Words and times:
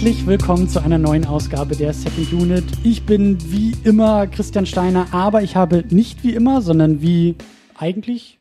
Herzlich 0.00 0.26
willkommen 0.26 0.66
zu 0.66 0.82
einer 0.82 0.96
neuen 0.96 1.26
Ausgabe 1.26 1.76
der 1.76 1.92
Second 1.92 2.32
Unit. 2.32 2.64
Ich 2.84 3.04
bin 3.04 3.36
wie 3.52 3.76
immer 3.84 4.26
Christian 4.26 4.64
Steiner, 4.64 5.08
aber 5.12 5.42
ich 5.42 5.56
habe 5.56 5.84
nicht 5.90 6.24
wie 6.24 6.32
immer, 6.32 6.62
sondern 6.62 7.02
wie 7.02 7.36
eigentlich 7.76 8.38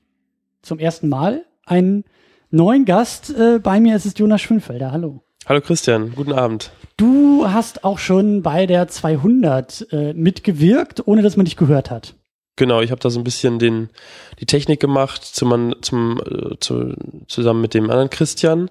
zum 0.62 0.80
ersten 0.80 1.09
Mal 1.09 1.44
einen 1.66 2.05
neuen 2.49 2.85
Gast. 2.85 3.32
Äh, 3.32 3.59
bei 3.62 3.82
mir 3.82 3.98
ist 3.98 4.05
es 4.05 4.18
Jonas 4.18 4.40
Schönfelder. 4.40 4.94
Hallo. 4.94 5.22
Hallo 5.48 5.59
Christian, 5.59 6.13
guten 6.16 6.32
Abend. 6.32 6.72
Du 6.95 7.45
hast 7.45 7.84
auch 7.84 7.99
schon 7.99 8.41
bei 8.41 8.66
der 8.66 8.88
200 8.88 9.88
äh, 9.91 10.13
mitgewirkt, 10.13 11.05
ohne 11.10 11.23
dass 11.23 11.35
man 11.35 11.44
dich 11.44 11.57
gehört 11.57 11.91
hat. 11.91 12.16
Genau, 12.55 12.80
ich 12.80 12.91
habe 12.91 13.02
da 13.02 13.10
so 13.10 13.20
ein 13.20 13.26
bisschen 13.26 13.60
den, 13.60 13.90
die 14.40 14.46
Technik 14.46 14.80
gemacht 14.80 15.26
zum, 15.26 15.76
zum, 15.82 16.21
äh, 16.26 16.57
zu, 16.62 16.94
zusammen 17.27 17.60
mit 17.60 17.73
dem 17.73 17.90
anderen 17.90 18.10
Christian. 18.10 18.70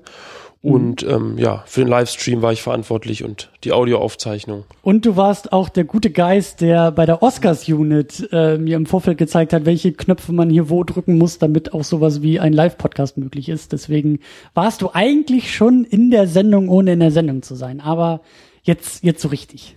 Und 0.61 1.05
mhm. 1.05 1.11
ähm, 1.11 1.39
ja, 1.39 1.63
für 1.67 1.83
den 1.83 1.89
Livestream 1.89 2.43
war 2.43 2.53
ich 2.53 2.63
verantwortlich 2.63 3.23
und 3.23 3.51
die 3.63 3.73
Audioaufzeichnung. 3.73 4.65
Und 4.83 5.07
du 5.07 5.17
warst 5.17 5.53
auch 5.53 5.69
der 5.69 5.85
gute 5.85 6.11
Geist, 6.11 6.61
der 6.61 6.91
bei 6.91 7.07
der 7.07 7.23
Oscars-Unit 7.23 8.29
äh, 8.33 8.59
mir 8.59 8.77
im 8.77 8.87
Vorfeld 8.87 9.19
gezeigt 9.19 9.53
hat, 9.53 9.67
welche 9.67 9.93
Knöpfe 9.93 10.33
man 10.33 10.51
hier 10.51 10.69
wo 10.69 10.83
drücken 10.83 11.17
muss, 11.17 11.39
damit 11.39 11.73
auch 11.73 11.85
sowas 11.85 12.23
wie 12.23 12.41
ein 12.41 12.53
Live-Podcast 12.53 13.19
möglich 13.19 13.49
ist. 13.49 13.73
Deswegen 13.73 14.19
warst 14.55 14.83
du 14.83 14.91
eigentlich 14.93 15.55
schon 15.55 15.85
in 15.85 16.11
der 16.11 16.27
Sendung, 16.27 16.69
ohne 16.69 16.95
in 16.95 17.01
der 17.01 17.13
Sendung 17.13 17.43
zu 17.43 17.55
sein. 17.55 17.81
Aber 17.81 18.21
jetzt, 18.63 19.05
jetzt 19.05 19.23
so 19.23 19.29
richtig. 19.29 19.77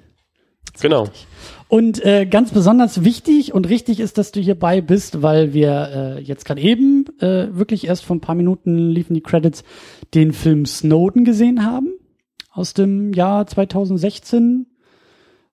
Jetzt 0.68 0.82
genau. 0.82 1.04
Richtig. 1.04 1.28
Und 1.72 2.04
äh, 2.04 2.26
ganz 2.26 2.52
besonders 2.52 3.06
wichtig 3.06 3.54
und 3.54 3.70
richtig 3.70 4.02
ist, 4.02 4.18
dass 4.18 4.34
du 4.34 4.42
hierbei 4.42 4.82
bist, 4.82 5.22
weil 5.22 5.54
wir 5.54 6.18
äh, 6.18 6.22
jetzt 6.22 6.44
gerade 6.44 6.60
eben, 6.60 7.06
äh, 7.22 7.48
wirklich 7.56 7.88
erst 7.88 8.04
vor 8.04 8.18
ein 8.18 8.20
paar 8.20 8.36
Minuten 8.36 8.90
liefen 8.90 9.14
die 9.14 9.22
Credits, 9.22 9.64
den 10.14 10.34
Film 10.34 10.66
Snowden 10.66 11.26
gesehen 11.26 11.66
haben 11.66 11.94
aus 12.52 12.74
dem 12.74 13.14
Jahr 13.14 13.48
2016. 13.48 14.68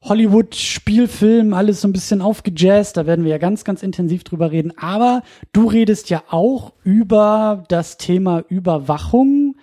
Hollywood-Spielfilm, 0.01 1.55
alles 1.55 1.81
so 1.81 1.89
ein 1.89 1.92
bisschen 1.92 2.23
aufgejazzt, 2.23 2.97
da 2.97 3.06
werden 3.06 3.25
wir 3.25 3.33
ja 3.33 3.39
ganz, 3.39 3.64
ganz 3.64 3.83
intensiv 3.83 4.23
drüber 4.23 4.53
reden. 4.53 4.73
Aber 4.79 5.23
du 5.53 5.67
redest 5.67 6.09
ja 6.09 6.23
auch 6.31 6.73
über 6.84 7.64
das 7.69 7.97
Thema 7.97 8.45
Überwachung 8.48 9.56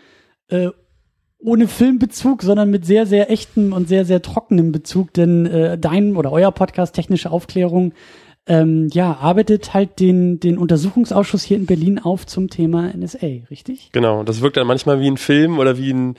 äh, 0.50 0.70
ohne 1.40 1.68
Filmbezug, 1.68 2.42
sondern 2.42 2.70
mit 2.70 2.86
sehr, 2.86 3.06
sehr 3.06 3.32
echtem 3.32 3.72
und 3.72 3.88
sehr, 3.88 4.04
sehr 4.04 4.22
trockenem 4.22 4.72
Bezug, 4.72 5.14
denn 5.14 5.46
äh, 5.46 5.78
dein 5.78 6.16
oder 6.16 6.32
euer 6.32 6.52
Podcast 6.52 6.96
Technische 6.96 7.32
Aufklärung 7.32 7.94
ähm, 8.48 8.90
ja, 8.94 9.18
arbeitet 9.20 9.74
halt 9.74 10.00
den, 10.00 10.40
den 10.40 10.60
Untersuchungsausschuss 10.60 11.44
hier 11.44 11.58
in 11.58 11.66
Berlin 11.66 12.00
auf 12.00 12.28
zum 12.28 12.50
Thema 12.50 12.92
NSA, 12.96 13.48
richtig? 13.50 13.90
Genau, 13.92 14.24
das 14.24 14.42
wirkt 14.42 14.58
dann 14.58 14.68
manchmal 14.68 15.00
wie 15.00 15.10
ein 15.10 15.18
Film 15.18 15.58
oder 15.58 15.78
wie 15.80 15.92
ein, 15.92 16.16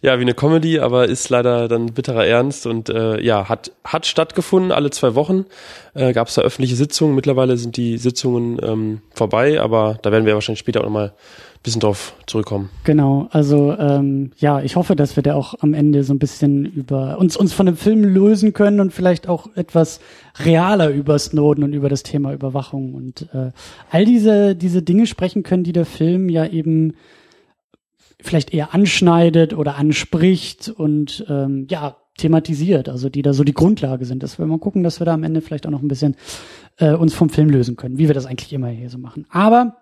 ja, 0.00 0.18
wie 0.18 0.22
eine 0.22 0.32
Comedy, 0.32 0.78
aber 0.78 1.06
ist 1.06 1.28
leider 1.28 1.68
dann 1.68 1.92
bitterer 1.92 2.26
Ernst 2.26 2.66
und 2.66 2.88
äh, 2.88 3.20
ja, 3.22 3.50
hat, 3.50 3.72
hat 3.84 4.06
stattgefunden, 4.06 4.72
alle 4.72 4.90
zwei 4.90 5.14
Wochen 5.14 5.44
äh, 5.92 6.14
gab 6.14 6.28
es 6.28 6.34
da 6.34 6.42
öffentliche 6.42 6.76
Sitzungen. 6.76 7.14
Mittlerweile 7.14 7.58
sind 7.58 7.76
die 7.76 7.98
Sitzungen 7.98 8.58
ähm, 8.62 9.02
vorbei, 9.14 9.60
aber 9.60 9.98
da 10.00 10.12
werden 10.12 10.24
wir 10.24 10.32
wahrscheinlich 10.32 10.60
später 10.60 10.80
auch 10.80 10.84
nochmal 10.84 11.12
bisschen 11.66 11.80
drauf 11.80 12.14
zurückkommen. 12.26 12.70
Genau, 12.84 13.28
also 13.32 13.76
ähm, 13.76 14.30
ja, 14.38 14.62
ich 14.62 14.76
hoffe, 14.76 14.94
dass 14.94 15.16
wir 15.16 15.24
da 15.24 15.34
auch 15.34 15.54
am 15.60 15.74
Ende 15.74 16.04
so 16.04 16.14
ein 16.14 16.20
bisschen 16.20 16.64
über 16.64 17.18
uns 17.18 17.36
uns 17.36 17.52
von 17.52 17.66
dem 17.66 17.76
Film 17.76 18.04
lösen 18.04 18.52
können 18.52 18.78
und 18.78 18.92
vielleicht 18.92 19.28
auch 19.28 19.48
etwas 19.56 20.00
realer 20.38 20.90
über 20.90 21.18
Snowden 21.18 21.64
und 21.64 21.72
über 21.72 21.88
das 21.88 22.04
Thema 22.04 22.32
Überwachung 22.32 22.94
und 22.94 23.28
äh, 23.34 23.50
all 23.90 24.04
diese 24.04 24.54
diese 24.54 24.82
Dinge 24.82 25.06
sprechen 25.06 25.42
können, 25.42 25.64
die 25.64 25.72
der 25.72 25.86
Film 25.86 26.28
ja 26.28 26.46
eben 26.46 26.94
vielleicht 28.22 28.54
eher 28.54 28.72
anschneidet 28.72 29.52
oder 29.52 29.74
anspricht 29.76 30.68
und 30.68 31.26
ähm, 31.28 31.66
ja 31.68 31.96
thematisiert, 32.16 32.88
also 32.88 33.08
die 33.08 33.22
da 33.22 33.32
so 33.32 33.42
die 33.42 33.54
Grundlage 33.54 34.04
sind. 34.04 34.22
Das 34.22 34.38
wir 34.38 34.46
mal 34.46 34.58
gucken, 34.58 34.84
dass 34.84 35.00
wir 35.00 35.04
da 35.04 35.14
am 35.14 35.24
Ende 35.24 35.40
vielleicht 35.40 35.66
auch 35.66 35.70
noch 35.70 35.82
ein 35.82 35.88
bisschen 35.88 36.14
äh, 36.78 36.94
uns 36.94 37.12
vom 37.12 37.28
Film 37.28 37.50
lösen 37.50 37.74
können, 37.74 37.98
wie 37.98 38.06
wir 38.06 38.14
das 38.14 38.24
eigentlich 38.24 38.52
immer 38.52 38.68
hier 38.68 38.88
so 38.88 38.98
machen. 38.98 39.26
Aber 39.30 39.76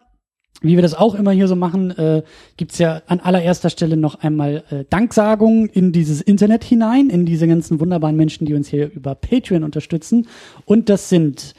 wie 0.61 0.77
wir 0.77 0.83
das 0.83 0.95
auch 0.95 1.15
immer 1.15 1.33
hier 1.33 1.49
so 1.49 1.57
machen, 1.57 1.91
äh, 1.91 2.23
gibt 2.57 2.79
ja 2.79 3.03
an 3.07 3.21
allererster 3.21 3.71
Stelle 3.71 3.97
noch 3.97 4.17
einmal 4.17 4.65
äh, 4.71 4.85
Danksagungen 4.89 5.69
in 5.69 5.93
dieses 5.93 6.21
Internet 6.21 6.65
hinein, 6.65 7.11
in 7.11 7.27
diese 7.27 7.47
ganzen 7.47 7.81
wunderbaren 7.81 8.17
Menschen, 8.17 8.47
die 8.47 8.55
uns 8.55 8.69
hier 8.69 8.91
über 8.93 9.15
Patreon 9.15 9.65
unterstützen. 9.65 10.27
Und 10.65 10.89
das 10.89 11.09
sind 11.09 11.55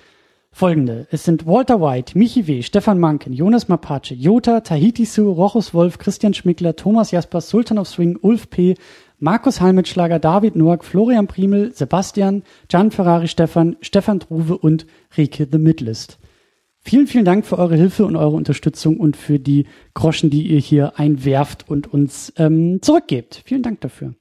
folgende. 0.52 1.06
Es 1.12 1.26
sind 1.26 1.46
Walter 1.46 1.82
White, 1.82 2.18
Michi 2.18 2.48
W., 2.48 2.62
Stefan 2.62 2.98
Manken, 2.98 3.34
Jonas 3.34 3.68
Mapace, 3.68 4.14
Jota, 4.16 4.62
Tahiti 4.62 5.04
Su, 5.04 5.30
Rochus 5.30 5.74
Wolf, 5.74 5.98
Christian 5.98 6.34
Schmickler, 6.34 6.78
Thomas 6.78 7.12
Jasper, 7.12 7.42
Sultan 7.42 7.78
of 7.78 7.90
Swing, 7.90 8.18
Ulf 8.22 8.50
P., 8.50 8.76
Markus 9.20 9.60
Halmitschlager, 9.60 10.18
David 10.18 10.56
Noack, 10.56 10.84
Florian 10.84 11.28
Primel, 11.28 11.74
Sebastian, 11.74 12.44
Gian 12.70 12.92
Ferrari 12.92 13.28
Stefan, 13.28 13.76
Stefan 13.82 14.22
Truve 14.22 14.58
und 14.58 14.86
Rike 15.18 15.48
The 15.52 15.58
Midlist. 15.58 16.18
Vielen, 16.88 17.08
vielen 17.08 17.26
Dank 17.26 17.48
für 17.48 17.58
eure 17.58 17.76
Hilfe 17.76 18.06
und 18.06 18.16
eure 18.16 18.36
Unterstützung 18.36 18.98
und 18.98 19.18
für 19.18 19.40
die 19.40 19.66
Groschen, 19.96 20.30
die 20.30 20.44
ihr 20.44 20.60
hier 20.60 21.00
einwerft 21.00 21.68
und 21.68 21.92
uns 21.92 22.32
ähm, 22.38 22.80
zurückgebt. 22.84 23.42
Vielen 23.44 23.64
Dank 23.64 23.82
dafür. 23.82 24.14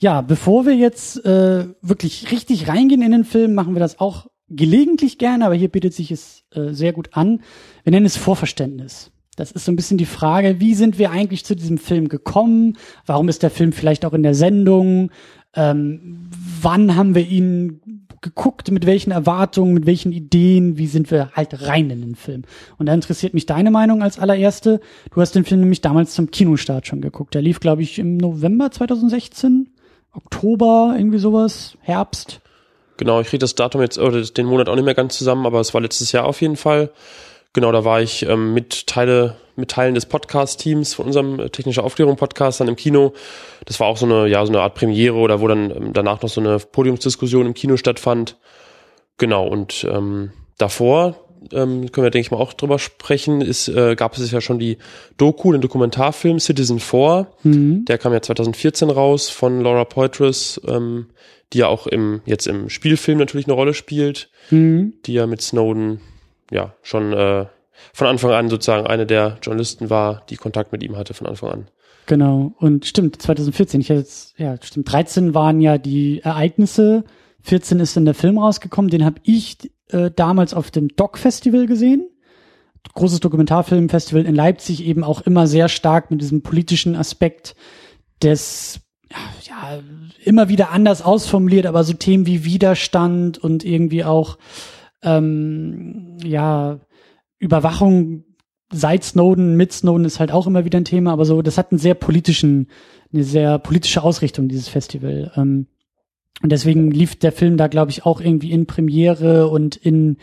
Ja, 0.00 0.20
bevor 0.20 0.66
wir 0.66 0.74
jetzt 0.74 1.24
äh, 1.24 1.66
wirklich 1.80 2.32
richtig 2.32 2.66
reingehen 2.66 3.02
in 3.02 3.12
den 3.12 3.24
Film, 3.24 3.54
machen 3.54 3.76
wir 3.76 3.78
das 3.78 4.00
auch 4.00 4.26
gelegentlich 4.48 5.16
gerne, 5.16 5.46
aber 5.46 5.54
hier 5.54 5.68
bietet 5.68 5.94
sich 5.94 6.10
es 6.10 6.42
äh, 6.50 6.72
sehr 6.72 6.92
gut 6.92 7.10
an. 7.12 7.40
Wir 7.84 7.92
nennen 7.92 8.06
es 8.06 8.16
Vorverständnis. 8.16 9.12
Das 9.36 9.52
ist 9.52 9.64
so 9.64 9.70
ein 9.70 9.76
bisschen 9.76 9.98
die 9.98 10.06
Frage, 10.06 10.58
wie 10.58 10.74
sind 10.74 10.98
wir 10.98 11.12
eigentlich 11.12 11.44
zu 11.44 11.54
diesem 11.54 11.78
Film 11.78 12.08
gekommen? 12.08 12.76
Warum 13.06 13.28
ist 13.28 13.44
der 13.44 13.50
Film 13.50 13.70
vielleicht 13.70 14.04
auch 14.04 14.12
in 14.12 14.24
der 14.24 14.34
Sendung? 14.34 15.12
Ähm, 15.54 16.28
wann 16.60 16.96
haben 16.96 17.14
wir 17.14 17.28
ihn 17.28 18.01
geguckt, 18.22 18.70
mit 18.70 18.86
welchen 18.86 19.10
Erwartungen, 19.10 19.74
mit 19.74 19.86
welchen 19.86 20.12
Ideen, 20.12 20.78
wie 20.78 20.86
sind 20.86 21.10
wir 21.10 21.30
halt 21.34 21.66
rein 21.66 21.90
in 21.90 22.00
den 22.00 22.14
Film. 22.14 22.44
Und 22.78 22.86
da 22.86 22.94
interessiert 22.94 23.34
mich 23.34 23.46
deine 23.46 23.70
Meinung 23.70 24.02
als 24.02 24.18
allererste. 24.18 24.80
Du 25.12 25.20
hast 25.20 25.34
den 25.34 25.44
Film 25.44 25.60
nämlich 25.60 25.80
damals 25.80 26.14
zum 26.14 26.30
Kinostart 26.30 26.86
schon 26.86 27.00
geguckt. 27.00 27.34
Der 27.34 27.42
lief, 27.42 27.60
glaube 27.60 27.82
ich, 27.82 27.98
im 27.98 28.16
November 28.16 28.70
2016, 28.70 29.68
Oktober, 30.12 30.94
irgendwie 30.96 31.18
sowas, 31.18 31.76
Herbst. 31.80 32.40
Genau, 32.96 33.20
ich 33.20 33.28
kriege 33.28 33.40
das 33.40 33.54
Datum 33.54 33.80
jetzt, 33.80 33.98
oder 33.98 34.22
den 34.22 34.46
Monat 34.46 34.68
auch 34.68 34.76
nicht 34.76 34.84
mehr 34.84 34.94
ganz 34.94 35.18
zusammen, 35.18 35.44
aber 35.44 35.60
es 35.60 35.74
war 35.74 35.80
letztes 35.80 36.12
Jahr 36.12 36.24
auf 36.24 36.40
jeden 36.40 36.56
Fall. 36.56 36.90
Genau, 37.52 37.70
da 37.72 37.84
war 37.84 38.00
ich 38.00 38.26
ähm, 38.26 38.54
mit 38.54 38.86
Teile 38.86 39.36
mit 39.56 39.70
Teilen 39.70 39.94
des 39.94 40.06
Podcast-Teams 40.06 40.94
von 40.94 41.06
unserem 41.06 41.38
äh, 41.38 41.50
technische 41.50 41.82
Aufklärung 41.82 42.16
Podcast 42.16 42.60
dann 42.60 42.68
im 42.68 42.76
Kino. 42.76 43.12
Das 43.66 43.80
war 43.80 43.86
auch 43.86 43.96
so 43.96 44.06
eine, 44.06 44.26
ja, 44.26 44.44
so 44.46 44.52
eine 44.52 44.62
Art 44.62 44.74
Premiere 44.74 45.16
oder 45.16 45.40
wo 45.40 45.48
dann 45.48 45.70
ähm, 45.70 45.92
danach 45.92 46.22
noch 46.22 46.30
so 46.30 46.40
eine 46.40 46.58
Podiumsdiskussion 46.58 47.46
im 47.46 47.54
Kino 47.54 47.76
stattfand. 47.76 48.36
Genau, 49.18 49.46
und 49.46 49.86
ähm, 49.90 50.32
davor, 50.58 51.16
ähm, 51.52 51.92
können 51.92 52.04
wir, 52.04 52.10
denke 52.10 52.26
ich 52.26 52.30
mal, 52.30 52.38
auch 52.38 52.52
drüber 52.54 52.78
sprechen, 52.78 53.40
ist, 53.40 53.68
äh, 53.68 53.94
gab 53.94 54.16
es 54.16 54.30
ja 54.30 54.40
schon 54.40 54.58
die 54.58 54.78
Doku, 55.16 55.52
den 55.52 55.60
Dokumentarfilm 55.60 56.40
Citizen 56.40 56.80
4. 56.80 57.26
Mhm. 57.42 57.84
Der 57.84 57.98
kam 57.98 58.12
ja 58.12 58.22
2014 58.22 58.90
raus 58.90 59.28
von 59.28 59.60
Laura 59.60 59.84
Poitras, 59.84 60.60
ähm, 60.66 61.06
die 61.52 61.58
ja 61.58 61.68
auch 61.68 61.86
im, 61.86 62.22
jetzt 62.24 62.46
im 62.46 62.70
Spielfilm 62.70 63.18
natürlich 63.18 63.46
eine 63.46 63.54
Rolle 63.54 63.74
spielt, 63.74 64.30
mhm. 64.50 64.94
die 65.04 65.12
ja 65.12 65.26
mit 65.26 65.42
Snowden 65.42 66.00
ja 66.52 66.74
schon 66.82 67.12
äh, 67.12 67.46
von 67.92 68.06
Anfang 68.06 68.32
an 68.32 68.48
sozusagen 68.48 68.86
eine 68.86 69.06
der 69.06 69.38
Journalisten 69.42 69.90
war, 69.90 70.22
die 70.28 70.36
Kontakt 70.36 70.72
mit 70.72 70.82
ihm 70.82 70.96
hatte 70.96 71.14
von 71.14 71.26
Anfang 71.26 71.50
an. 71.50 71.68
Genau. 72.06 72.52
Und 72.58 72.86
stimmt, 72.86 73.20
2014, 73.22 73.80
ich 73.80 73.88
jetzt, 73.88 74.38
ja, 74.38 74.56
stimmt, 74.60 74.90
13 74.90 75.34
waren 75.34 75.60
ja 75.60 75.78
die 75.78 76.20
Ereignisse, 76.20 77.04
14 77.42 77.80
ist 77.80 77.96
dann 77.96 78.04
der 78.04 78.14
Film 78.14 78.38
rausgekommen, 78.38 78.90
den 78.90 79.04
habe 79.04 79.20
ich 79.24 79.58
äh, 79.88 80.10
damals 80.14 80.54
auf 80.54 80.70
dem 80.70 80.88
Doc-Festival 80.88 81.66
gesehen. 81.66 82.08
Großes 82.94 83.20
Dokumentarfilmfestival 83.20 84.26
in 84.26 84.34
Leipzig, 84.34 84.84
eben 84.84 85.04
auch 85.04 85.20
immer 85.22 85.46
sehr 85.46 85.68
stark 85.68 86.10
mit 86.10 86.20
diesem 86.20 86.42
politischen 86.42 86.96
Aspekt 86.96 87.54
des 88.22 88.80
ja, 89.46 89.80
immer 90.24 90.48
wieder 90.48 90.70
anders 90.70 91.02
ausformuliert, 91.02 91.66
aber 91.66 91.84
so 91.84 91.92
Themen 91.92 92.26
wie 92.26 92.44
Widerstand 92.44 93.38
und 93.38 93.64
irgendwie 93.64 94.04
auch 94.04 94.38
ähm, 95.02 96.16
ja 96.24 96.80
Überwachung 97.38 98.24
seit 98.72 99.04
Snowden, 99.04 99.56
mit 99.56 99.72
Snowden 99.72 100.04
ist 100.04 100.18
halt 100.18 100.32
auch 100.32 100.46
immer 100.46 100.64
wieder 100.64 100.80
ein 100.80 100.84
Thema, 100.84 101.12
aber 101.12 101.24
so, 101.24 101.42
das 101.42 101.58
hat 101.58 101.72
einen 101.72 101.78
sehr 101.78 101.94
politischen, 101.94 102.68
eine 103.12 103.24
sehr 103.24 103.58
politische 103.58 104.02
Ausrichtung, 104.02 104.48
dieses 104.48 104.68
Festival. 104.68 105.30
Ähm, 105.36 105.66
und 106.42 106.50
deswegen 106.50 106.90
lief 106.90 107.16
der 107.16 107.32
Film 107.32 107.56
da, 107.56 107.68
glaube 107.68 107.90
ich, 107.90 108.06
auch 108.06 108.20
irgendwie 108.20 108.50
in 108.50 108.66
Premiere 108.66 109.48
und 109.48 109.76
in 109.76 110.16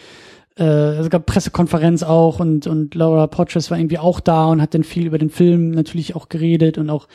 äh, 0.58 0.98
es 0.98 1.10
gab 1.10 1.26
Pressekonferenz 1.26 2.04
auch 2.04 2.40
und 2.40 2.68
und 2.68 2.96
Laura 2.96 3.28
Poitras 3.28 3.72
war 3.72 3.78
irgendwie 3.78 4.00
auch 4.00 4.20
da 4.20 4.48
und 4.48 4.62
hat 4.62 4.74
dann 4.74 4.84
viel 4.84 5.06
über 5.06 5.18
den 5.18 5.30
Film 5.30 5.72
natürlich 5.72 6.16
auch 6.16 6.28
geredet 6.28 6.78
und 6.78 6.90
auch 6.90 7.08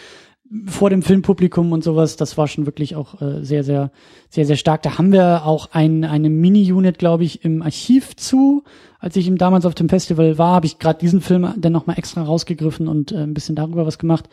vor 0.67 0.91
dem 0.91 1.03
Filmpublikum 1.03 1.73
und 1.73 1.83
sowas, 1.83 2.17
das 2.17 2.39
war 2.39 2.47
schon 2.47 2.67
wirklich 2.67 2.95
auch 2.95 3.21
äh, 3.21 3.43
sehr, 3.45 3.65
sehr, 3.65 3.91
sehr, 4.29 4.47
sehr 4.47 4.57
stark. 4.57 4.83
Da 4.83 4.99
haben 4.99 5.13
wir 5.13 5.45
auch 5.45 5.71
ein, 5.73 6.05
eine 6.05 6.31
Mini-Unit, 6.31 6.99
glaube 6.99 7.25
ich, 7.25 7.45
im 7.45 7.63
Archiv 7.63 8.15
zu. 8.17 8.63
Als 8.99 9.17
ich 9.17 9.27
ihm 9.27 9.37
damals 9.37 9.67
auf 9.67 9.75
dem 9.75 9.89
Festival 9.89 10.39
war, 10.39 10.55
habe 10.55 10.67
ich 10.67 10.79
gerade 10.79 10.99
diesen 10.99 11.21
Film 11.21 11.53
dann 11.57 11.73
nochmal 11.73 11.99
extra 11.99 12.23
rausgegriffen 12.23 12.89
und 12.89 13.13
äh, 13.13 13.17
ein 13.17 13.35
bisschen 13.35 13.57
darüber 13.57 13.85
was 13.85 13.99
gemacht, 13.99 14.29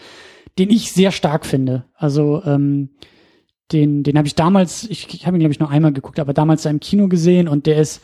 den 0.59 0.69
ich 0.69 0.91
sehr 0.91 1.11
stark 1.11 1.45
finde. 1.45 1.85
Also 1.95 2.43
ähm, 2.45 2.89
den, 3.71 4.03
den 4.03 4.17
habe 4.17 4.27
ich 4.27 4.35
damals, 4.35 4.83
ich, 4.89 5.13
ich 5.13 5.25
habe 5.25 5.37
ihn, 5.37 5.39
glaube 5.39 5.53
ich, 5.53 5.59
nur 5.59 5.69
einmal 5.69 5.93
geguckt, 5.93 6.19
aber 6.19 6.33
damals 6.33 6.63
da 6.63 6.69
im 6.69 6.79
Kino 6.79 7.07
gesehen 7.07 7.47
und 7.47 7.65
der 7.65 7.77
ist, 7.77 8.01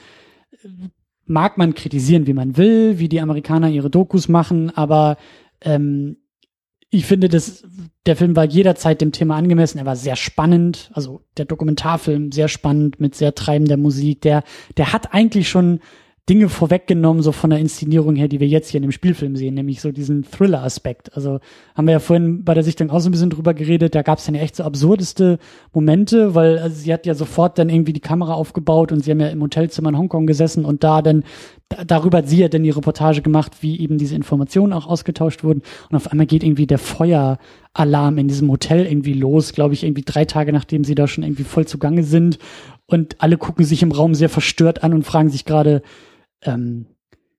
mag 1.26 1.58
man 1.58 1.76
kritisieren, 1.76 2.26
wie 2.26 2.34
man 2.34 2.58
will, 2.58 3.00
wie 3.00 3.10
die 3.10 3.22
Amerikaner 3.22 3.70
ihre 3.70 3.90
Dokus 3.90 4.28
machen, 4.28 4.76
aber 4.76 5.18
ähm, 5.62 6.18
ich 6.90 7.06
finde, 7.06 7.28
dass 7.28 7.64
der 8.06 8.16
Film 8.16 8.36
war 8.36 8.46
jederzeit 8.46 9.02
dem 9.02 9.12
Thema 9.12 9.36
angemessen. 9.36 9.78
Er 9.78 9.86
war 9.86 9.98
sehr 9.98 10.16
spannend, 10.16 10.90
also 10.94 11.22
der 11.36 11.46
Dokumentarfilm 11.46 12.32
sehr 12.32 12.48
spannend 12.48 13.00
mit 13.00 13.16
sehr 13.16 13.36
treibender 13.36 13.78
Musik. 13.78 14.22
Der, 14.22 14.44
der 14.78 14.94
hat 14.94 15.14
eigentlich 15.14 15.50
schon 15.50 15.82
Dinge 16.30 16.50
vorweggenommen, 16.50 17.24
so 17.24 17.32
von 17.32 17.52
der 17.52 17.60
Inszenierung 17.60 18.18
her, 18.18 18.28
die 18.28 18.42
wir 18.42 18.48
jetzt 18.48 18.70
hier 18.70 18.80
in 18.80 18.82
dem 18.82 18.92
Spielfilm 18.92 19.38
sehen, 19.38 19.54
nämlich 19.54 19.80
so 19.80 19.94
diesen 19.94 20.26
Thriller-Aspekt. 20.26 21.16
Also 21.16 21.40
haben 21.74 21.88
wir 21.88 21.94
ja 21.94 22.00
vorhin 22.00 22.44
bei 22.44 22.54
der 22.54 22.64
Sichtung 22.64 22.90
auch 22.90 23.00
so 23.00 23.08
ein 23.08 23.14
bisschen 23.14 23.30
drüber 23.30 23.54
geredet, 23.54 23.96
da 23.96 24.02
gab 24.02 24.20
es 24.20 24.26
dann 24.26 24.36
ja 24.36 24.42
echt 24.42 24.58
so 24.58 24.64
absurdeste 24.64 25.40
Momente, 25.72 26.36
weil 26.36 26.60
also 26.60 26.76
sie 26.76 26.92
hat 26.92 27.06
ja 27.06 27.16
sofort 27.16 27.58
dann 27.58 27.70
irgendwie 27.70 27.94
die 27.94 28.02
Kamera 28.02 28.34
aufgebaut 28.34 28.92
und 28.92 29.06
sie 29.06 29.12
haben 29.12 29.22
ja 29.22 29.30
im 29.30 29.42
Hotelzimmer 29.42 29.88
in 29.88 29.98
Hongkong 29.98 30.28
gesessen 30.28 30.66
und 30.66 30.84
da 30.84 31.02
dann, 31.02 31.24
da, 31.70 31.86
darüber 31.86 32.18
hat 32.18 32.28
sie 32.28 32.40
ja 32.40 32.50
dann 32.50 32.64
die 32.64 32.72
Reportage 32.72 33.22
gemacht, 33.22 33.54
wie 33.62 33.80
eben 33.80 33.98
diese 33.98 34.16
Informationen 34.16 34.74
auch 34.74 34.86
ausgetauscht 34.86 35.46
wurden 35.46 35.62
und 35.90 35.96
auf 35.96 36.12
einmal 36.12 36.28
geht 36.28 36.44
irgendwie 36.44 36.68
der 36.68 36.80
Feueralarm 36.80 38.18
in 38.18 38.28
diesem 38.28 38.52
Hotel 38.52 38.86
irgendwie 38.86 39.14
los, 39.14 39.54
glaube 39.54 39.76
ich, 39.76 39.86
irgendwie 39.86 40.04
drei 40.06 40.26
Tage 40.26 40.52
nachdem 40.52 40.84
sie 40.84 40.96
da 40.96 41.08
schon 41.08 41.24
irgendwie 41.24 41.46
voll 41.46 41.66
zugange 41.66 42.04
sind 42.04 42.38
und 42.86 43.16
alle 43.20 43.38
gucken 43.38 43.64
sich 43.64 43.82
im 43.82 43.94
Raum 43.94 44.14
sehr 44.14 44.30
verstört 44.30 44.84
an 44.84 44.94
und 44.94 45.06
fragen 45.06 45.30
sich 45.30 45.46
gerade, 45.46 45.82
ähm, 46.44 46.88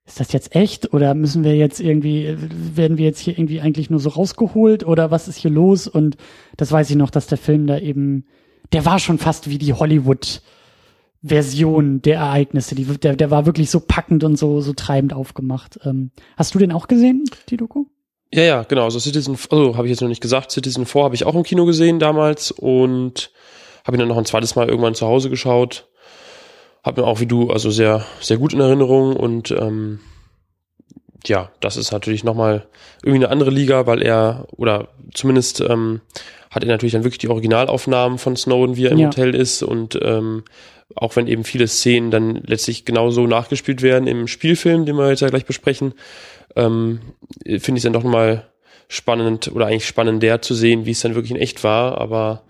ist 0.07 0.21
das 0.21 0.33
jetzt 0.33 0.55
echt 0.55 0.93
oder 0.95 1.15
müssen 1.15 1.45
wir 1.45 1.55
jetzt 1.55 1.81
irgendwie, 1.81 2.35
werden 2.75 2.97
wir 2.97 3.05
jetzt 3.05 3.21
hier 3.21 3.39
irgendwie 3.39 3.61
eigentlich 3.61 3.91
nur 3.91 4.01
so 4.01 4.09
rausgeholt 4.09 4.85
oder 4.85 5.11
was 5.11 5.29
ist 5.29 5.37
hier 5.37 5.51
los? 5.51 5.87
Und 5.87 6.17
das 6.57 6.73
weiß 6.73 6.89
ich 6.91 6.97
noch, 6.97 7.11
dass 7.11 7.27
der 7.27 7.39
Film 7.39 7.67
da 7.67 7.79
eben, 7.79 8.27
der 8.73 8.87
war 8.87 8.99
schon 8.99 9.19
fast 9.19 9.51
wie 9.51 9.59
die 9.59 9.75
Hollywood 9.75 10.43
Version 11.23 12.01
der 12.01 12.17
Ereignisse. 12.17 12.75
Die, 12.75 12.85
der, 12.85 13.17
der 13.17 13.31
war 13.31 13.45
wirklich 13.45 13.71
so 13.71 13.81
packend 13.81 14.25
und 14.25 14.37
so, 14.37 14.61
so 14.61 14.73
treibend 14.73 15.13
aufgemacht. 15.13 15.79
Ähm, 15.85 16.11
hast 16.37 16.55
du 16.55 16.59
den 16.59 16.73
auch 16.73 16.89
gesehen, 16.89 17.25
die 17.49 17.57
Doku? 17.57 17.87
Ja, 18.33 18.43
ja, 18.43 18.63
genau. 18.63 18.85
Also 18.85 18.99
Citizen, 18.99 19.37
also 19.51 19.77
habe 19.77 19.87
ich 19.87 19.91
jetzt 19.91 20.01
noch 20.01 20.09
nicht 20.09 20.23
gesagt, 20.23 20.53
Citizen 20.53 20.87
4 20.87 21.03
habe 21.03 21.15
ich 21.15 21.25
auch 21.25 21.35
im 21.35 21.43
Kino 21.43 21.65
gesehen 21.65 21.99
damals 21.99 22.51
und 22.51 23.33
habe 23.85 23.97
ihn 23.97 24.01
dann 24.01 24.09
noch 24.09 24.19
ein 24.19 24.27
zweites 24.27 24.55
Mal 24.55 24.69
irgendwann 24.69 24.95
zu 24.95 25.07
Hause 25.07 25.29
geschaut 25.29 25.89
habe 26.89 27.03
mir 27.03 27.07
auch 27.07 27.21
wie 27.21 27.27
du 27.27 27.51
also 27.51 27.71
sehr, 27.71 28.05
sehr 28.19 28.39
gut 28.39 28.55
in 28.55 28.61
Erinnerung 28.61 29.15
und 29.15 29.51
ähm, 29.51 30.01
ja, 31.27 31.51
das 31.61 31.77
ist 31.77 31.93
natürlich 31.93 32.25
nochmal 32.25 32.67
irgendwie 33.03 33.25
eine 33.25 33.31
andere 33.31 33.51
Liga, 33.51 33.87
weil 33.87 34.01
er, 34.01 34.47
oder 34.53 34.89
zumindest 35.13 35.61
ähm, 35.61 36.01
hat 36.51 36.65
er 36.65 36.71
natürlich 36.71 36.95
dann 36.95 37.05
wirklich 37.05 37.19
die 37.19 37.29
Originalaufnahmen 37.29 38.17
von 38.17 38.37
Snowden, 38.37 38.77
wie 38.77 38.87
er 38.87 38.93
im 38.93 39.01
ja. 39.01 39.09
Hotel 39.09 39.35
ist 39.35 39.63
und 39.63 39.99
ähm, 40.03 40.45
auch 40.97 41.15
wenn 41.15 41.27
eben 41.27 41.45
viele 41.45 41.69
Szenen 41.69 42.11
dann 42.11 42.37
letztlich 42.47 42.87
genauso 42.87 43.27
nachgespielt 43.27 43.83
werden 43.83 44.09
im 44.09 44.27
Spielfilm, 44.27 44.87
den 44.87 44.97
wir 44.97 45.11
jetzt 45.11 45.21
ja 45.21 45.29
gleich 45.29 45.45
besprechen, 45.45 45.93
ähm, 46.57 47.01
finde 47.45 47.73
ich 47.73 47.77
es 47.77 47.83
dann 47.83 47.93
doch 47.93 48.03
nochmal 48.03 48.49
spannend 48.89 49.53
oder 49.55 49.67
eigentlich 49.67 49.87
spannender 49.87 50.41
zu 50.41 50.55
sehen, 50.55 50.87
wie 50.87 50.93
es 50.93 51.01
dann 51.01 51.15
wirklich 51.15 51.33
in 51.33 51.37
echt 51.37 51.63
war, 51.65 52.01
aber 52.01 52.45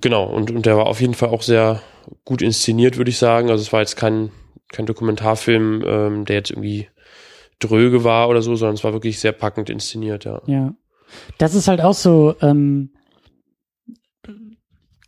genau, 0.00 0.26
und, 0.26 0.52
und 0.52 0.64
der 0.64 0.76
war 0.76 0.86
auf 0.86 1.00
jeden 1.00 1.14
Fall 1.14 1.30
auch 1.30 1.42
sehr, 1.42 1.82
gut 2.24 2.42
inszeniert, 2.42 2.96
würde 2.96 3.10
ich 3.10 3.18
sagen. 3.18 3.50
Also 3.50 3.62
es 3.62 3.72
war 3.72 3.80
jetzt 3.80 3.96
kein, 3.96 4.30
kein 4.68 4.86
Dokumentarfilm, 4.86 5.82
ähm, 5.86 6.24
der 6.24 6.36
jetzt 6.36 6.50
irgendwie 6.50 6.88
dröge 7.58 8.04
war 8.04 8.28
oder 8.28 8.42
so, 8.42 8.56
sondern 8.56 8.74
es 8.74 8.84
war 8.84 8.92
wirklich 8.92 9.20
sehr 9.20 9.32
packend 9.32 9.70
inszeniert, 9.70 10.24
ja. 10.24 10.42
Ja. 10.46 10.74
Das 11.38 11.54
ist 11.54 11.68
halt 11.68 11.80
auch 11.80 11.94
so, 11.94 12.34
ähm, 12.40 12.90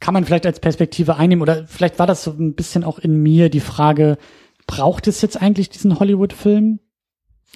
kann 0.00 0.14
man 0.14 0.24
vielleicht 0.24 0.46
als 0.46 0.60
Perspektive 0.60 1.16
einnehmen 1.16 1.42
oder 1.42 1.66
vielleicht 1.66 1.98
war 1.98 2.06
das 2.06 2.24
so 2.24 2.30
ein 2.32 2.54
bisschen 2.54 2.84
auch 2.84 2.98
in 2.98 3.22
mir 3.22 3.48
die 3.48 3.60
Frage, 3.60 4.18
braucht 4.66 5.08
es 5.08 5.22
jetzt 5.22 5.40
eigentlich 5.40 5.70
diesen 5.70 5.98
Hollywood-Film? 5.98 6.80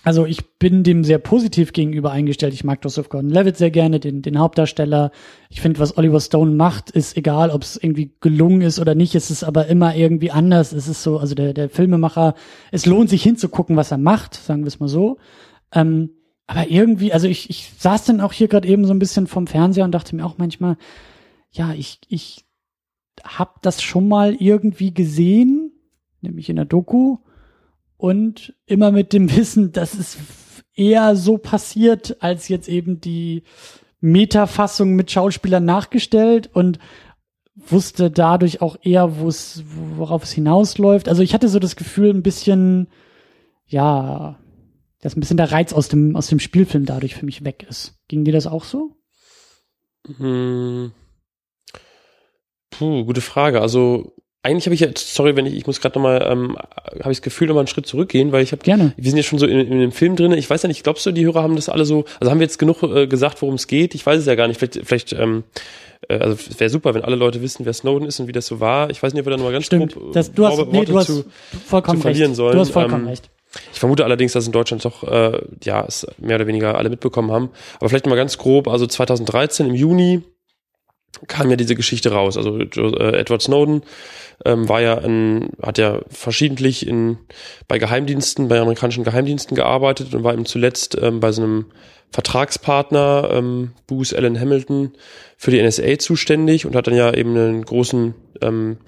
Also 0.04 0.26
ich 0.26 0.58
bin 0.58 0.84
dem 0.84 1.04
sehr 1.04 1.18
positiv 1.18 1.72
gegenüber 1.72 2.12
eingestellt. 2.12 2.54
Ich 2.54 2.64
mag 2.64 2.78
Joseph 2.82 3.08
Gordon-Levitt 3.08 3.56
sehr 3.56 3.70
gerne, 3.70 4.00
den, 4.00 4.22
den 4.22 4.38
Hauptdarsteller. 4.38 5.10
Ich 5.50 5.60
finde, 5.60 5.80
was 5.80 5.96
Oliver 5.96 6.20
Stone 6.20 6.52
macht, 6.52 6.90
ist 6.90 7.16
egal, 7.16 7.50
ob 7.50 7.62
es 7.62 7.76
irgendwie 7.76 8.12
gelungen 8.20 8.62
ist 8.62 8.78
oder 8.78 8.94
nicht. 8.94 9.14
Es 9.14 9.30
ist 9.30 9.44
aber 9.44 9.66
immer 9.66 9.94
irgendwie 9.96 10.30
anders. 10.30 10.72
Es 10.72 10.88
ist 10.88 11.02
so, 11.02 11.18
also 11.18 11.34
der, 11.34 11.52
der 11.52 11.68
Filmemacher, 11.68 12.34
es 12.70 12.86
lohnt 12.86 13.10
sich 13.10 13.22
hinzugucken, 13.22 13.76
was 13.76 13.90
er 13.90 13.98
macht, 13.98 14.34
sagen 14.34 14.62
wir 14.62 14.68
es 14.68 14.80
mal 14.80 14.88
so. 14.88 15.18
Ähm, 15.72 16.10
aber 16.46 16.70
irgendwie, 16.70 17.12
also 17.12 17.26
ich, 17.26 17.50
ich 17.50 17.72
saß 17.78 18.04
dann 18.04 18.20
auch 18.20 18.32
hier 18.32 18.48
gerade 18.48 18.68
eben 18.68 18.86
so 18.86 18.94
ein 18.94 18.98
bisschen 18.98 19.26
vom 19.26 19.46
Fernseher 19.46 19.84
und 19.84 19.92
dachte 19.92 20.16
mir 20.16 20.24
auch 20.24 20.38
manchmal, 20.38 20.76
ja, 21.50 21.74
ich, 21.74 22.00
ich 22.08 22.44
hab 23.22 23.62
das 23.62 23.82
schon 23.82 24.08
mal 24.08 24.34
irgendwie 24.34 24.94
gesehen, 24.94 25.72
nämlich 26.20 26.48
in 26.48 26.56
der 26.56 26.64
Doku 26.64 27.18
und 27.98 28.54
immer 28.64 28.90
mit 28.90 29.12
dem 29.12 29.36
Wissen, 29.36 29.72
dass 29.72 29.92
es 29.92 30.16
eher 30.74 31.16
so 31.16 31.36
passiert, 31.36 32.22
als 32.22 32.48
jetzt 32.48 32.68
eben 32.68 33.00
die 33.00 33.42
Metafassung 34.00 34.94
mit 34.94 35.10
Schauspielern 35.10 35.64
nachgestellt 35.64 36.48
und 36.54 36.78
wusste 37.56 38.10
dadurch 38.10 38.62
auch 38.62 38.76
eher, 38.82 39.18
wo 39.18 39.28
es, 39.28 39.64
worauf 39.96 40.22
es 40.22 40.32
hinausläuft. 40.32 41.08
Also 41.08 41.22
ich 41.22 41.34
hatte 41.34 41.48
so 41.48 41.58
das 41.58 41.74
Gefühl, 41.74 42.10
ein 42.10 42.22
bisschen, 42.22 42.86
ja, 43.66 44.38
dass 45.00 45.16
ein 45.16 45.20
bisschen 45.20 45.36
der 45.36 45.50
Reiz 45.50 45.72
aus 45.72 45.88
dem, 45.88 46.14
aus 46.14 46.28
dem 46.28 46.38
Spielfilm 46.38 46.86
dadurch 46.86 47.16
für 47.16 47.26
mich 47.26 47.44
weg 47.44 47.66
ist. 47.68 47.98
Ging 48.06 48.24
dir 48.24 48.32
das 48.32 48.46
auch 48.46 48.62
so? 48.62 48.94
Hm. 50.16 50.92
Puh, 52.70 53.04
gute 53.04 53.20
Frage. 53.20 53.60
Also 53.60 54.12
eigentlich 54.42 54.66
habe 54.66 54.74
ich 54.74 54.80
jetzt, 54.80 55.14
sorry, 55.14 55.34
wenn 55.36 55.46
ich, 55.46 55.54
ich 55.54 55.66
muss 55.66 55.80
gerade 55.80 55.98
nochmal, 55.98 56.26
ähm, 56.30 56.56
habe 56.56 57.10
ich 57.10 57.18
das 57.18 57.22
Gefühl, 57.22 57.48
nochmal 57.48 57.62
einen 57.62 57.68
Schritt 57.68 57.86
zurückgehen, 57.86 58.30
weil 58.30 58.42
ich 58.42 58.52
habe, 58.52 58.62
gerne. 58.62 58.94
Wir 58.96 59.10
sind 59.10 59.16
ja 59.16 59.22
schon 59.24 59.38
so 59.38 59.46
in, 59.46 59.58
in 59.58 59.80
dem 59.80 59.92
Film 59.92 60.16
drin. 60.16 60.32
Ich 60.32 60.48
weiß 60.48 60.62
ja 60.62 60.68
nicht, 60.68 60.84
glaubst 60.84 61.04
du, 61.06 61.12
die 61.12 61.26
Hörer 61.26 61.42
haben 61.42 61.56
das 61.56 61.68
alle 61.68 61.84
so, 61.84 62.04
also 62.20 62.30
haben 62.30 62.38
wir 62.38 62.44
jetzt 62.44 62.58
genug 62.58 62.82
äh, 62.82 63.06
gesagt, 63.06 63.42
worum 63.42 63.56
es 63.56 63.66
geht? 63.66 63.94
Ich 63.94 64.06
weiß 64.06 64.20
es 64.20 64.26
ja 64.26 64.36
gar 64.36 64.46
nicht. 64.46 64.58
Vielleicht, 64.58 64.86
vielleicht 64.86 65.12
ähm, 65.12 65.44
äh, 66.08 66.18
also 66.18 66.34
es 66.34 66.58
wäre 66.60 66.70
super, 66.70 66.94
wenn 66.94 67.02
alle 67.02 67.16
Leute 67.16 67.42
wissen, 67.42 67.66
wer 67.66 67.72
Snowden 67.72 68.06
ist 68.06 68.20
und 68.20 68.28
wie 68.28 68.32
das 68.32 68.46
so 68.46 68.60
war. 68.60 68.90
Ich 68.90 69.02
weiß 69.02 69.12
nicht, 69.12 69.20
ob 69.20 69.26
wir 69.26 69.30
da 69.30 69.36
nochmal 69.36 69.52
ganz 69.52 69.66
Stimmt. 69.66 69.94
grob 69.94 70.12
das, 70.12 70.32
du 70.32 70.46
hast, 70.46 70.58
nee, 70.70 70.84
du 70.84 70.96
hast 70.96 71.06
zu, 71.06 71.24
vollkommen 71.66 71.98
zu 71.98 72.02
verlieren 72.02 72.30
recht. 72.30 72.36
sollen. 72.36 72.52
Du 72.54 72.60
hast 72.60 72.70
vollkommen 72.70 73.02
ähm, 73.04 73.08
recht. 73.08 73.30
Ich 73.72 73.80
vermute 73.80 74.04
allerdings, 74.04 74.32
dass 74.32 74.46
in 74.46 74.52
Deutschland 74.52 74.84
doch 74.84 75.02
äh, 75.04 75.40
ja 75.64 75.84
es 75.86 76.06
mehr 76.18 76.36
oder 76.36 76.46
weniger 76.46 76.76
alle 76.76 76.90
mitbekommen 76.90 77.32
haben. 77.32 77.50
Aber 77.78 77.88
vielleicht 77.88 78.06
mal 78.06 78.14
ganz 78.14 78.38
grob. 78.38 78.68
Also 78.68 78.86
2013 78.86 79.66
im 79.66 79.74
Juni 79.74 80.22
kam 81.26 81.50
ja 81.50 81.56
diese 81.56 81.74
Geschichte 81.74 82.12
raus. 82.12 82.36
Also 82.36 82.58
äh, 82.58 83.18
Edward 83.18 83.42
Snowden 83.42 83.82
ähm, 84.44 84.68
war 84.68 84.80
ja 84.80 84.98
ein, 84.98 85.50
hat 85.62 85.78
ja 85.78 86.00
verschiedentlich 86.08 86.86
in 86.86 87.18
bei 87.66 87.78
Geheimdiensten, 87.78 88.48
bei 88.48 88.60
amerikanischen 88.60 89.04
Geheimdiensten 89.04 89.56
gearbeitet 89.56 90.14
und 90.14 90.24
war 90.24 90.32
eben 90.32 90.46
zuletzt 90.46 90.96
ähm, 91.00 91.20
bei 91.20 91.32
so 91.32 91.42
einem 91.42 91.66
Vertragspartner 92.10 93.30
ähm, 93.32 93.72
Booth 93.86 94.14
Allen 94.14 94.40
Hamilton 94.40 94.92
für 95.36 95.50
die 95.50 95.62
NSA 95.62 95.98
zuständig 95.98 96.64
und 96.64 96.74
hat 96.74 96.86
dann 96.86 96.94
ja 96.94 97.12
eben 97.12 97.36
einen 97.36 97.64
großen 97.64 98.14
ähm, 98.40 98.78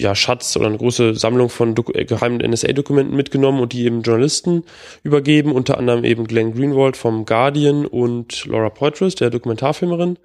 ja, 0.00 0.14
Schatz 0.14 0.56
oder 0.56 0.66
eine 0.66 0.78
große 0.78 1.14
Sammlung 1.14 1.48
von 1.50 1.74
Dok 1.74 1.94
äh, 1.94 2.04
geheimen 2.04 2.38
NSA-Dokumenten 2.38 3.14
mitgenommen 3.14 3.60
und 3.60 3.72
die 3.72 3.84
eben 3.84 4.02
Journalisten 4.02 4.64
übergeben, 5.02 5.52
unter 5.52 5.78
anderem 5.78 6.04
eben 6.04 6.26
Glenn 6.26 6.54
Greenwald 6.54 6.96
vom 6.96 7.26
Guardian 7.26 7.86
und 7.86 8.46
Laura 8.46 8.70
Poitras, 8.70 9.14
der 9.14 9.30
Dokumentarfilmerin. 9.30 10.18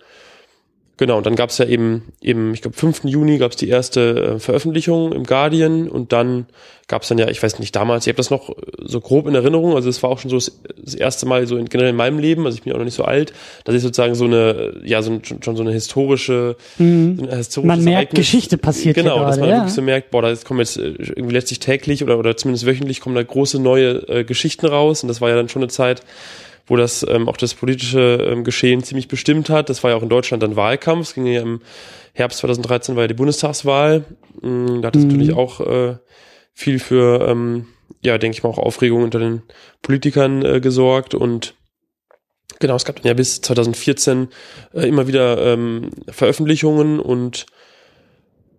Genau, 0.97 1.17
und 1.17 1.25
dann 1.25 1.35
gab 1.35 1.49
es 1.49 1.57
ja 1.57 1.65
eben, 1.65 2.13
eben, 2.21 2.53
ich 2.53 2.61
glaube, 2.61 2.77
5. 2.77 3.03
Juni 3.03 3.37
gab 3.37 3.51
es 3.51 3.57
die 3.57 3.67
erste 3.67 4.35
äh, 4.35 4.39
Veröffentlichung 4.39 5.11
im 5.11 5.25
Guardian 5.25 5.89
und 5.89 6.13
dann 6.13 6.45
gab 6.87 7.01
es 7.01 7.09
dann 7.09 7.17
ja, 7.17 7.27
ich 7.27 7.41
weiß 7.41 7.59
nicht, 7.59 7.75
damals, 7.75 8.05
ich 8.05 8.11
habe 8.11 8.17
das 8.17 8.29
noch 8.29 8.49
äh, 8.49 8.53
so 8.83 9.01
grob 9.01 9.27
in 9.27 9.35
Erinnerung, 9.35 9.75
also 9.75 9.89
es 9.89 10.01
war 10.03 10.09
auch 10.09 10.19
schon 10.19 10.29
so 10.29 10.37
das, 10.37 10.57
das, 10.81 10.95
erste 10.95 11.25
Mal 11.25 11.47
so 11.47 11.57
in, 11.57 11.65
generell 11.65 11.89
in 11.89 11.97
meinem 11.97 12.19
Leben, 12.19 12.45
also 12.45 12.55
ich 12.55 12.63
bin 12.63 12.69
ja 12.69 12.75
auch 12.75 12.79
noch 12.79 12.85
nicht 12.85 12.95
so 12.95 13.03
alt, 13.03 13.33
dass 13.65 13.75
ich 13.75 13.81
sozusagen 13.81 14.15
so 14.15 14.23
eine, 14.23 14.79
ja, 14.85 15.01
so 15.01 15.11
ein, 15.11 15.21
schon 15.25 15.55
so 15.57 15.63
eine 15.63 15.73
historische, 15.73 16.55
mhm. 16.77 17.17
so 17.17 17.23
ein 17.23 17.37
historisches 17.37 17.75
Man 17.77 17.83
merkt, 17.83 18.13
Ereignis, 18.13 18.19
Geschichte 18.19 18.57
passiert 18.57 18.95
Genau, 18.95 19.15
gerade, 19.15 19.25
dass 19.31 19.39
man 19.39 19.49
ja. 19.49 19.55
wirklich 19.57 19.73
so 19.73 19.81
merkt, 19.81 20.11
boah, 20.11 20.21
da 20.21 20.33
kommen 20.35 20.61
jetzt 20.61 20.77
äh, 20.77 20.93
irgendwie 20.97 21.33
letztlich 21.33 21.59
täglich 21.59 22.03
oder, 22.03 22.17
oder 22.19 22.37
zumindest 22.37 22.65
wöchentlich 22.65 23.01
kommen 23.01 23.15
da 23.15 23.23
große 23.23 23.59
neue 23.59 24.07
äh, 24.07 24.23
Geschichten 24.23 24.67
raus 24.67 25.03
und 25.03 25.09
das 25.09 25.19
war 25.19 25.29
ja 25.29 25.35
dann 25.35 25.49
schon 25.49 25.63
eine 25.63 25.69
Zeit, 25.69 26.03
wo 26.67 26.75
das 26.75 27.05
ähm, 27.07 27.27
auch 27.29 27.37
das 27.37 27.53
politische 27.53 28.25
ähm, 28.29 28.43
Geschehen 28.43 28.83
ziemlich 28.83 29.07
bestimmt 29.07 29.49
hat. 29.49 29.69
Das 29.69 29.83
war 29.83 29.91
ja 29.91 29.97
auch 29.97 30.03
in 30.03 30.09
Deutschland 30.09 30.41
dann 30.43 30.55
Wahlkampf. 30.55 31.09
Es 31.09 31.13
ging 31.13 31.25
ja 31.25 31.41
im 31.41 31.61
Herbst 32.13 32.39
2013 32.39 32.95
war 32.95 33.03
ja 33.03 33.07
die 33.07 33.13
Bundestagswahl. 33.13 34.05
Ähm, 34.41 34.81
da 34.81 34.87
hat 34.87 34.95
es 34.95 35.03
mhm. 35.03 35.09
natürlich 35.09 35.33
auch 35.33 35.61
äh, 35.61 35.97
viel 36.53 36.79
für, 36.79 37.27
ähm, 37.27 37.67
ja, 38.01 38.17
denke 38.17 38.37
ich 38.37 38.43
mal, 38.43 38.49
auch 38.49 38.57
Aufregung 38.57 39.03
unter 39.03 39.19
den 39.19 39.43
Politikern 39.81 40.43
äh, 40.43 40.59
gesorgt 40.59 41.13
und 41.13 41.55
Genau, 42.59 42.75
es 42.75 42.85
gab 42.85 42.95
dann 42.95 43.07
ja 43.07 43.13
bis 43.13 43.41
2014 43.41 44.29
äh, 44.73 44.87
immer 44.87 45.07
wieder 45.07 45.45
ähm, 45.45 45.89
Veröffentlichungen 46.07 47.01
und 47.01 47.47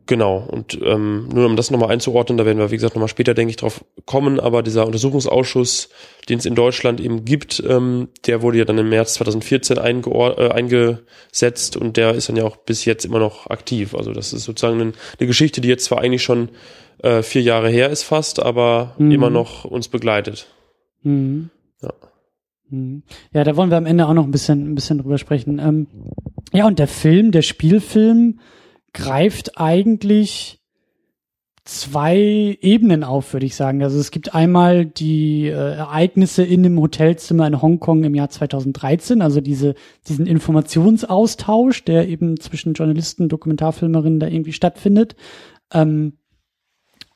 Genau, 0.08 0.38
und 0.38 0.78
ähm, 0.84 1.28
nur 1.34 1.46
um 1.46 1.56
das 1.56 1.72
nochmal 1.72 1.90
einzuordnen, 1.90 2.38
da 2.38 2.46
werden 2.46 2.58
wir, 2.58 2.70
wie 2.70 2.76
gesagt, 2.76 2.94
nochmal 2.94 3.08
später, 3.08 3.34
denke 3.34 3.50
ich, 3.50 3.56
drauf 3.56 3.84
kommen, 4.04 4.38
aber 4.38 4.62
dieser 4.62 4.86
Untersuchungsausschuss, 4.86 5.88
den 6.28 6.38
es 6.38 6.46
in 6.46 6.54
Deutschland 6.54 7.00
eben 7.00 7.24
gibt, 7.24 7.60
ähm, 7.68 8.08
der 8.24 8.40
wurde 8.40 8.58
ja 8.58 8.64
dann 8.64 8.78
im 8.78 8.88
März 8.88 9.14
2014 9.14 9.78
äh, 9.78 10.48
eingesetzt 10.50 11.76
und 11.76 11.96
der 11.96 12.14
ist 12.14 12.28
dann 12.28 12.36
ja 12.36 12.44
auch 12.44 12.56
bis 12.56 12.84
jetzt 12.84 13.04
immer 13.04 13.18
noch 13.18 13.48
aktiv. 13.48 13.96
Also 13.96 14.12
das 14.12 14.32
ist 14.32 14.44
sozusagen 14.44 14.80
eine, 14.80 14.92
eine 15.18 15.26
Geschichte, 15.26 15.60
die 15.60 15.68
jetzt 15.68 15.86
zwar 15.86 16.00
eigentlich 16.00 16.22
schon 16.22 16.50
äh, 17.02 17.22
vier 17.22 17.42
Jahre 17.42 17.68
her 17.68 17.90
ist 17.90 18.04
fast, 18.04 18.40
aber 18.40 18.94
mhm. 18.98 19.10
immer 19.10 19.30
noch 19.30 19.64
uns 19.64 19.88
begleitet. 19.88 20.46
Mhm. 21.02 21.50
Ja. 21.82 21.92
Mhm. 22.70 23.02
Ja, 23.32 23.42
da 23.42 23.56
wollen 23.56 23.70
wir 23.70 23.76
am 23.76 23.86
Ende 23.86 24.06
auch 24.06 24.14
noch 24.14 24.24
ein 24.24 24.30
bisschen, 24.30 24.70
ein 24.70 24.74
bisschen 24.76 24.98
drüber 24.98 25.18
sprechen. 25.18 25.58
Ähm, 25.58 25.88
ja, 26.52 26.64
und 26.64 26.78
der 26.78 26.88
Film, 26.88 27.32
der 27.32 27.42
Spielfilm, 27.42 28.38
greift 28.96 29.58
eigentlich 29.60 30.58
zwei 31.64 32.56
Ebenen 32.60 33.04
auf, 33.04 33.32
würde 33.32 33.44
ich 33.44 33.54
sagen. 33.54 33.82
Also 33.82 33.98
es 33.98 34.10
gibt 34.10 34.34
einmal 34.34 34.86
die 34.86 35.46
äh, 35.46 35.50
Ereignisse 35.50 36.44
in 36.44 36.62
dem 36.62 36.80
Hotelzimmer 36.80 37.46
in 37.46 37.60
Hongkong 37.60 38.04
im 38.04 38.14
Jahr 38.14 38.30
2013, 38.30 39.20
also 39.20 39.40
diese, 39.40 39.74
diesen 40.08 40.26
Informationsaustausch, 40.26 41.84
der 41.84 42.08
eben 42.08 42.40
zwischen 42.40 42.72
Journalisten, 42.72 43.28
Dokumentarfilmerinnen 43.28 44.20
da 44.20 44.28
irgendwie 44.28 44.52
stattfindet. 44.52 45.16
Ähm, 45.72 46.18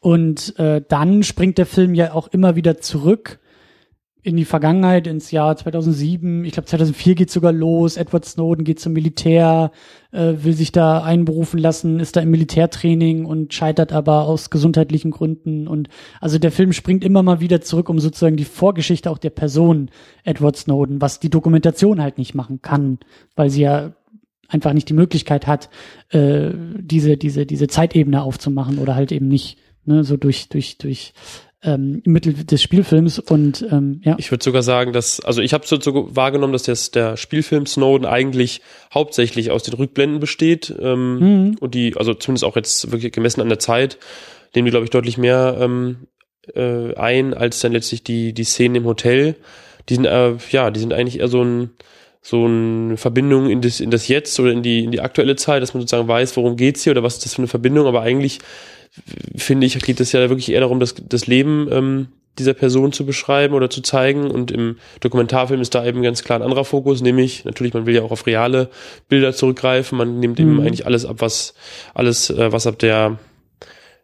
und 0.00 0.58
äh, 0.58 0.82
dann 0.86 1.22
springt 1.22 1.58
der 1.58 1.66
Film 1.66 1.94
ja 1.94 2.12
auch 2.12 2.28
immer 2.28 2.56
wieder 2.56 2.78
zurück 2.78 3.39
in 4.22 4.36
die 4.36 4.44
Vergangenheit, 4.44 5.06
ins 5.06 5.30
Jahr 5.30 5.56
2007, 5.56 6.44
ich 6.44 6.52
glaube 6.52 6.66
2004 6.66 7.14
geht 7.14 7.30
sogar 7.30 7.52
los, 7.52 7.96
Edward 7.96 8.24
Snowden 8.24 8.64
geht 8.64 8.78
zum 8.78 8.92
Militär, 8.92 9.72
äh, 10.12 10.34
will 10.42 10.52
sich 10.52 10.72
da 10.72 11.02
einberufen 11.02 11.58
lassen, 11.58 12.00
ist 12.00 12.16
da 12.16 12.20
im 12.20 12.30
Militärtraining 12.30 13.24
und 13.24 13.54
scheitert 13.54 13.92
aber 13.92 14.26
aus 14.26 14.50
gesundheitlichen 14.50 15.10
Gründen. 15.10 15.66
Und 15.66 15.88
also 16.20 16.38
der 16.38 16.52
Film 16.52 16.72
springt 16.72 17.04
immer 17.04 17.22
mal 17.22 17.40
wieder 17.40 17.60
zurück, 17.62 17.88
um 17.88 17.98
sozusagen 17.98 18.36
die 18.36 18.44
Vorgeschichte 18.44 19.10
auch 19.10 19.18
der 19.18 19.30
Person 19.30 19.90
Edward 20.24 20.56
Snowden, 20.56 21.00
was 21.00 21.20
die 21.20 21.30
Dokumentation 21.30 22.02
halt 22.02 22.18
nicht 22.18 22.34
machen 22.34 22.60
kann, 22.60 22.98
weil 23.36 23.48
sie 23.48 23.62
ja 23.62 23.92
einfach 24.48 24.72
nicht 24.72 24.88
die 24.88 24.94
Möglichkeit 24.94 25.46
hat, 25.46 25.70
äh, 26.10 26.50
diese, 26.78 27.16
diese, 27.16 27.46
diese 27.46 27.68
Zeitebene 27.68 28.22
aufzumachen 28.22 28.78
oder 28.78 28.94
halt 28.94 29.12
eben 29.12 29.28
nicht, 29.28 29.58
ne, 29.84 30.04
so 30.04 30.16
durch, 30.16 30.48
durch, 30.48 30.76
durch 30.76 31.14
ähm, 31.62 32.02
Mittel 32.04 32.32
des 32.32 32.62
Spielfilms 32.62 33.18
und 33.18 33.66
ähm, 33.70 34.00
ja. 34.02 34.16
Ich 34.18 34.30
würde 34.30 34.42
sogar 34.42 34.62
sagen, 34.62 34.92
dass, 34.92 35.20
also 35.20 35.42
ich 35.42 35.52
habe 35.52 35.66
so, 35.66 35.78
so 35.78 36.14
wahrgenommen, 36.16 36.52
dass 36.52 36.62
das, 36.62 36.90
der 36.90 37.16
Spielfilm 37.16 37.66
Snowden 37.66 38.06
eigentlich 38.06 38.62
hauptsächlich 38.92 39.50
aus 39.50 39.62
den 39.62 39.74
Rückblenden 39.74 40.20
besteht 40.20 40.74
ähm, 40.80 41.18
mhm. 41.18 41.56
und 41.60 41.74
die, 41.74 41.96
also 41.96 42.14
zumindest 42.14 42.44
auch 42.44 42.56
jetzt 42.56 42.90
wirklich 42.92 43.12
gemessen 43.12 43.42
an 43.42 43.48
der 43.48 43.58
Zeit, 43.58 43.98
nehmen 44.54 44.66
die, 44.66 44.70
glaube 44.70 44.84
ich, 44.84 44.90
deutlich 44.90 45.18
mehr 45.18 45.58
ähm, 45.60 46.06
äh, 46.54 46.94
ein, 46.94 47.34
als 47.34 47.60
dann 47.60 47.72
letztlich 47.72 48.02
die, 48.02 48.32
die 48.32 48.44
Szenen 48.44 48.76
im 48.76 48.84
Hotel. 48.84 49.36
Die 49.88 49.94
sind, 49.94 50.06
äh, 50.06 50.34
ja, 50.50 50.70
die 50.70 50.80
sind 50.80 50.92
eigentlich 50.92 51.20
eher 51.20 51.28
so 51.28 51.44
ein 51.44 51.70
so 52.22 52.44
eine 52.44 52.98
Verbindung 52.98 53.48
in 53.48 53.62
das, 53.62 53.80
in 53.80 53.90
das 53.90 54.06
Jetzt 54.08 54.38
oder 54.38 54.50
in 54.52 54.62
die, 54.62 54.84
in 54.84 54.90
die 54.90 55.00
aktuelle 55.00 55.36
Zeit, 55.36 55.62
dass 55.62 55.72
man 55.72 55.80
sozusagen 55.80 56.06
weiß, 56.06 56.36
worum 56.36 56.56
geht's 56.56 56.84
hier 56.84 56.90
oder 56.90 57.02
was 57.02 57.14
ist 57.14 57.24
das 57.24 57.34
für 57.34 57.38
eine 57.38 57.48
Verbindung, 57.48 57.86
aber 57.86 58.02
eigentlich 58.02 58.40
finde 59.36 59.66
ich, 59.66 59.78
geht 59.80 60.00
es 60.00 60.12
ja 60.12 60.28
wirklich 60.28 60.50
eher 60.50 60.60
darum, 60.60 60.80
das, 60.80 60.94
das 60.94 61.26
Leben 61.26 61.68
ähm, 61.70 62.08
dieser 62.38 62.54
Person 62.54 62.92
zu 62.92 63.04
beschreiben 63.06 63.54
oder 63.54 63.70
zu 63.70 63.82
zeigen. 63.82 64.30
Und 64.30 64.50
im 64.50 64.78
Dokumentarfilm 65.00 65.60
ist 65.60 65.74
da 65.74 65.84
eben 65.84 66.02
ganz 66.02 66.24
klar 66.24 66.38
ein 66.38 66.42
anderer 66.42 66.64
Fokus, 66.64 67.02
nämlich 67.02 67.44
natürlich, 67.44 67.74
man 67.74 67.86
will 67.86 67.94
ja 67.94 68.02
auch 68.02 68.10
auf 68.10 68.26
reale 68.26 68.70
Bilder 69.08 69.32
zurückgreifen. 69.32 69.98
Man 69.98 70.18
nimmt 70.18 70.38
mhm. 70.38 70.44
eben 70.44 70.60
eigentlich 70.60 70.86
alles 70.86 71.04
ab, 71.04 71.16
was 71.18 71.54
alles, 71.94 72.30
äh, 72.30 72.52
was 72.52 72.66
ab 72.66 72.78
der, 72.78 73.18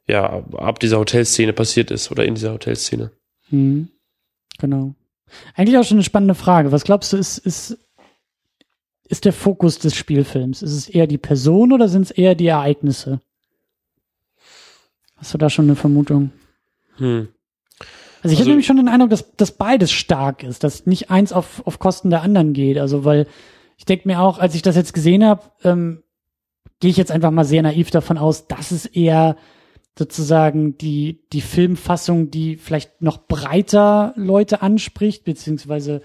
ja, 0.06 0.44
ab 0.56 0.80
dieser 0.80 0.98
Hotelszene 0.98 1.52
passiert 1.52 1.90
ist 1.90 2.10
oder 2.10 2.24
in 2.24 2.34
dieser 2.34 2.52
Hotelszene. 2.52 3.10
Mhm. 3.50 3.88
Genau. 4.58 4.94
Eigentlich 5.54 5.78
auch 5.78 5.84
schon 5.84 5.96
eine 5.96 6.04
spannende 6.04 6.34
Frage. 6.34 6.72
Was 6.72 6.84
glaubst 6.84 7.12
du, 7.12 7.16
ist, 7.16 7.38
ist, 7.38 7.78
ist 9.08 9.24
der 9.24 9.32
Fokus 9.32 9.78
des 9.78 9.94
Spielfilms? 9.96 10.62
Ist 10.62 10.72
es 10.72 10.88
eher 10.88 11.06
die 11.06 11.18
Person 11.18 11.72
oder 11.72 11.88
sind 11.88 12.02
es 12.02 12.10
eher 12.10 12.34
die 12.34 12.46
Ereignisse? 12.46 13.20
Hast 15.16 15.34
du 15.34 15.38
da 15.38 15.50
schon 15.50 15.66
eine 15.66 15.76
Vermutung? 15.76 16.30
Hm. 16.96 17.28
Also 18.22 18.32
ich 18.32 18.38
also, 18.38 18.40
habe 18.40 18.50
nämlich 18.50 18.66
schon 18.66 18.76
den 18.76 18.88
Eindruck, 18.88 19.10
dass, 19.10 19.36
dass 19.36 19.52
beides 19.52 19.92
stark 19.92 20.42
ist, 20.42 20.64
dass 20.64 20.86
nicht 20.86 21.10
eins 21.10 21.32
auf, 21.32 21.66
auf 21.66 21.78
Kosten 21.78 22.10
der 22.10 22.22
anderen 22.22 22.52
geht. 22.52 22.78
Also 22.78 23.04
weil 23.04 23.26
ich 23.76 23.84
denke 23.84 24.08
mir 24.08 24.20
auch, 24.20 24.38
als 24.38 24.54
ich 24.54 24.62
das 24.62 24.76
jetzt 24.76 24.94
gesehen 24.94 25.24
habe, 25.24 25.42
ähm, 25.64 26.02
gehe 26.80 26.90
ich 26.90 26.96
jetzt 26.96 27.12
einfach 27.12 27.30
mal 27.30 27.44
sehr 27.44 27.62
naiv 27.62 27.90
davon 27.90 28.18
aus, 28.18 28.48
dass 28.48 28.70
es 28.70 28.86
eher 28.86 29.36
sozusagen 29.98 30.76
die, 30.76 31.22
die 31.32 31.40
Filmfassung, 31.40 32.30
die 32.30 32.56
vielleicht 32.56 33.00
noch 33.00 33.26
breiter 33.26 34.12
Leute 34.16 34.60
anspricht, 34.60 35.24
beziehungsweise 35.24 36.02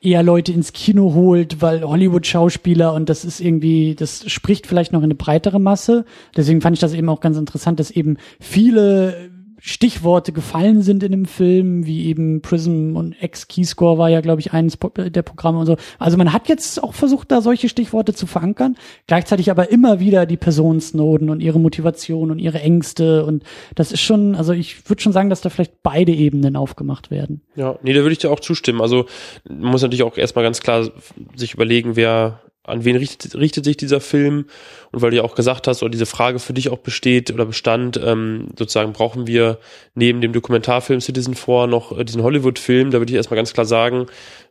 eher 0.00 0.22
Leute 0.22 0.52
ins 0.52 0.72
Kino 0.72 1.12
holt, 1.14 1.60
weil 1.60 1.82
Hollywood-Schauspieler 1.82 2.94
und 2.94 3.08
das 3.08 3.24
ist 3.24 3.40
irgendwie, 3.40 3.94
das 3.94 4.30
spricht 4.30 4.66
vielleicht 4.66 4.92
noch 4.92 5.00
in 5.00 5.04
eine 5.04 5.14
breitere 5.14 5.58
Masse. 5.58 6.04
Deswegen 6.36 6.60
fand 6.60 6.76
ich 6.76 6.80
das 6.80 6.94
eben 6.94 7.08
auch 7.08 7.20
ganz 7.20 7.36
interessant, 7.36 7.80
dass 7.80 7.90
eben 7.90 8.16
viele 8.40 9.30
Stichworte 9.60 10.32
gefallen 10.32 10.82
sind 10.82 11.02
in 11.02 11.12
dem 11.12 11.24
Film, 11.26 11.86
wie 11.86 12.06
eben 12.06 12.42
Prism 12.42 12.96
und 12.96 13.14
X-Keyscore 13.20 13.98
war 13.98 14.08
ja, 14.08 14.20
glaube 14.20 14.40
ich, 14.40 14.52
eines 14.52 14.78
der 14.96 15.22
Programme 15.22 15.58
und 15.58 15.66
so. 15.66 15.76
Also 15.98 16.16
man 16.16 16.32
hat 16.32 16.48
jetzt 16.48 16.82
auch 16.82 16.94
versucht, 16.94 17.30
da 17.30 17.40
solche 17.40 17.68
Stichworte 17.68 18.14
zu 18.14 18.26
verankern, 18.26 18.76
gleichzeitig 19.06 19.50
aber 19.50 19.70
immer 19.70 20.00
wieder 20.00 20.26
die 20.26 20.36
Person 20.36 20.80
Snowden 20.80 21.30
und 21.30 21.40
ihre 21.40 21.60
Motivation 21.60 22.30
und 22.30 22.38
ihre 22.38 22.60
Ängste 22.60 23.24
und 23.24 23.44
das 23.74 23.92
ist 23.92 24.00
schon, 24.00 24.34
also 24.34 24.52
ich 24.52 24.88
würde 24.88 25.02
schon 25.02 25.12
sagen, 25.12 25.30
dass 25.30 25.40
da 25.40 25.50
vielleicht 25.50 25.82
beide 25.82 26.12
Ebenen 26.12 26.56
aufgemacht 26.56 27.10
werden. 27.10 27.42
Ja, 27.56 27.78
nee, 27.82 27.92
da 27.92 28.00
würde 28.00 28.12
ich 28.12 28.18
dir 28.18 28.30
auch 28.30 28.40
zustimmen. 28.40 28.80
Also 28.80 29.06
man 29.48 29.72
muss 29.72 29.82
natürlich 29.82 30.02
auch 30.02 30.16
erstmal 30.16 30.44
ganz 30.44 30.60
klar 30.60 30.88
sich 31.36 31.54
überlegen, 31.54 31.96
wer 31.96 32.40
an 32.70 32.84
wen 32.84 32.96
richtet, 32.96 33.34
richtet 33.34 33.64
sich 33.64 33.76
dieser 33.76 34.00
Film? 34.00 34.46
Und 34.92 35.02
weil 35.02 35.10
du 35.10 35.18
ja 35.18 35.22
auch 35.22 35.34
gesagt 35.34 35.66
hast, 35.66 35.82
oder 35.82 35.90
diese 35.90 36.06
Frage 36.06 36.38
für 36.38 36.52
dich 36.52 36.68
auch 36.68 36.78
besteht 36.78 37.30
oder 37.30 37.46
bestand, 37.46 38.00
ähm, 38.02 38.48
sozusagen 38.58 38.92
brauchen 38.92 39.26
wir 39.26 39.58
neben 39.94 40.20
dem 40.20 40.32
Dokumentarfilm 40.32 41.00
Citizen 41.00 41.34
4 41.34 41.66
noch 41.66 41.96
äh, 41.96 42.04
diesen 42.04 42.22
Hollywood-Film, 42.22 42.90
da 42.90 42.98
würde 42.98 43.12
ich 43.12 43.16
erstmal 43.16 43.36
ganz 43.36 43.52
klar 43.52 43.66
sagen, 43.66 44.06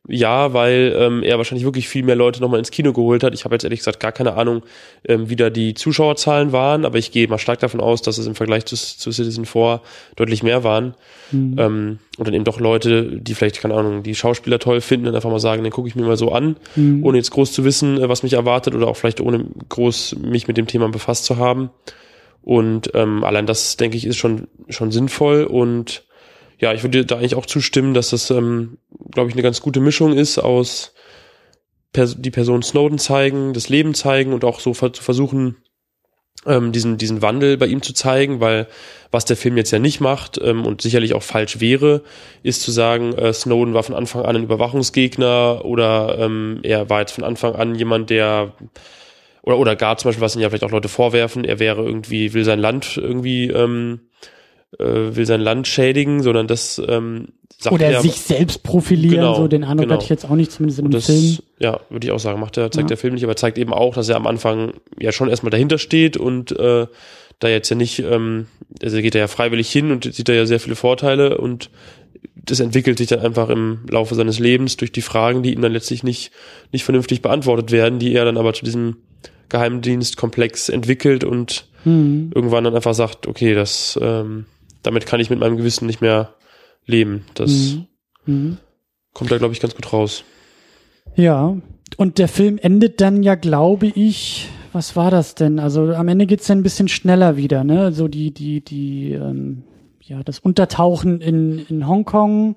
ja, 0.08 0.54
weil 0.54 0.96
ähm, 0.98 1.24
er 1.24 1.38
wahrscheinlich 1.38 1.66
wirklich 1.66 1.88
viel 1.88 2.04
mehr 2.04 2.16
Leute 2.16 2.42
nochmal 2.42 2.60
ins 2.60 2.72
Kino 2.72 2.94
geholt 2.94 3.24
hat. 3.24 3.34
Ich 3.34 3.46
habe 3.46 3.56
jetzt 3.56 3.64
ehrlich 3.64 3.80
gesagt 3.80 4.00
gar 4.00 4.12
keine 4.12 4.34
Ahnung, 4.36 4.64
ähm, 5.08 5.30
wie 5.30 5.36
da 5.36 5.50
die 5.50 5.74
Zuschauerzahlen 5.74 6.52
waren, 6.52 6.86
aber 6.86 6.98
ich 6.98 7.12
gehe 7.12 7.28
mal 7.28 7.38
stark 7.38 7.60
davon 7.60 7.80
aus, 7.80 8.02
dass 8.02 8.18
es 8.18 8.26
im 8.26 8.36
Vergleich 8.36 8.66
zu, 8.66 8.76
zu 8.76 9.12
Citizen 9.12 9.46
4 9.46 9.82
deutlich 10.16 10.42
mehr 10.42 10.64
waren. 10.64 10.96
Mhm. 11.32 11.56
Ähm, 11.60 12.00
und 12.18 12.28
dann 12.28 12.34
eben 12.34 12.44
doch 12.44 12.60
Leute, 12.60 13.20
die 13.20 13.36
vielleicht, 13.36 13.62
keine 13.62 13.76
Ahnung, 13.76 14.04
die 14.04 14.16
Schauspieler 14.16 14.60
toll 14.60 14.82
finden 14.82 15.08
und 15.08 15.16
einfach 15.16 15.30
mal 15.30 15.40
sagen, 15.40 15.64
dann 15.64 15.72
gucke 15.72 15.88
ich 15.88 15.96
mir 15.96 16.06
mal 16.06 16.18
so 16.18 16.32
an, 16.32 16.56
mhm. 16.76 17.06
ohne 17.06 17.18
jetzt 17.18 17.32
groß 17.32 17.52
zu 17.52 17.64
wissen, 17.64 18.02
äh, 18.02 18.10
was 18.10 18.24
mich 18.24 18.34
erwartet 18.34 18.74
oder 18.76 18.88
auch 18.88 18.98
vielleicht 18.98 19.22
ohne 19.22 19.46
groß 19.70 20.16
mich 20.22 20.48
mit 20.48 20.58
dem 20.58 20.68
Thema 20.68 20.90
befasst 20.90 21.26
zu 21.26 21.38
haben. 21.38 21.70
Und 22.42 22.92
ähm, 22.96 23.24
allein 23.24 23.46
das, 23.46 23.78
denke 23.78 23.98
ich, 23.98 24.06
ist 24.08 24.18
schon, 24.18 24.48
schon 24.70 24.92
sinnvoll 24.92 25.44
und 25.44 26.04
ja, 26.60 26.74
ich 26.74 26.84
würde 26.84 27.06
da 27.06 27.18
eigentlich 27.18 27.36
auch 27.36 27.46
zustimmen, 27.46 27.94
dass 27.94 28.10
das, 28.10 28.30
ähm, 28.32 28.78
glaube 29.12 29.30
ich, 29.30 29.36
eine 29.36 29.44
ganz 29.44 29.62
gute 29.62 29.80
Mischung 29.80 30.14
ist 30.14 30.38
aus 30.38 30.94
Pers 31.94 32.18
die 32.20 32.32
Person 32.32 32.62
Snowden 32.62 33.00
zeigen, 33.00 33.54
das 33.54 33.70
Leben 33.70 33.94
zeigen 33.94 34.34
und 34.34 34.44
auch 34.44 34.60
so 34.60 34.74
zu 34.74 35.02
versuchen, 35.02 35.56
ähm, 36.46 36.72
diesen, 36.72 36.98
diesen 36.98 37.22
Wandel 37.22 37.58
bei 37.58 37.66
ihm 37.66 37.82
zu 37.82 37.94
zeigen, 37.94 38.40
weil 38.40 38.68
was 39.12 39.26
der 39.26 39.38
Film 39.38 39.58
jetzt 39.58 39.72
ja 39.72 39.80
nicht 39.80 40.00
macht 40.00 40.40
ähm, 40.42 40.66
und 40.66 40.82
sicherlich 40.82 41.14
auch 41.14 41.24
falsch 41.24 41.60
wäre, 41.60 42.04
ist 42.44 42.62
zu 42.62 42.72
sagen, 42.72 43.14
äh, 43.14 43.34
Snowden 43.34 43.74
war 43.74 43.84
von 43.84 43.96
Anfang 43.96 44.24
an 44.24 44.36
ein 44.36 44.44
Überwachungsgegner 44.44 45.66
oder 45.66 46.18
ähm, 46.20 46.60
er 46.64 46.90
war 46.90 47.00
jetzt 47.00 47.14
von 47.14 47.24
Anfang 47.24 47.56
an 47.56 47.76
jemand, 47.76 48.10
der 48.10 48.54
oder 49.42 49.58
oder 49.58 49.76
gar 49.76 49.98
zum 49.98 50.10
Beispiel, 50.10 50.22
was 50.22 50.36
ihn 50.36 50.42
ja 50.42 50.50
vielleicht 50.50 50.64
auch 50.64 50.72
Leute 50.72 50.90
vorwerfen, 50.90 51.44
er 51.44 51.60
wäre 51.60 51.84
irgendwie, 51.84 52.34
will 52.34 52.46
sein 52.46 52.60
Land 52.60 52.98
irgendwie 52.98 53.48
ähm, 53.48 54.02
äh, 54.78 55.16
will 55.16 55.26
sein 55.26 55.42
Land 55.42 55.68
schädigen, 55.68 56.22
sondern 56.22 56.48
das 56.48 56.82
ähm, 56.88 57.30
sagt 57.58 57.74
Oder 57.74 57.88
er, 57.88 58.02
sich 58.02 58.22
selbst 58.22 58.64
profilieren, 58.64 59.16
genau, 59.16 59.36
so 59.36 59.48
den 59.48 59.64
Eindruck 59.64 59.86
genau. 59.86 59.96
hatte 59.96 60.04
ich 60.04 60.10
jetzt 60.10 60.26
auch 60.26 60.36
nicht, 60.36 60.52
zumindest 60.52 60.80
in 60.80 60.86
dem 60.86 60.92
das, 60.92 61.06
Film. 61.06 61.38
Ja, 61.60 61.80
würde 61.90 62.08
ich 62.08 62.12
auch 62.12 62.20
sagen, 62.20 62.40
macht 62.40 62.56
der, 62.58 62.72
zeigt 62.72 62.86
ja. 62.86 62.96
der 62.96 62.98
Film 62.98 63.16
nicht, 63.16 63.24
aber 63.24 63.36
zeigt 63.36 63.58
eben 63.58 63.74
auch, 63.74 63.96
dass 63.96 64.10
er 64.10 64.16
am 64.16 64.28
Anfang 64.28 64.74
ja 65.00 65.12
schon 65.12 65.30
erstmal 65.30 65.50
dahinter 65.50 65.78
steht 65.78 66.18
und 66.18 66.58
äh, 66.58 66.88
da 67.40 67.48
jetzt 67.48 67.70
ja 67.70 67.76
nicht, 67.76 68.00
ähm, 68.00 68.48
also 68.82 69.02
geht 69.02 69.16
er 69.16 69.22
ja 69.22 69.28
freiwillig 69.28 69.70
hin 69.72 69.92
und 69.92 70.14
sieht 70.14 70.28
da 70.30 70.34
ja 70.34 70.46
sehr 70.46 70.60
viele 70.60 70.76
Vorteile 70.76 71.38
und 71.38 71.70
das 72.36 72.60
entwickelt 72.60 72.98
sich 72.98 73.08
dann 73.08 73.20
einfach 73.20 73.50
im 73.50 73.80
Laufe 73.90 74.16
seines 74.16 74.40
Lebens 74.40 74.78
durch 74.78 74.92
die 74.92 75.02
Fragen, 75.02 75.44
die 75.44 75.54
ihm 75.54 75.62
dann 75.62 75.72
letztlich 75.72 76.04
nicht, 76.04 76.32
nicht 76.72 76.84
vernünftig 76.84 77.22
beantwortet 77.22 77.72
werden, 77.72 78.00
die 78.00 78.14
er 78.14 78.26
dann 78.26 78.38
aber 78.38 78.54
zu 78.54 78.66
diesem 78.66 78.98
Geheimdienstkomplex 79.50 80.70
entwickelt 80.70 81.24
und 81.24 81.66
mhm. 81.86 82.32
irgendwann 82.34 82.64
dann 82.64 82.76
einfach 82.76 82.94
sagt, 82.94 83.28
okay, 83.28 83.54
das 83.54 84.00
ähm, 84.02 84.46
damit 84.84 85.06
kann 85.06 85.20
ich 85.20 85.30
mit 85.30 85.40
meinem 85.40 85.58
Gewissen 85.58 85.86
nicht 85.86 86.02
mehr 86.02 86.34
leben. 86.86 87.26
Das 87.34 87.78
mhm. 88.26 88.34
Mhm. 88.34 88.58
kommt 89.14 89.32
da, 89.32 89.38
glaube 89.38 89.54
ich, 89.54 89.60
ganz 89.60 89.76
gut 89.76 89.92
raus. 89.92 90.24
Ja, 91.16 91.58
und 91.98 92.18
der 92.18 92.28
Film 92.28 92.58
endet 92.58 93.02
dann 93.02 93.24
ja, 93.24 93.36
glaube 93.36 93.88
ich, 93.88 94.50
was 94.74 94.96
war 94.96 95.12
das 95.12 95.36
denn? 95.36 95.60
Also 95.60 95.94
am 95.94 96.08
Ende 96.08 96.28
geht's 96.28 96.48
ja 96.48 96.56
ein 96.56 96.64
bisschen 96.64 96.88
schneller 96.88 97.36
wieder, 97.38 97.64
ne? 97.64 97.92
So 97.92 98.08
die, 98.08 98.32
die, 98.32 98.64
die, 98.64 99.14
ähm, 99.14 99.64
ja, 100.02 100.24
das 100.24 100.40
Untertauchen 100.40 101.22
in, 101.22 101.66
in 101.68 101.88
Hongkong 101.88 102.56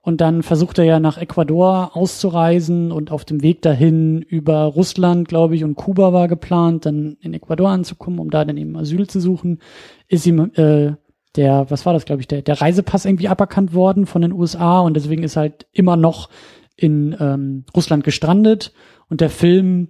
und 0.00 0.20
dann 0.20 0.42
versucht 0.42 0.78
er 0.78 0.84
ja 0.84 0.98
nach 0.98 1.16
Ecuador 1.16 1.96
auszureisen 1.96 2.90
und 2.90 3.12
auf 3.12 3.24
dem 3.24 3.40
Weg 3.42 3.62
dahin 3.62 4.20
über 4.20 4.64
Russland, 4.64 5.28
glaube 5.28 5.54
ich, 5.54 5.62
und 5.62 5.76
Kuba 5.76 6.12
war 6.12 6.26
geplant, 6.26 6.86
dann 6.86 7.16
in 7.20 7.34
Ecuador 7.34 7.70
anzukommen, 7.70 8.18
um 8.18 8.30
da 8.30 8.44
dann 8.44 8.56
eben 8.56 8.76
Asyl 8.76 9.06
zu 9.06 9.20
suchen, 9.20 9.60
ist 10.08 10.26
ihm 10.26 10.50
äh, 10.56 10.94
der, 11.36 11.66
was 11.70 11.86
war 11.86 11.92
das, 11.92 12.04
glaube 12.04 12.20
ich, 12.20 12.28
der, 12.28 12.42
der 12.42 12.60
Reisepass 12.60 13.04
irgendwie 13.04 13.28
aberkannt 13.28 13.74
worden 13.74 14.06
von 14.06 14.22
den 14.22 14.32
USA 14.32 14.80
und 14.80 14.94
deswegen 14.94 15.22
ist 15.22 15.36
halt 15.36 15.66
immer 15.72 15.96
noch 15.96 16.28
in 16.76 17.16
ähm, 17.18 17.64
Russland 17.74 18.04
gestrandet 18.04 18.72
und 19.08 19.20
der 19.20 19.30
Film 19.30 19.88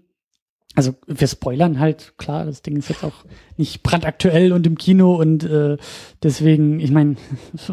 also 0.74 0.94
wir 1.06 1.28
spoilern 1.28 1.78
halt, 1.78 2.14
klar, 2.16 2.44
das 2.44 2.62
Ding 2.62 2.76
ist 2.76 2.88
jetzt 2.88 3.04
auch 3.04 3.24
nicht 3.56 3.82
brandaktuell 3.82 4.52
und 4.52 4.66
im 4.66 4.78
Kino 4.78 5.16
und 5.16 5.44
äh, 5.44 5.76
deswegen, 6.22 6.80
ich 6.80 6.90
meine, 6.90 7.16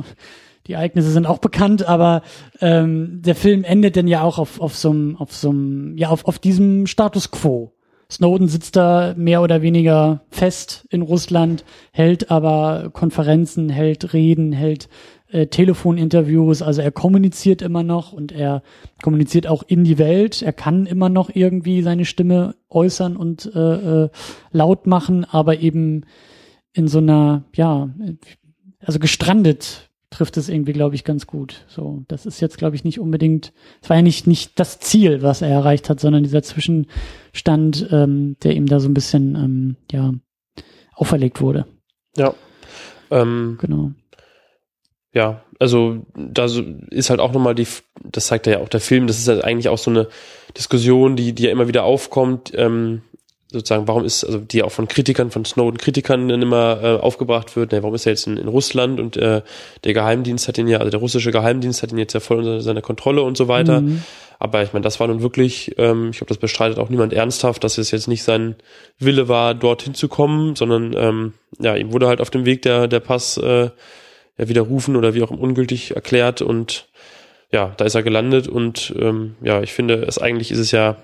die 0.67 0.73
Ereignisse 0.73 1.11
sind 1.11 1.25
auch 1.25 1.39
bekannt, 1.39 1.87
aber 1.87 2.21
ähm, 2.59 3.21
der 3.21 3.35
Film 3.35 3.63
endet 3.63 3.95
dann 3.95 4.07
ja 4.07 4.21
auch 4.21 4.37
auf, 4.37 4.59
auf 4.59 4.75
so 4.75 4.89
einem, 4.89 5.15
auf 5.15 5.33
so 5.33 5.49
einem, 5.49 5.97
ja, 5.97 6.09
auf, 6.09 6.25
auf 6.25 6.39
diesem 6.39 6.87
Status 6.87 7.31
quo. 7.31 7.73
Snowden 8.11 8.47
sitzt 8.47 8.75
da 8.75 9.13
mehr 9.15 9.41
oder 9.41 9.61
weniger 9.61 10.21
fest 10.29 10.87
in 10.89 11.01
Russland, 11.03 11.63
hält 11.91 12.31
aber 12.31 12.89
Konferenzen, 12.91 13.69
hält 13.69 14.13
Reden, 14.13 14.51
hält 14.51 14.89
äh, 15.31 15.45
Telefoninterviews, 15.47 16.63
also 16.63 16.81
er 16.81 16.91
kommuniziert 16.91 17.61
immer 17.61 17.83
noch 17.83 18.11
und 18.11 18.31
er 18.31 18.63
kommuniziert 19.03 19.45
auch 19.45 19.61
in 19.67 19.83
die 19.83 19.99
Welt. 19.99 20.41
Er 20.41 20.53
kann 20.53 20.87
immer 20.87 21.09
noch 21.09 21.29
irgendwie 21.33 21.83
seine 21.83 22.05
Stimme 22.05 22.55
äußern 22.69 23.15
und 23.15 23.51
äh, 23.53 23.59
äh, 24.05 24.09
laut 24.51 24.87
machen, 24.87 25.25
aber 25.25 25.59
eben 25.59 26.05
in 26.73 26.87
so 26.87 26.97
einer, 26.97 27.43
ja, 27.53 27.89
also 28.79 28.97
gestrandet 28.97 29.88
trifft 30.09 30.37
es 30.37 30.49
irgendwie, 30.49 30.73
glaube 30.73 30.95
ich, 30.95 31.03
ganz 31.03 31.27
gut. 31.27 31.65
So, 31.67 32.03
das 32.07 32.25
ist 32.25 32.39
jetzt, 32.39 32.57
glaube 32.57 32.75
ich, 32.75 32.83
nicht 32.83 32.99
unbedingt, 32.99 33.53
es 33.81 33.89
war 33.89 33.97
ja 33.97 34.01
nicht, 34.01 34.27
nicht 34.27 34.59
das 34.59 34.79
Ziel, 34.79 35.21
was 35.21 35.41
er 35.41 35.49
erreicht 35.49 35.89
hat, 35.89 35.99
sondern 35.99 36.23
dieser 36.23 36.43
Zwischenstand, 36.43 37.87
ähm, 37.91 38.35
der 38.43 38.55
ihm 38.55 38.65
da 38.65 38.79
so 38.79 38.89
ein 38.89 38.93
bisschen, 38.93 39.35
ähm, 39.35 39.75
ja, 39.91 40.13
auferlegt 40.95 41.41
wurde. 41.41 41.65
Ja. 42.17 42.33
Ähm, 43.11 43.57
genau 43.61 43.91
ja, 45.13 45.43
also 45.59 46.05
da 46.15 46.45
ist 46.91 47.09
halt 47.09 47.19
auch 47.19 47.31
nochmal 47.31 47.55
die, 47.55 47.67
das 48.03 48.27
zeigt 48.27 48.47
ja 48.47 48.59
auch 48.59 48.69
der 48.69 48.79
Film, 48.79 49.07
das 49.07 49.17
ist 49.17 49.27
halt 49.27 49.43
eigentlich 49.43 49.69
auch 49.69 49.77
so 49.77 49.89
eine 49.89 50.07
Diskussion, 50.55 51.15
die, 51.15 51.33
die 51.33 51.43
ja 51.43 51.51
immer 51.51 51.67
wieder 51.67 51.83
aufkommt, 51.83 52.51
ähm, 52.55 53.01
sozusagen, 53.51 53.87
warum 53.87 54.05
ist, 54.05 54.23
also 54.23 54.37
die 54.37 54.61
auch 54.61 54.71
von 54.71 54.87
Kritikern, 54.87 55.31
von 55.31 55.43
Snowden-Kritikern 55.43 56.29
dann 56.29 56.41
immer 56.41 56.79
äh, 56.83 56.87
aufgebracht 56.99 57.55
wird, 57.55 57.71
ne, 57.71 57.81
warum 57.81 57.95
ist 57.95 58.05
er 58.05 58.11
jetzt 58.11 58.27
in, 58.27 58.37
in 58.37 58.47
Russland 58.47 58.99
und 58.99 59.17
äh, 59.17 59.41
der 59.83 59.93
Geheimdienst 59.93 60.47
hat 60.47 60.57
ihn 60.57 60.67
ja, 60.67 60.77
also 60.77 60.91
der 60.91 60.99
russische 60.99 61.31
Geheimdienst 61.31 61.81
hat 61.81 61.91
ihn 61.91 61.97
jetzt 61.97 62.13
ja 62.13 62.19
voll 62.19 62.39
unter 62.39 62.61
seiner 62.61 62.81
Kontrolle 62.81 63.23
und 63.23 63.37
so 63.37 63.47
weiter. 63.47 63.81
Mhm. 63.81 64.03
Aber 64.37 64.63
ich 64.63 64.71
meine, 64.71 64.83
das 64.83 64.99
war 64.99 65.07
nun 65.07 65.21
wirklich, 65.21 65.73
ähm, 65.77 66.11
ich 66.11 66.17
glaube, 66.17 66.29
das 66.29 66.37
bestreitet 66.37 66.77
auch 66.77 66.89
niemand 66.89 67.11
ernsthaft, 67.11 67.63
dass 67.63 67.77
es 67.77 67.91
jetzt 67.91 68.07
nicht 68.07 68.23
sein 68.23 68.55
Wille 68.99 69.27
war, 69.27 69.53
dorthin 69.55 69.95
zu 69.95 70.07
kommen, 70.07 70.55
sondern 70.55 70.93
ähm, 70.95 71.33
ja, 71.59 71.75
ihm 71.75 71.91
wurde 71.91 72.07
halt 72.07 72.21
auf 72.21 72.29
dem 72.29 72.45
Weg 72.45 72.61
der, 72.61 72.87
der 72.87 72.99
Pass 72.99 73.37
äh, 73.37 73.69
ja, 74.37 74.47
widerrufen 74.47 74.95
oder 74.95 75.15
wie 75.15 75.23
auch 75.23 75.31
ungültig 75.31 75.95
erklärt 75.95 76.41
und 76.41 76.87
ja, 77.51 77.73
da 77.77 77.85
ist 77.85 77.95
er 77.95 78.03
gelandet 78.03 78.47
und 78.47 78.93
ähm, 78.99 79.35
ja, 79.41 79.61
ich 79.61 79.73
finde, 79.73 79.95
es 80.03 80.19
eigentlich 80.19 80.51
ist 80.51 80.59
es 80.59 80.71
ja, 80.71 80.97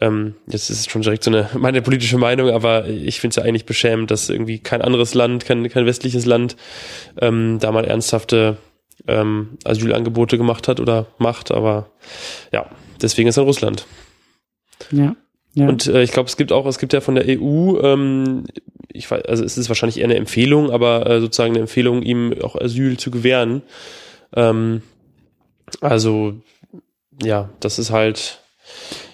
ähm, 0.00 0.34
jetzt 0.46 0.70
ist 0.70 0.80
es 0.80 0.86
schon 0.86 1.02
direkt 1.02 1.24
so 1.24 1.30
eine 1.30 1.48
meine 1.58 1.82
politische 1.82 2.18
Meinung, 2.18 2.50
aber 2.50 2.86
ich 2.88 3.20
finde 3.20 3.32
es 3.32 3.36
ja 3.36 3.42
eigentlich 3.42 3.66
beschämend, 3.66 4.10
dass 4.10 4.28
irgendwie 4.28 4.58
kein 4.58 4.82
anderes 4.82 5.14
Land, 5.14 5.44
kein, 5.44 5.68
kein 5.68 5.86
westliches 5.86 6.26
Land 6.26 6.56
ähm, 7.20 7.58
da 7.60 7.72
mal 7.72 7.84
ernsthafte 7.84 8.56
ähm, 9.08 9.58
Asylangebote 9.64 10.38
gemacht 10.38 10.68
hat 10.68 10.80
oder 10.80 11.06
macht, 11.18 11.50
aber 11.50 11.90
ja, 12.52 12.66
deswegen 13.00 13.28
ist 13.28 13.36
er 13.36 13.44
Russland. 13.44 13.86
Ja. 14.90 15.16
Ja. 15.54 15.66
Und 15.68 15.88
äh, 15.88 16.02
ich 16.02 16.12
glaube, 16.12 16.28
es 16.28 16.36
gibt 16.36 16.52
auch, 16.52 16.64
es 16.66 16.78
gibt 16.78 16.92
ja 16.92 17.00
von 17.00 17.16
der 17.16 17.24
EU, 17.26 17.80
ähm, 17.82 18.44
ich 18.92 19.10
weiß, 19.10 19.24
also 19.24 19.44
es 19.44 19.58
ist 19.58 19.68
wahrscheinlich 19.68 19.98
eher 19.98 20.04
eine 20.04 20.14
Empfehlung, 20.14 20.70
aber 20.70 21.08
äh, 21.08 21.20
sozusagen 21.20 21.52
eine 21.52 21.60
Empfehlung, 21.60 22.02
ihm 22.02 22.34
auch 22.40 22.54
Asyl 22.54 22.96
zu 22.98 23.10
gewähren. 23.10 23.62
Ähm, 24.34 24.82
also 25.80 26.34
ja, 27.22 27.50
das 27.58 27.78
ist 27.80 27.90
halt 27.90 28.40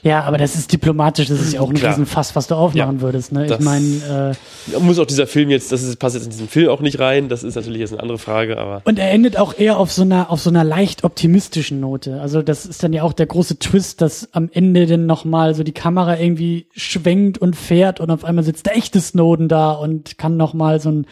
ja, 0.03 0.23
aber 0.23 0.39
das 0.39 0.55
ist 0.55 0.73
diplomatisch, 0.73 1.27
das 1.27 1.41
ist 1.41 1.55
ja 1.55 1.61
auch 1.61 1.69
ein 1.69 1.75
Klar. 1.75 1.93
Riesenfass, 1.93 2.37
was 2.37 2.47
du 2.47 2.55
aufmachen 2.55 2.97
ja, 2.97 3.01
würdest. 3.01 3.33
Ne? 3.33 3.47
Ich 3.47 3.59
meine, 3.59 4.37
äh, 4.73 4.79
muss 4.79 5.01
auch 5.01 5.07
dieser 5.07 5.27
Film 5.27 5.51
jetzt, 5.51 5.73
das 5.73 5.83
ist, 5.83 5.99
passt 5.99 6.15
jetzt 6.15 6.25
in 6.25 6.31
diesen 6.31 6.49
Film 6.49 6.69
auch 6.69 6.81
nicht 6.81 7.01
rein. 7.01 7.29
Das 7.29 7.43
ist 7.43 7.57
natürlich 7.57 7.81
jetzt 7.81 7.93
eine 7.93 8.03
andere 8.03 8.19
Frage, 8.19 8.57
aber 8.59 8.83
und 8.85 9.01
er 9.01 9.11
endet 9.11 9.37
auch 9.37 9.59
eher 9.59 9.79
auf 9.79 9.91
so 9.91 10.03
einer 10.03 10.31
auf 10.31 10.41
so 10.41 10.51
einer 10.51 10.63
leicht 10.63 11.03
optimistischen 11.03 11.81
Note. 11.81 12.21
Also 12.21 12.43
das 12.43 12.67
ist 12.67 12.85
dann 12.85 12.93
ja 12.93 13.03
auch 13.03 13.13
der 13.13 13.27
große 13.27 13.59
Twist, 13.59 14.01
dass 14.01 14.33
am 14.33 14.49
Ende 14.53 14.87
dann 14.87 15.07
noch 15.07 15.25
mal 15.25 15.57
so 15.57 15.65
die 15.65 15.73
Kamera 15.73 16.19
irgendwie 16.19 16.69
schwenkt 16.73 17.39
und 17.39 17.57
fährt 17.57 17.99
und 17.99 18.11
auf 18.11 18.25
einmal 18.25 18.45
sitzt 18.45 18.67
der 18.67 18.77
echte 18.77 19.01
Snowden 19.01 19.49
da 19.49 19.73
und 19.73 20.19
kann 20.19 20.37
noch 20.37 20.55
mal 20.55 20.79
so 20.81 20.91
ein 20.91 21.07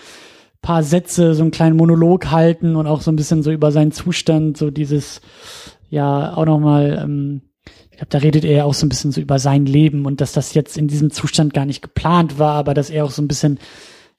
paar 0.62 0.83
Sätze, 0.85 1.35
so 1.35 1.42
einen 1.42 1.50
kleinen 1.50 1.76
Monolog 1.76 2.30
halten 2.30 2.76
und 2.76 2.87
auch 2.87 3.02
so 3.02 3.11
ein 3.11 3.16
bisschen 3.16 3.42
so 3.42 3.50
über 3.50 3.72
seinen 3.72 3.92
Zustand, 3.92 4.57
so 4.57 4.70
dieses 4.70 5.20
ja 5.90 6.37
auch 6.37 6.46
noch 6.46 6.59
mal 6.61 7.00
ähm, 7.02 7.42
ich 7.94 7.98
glaube, 7.98 8.11
da 8.11 8.18
redet 8.18 8.44
er 8.44 8.57
ja 8.57 8.64
auch 8.64 8.74
so 8.74 8.85
ein 8.85 8.88
bisschen 8.88 9.12
so 9.12 9.20
über 9.20 9.38
sein 9.38 9.66
Leben 9.66 10.04
und 10.04 10.20
dass 10.20 10.33
das 10.33 10.52
jetzt 10.52 10.76
in 10.76 10.88
diesem 10.88 11.12
Zustand 11.12 11.54
gar 11.54 11.64
nicht 11.64 11.80
geplant 11.80 12.40
war, 12.40 12.54
aber 12.54 12.74
dass 12.74 12.90
er 12.90 13.04
auch 13.04 13.12
so 13.12 13.22
ein 13.22 13.28
bisschen 13.28 13.61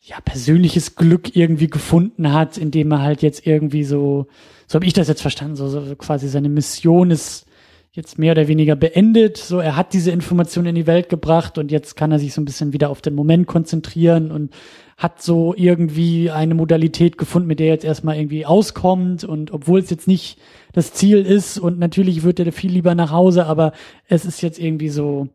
ja 0.02 0.16
persönliches 0.24 0.96
Glück 0.96 1.36
irgendwie 1.36 1.68
gefunden 1.68 2.32
hat, 2.32 2.58
indem 2.58 2.94
er 2.94 3.02
halt 3.02 3.22
jetzt 3.22 3.46
irgendwie 3.46 3.84
so, 3.84 4.28
so 4.66 4.76
habe 4.76 4.86
ich 4.86 4.94
das 4.94 5.10
jetzt 5.10 5.22
verstanden, 5.22 5.58
so, 5.58 5.68
so 5.68 5.94
quasi 5.98 6.30
seine 6.30 6.48
Mission 6.48 7.12
ist 7.12 7.48
jetzt 7.92 8.18
mehr 8.18 8.32
oder 8.32 8.48
weniger 8.48 8.78
beendet. 8.78 9.36
So, 9.36 9.60
er 9.60 9.76
hat 9.76 9.92
diese 9.92 10.12
Information 10.12 10.66
in 10.68 10.76
die 10.76 10.88
Welt 10.88 11.10
gebracht 11.10 11.58
und 11.58 11.70
jetzt 11.70 11.98
kann 11.98 12.14
er 12.14 12.20
sich 12.20 12.34
so 12.34 12.40
ein 12.40 12.46
bisschen 12.46 12.72
wieder 12.72 12.90
auf 12.90 13.02
den 13.02 13.14
Moment 13.14 13.46
konzentrieren 13.46 14.32
und 14.32 14.54
hat 14.96 15.22
so 15.22 15.54
irgendwie 15.58 16.32
eine 16.32 16.56
Modalität 16.56 17.18
gefunden, 17.18 17.50
mit 17.50 17.60
der 17.60 17.68
er 17.68 17.74
jetzt 17.74 17.86
erstmal 17.86 18.16
irgendwie 18.16 18.46
auskommt 18.46 19.26
und 19.26 19.52
obwohl 19.52 19.82
es 19.82 19.90
jetzt 19.90 20.08
nicht 20.08 20.40
das 20.76 20.92
Ziel 20.92 21.20
ist 21.20 21.58
und 21.58 21.80
natürlich 21.80 22.24
wird 22.24 22.40
er 22.40 22.52
viel 22.52 22.72
lieber 22.72 22.96
nach 22.96 23.12
Hause, 23.12 23.46
aber 23.46 23.72
es 24.08 24.26
ist 24.26 24.42
jetzt 24.42 24.60
irgendwie 24.60 24.90
so, 24.90 25.30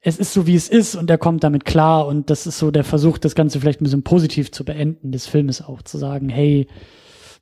es 0.00 0.18
ist 0.18 0.32
so 0.32 0.48
wie 0.48 0.56
es 0.56 0.68
ist 0.68 0.96
und 0.96 1.08
er 1.08 1.16
kommt 1.16 1.44
damit 1.44 1.64
klar 1.64 2.08
und 2.08 2.28
das 2.28 2.44
ist 2.44 2.58
so 2.58 2.72
der 2.72 2.82
Versuch, 2.82 3.18
das 3.18 3.36
Ganze 3.36 3.60
vielleicht 3.60 3.80
ein 3.80 3.84
bisschen 3.84 4.02
positiv 4.02 4.50
zu 4.50 4.64
beenden 4.64 5.12
des 5.12 5.28
Filmes 5.28 5.62
auch, 5.62 5.82
zu 5.82 5.96
sagen, 5.96 6.28
hey, 6.28 6.66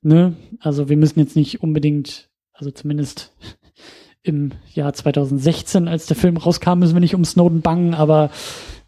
ne, 0.03 0.37
also 0.61 0.91
wir 0.91 0.99
müssen 0.99 1.19
jetzt 1.19 1.37
nicht 1.37 1.63
unbedingt, 1.63 2.29
also 2.53 2.71
zumindest 2.71 3.35
im 4.23 4.53
Jahr 4.75 4.93
2016, 4.93 5.89
als 5.89 6.05
der 6.05 6.17
Film 6.17 6.37
rauskam, 6.37 6.81
müssen 6.81 6.95
wir 6.95 7.01
nicht 7.01 7.15
um 7.15 7.25
Snowden 7.25 7.63
bangen, 7.63 7.95
aber 7.95 8.31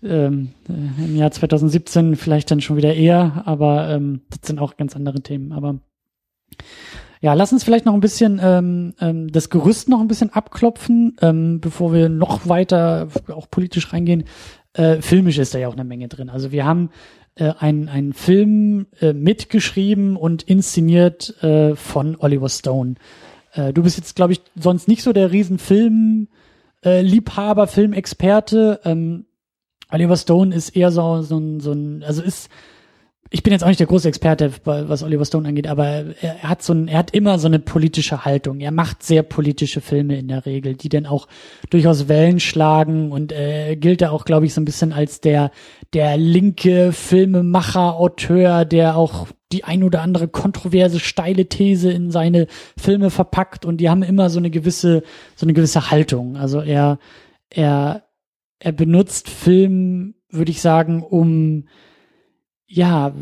ähm, 0.03 0.51
äh, 0.69 1.05
im 1.05 1.17
Jahr 1.17 1.31
2017 1.31 2.17
vielleicht 2.17 2.51
dann 2.51 2.61
schon 2.61 2.77
wieder 2.77 2.95
eher, 2.95 3.45
aber 3.47 3.89
ähm, 3.89 4.21
das 4.29 4.41
sind 4.47 4.59
auch 4.59 4.77
ganz 4.77 4.95
andere 4.95 5.23
Themen. 5.23 5.53
Aber 5.53 5.79
ja, 7.21 7.35
lass 7.35 7.53
uns 7.53 7.65
vielleicht 7.65 7.85
noch 7.85 7.95
ein 7.95 8.01
bisschen 8.01 8.41
ähm, 8.43 8.95
ähm, 9.01 9.31
das 9.33 9.51
Gerüst 9.51 9.89
noch 9.89 10.01
ein 10.01 10.09
bisschen 10.09 10.33
abklopfen, 10.33 11.17
ähm, 11.21 11.61
bevor 11.61 11.93
wir 11.93 12.09
noch 12.09 12.49
weiter 12.49 13.09
auch 13.29 13.51
politisch 13.51 13.93
reingehen. 13.93 14.25
Äh, 14.75 15.03
filmisch 15.03 15.39
ist 15.39 15.55
da 15.55 15.59
ja 15.59 15.69
auch 15.69 15.75
eine 15.75 15.85
Menge 15.85 16.09
drin. 16.09 16.31
Also 16.31 16.53
wir 16.53 16.65
haben 16.65 16.91
äh, 17.35 17.53
einen, 17.59 17.89
einen 17.89 18.13
Film 18.13 18.87
äh, 19.01 19.13
mitgeschrieben 19.13 20.17
und 20.17 20.43
inszeniert 20.45 21.43
äh, 21.43 21.75
von 21.75 22.17
Oliver 22.19 22.49
Stone. 22.49 22.95
Äh, 23.53 23.73
du 23.73 23.83
bist 23.83 23.97
jetzt, 23.97 24.15
glaube 24.17 24.35
ich, 24.35 24.41
sonst 24.55 24.89
nicht 24.89 25.03
so 25.03 25.13
der 25.13 25.33
Riesenfilm. 25.33 26.29
Äh, 26.85 27.03
Liebhaber, 27.03 27.67
Filmexperte. 27.67 28.81
Ähm, 28.85 29.27
Oliver 29.91 30.17
Stone 30.17 30.55
ist 30.55 30.71
eher 30.71 30.93
so, 30.93 31.23
so, 31.23 31.39
ein, 31.39 31.61
so 31.61 31.73
ein, 31.73 32.05
also 32.05 32.23
ist, 32.23 32.51
ich 33.31 33.43
bin 33.43 33.53
jetzt 33.53 33.63
auch 33.63 33.69
nicht 33.69 33.81
der 33.81 33.87
große 33.87 34.09
Experte, 34.09 34.53
was 34.65 35.03
Oliver 35.03 35.25
Stone 35.25 35.47
angeht, 35.47 35.67
aber 35.67 36.15
er, 36.21 36.43
hat 36.43 36.63
so 36.63 36.73
ein, 36.73 36.89
er 36.89 36.99
hat 36.99 37.11
immer 37.11 37.39
so 37.39 37.47
eine 37.47 37.59
politische 37.59 38.25
Haltung. 38.25 38.61
Er 38.61 38.71
macht 38.71 39.03
sehr 39.03 39.23
politische 39.23 39.83
Filme 39.83 40.19
in 40.19 40.29
der 40.29 40.47
Regel, 40.47 40.75
die 40.75 40.89
dann 40.89 41.05
auch 41.05 41.29
durchaus 41.69 42.09
Wellen 42.09 42.41
schlagen 42.41 43.13
und 43.13 43.33
äh, 43.33 43.77
gilt 43.77 44.01
da 44.01 44.11
auch, 44.11 44.25
glaube 44.25 44.47
ich, 44.47 44.55
so 44.55 44.61
ein 44.61 44.65
bisschen 44.65 44.95
als 44.95 45.21
der, 45.21 45.51
der 45.93 46.17
linke 46.17 46.93
Filmemacher, 46.93 47.97
Auteur, 47.97 48.65
der 48.65 48.97
auch 48.97 49.29
die 49.53 49.65
ein 49.65 49.83
oder 49.83 50.03
andere 50.03 50.29
kontroverse, 50.29 50.99
steile 50.99 51.47
These 51.47 51.91
in 51.91 52.11
seine 52.11 52.47
Filme 52.79 53.11
verpackt 53.11 53.65
und 53.65 53.79
die 53.79 53.91
haben 53.91 54.03
immer 54.03 54.31
so 54.31 54.39
eine 54.39 54.51
gewisse, 54.51 55.03
so 55.37 55.45
eine 55.45 55.53
gewisse 55.53 55.91
Haltung. 55.91 56.37
Also 56.37 56.61
er, 56.61 56.99
er, 57.51 58.05
er 58.59 58.73
benutzt 58.73 59.29
Film, 59.29 60.15
würde 60.31 60.51
ich 60.51 60.61
sagen, 60.63 61.03
um 61.03 61.65
ja, 62.69 63.13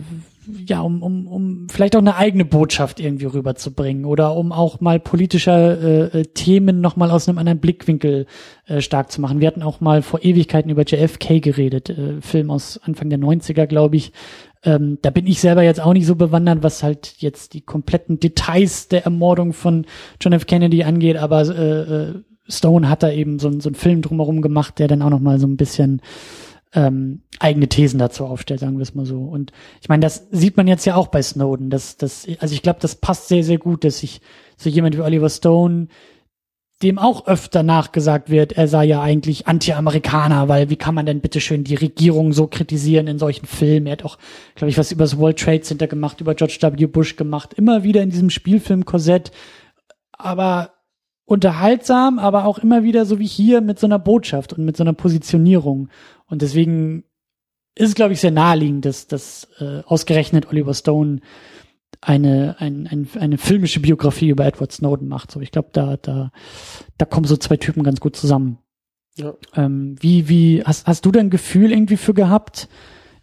ja, 0.67 0.81
um, 0.81 1.03
um, 1.03 1.27
um 1.27 1.69
vielleicht 1.69 1.97
auch 1.97 2.01
eine 2.01 2.17
eigene 2.17 2.45
Botschaft 2.45 3.01
irgendwie 3.01 3.27
rüberzubringen 3.27 4.05
oder 4.05 4.35
um 4.37 4.53
auch 4.53 4.81
mal 4.81 5.01
politischer 5.01 5.81
äh, 6.13 6.21
äh 6.21 6.25
Themen 6.27 6.81
nochmal 6.81 7.11
aus 7.11 7.29
einem 7.29 7.39
anderen 7.39 7.59
Blickwinkel 7.59 8.27
äh, 8.67 8.81
stark 8.81 9.11
zu 9.11 9.21
machen. 9.21 9.41
Wir 9.41 9.49
hatten 9.49 9.63
auch 9.63 9.81
mal 9.81 10.03
vor 10.03 10.23
Ewigkeiten 10.23 10.71
über 10.71 10.85
JFK 10.85 11.41
geredet, 11.41 11.91
äh, 11.91 12.21
Film 12.21 12.51
aus 12.51 12.79
Anfang 12.83 13.11
der 13.11 13.19
90er, 13.19 13.67
glaube 13.67 13.97
ich. 13.97 14.13
Ähm, 14.65 14.99
da 15.03 15.11
bin 15.11 15.27
ich 15.27 15.41
selber 15.41 15.63
jetzt 15.63 15.81
auch 15.81 15.93
nicht 15.93 16.07
so 16.07 16.17
bewandert, 16.17 16.63
was 16.63 16.83
halt 16.83 17.15
jetzt 17.19 17.55
die 17.55 17.61
kompletten 17.61 18.19
Details 18.19 18.89
der 18.89 19.05
Ermordung 19.05 19.53
von 19.53 19.87
John 20.21 20.33
F. 20.33 20.47
Kennedy 20.47 20.83
angeht, 20.83 21.17
aber 21.17 21.43
äh, 21.43 21.81
äh, 21.81 22.15
Stone 22.49 22.89
hat 22.89 23.03
da 23.03 23.11
eben 23.11 23.39
so, 23.39 23.51
so 23.61 23.69
einen 23.69 23.75
Film 23.75 24.03
drumherum 24.03 24.43
gemacht, 24.43 24.79
der 24.79 24.89
dann 24.89 25.03
auch 25.03 25.11
nochmal 25.11 25.39
so 25.39 25.47
ein 25.47 25.57
bisschen 25.57 26.01
ähm, 26.73 27.23
eigene 27.39 27.69
Thesen 27.69 27.99
dazu 27.99 28.25
aufstellt, 28.25 28.61
sagen 28.61 28.79
wir 28.79 28.83
es 28.83 28.95
mal 28.95 29.07
so. 29.07 29.21
Und 29.21 29.53
ich 29.81 29.89
meine, 29.89 30.01
das 30.01 30.27
sieht 30.31 30.57
man 30.57 30.67
jetzt 30.67 30.85
ja 30.85 30.97
auch 30.97 31.09
bei 31.09 31.23
Snowden. 31.23 31.71
Das, 31.71 31.97
das, 31.97 32.27
also 32.39 32.55
ich 32.55 32.63
glaube, 32.63 32.81
das 32.81 32.97
passt 32.97 33.29
sehr, 33.29 33.45
sehr 33.45 33.59
gut, 33.59 33.85
dass 33.85 33.99
sich 33.99 34.21
so 34.57 34.69
jemand 34.69 34.97
wie 34.97 35.03
Oliver 35.03 35.29
Stone, 35.29 35.89
dem 36.83 36.99
auch 36.99 37.27
öfter 37.27 37.63
nachgesagt 37.63 38.29
wird, 38.29 38.53
er 38.53 38.69
sei 38.69 38.85
ja 38.85 39.01
eigentlich 39.01 39.47
Anti-Amerikaner, 39.47 40.49
weil 40.49 40.69
wie 40.69 40.77
kann 40.77 40.95
man 40.95 41.07
denn 41.07 41.23
bitteschön 41.23 41.65
die 41.65 41.75
Regierung 41.75 42.35
so 42.35 42.49
kritisieren 42.49 43.07
in 43.07 43.19
solchen 43.19 43.47
Filmen? 43.47 43.87
Er 43.87 43.93
hat 43.93 44.05
auch, 44.05 44.19
glaube 44.57 44.71
ich, 44.71 44.77
was 44.77 44.93
über 44.93 45.05
das 45.05 45.17
World 45.17 45.39
Trade 45.39 45.63
Center 45.63 45.87
gemacht, 45.87 46.21
über 46.21 46.35
George 46.35 46.59
W. 46.61 46.87
Bush 46.87 47.17
gemacht, 47.17 47.55
immer 47.55 47.83
wieder 47.83 48.03
in 48.03 48.11
diesem 48.11 48.29
Spielfilm-Korsett. 48.29 49.31
Aber 50.13 50.76
unterhaltsam, 51.27 52.19
aber 52.19 52.47
auch 52.47 52.59
immer 52.59 52.85
wieder 52.85 53.05
so 53.05 53.19
wie 53.19 53.27
hier 53.27 53.61
mit 53.61 53.79
so 53.79 53.87
einer 53.87 53.99
Botschaft 53.99 54.53
und 54.53 54.65
mit 54.65 54.77
so 54.77 54.85
einer 54.85 54.95
Positionierung. 54.95 55.89
Und 56.27 56.41
deswegen 56.41 57.05
ist 57.75 57.89
es, 57.89 57.95
glaube 57.95 58.15
ich, 58.15 58.21
sehr 58.21 58.31
naheliegend, 58.31 58.85
dass, 58.87 59.07
dass 59.07 59.49
äh, 59.59 59.83
ausgerechnet 59.85 60.49
Oliver 60.49 60.73
Stone 60.73 61.21
eine, 62.01 62.57
ein, 62.59 62.87
ein, 62.87 63.09
eine 63.19 63.39
filmische 63.39 63.81
Biografie 63.81 64.29
über 64.29 64.47
Edward 64.47 64.73
Snowden 64.73 65.09
macht. 65.09 65.31
So, 65.31 65.41
ich 65.41 65.51
glaube, 65.51 65.71
da, 65.73 65.97
da, 65.97 66.31
da 66.97 67.05
kommen 67.05 67.27
so 67.27 67.37
zwei 67.37 67.57
Typen 67.57 67.83
ganz 67.83 68.01
gut 68.01 68.17
zusammen. 68.17 68.59
Ja. 69.17 69.35
Ähm, 69.55 69.97
wie, 69.99 70.29
wie, 70.29 70.63
hast, 70.63 70.87
hast 70.87 71.05
du 71.05 71.11
da 71.11 71.21
ein 71.21 71.31
Gefühl 71.31 71.73
irgendwie 71.73 71.97
für 71.97 72.15
gehabt? 72.15 72.69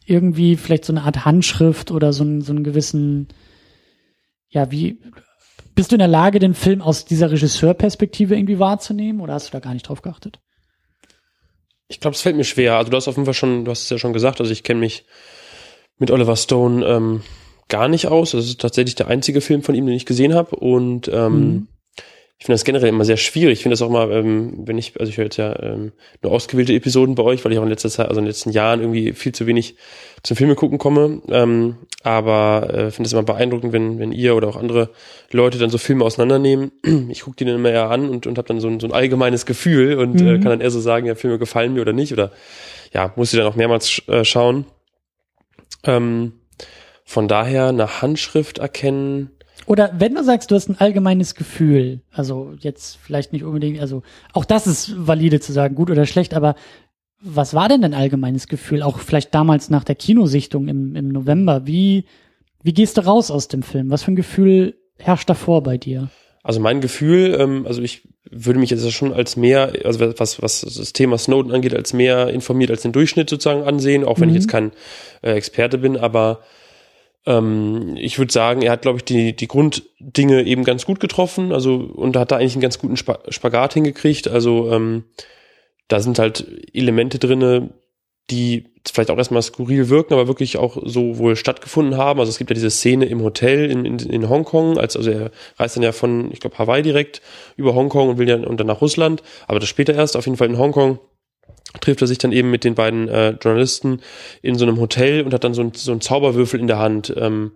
Irgendwie 0.06 0.58
vielleicht 0.58 0.84
so 0.86 0.92
eine 0.92 1.04
Art 1.04 1.24
Handschrift 1.24 1.92
oder 1.92 2.12
so, 2.12 2.26
ein, 2.26 2.42
so 2.42 2.52
einen 2.52 2.64
gewissen, 2.64 3.30
ja, 4.50 4.70
wie, 4.72 5.00
bist 5.76 5.92
du 5.92 5.96
in 5.96 6.00
der 6.00 6.08
Lage, 6.08 6.40
den 6.40 6.54
Film 6.54 6.82
aus 6.82 7.06
dieser 7.06 7.32
Regisseurperspektive 7.32 8.36
irgendwie 8.36 8.60
wahrzunehmen 8.60 9.22
oder 9.22 9.34
hast 9.34 9.48
du 9.48 9.52
da 9.52 9.60
gar 9.60 9.74
nicht 9.74 9.88
drauf 9.88 10.02
geachtet? 10.02 10.40
Ich 11.88 12.00
glaube, 12.00 12.16
es 12.16 12.22
fällt 12.22 12.36
mir 12.36 12.44
schwer. 12.44 12.78
Also 12.78 12.92
du 12.92 12.98
hast 12.98 13.08
auf 13.08 13.16
jeden 13.16 13.26
Fall 13.26 13.34
schon, 13.34 13.66
du 13.66 13.72
hast 13.72 13.84
es 13.84 13.90
ja 13.90 13.98
schon 13.98 14.14
gesagt, 14.14 14.40
also 14.40 14.52
ich 14.52 14.64
kenne 14.64 14.80
mich 14.80 15.06
mit 15.98 16.12
Oliver 16.12 16.36
Stone 16.36 16.86
ähm, 16.86 17.22
gar 17.70 17.88
nicht 17.88 18.08
aus. 18.08 18.32
Das 18.32 18.46
ist 18.46 18.62
tatsächlich 18.62 18.96
der 18.96 19.08
einzige 19.08 19.42
Film 19.42 19.62
von 19.62 19.76
ihm, 19.76 19.86
den 19.86 19.96
ich 19.96 20.06
gesehen 20.06 20.34
habe. 20.34 20.56
Und 20.56 21.08
ähm, 21.08 21.34
mhm 21.34 21.68
ich 22.44 22.46
finde 22.46 22.56
das 22.56 22.66
generell 22.66 22.90
immer 22.90 23.06
sehr 23.06 23.16
schwierig. 23.16 23.60
Ich 23.60 23.64
finde 23.64 23.72
das 23.72 23.82
auch 23.82 23.90
mal, 23.90 24.12
ähm, 24.12 24.68
wenn 24.68 24.78
ich, 24.78 25.00
also 25.00 25.10
ich 25.10 25.16
höre 25.16 25.24
jetzt 25.24 25.38
ja 25.38 25.58
ähm, 25.64 25.94
nur 26.22 26.34
ausgewählte 26.34 26.74
Episoden 26.74 27.16
bei 27.16 27.24
euch, 27.24 27.46
weil 27.46 27.54
ich 27.54 27.58
auch 27.58 27.64
in 27.64 27.70
letzter 27.70 27.90
Zeit, 27.90 28.10
also 28.10 28.20
in 28.20 28.26
den 28.26 28.32
letzten 28.32 28.50
Jahren 28.50 28.82
irgendwie 28.82 29.14
viel 29.14 29.32
zu 29.32 29.48
wenig 29.48 29.78
zum 30.24 30.36
Filme 30.36 30.56
gucken 30.56 30.78
komme. 30.78 31.22
Ähm, 31.30 31.78
aber 32.04 32.68
äh, 32.70 32.92
finde 32.92 33.08
es 33.08 33.14
immer 33.14 33.24
beeindruckend, 33.24 33.72
wenn, 33.72 33.98
wenn 33.98 34.12
ihr 34.12 34.36
oder 34.36 34.50
auch 34.50 34.58
andere 34.58 34.90
Leute 35.32 35.58
dann 35.58 35.70
so 35.70 35.78
Filme 35.78 36.04
auseinandernehmen. 36.04 36.74
Ich 37.12 37.22
gucke 37.22 37.38
die 37.38 37.46
dann 37.46 37.56
immer 37.56 37.70
eher 37.70 37.90
an 37.90 38.10
und, 38.10 38.28
und 38.28 38.38
habe 38.38 38.50
dann 38.50 38.60
so 38.60 38.68
ein, 38.68 38.82
so 38.82 38.88
ein 38.88 38.94
allgemeines 38.94 39.46
Gefühl 39.46 39.98
und 39.98 40.20
äh, 40.20 40.24
mhm. 40.26 40.30
äh, 40.30 40.40
kann 40.40 40.50
dann 40.50 40.60
eher 40.60 40.72
so 40.72 40.82
sagen, 40.82 41.06
ja, 41.06 41.16
Filme 41.16 41.40
gefallen 41.40 41.74
mir 41.74 41.82
oder 41.82 41.94
nicht. 41.94 42.12
Oder 42.12 42.34
ja, 42.94 43.14
muss 43.16 43.32
ich 43.32 43.40
dann 43.40 43.48
auch 43.48 43.56
mehrmals 43.56 44.02
äh, 44.10 44.26
schauen. 44.26 44.66
Ähm, 45.86 46.34
von 47.06 47.30
daher 47.30 47.70
eine 47.70 48.02
Handschrift 48.02 48.58
erkennen 48.58 49.32
oder 49.66 49.94
wenn 49.98 50.16
du 50.16 50.24
sagst, 50.24 50.52
du 50.52 50.56
hast 50.56 50.70
ein 50.70 50.80
allgemeines 50.80 51.36
Gefühl, 51.36 52.02
also 52.12 52.54
jetzt 52.60 52.98
vielleicht 52.98 53.34
nicht 53.34 53.44
unbedingt, 53.44 53.80
also 53.80 54.04
auch 54.34 54.46
das 54.46 54.68
ist 54.68 54.94
valide 55.08 55.40
zu 55.40 55.54
sagen, 55.54 55.76
gut 55.76 55.90
oder 55.90 56.06
schlecht, 56.06 56.34
aber 56.34 56.56
was 57.24 57.54
war 57.54 57.70
denn 57.70 57.82
dein 57.82 57.94
allgemeines 57.94 58.48
Gefühl? 58.48 58.84
Auch 58.84 59.00
vielleicht 59.00 59.34
damals 59.34 59.70
nach 59.70 59.86
der 59.86 59.96
Kinosichtung 59.96 60.68
im, 60.68 60.96
im 60.96 61.08
November. 61.08 61.66
Wie, 61.66 62.06
wie 62.64 62.74
gehst 62.74 62.98
du 62.98 63.06
raus 63.06 63.32
aus 63.32 63.48
dem 63.48 63.64
Film? 63.64 63.90
Was 63.90 64.04
für 64.04 64.12
ein 64.12 64.18
Gefühl 64.18 64.76
herrscht 64.98 65.30
davor 65.30 65.64
bei 65.64 65.78
dir? 65.78 66.10
Also 66.44 66.60
mein 66.60 66.82
Gefühl, 66.82 67.38
ähm, 67.40 67.66
also 67.66 67.82
ich 67.82 68.10
würde 68.30 68.60
mich 68.60 68.70
jetzt 68.70 68.92
schon 68.92 69.14
als 69.14 69.38
mehr, 69.38 69.72
also 69.86 70.02
was, 70.20 70.42
was 70.42 70.62
das 70.62 70.92
Thema 70.92 71.18
Snowden 71.18 71.54
angeht, 71.54 71.74
als 71.74 71.94
mehr 71.94 72.30
informiert 72.30 72.72
als 72.72 72.82
den 72.82 72.92
Durchschnitt 72.92 73.30
sozusagen 73.30 73.64
ansehen, 73.64 74.04
auch 74.04 74.20
wenn 74.20 74.30
mhm. 74.30 74.36
ich 74.36 74.42
jetzt 74.42 74.52
kein 74.52 74.72
äh, 75.22 75.32
Experte 75.32 75.78
bin, 75.78 75.96
aber 75.96 76.42
ähm, 77.26 77.96
ich 77.98 78.20
würde 78.20 78.34
sagen, 78.34 78.62
er 78.62 78.72
hat, 78.72 78.82
glaube 78.82 78.98
ich, 78.98 79.06
die, 79.06 79.36
die 79.36 79.48
Grunddinge 79.48 80.44
eben 80.44 80.64
ganz 80.64 80.86
gut 80.86 81.00
getroffen, 81.00 81.52
also 81.52 81.76
und 81.76 82.18
hat 82.18 82.32
da 82.32 82.38
eigentlich 82.38 82.56
einen 82.56 82.62
ganz 82.62 82.80
guten 82.80 82.98
Spagat 82.98 83.74
hingekriegt. 83.74 84.28
Also 84.28 84.72
ähm, 84.72 85.06
da 85.88 86.00
sind 86.00 86.20
halt 86.20 86.46
Elemente 86.74 87.20
drinne, 87.20 87.70
die 88.30 88.66
vielleicht 88.92 89.12
auch 89.12 89.18
erstmal 89.18 89.42
skurril 89.42 89.90
wirken, 89.90 90.14
aber 90.14 90.28
wirklich 90.28 90.58
auch 90.58 90.78
so 90.84 91.18
wohl 91.18 91.36
stattgefunden 91.36 91.98
haben. 91.98 92.20
Also 92.20 92.30
es 92.30 92.38
gibt 92.38 92.50
ja 92.50 92.54
diese 92.54 92.70
Szene 92.70 93.06
im 93.06 93.22
Hotel 93.22 93.70
in, 93.70 93.86
in, 93.86 94.00
in 94.00 94.30
Hongkong, 94.30 94.78
als 94.78 94.98
also 94.98 95.12
er 95.12 95.32
reist 95.58 95.76
dann 95.76 95.84
ja 95.84 95.92
von, 95.92 96.32
ich 96.32 96.40
glaube, 96.40 96.58
Hawaii 96.58 96.82
direkt 96.82 97.22
über 97.56 97.76
Hongkong 97.76 98.10
und 98.10 98.18
will 98.18 98.28
ja 98.28 98.36
und 98.36 98.60
dann 98.60 98.68
nach 98.68 98.82
Russland, 98.82 99.24
aber 99.48 99.60
das 99.60 99.70
später 99.70 99.94
erst, 99.94 100.18
auf 100.18 100.26
jeden 100.26 100.38
Fall 100.38 100.50
in 100.50 100.58
Hongkong 100.58 101.00
trifft 101.82 102.02
er 102.02 102.08
sich 102.08 102.18
dann 102.18 102.32
eben 102.32 102.52
mit 102.52 102.64
den 102.64 102.76
beiden 102.76 103.08
äh, 103.08 103.32
Journalisten 103.42 104.02
in 104.42 104.56
so 104.56 104.66
einem 104.66 104.80
Hotel 104.80 105.24
und 105.24 105.34
hat 105.34 105.44
dann 105.44 105.54
so, 105.54 105.62
ein, 105.62 105.72
so 105.74 105.92
einen 105.92 106.02
Zauberwürfel 106.02 106.60
in 106.60 106.68
der 106.68 106.80
Hand. 106.80 107.14
Ähm, 107.18 107.52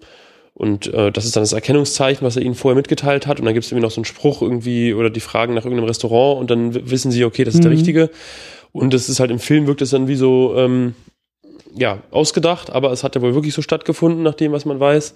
und 0.53 0.91
äh, 0.91 1.11
das 1.11 1.25
ist 1.25 1.35
dann 1.35 1.43
das 1.43 1.53
Erkennungszeichen, 1.53 2.25
was 2.25 2.35
er 2.35 2.41
ihnen 2.41 2.55
vorher 2.55 2.75
mitgeteilt 2.75 3.27
hat. 3.27 3.39
Und 3.39 3.45
dann 3.45 3.53
gibt 3.53 3.65
es 3.65 3.71
irgendwie 3.71 3.85
noch 3.85 3.91
so 3.91 3.99
einen 3.99 4.05
Spruch 4.05 4.41
irgendwie 4.41 4.93
oder 4.93 5.11
die 5.11 5.19
Fragen 5.19 5.53
nach 5.53 5.65
irgendeinem 5.65 5.87
Restaurant 5.87 6.39
und 6.39 6.49
dann 6.49 6.89
wissen 6.89 7.11
sie, 7.11 7.23
okay, 7.25 7.43
das 7.43 7.53
ist 7.53 7.59
mhm. 7.59 7.63
der 7.63 7.71
richtige. 7.71 8.09
Und 8.71 8.93
das 8.93 9.07
ist 9.07 9.19
halt 9.19 9.29
im 9.31 9.39
Film 9.39 9.67
wirkt 9.67 9.81
es 9.81 9.91
dann 9.91 10.07
wie 10.07 10.15
so, 10.15 10.55
ähm, 10.57 10.95
ja, 11.75 12.01
ausgedacht, 12.11 12.71
aber 12.71 12.91
es 12.91 13.03
hat 13.03 13.15
ja 13.15 13.21
wohl 13.21 13.35
wirklich 13.35 13.53
so 13.53 13.61
stattgefunden, 13.61 14.23
nach 14.23 14.33
dem, 14.33 14.51
was 14.51 14.65
man 14.65 14.79
weiß. 14.79 15.13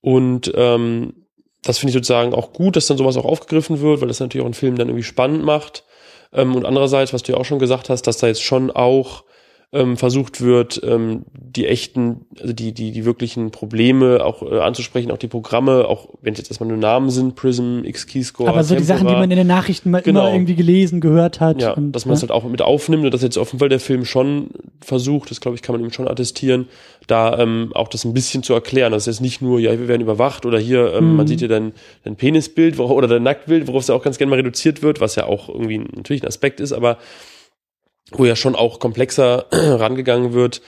Und 0.00 0.52
ähm, 0.54 1.14
das 1.62 1.78
finde 1.78 1.90
ich 1.90 1.94
sozusagen 1.94 2.34
auch 2.34 2.52
gut, 2.52 2.76
dass 2.76 2.86
dann 2.86 2.98
sowas 2.98 3.16
auch 3.16 3.24
aufgegriffen 3.24 3.80
wird, 3.80 4.00
weil 4.00 4.08
das 4.08 4.20
natürlich 4.20 4.42
auch 4.42 4.46
einen 4.46 4.54
Film 4.54 4.76
dann 4.76 4.88
irgendwie 4.88 5.04
spannend 5.04 5.44
macht. 5.44 5.84
Ähm, 6.32 6.54
und 6.54 6.64
andererseits, 6.64 7.12
was 7.12 7.22
du 7.22 7.32
ja 7.32 7.38
auch 7.38 7.44
schon 7.44 7.58
gesagt 7.58 7.88
hast, 7.90 8.02
dass 8.02 8.16
da 8.16 8.26
jetzt 8.26 8.42
schon 8.42 8.70
auch 8.70 9.24
ähm, 9.74 9.96
versucht 9.96 10.42
wird, 10.42 10.82
ähm, 10.84 11.22
die 11.32 11.66
echten, 11.66 12.26
also 12.38 12.52
die, 12.52 12.72
die, 12.72 12.92
die 12.92 13.04
wirklichen 13.06 13.50
Probleme 13.50 14.22
auch 14.22 14.42
äh, 14.42 14.58
anzusprechen, 14.58 15.10
auch 15.10 15.18
die 15.18 15.28
Programme, 15.28 15.88
auch 15.88 16.10
wenn 16.20 16.34
es 16.34 16.38
jetzt 16.38 16.50
erstmal 16.50 16.68
nur 16.68 16.76
Namen 16.76 17.08
sind, 17.08 17.36
Prism, 17.36 17.80
X-Keyscore. 17.84 18.50
Aber 18.50 18.64
so 18.64 18.74
Tempora, 18.74 18.80
die 18.80 18.86
Sachen, 18.86 19.08
die 19.08 19.14
man 19.14 19.30
in 19.30 19.38
den 19.38 19.46
Nachrichten 19.46 19.90
mal 19.90 20.02
genau. 20.02 20.20
immer 20.20 20.34
irgendwie 20.34 20.56
gelesen, 20.56 21.00
gehört 21.00 21.40
hat. 21.40 21.62
Ja, 21.62 21.72
und, 21.72 21.92
dass 21.92 22.04
man 22.04 22.14
es 22.14 22.20
ja. 22.20 22.28
halt 22.28 22.32
auch 22.32 22.46
mit 22.46 22.60
aufnimmt 22.60 23.06
und 23.06 23.14
dass 23.14 23.22
jetzt 23.22 23.38
offenbar 23.38 23.70
der 23.70 23.80
Film 23.80 24.04
schon 24.04 24.50
versucht, 24.82 25.30
das 25.30 25.40
glaube 25.40 25.54
ich, 25.54 25.62
kann 25.62 25.74
man 25.74 25.82
ihm 25.82 25.90
schon 25.90 26.06
attestieren, 26.06 26.68
da 27.06 27.38
ähm, 27.38 27.70
auch 27.74 27.88
das 27.88 28.04
ein 28.04 28.12
bisschen 28.12 28.42
zu 28.42 28.52
erklären. 28.52 28.92
Das 28.92 29.04
ist 29.06 29.14
jetzt 29.14 29.22
nicht 29.22 29.40
nur, 29.40 29.58
ja, 29.58 29.72
wir 29.78 29.88
werden 29.88 30.02
überwacht 30.02 30.44
oder 30.44 30.58
hier, 30.58 30.92
ähm, 30.92 31.12
mhm. 31.12 31.16
man 31.16 31.26
sieht 31.26 31.38
hier 31.38 31.48
dein, 31.48 31.72
dein 32.04 32.16
Penisbild 32.16 32.78
oder 32.78 33.08
dein 33.08 33.22
Nacktbild, 33.22 33.68
worauf 33.68 33.82
es 33.82 33.88
ja 33.88 33.94
auch 33.94 34.02
ganz 34.02 34.18
gerne 34.18 34.28
mal 34.28 34.36
reduziert 34.36 34.82
wird, 34.82 35.00
was 35.00 35.14
ja 35.14 35.24
auch 35.24 35.48
irgendwie 35.48 35.78
natürlich 35.78 36.22
ein 36.22 36.28
Aspekt 36.28 36.60
ist, 36.60 36.72
aber 36.72 36.98
wo 38.18 38.24
ja 38.24 38.36
schon 38.36 38.54
auch 38.54 38.78
komplexer 38.78 39.46
rangegangen 39.52 40.32
wird. 40.32 40.62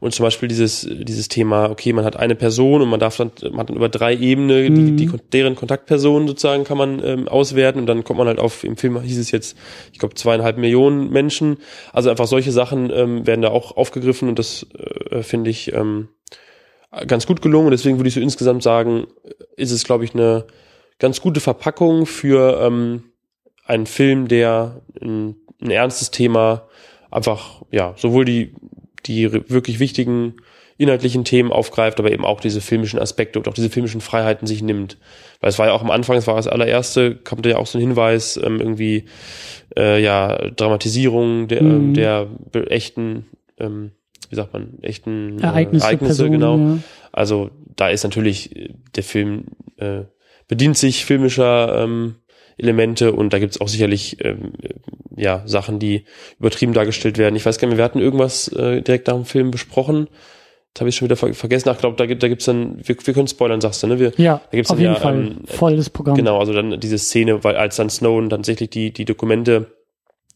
Und 0.00 0.14
zum 0.14 0.24
Beispiel 0.24 0.48
dieses, 0.48 0.88
dieses 0.90 1.28
Thema, 1.28 1.70
okay, 1.70 1.92
man 1.92 2.06
hat 2.06 2.16
eine 2.16 2.34
Person 2.34 2.80
und 2.80 2.88
man 2.88 3.00
darf 3.00 3.18
dann, 3.18 3.32
man 3.50 3.58
hat 3.60 3.68
dann 3.68 3.76
über 3.76 3.90
drei 3.90 4.16
Ebenen, 4.16 4.72
mhm. 4.72 4.96
die, 4.96 5.06
die, 5.06 5.16
deren 5.30 5.56
Kontaktpersonen 5.56 6.26
sozusagen 6.26 6.64
kann 6.64 6.78
man 6.78 7.04
ähm, 7.04 7.28
auswerten 7.28 7.80
und 7.80 7.86
dann 7.86 8.02
kommt 8.02 8.16
man 8.16 8.26
halt 8.26 8.38
auf, 8.38 8.64
im 8.64 8.78
Film 8.78 8.98
hieß 8.98 9.18
es 9.18 9.30
jetzt, 9.30 9.58
ich 9.92 9.98
glaube, 9.98 10.14
zweieinhalb 10.14 10.56
Millionen 10.56 11.10
Menschen. 11.10 11.58
Also 11.92 12.08
einfach 12.08 12.26
solche 12.26 12.50
Sachen 12.50 12.90
ähm, 12.90 13.26
werden 13.26 13.42
da 13.42 13.50
auch 13.50 13.76
aufgegriffen 13.76 14.30
und 14.30 14.38
das 14.38 14.66
äh, 15.10 15.22
finde 15.22 15.50
ich 15.50 15.74
ähm, 15.74 16.08
ganz 17.06 17.26
gut 17.26 17.42
gelungen. 17.42 17.66
Und 17.66 17.72
deswegen 17.72 17.98
würde 17.98 18.08
ich 18.08 18.14
so 18.14 18.20
insgesamt 18.20 18.62
sagen, 18.62 19.06
ist 19.56 19.70
es, 19.70 19.84
glaube 19.84 20.04
ich, 20.04 20.14
eine 20.14 20.46
ganz 20.98 21.20
gute 21.20 21.40
Verpackung 21.40 22.06
für 22.06 22.58
ähm, 22.62 23.04
einen 23.66 23.86
Film, 23.86 24.28
der 24.28 24.80
ein, 25.00 25.36
ein 25.60 25.70
ernstes 25.70 26.10
Thema 26.10 26.68
einfach, 27.10 27.62
ja, 27.70 27.94
sowohl 27.96 28.24
die, 28.24 28.54
die 29.06 29.32
wirklich 29.32 29.80
wichtigen 29.80 30.34
inhaltlichen 30.80 31.24
Themen 31.24 31.52
aufgreift, 31.52 31.98
aber 31.98 32.10
eben 32.10 32.24
auch 32.24 32.40
diese 32.40 32.62
filmischen 32.62 32.98
Aspekte 32.98 33.38
und 33.38 33.46
auch 33.48 33.52
diese 33.52 33.68
filmischen 33.68 34.00
Freiheiten 34.00 34.46
sich 34.46 34.62
nimmt. 34.62 34.96
Weil 35.40 35.50
es 35.50 35.58
war 35.58 35.66
ja 35.66 35.72
auch 35.72 35.82
am 35.82 35.90
Anfang, 35.90 36.16
es 36.16 36.26
war 36.26 36.36
das 36.36 36.48
allererste, 36.48 37.16
kommt 37.16 37.44
ja 37.44 37.58
auch 37.58 37.66
so 37.66 37.76
ein 37.76 37.82
Hinweis, 37.82 38.38
ähm, 38.42 38.60
irgendwie, 38.60 39.04
äh, 39.76 40.02
ja, 40.02 40.38
Dramatisierung 40.50 41.48
der, 41.48 41.62
mhm. 41.62 41.92
der 41.92 42.28
echten, 42.52 43.26
ähm, 43.58 43.90
wie 44.30 44.36
sagt 44.36 44.54
man, 44.54 44.78
echten 44.80 45.38
äh, 45.38 45.42
Ereignisse, 45.42 45.84
Ereignisse 45.84 46.24
Person, 46.24 46.32
genau. 46.32 46.56
Ja. 46.56 46.78
Also 47.12 47.50
da 47.76 47.90
ist 47.90 48.04
natürlich 48.04 48.72
der 48.96 49.02
Film 49.02 49.48
äh, 49.76 50.04
bedient 50.48 50.78
sich 50.78 51.04
filmischer 51.04 51.84
ähm, 51.84 52.16
Elemente 52.58 53.12
und 53.12 53.32
da 53.32 53.38
gibt's 53.38 53.60
auch 53.60 53.68
sicherlich 53.68 54.18
ähm, 54.24 54.52
ja 55.16 55.42
Sachen, 55.46 55.78
die 55.78 56.04
übertrieben 56.38 56.72
dargestellt 56.72 57.18
werden. 57.18 57.36
Ich 57.36 57.46
weiß 57.46 57.58
gar 57.58 57.68
nicht, 57.68 57.76
wir 57.76 57.84
hatten 57.84 58.00
irgendwas 58.00 58.48
äh, 58.48 58.82
direkt 58.82 59.06
nach 59.08 59.14
dem 59.14 59.24
Film 59.24 59.50
besprochen. 59.50 60.08
Jetzt 60.68 60.80
habe 60.80 60.88
ich 60.88 60.96
schon 60.96 61.06
wieder 61.06 61.16
ver 61.16 61.34
vergessen. 61.34 61.68
Ach, 61.68 61.78
glaube, 61.78 61.96
da, 61.96 62.06
gibt, 62.06 62.22
da 62.22 62.28
gibt's 62.28 62.44
dann, 62.44 62.76
wir, 62.86 62.96
wir 63.02 63.14
können 63.14 63.26
spoilern, 63.26 63.60
sagst 63.60 63.82
du, 63.82 63.88
ne? 63.88 63.98
Wir, 63.98 64.12
Ja, 64.18 64.40
da 64.50 64.56
gibt's 64.56 64.70
auf 64.70 64.76
dann 64.76 64.82
jeden 64.82 64.94
ja, 64.94 65.00
Fall. 65.00 65.14
ähm, 65.16 65.36
Volles 65.46 65.90
Programm. 65.90 66.16
Genau, 66.16 66.38
also 66.38 66.52
dann 66.52 66.78
diese 66.78 66.98
Szene, 66.98 67.42
weil 67.42 67.56
als 67.56 67.76
dann 67.76 67.90
Snowden 67.90 68.30
tatsächlich 68.30 68.70
die, 68.70 68.92
die 68.92 69.04
Dokumente 69.04 69.66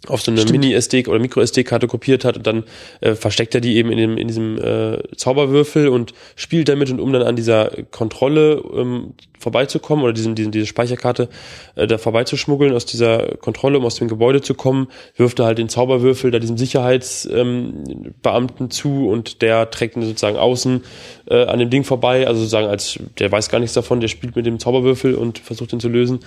auf 0.09 0.23
so 0.23 0.31
eine. 0.31 0.45
Mini-SD 0.45 1.07
oder 1.07 1.19
Micro-SD-Karte 1.19 1.87
kopiert 1.87 2.25
hat 2.25 2.37
und 2.37 2.47
dann 2.47 2.65
äh, 3.01 3.15
versteckt 3.15 3.55
er 3.55 3.61
die 3.61 3.77
eben 3.77 3.91
in, 3.91 3.99
dem, 3.99 4.17
in 4.17 4.29
diesem 4.29 4.59
äh, 4.59 4.99
Zauberwürfel 5.17 5.89
und 5.89 6.15
spielt 6.37 6.69
damit 6.69 6.91
und 6.91 7.01
um 7.01 7.13
dann 7.13 7.23
an 7.23 7.37
dieser 7.37 7.71
Kontrolle 7.91 8.63
ähm, 8.75 9.15
vorbeizukommen 9.45 10.05
oder 10.05 10.15
diesen, 10.15 10.35
diesen, 10.35 10.53
diese 10.53 10.67
Speicherkarte 10.67 11.29
äh, 11.77 11.87
da 11.87 11.99
vorbeizuschmuggeln 11.99 12.75
aus 12.75 12.87
dieser 12.87 13.37
Kontrolle, 13.37 13.79
um 13.79 13.85
aus 13.85 13.97
dem 13.97 14.09
Gebäude 14.09 14.41
zu 14.41 14.55
kommen, 14.55 14.89
wirft 15.17 15.39
er 15.39 15.45
halt 15.47 15.59
den 15.59 15.69
Zauberwürfel 15.69 16.31
da 16.31 16.39
diesem 16.39 16.57
Sicherheitsbeamten 16.57 18.67
ähm, 18.67 18.71
zu 18.71 19.09
und 19.09 19.43
der 19.43 19.71
trägt 19.71 19.97
ihn 19.97 20.03
sozusagen 20.03 20.39
außen 20.39 20.81
äh, 21.27 21.45
an 21.45 21.59
dem 21.59 21.69
Ding 21.71 21.85
vorbei, 21.85 22.27
also 22.27 22.41
sozusagen 22.41 22.69
als, 22.69 22.99
der 23.19 23.31
weiß 23.31 23.51
gar 23.51 23.59
nichts 23.59 23.75
davon, 23.75 24.01
der 24.01 24.09
spielt 24.09 24.35
mit 24.35 24.47
dem 24.47 24.59
Zauberwürfel 24.59 25.15
und 25.15 25.39
versucht 25.39 25.75
ihn 25.75 25.81
zu 25.81 25.89
lösen. 25.89 26.21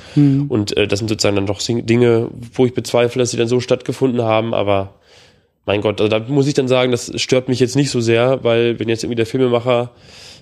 Und 0.50 0.78
äh, 0.78 0.88
das 0.88 1.00
sind 1.00 1.10
sozusagen 1.10 1.36
dann 1.36 1.48
doch 1.48 1.62
Dinge, 1.62 2.30
wo 2.54 2.66
ich 2.66 2.74
bezweifle, 2.74 3.20
dass 3.20 3.32
sie 3.32 3.38
dann 3.38 3.48
so 3.48 3.60
stattgefunden 3.68 4.22
haben, 4.22 4.54
aber 4.54 4.96
mein 5.66 5.82
Gott, 5.82 6.00
also 6.00 6.10
da 6.10 6.20
muss 6.20 6.48
ich 6.48 6.54
dann 6.54 6.68
sagen, 6.68 6.92
das 6.92 7.12
stört 7.20 7.50
mich 7.50 7.60
jetzt 7.60 7.76
nicht 7.76 7.92
so 7.92 8.00
sehr, 8.00 8.44
weil 8.44 8.80
wenn 8.80 8.90
jetzt 8.90 9.04
irgendwie 9.04 9.18
der 9.18 9.26
Filmemacher 9.26 9.92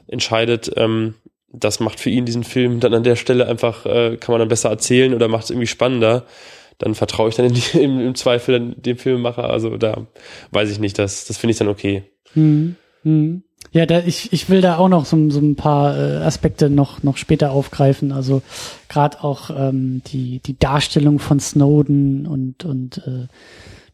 entscheidet, 0.07 0.71
ähm, 0.77 1.15
das 1.51 1.79
macht 1.79 1.99
für 1.99 2.09
ihn 2.09 2.25
diesen 2.25 2.43
Film 2.43 2.79
dann 2.79 2.93
an 2.93 3.03
der 3.03 3.15
Stelle 3.15 3.47
einfach, 3.47 3.85
äh, 3.85 4.17
kann 4.17 4.33
man 4.33 4.39
dann 4.39 4.49
besser 4.49 4.69
erzählen 4.69 5.13
oder 5.13 5.27
macht 5.27 5.45
es 5.45 5.49
irgendwie 5.49 5.67
spannender, 5.67 6.25
dann 6.77 6.93
vertraue 6.93 7.29
ich 7.29 7.35
dann 7.35 7.51
die, 7.51 7.77
im, 7.79 7.99
im 7.99 8.15
Zweifel 8.15 8.75
dem 8.75 8.97
Filmemacher. 8.97 9.49
Also 9.49 9.77
da 9.77 10.05
weiß 10.51 10.69
ich 10.69 10.79
nicht, 10.79 10.99
das, 10.99 11.25
das 11.25 11.37
finde 11.37 11.51
ich 11.51 11.57
dann 11.57 11.69
okay. 11.69 12.03
Mhm. 12.35 12.75
Mhm. 13.03 13.43
Ja, 13.75 13.85
da, 13.85 13.99
ich, 13.99 14.31
ich 14.31 14.49
will 14.49 14.61
da 14.61 14.77
auch 14.77 14.87
noch 14.87 15.03
so, 15.03 15.29
so 15.29 15.41
ein 15.41 15.57
paar 15.57 15.97
äh, 15.97 16.23
Aspekte 16.23 16.69
noch, 16.69 17.03
noch 17.03 17.17
später 17.17 17.51
aufgreifen. 17.51 18.13
Also 18.13 18.41
gerade 18.87 19.21
auch 19.21 19.49
ähm, 19.49 20.01
die, 20.07 20.39
die 20.39 20.57
Darstellung 20.57 21.19
von 21.19 21.41
Snowden 21.41 22.25
und, 22.25 22.63
und 22.63 22.99
äh, 22.99 23.27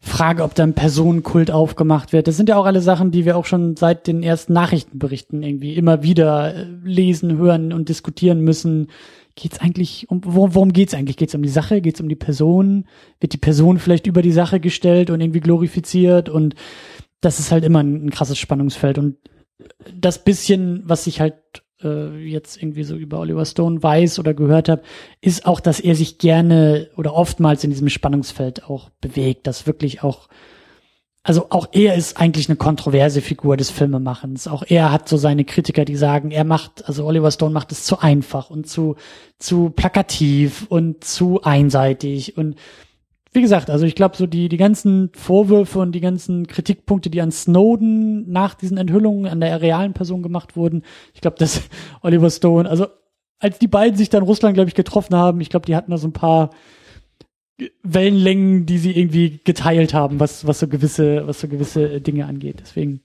Frage, 0.00 0.44
ob 0.44 0.54
da 0.54 0.62
ein 0.62 0.74
Personenkult 0.74 1.50
aufgemacht 1.50 2.12
wird. 2.12 2.28
Das 2.28 2.36
sind 2.36 2.48
ja 2.48 2.58
auch 2.58 2.64
alle 2.64 2.80
Sachen, 2.80 3.10
die 3.10 3.24
wir 3.24 3.36
auch 3.36 3.44
schon 3.44 3.74
seit 3.74 4.06
den 4.06 4.22
ersten 4.22 4.52
Nachrichtenberichten 4.52 5.42
irgendwie 5.42 5.74
immer 5.74 6.04
wieder 6.04 6.54
äh, 6.54 6.66
lesen, 6.84 7.36
hören 7.36 7.72
und 7.72 7.88
diskutieren 7.88 8.40
müssen. 8.40 8.86
Geht's 9.34 9.58
eigentlich 9.58 10.08
um 10.08 10.20
worum, 10.24 10.54
worum 10.54 10.72
geht's 10.72 10.94
eigentlich? 10.94 11.16
Geht's 11.16 11.34
um 11.34 11.42
die 11.42 11.48
Sache? 11.48 11.80
Geht's 11.80 12.00
um 12.00 12.08
die 12.08 12.14
Person? 12.14 12.84
Wird 13.18 13.32
die 13.32 13.38
Person 13.38 13.80
vielleicht 13.80 14.06
über 14.06 14.22
die 14.22 14.30
Sache 14.30 14.60
gestellt 14.60 15.10
und 15.10 15.20
irgendwie 15.20 15.40
glorifiziert? 15.40 16.28
Und 16.28 16.54
das 17.20 17.40
ist 17.40 17.50
halt 17.50 17.64
immer 17.64 17.80
ein, 17.80 18.06
ein 18.06 18.10
krasses 18.10 18.38
Spannungsfeld. 18.38 18.98
Und 18.98 19.16
das 19.94 20.24
bisschen, 20.24 20.82
was 20.84 21.06
ich 21.06 21.20
halt 21.20 21.34
äh, 21.82 22.16
jetzt 22.24 22.62
irgendwie 22.62 22.84
so 22.84 22.96
über 22.96 23.20
Oliver 23.20 23.44
Stone 23.44 23.82
weiß 23.82 24.18
oder 24.18 24.34
gehört 24.34 24.68
habe, 24.68 24.82
ist 25.20 25.46
auch, 25.46 25.60
dass 25.60 25.80
er 25.80 25.94
sich 25.94 26.18
gerne 26.18 26.90
oder 26.96 27.14
oftmals 27.14 27.64
in 27.64 27.70
diesem 27.70 27.88
Spannungsfeld 27.88 28.64
auch 28.64 28.90
bewegt, 29.00 29.46
dass 29.46 29.66
wirklich 29.66 30.02
auch 30.02 30.28
also 31.24 31.46
auch 31.50 31.68
er 31.70 31.94
ist 31.94 32.16
eigentlich 32.16 32.48
eine 32.48 32.56
kontroverse 32.56 33.20
Figur 33.20 33.56
des 33.56 33.70
Filmemachens. 33.70 34.48
Auch 34.48 34.64
er 34.66 34.90
hat 34.90 35.08
so 35.08 35.16
seine 35.16 35.44
Kritiker, 35.44 35.84
die 35.84 35.94
sagen, 35.94 36.32
er 36.32 36.42
macht, 36.42 36.88
also 36.88 37.06
Oliver 37.06 37.30
Stone 37.30 37.54
macht 37.54 37.70
es 37.70 37.84
zu 37.84 38.00
einfach 38.00 38.50
und 38.50 38.68
zu, 38.68 38.96
zu 39.38 39.70
plakativ 39.70 40.66
und 40.68 41.04
zu 41.04 41.40
einseitig 41.42 42.36
und 42.36 42.56
wie 43.32 43.40
gesagt, 43.40 43.70
also 43.70 43.86
ich 43.86 43.94
glaube, 43.94 44.16
so 44.16 44.26
die, 44.26 44.48
die 44.48 44.58
ganzen 44.58 45.10
Vorwürfe 45.14 45.78
und 45.78 45.92
die 45.92 46.00
ganzen 46.00 46.46
Kritikpunkte, 46.46 47.08
die 47.08 47.22
an 47.22 47.32
Snowden 47.32 48.30
nach 48.30 48.54
diesen 48.54 48.76
Enthüllungen 48.76 49.26
an 49.26 49.40
der 49.40 49.62
realen 49.62 49.94
Person 49.94 50.22
gemacht 50.22 50.54
wurden, 50.54 50.82
ich 51.14 51.20
glaube, 51.22 51.38
dass 51.38 51.62
Oliver 52.02 52.30
Stone, 52.30 52.68
also 52.68 52.86
als 53.38 53.58
die 53.58 53.68
beiden 53.68 53.96
sich 53.96 54.10
dann 54.10 54.22
Russland, 54.22 54.54
glaube 54.54 54.68
ich, 54.68 54.74
getroffen 54.74 55.16
haben, 55.16 55.40
ich 55.40 55.48
glaube, 55.48 55.66
die 55.66 55.74
hatten 55.74 55.90
da 55.90 55.96
so 55.96 56.06
ein 56.06 56.12
paar 56.12 56.50
Wellenlängen, 57.82 58.66
die 58.66 58.78
sie 58.78 58.96
irgendwie 58.96 59.40
geteilt 59.44 59.94
haben, 59.94 60.20
was, 60.20 60.46
was 60.46 60.60
so 60.60 60.68
gewisse, 60.68 61.26
was 61.26 61.40
so 61.40 61.48
gewisse 61.48 62.00
Dinge 62.00 62.26
angeht. 62.26 62.60
Deswegen, 62.60 63.00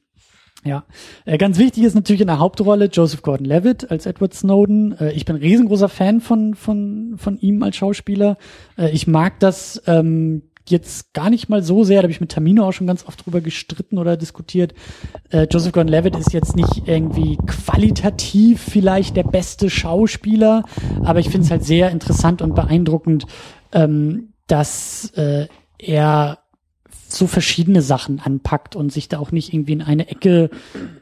ja. 0.67 0.85
Äh, 1.25 1.37
ganz 1.37 1.57
wichtig 1.57 1.83
ist 1.83 1.95
natürlich 1.95 2.21
in 2.21 2.27
der 2.27 2.39
Hauptrolle 2.39 2.85
Joseph 2.85 3.21
Gordon-Levitt 3.21 3.89
als 3.89 4.05
Edward 4.05 4.33
Snowden. 4.33 4.97
Äh, 4.99 5.11
ich 5.13 5.25
bin 5.25 5.35
riesengroßer 5.35 5.89
Fan 5.89 6.21
von, 6.21 6.55
von, 6.55 7.15
von 7.17 7.37
ihm 7.39 7.63
als 7.63 7.77
Schauspieler. 7.77 8.37
Äh, 8.77 8.91
ich 8.91 9.07
mag 9.07 9.39
das, 9.39 9.81
ähm, 9.87 10.43
jetzt 10.69 11.13
gar 11.13 11.29
nicht 11.29 11.49
mal 11.49 11.63
so 11.63 11.83
sehr, 11.83 12.01
da 12.01 12.03
habe 12.03 12.11
ich 12.11 12.21
mit 12.21 12.31
Tamino 12.31 12.67
auch 12.67 12.73
schon 12.73 12.87
ganz 12.87 13.05
oft 13.05 13.25
drüber 13.25 13.41
gestritten 13.41 13.97
oder 13.97 14.17
diskutiert. 14.17 14.73
Äh, 15.29 15.47
Joseph 15.49 15.71
Gordon-Levitt 15.71 16.15
ist 16.15 16.33
jetzt 16.33 16.55
nicht 16.55 16.87
irgendwie 16.87 17.37
qualitativ 17.45 18.61
vielleicht 18.61 19.15
der 19.15 19.23
beste 19.23 19.69
Schauspieler, 19.69 20.63
aber 21.03 21.19
ich 21.19 21.29
finde 21.29 21.45
es 21.45 21.51
halt 21.51 21.63
sehr 21.63 21.91
interessant 21.91 22.41
und 22.41 22.55
beeindruckend, 22.55 23.25
ähm, 23.71 24.33
dass 24.47 25.11
äh, 25.15 25.47
er 25.77 26.39
so 27.13 27.27
verschiedene 27.27 27.81
Sachen 27.81 28.19
anpackt 28.19 28.75
und 28.75 28.91
sich 28.91 29.09
da 29.09 29.19
auch 29.19 29.31
nicht 29.31 29.53
irgendwie 29.53 29.73
in 29.73 29.81
eine 29.81 30.09
Ecke 30.09 30.49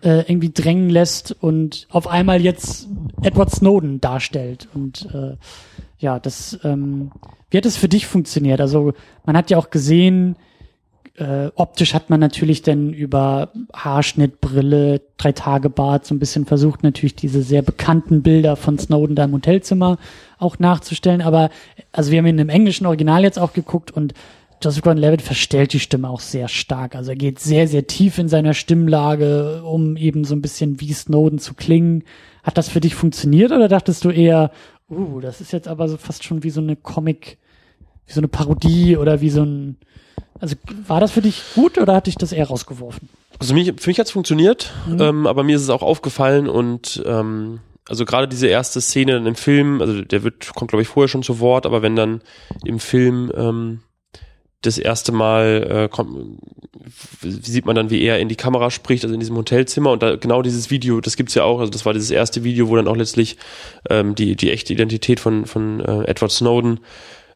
äh, 0.02 0.22
irgendwie 0.30 0.52
drängen 0.52 0.90
lässt 0.90 1.36
und 1.42 1.88
auf 1.90 2.08
einmal 2.08 2.42
jetzt 2.42 2.88
Edward 3.22 3.52
Snowden 3.52 4.02
darstellt. 4.02 4.68
Und 4.74 5.08
äh, 5.14 5.36
ja, 6.00 6.20
das, 6.20 6.60
ähm, 6.64 7.12
wie 7.50 7.58
hat 7.58 7.66
das 7.66 7.78
für 7.78 7.90
dich 7.90 8.06
funktioniert? 8.06 8.62
Also 8.62 8.94
man 9.26 9.38
hat 9.38 9.50
ja 9.50 9.58
auch 9.58 9.70
gesehen, 9.70 10.36
äh, 11.18 11.50
optisch 11.56 11.94
hat 11.94 12.10
man 12.10 12.20
natürlich 12.20 12.62
dann 12.62 12.92
über 12.92 13.52
Haarschnitt, 13.74 14.42
Brille, 14.42 15.02
drei 15.18 15.32
Tage 15.32 15.70
Bart 15.70 16.06
so 16.06 16.14
ein 16.14 16.20
bisschen 16.20 16.46
versucht, 16.46 16.84
natürlich 16.84 17.16
diese 17.16 17.42
sehr 17.42 17.62
bekannten 17.62 18.22
Bilder 18.22 18.58
von 18.58 18.78
Snowden 18.78 19.16
da 19.16 19.24
im 19.24 19.34
Hotelzimmer 19.34 19.98
auch 20.40 20.60
nachzustellen. 20.60 21.22
Aber 21.22 21.50
also 21.94 22.12
wir 22.12 22.20
haben 22.20 22.26
ihn 22.26 22.40
im 22.40 22.50
englischen 22.50 22.86
Original 22.86 23.24
jetzt 23.24 23.40
auch 23.40 23.54
geguckt 23.54 23.92
und 23.92 24.14
Joseph 24.62 24.84
Gordon-Levitt 24.84 25.22
verstellt 25.22 25.74
die 25.74 25.80
Stimme 25.80 26.10
auch 26.10 26.20
sehr 26.20 26.48
stark. 26.48 26.96
Also 26.96 27.12
er 27.12 27.16
geht 27.16 27.40
sehr, 27.40 27.68
sehr 27.68 27.88
tief 27.88 28.18
in 28.18 28.30
seiner 28.30 28.54
Stimmlage, 28.54 29.64
um 29.64 29.98
eben 29.98 30.24
so 30.24 30.36
ein 30.36 30.42
bisschen 30.42 30.80
wie 30.80 30.94
Snowden 30.94 31.40
zu 31.40 31.54
klingen. 31.54 32.04
Hat 32.44 32.58
das 32.58 32.70
für 32.70 32.80
dich 32.80 32.96
funktioniert 32.96 33.52
oder 33.52 33.68
dachtest 33.68 34.06
du 34.06 34.10
eher, 34.10 34.52
uh, 34.90 35.20
das 35.20 35.42
ist 35.42 35.52
jetzt 35.52 35.68
aber 35.68 35.88
so 35.88 35.98
fast 35.98 36.24
schon 36.24 36.44
wie 36.44 36.50
so 36.50 36.62
eine 36.62 36.76
Comic, 36.76 37.38
wie 38.08 38.14
so 38.14 38.20
eine 38.20 38.28
Parodie 38.28 38.98
oder 38.98 39.22
wie 39.22 39.30
so 39.30 39.44
ein, 39.44 39.78
also 40.40 40.56
war 40.88 41.00
das 41.00 41.12
für 41.12 41.22
dich 41.22 41.42
gut 41.56 41.78
oder 41.78 41.96
hat 41.96 42.08
dich 42.08 42.16
das 42.16 42.32
eher 42.32 42.48
rausgeworfen? 42.48 43.10
Also 43.40 43.54
mich, 43.54 43.74
für 43.78 43.90
mich 43.90 44.00
hat's 44.00 44.12
funktioniert, 44.12 44.74
ähm, 44.98 45.28
aber 45.28 45.44
mir 45.44 45.58
ist 45.58 45.64
es 45.64 45.70
auch 45.70 45.82
aufgefallen 45.82 46.48
und 46.48 47.04
ähm, 47.06 47.60
also 47.88 48.06
gerade 48.06 48.28
diese 48.28 48.48
erste 48.48 48.82
Szene 48.82 49.14
dann 49.14 49.26
im 49.26 49.36
Film, 49.36 49.82
also 49.82 50.02
der 50.02 50.24
wird, 50.24 50.54
kommt 50.56 50.72
glaube 50.72 50.82
ich 50.82 50.88
vorher 50.88 51.08
schon 51.08 51.24
zu 51.24 51.40
Wort, 51.40 51.66
aber 51.66 51.82
wenn 51.82 51.96
dann 51.96 52.22
im 52.64 52.80
Film 52.80 53.32
ähm, 53.36 53.82
das 54.66 54.78
erste 54.78 55.12
Mal 55.12 55.86
äh, 55.86 55.90
kommt, 55.90 56.40
sieht 57.22 57.66
man 57.66 57.76
dann, 57.76 57.90
wie 57.90 58.02
er 58.02 58.20
in 58.20 58.30
die 58.30 58.36
Kamera 58.36 58.72
spricht, 58.72 59.04
also 59.04 59.14
in 59.14 59.20
diesem 59.20 59.38
Hotelzimmer. 59.38 59.92
Und 59.92 60.04
da 60.04 60.16
genau 60.16 60.42
dieses 60.42 60.70
Video, 60.70 61.02
das 61.02 61.16
gibt's 61.16 61.36
ja 61.36 61.44
auch, 61.44 61.60
also 61.60 61.72
das 61.72 61.86
war 61.86 61.94
dieses 61.94 62.12
erste 62.12 62.44
Video, 62.44 62.70
wo 62.70 62.76
dann 62.76 62.88
auch 62.88 62.96
letztlich 62.96 63.38
ähm, 63.90 64.16
die 64.16 64.36
die 64.36 64.52
echte 64.52 64.74
Identität 64.74 65.20
von 65.20 65.46
von 65.46 65.80
äh, 65.80 66.04
Edward 66.06 66.32
Snowden 66.32 66.80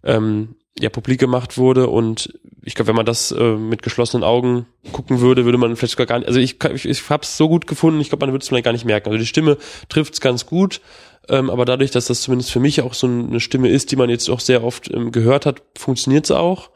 ähm, 0.03 0.55
ja 0.79 0.89
publik 0.89 1.19
gemacht 1.19 1.57
wurde 1.57 1.87
und 1.87 2.33
ich 2.63 2.75
glaube, 2.75 2.89
wenn 2.89 2.95
man 2.95 3.05
das 3.05 3.31
äh, 3.31 3.55
mit 3.55 3.81
geschlossenen 3.83 4.23
Augen 4.23 4.65
gucken 4.91 5.19
würde, 5.21 5.45
würde 5.45 5.57
man 5.57 5.75
vielleicht 5.75 5.91
sogar 5.91 6.05
gar 6.07 6.19
nicht, 6.19 6.27
also 6.27 6.39
ich, 6.39 6.57
ich, 6.73 6.85
ich 6.85 7.09
habe 7.09 7.23
es 7.23 7.37
so 7.37 7.47
gut 7.49 7.67
gefunden, 7.67 7.99
ich 8.01 8.09
glaube, 8.09 8.25
man 8.25 8.33
würde 8.33 8.43
es 8.43 8.47
vielleicht 8.49 8.65
gar 8.65 8.71
nicht 8.73 8.85
merken. 8.85 9.09
Also 9.09 9.19
die 9.19 9.25
Stimme 9.25 9.57
trifft's 9.89 10.21
ganz 10.21 10.45
gut, 10.45 10.81
ähm, 11.27 11.49
aber 11.49 11.65
dadurch, 11.65 11.91
dass 11.91 12.05
das 12.05 12.21
zumindest 12.21 12.51
für 12.51 12.59
mich 12.59 12.81
auch 12.81 12.93
so 12.93 13.07
eine 13.07 13.39
Stimme 13.39 13.69
ist, 13.69 13.91
die 13.91 13.95
man 13.95 14.09
jetzt 14.09 14.29
auch 14.29 14.39
sehr 14.39 14.63
oft 14.63 14.89
ähm, 14.93 15.11
gehört 15.11 15.45
hat, 15.45 15.61
funktioniert's 15.77 16.31
auch. 16.31 16.69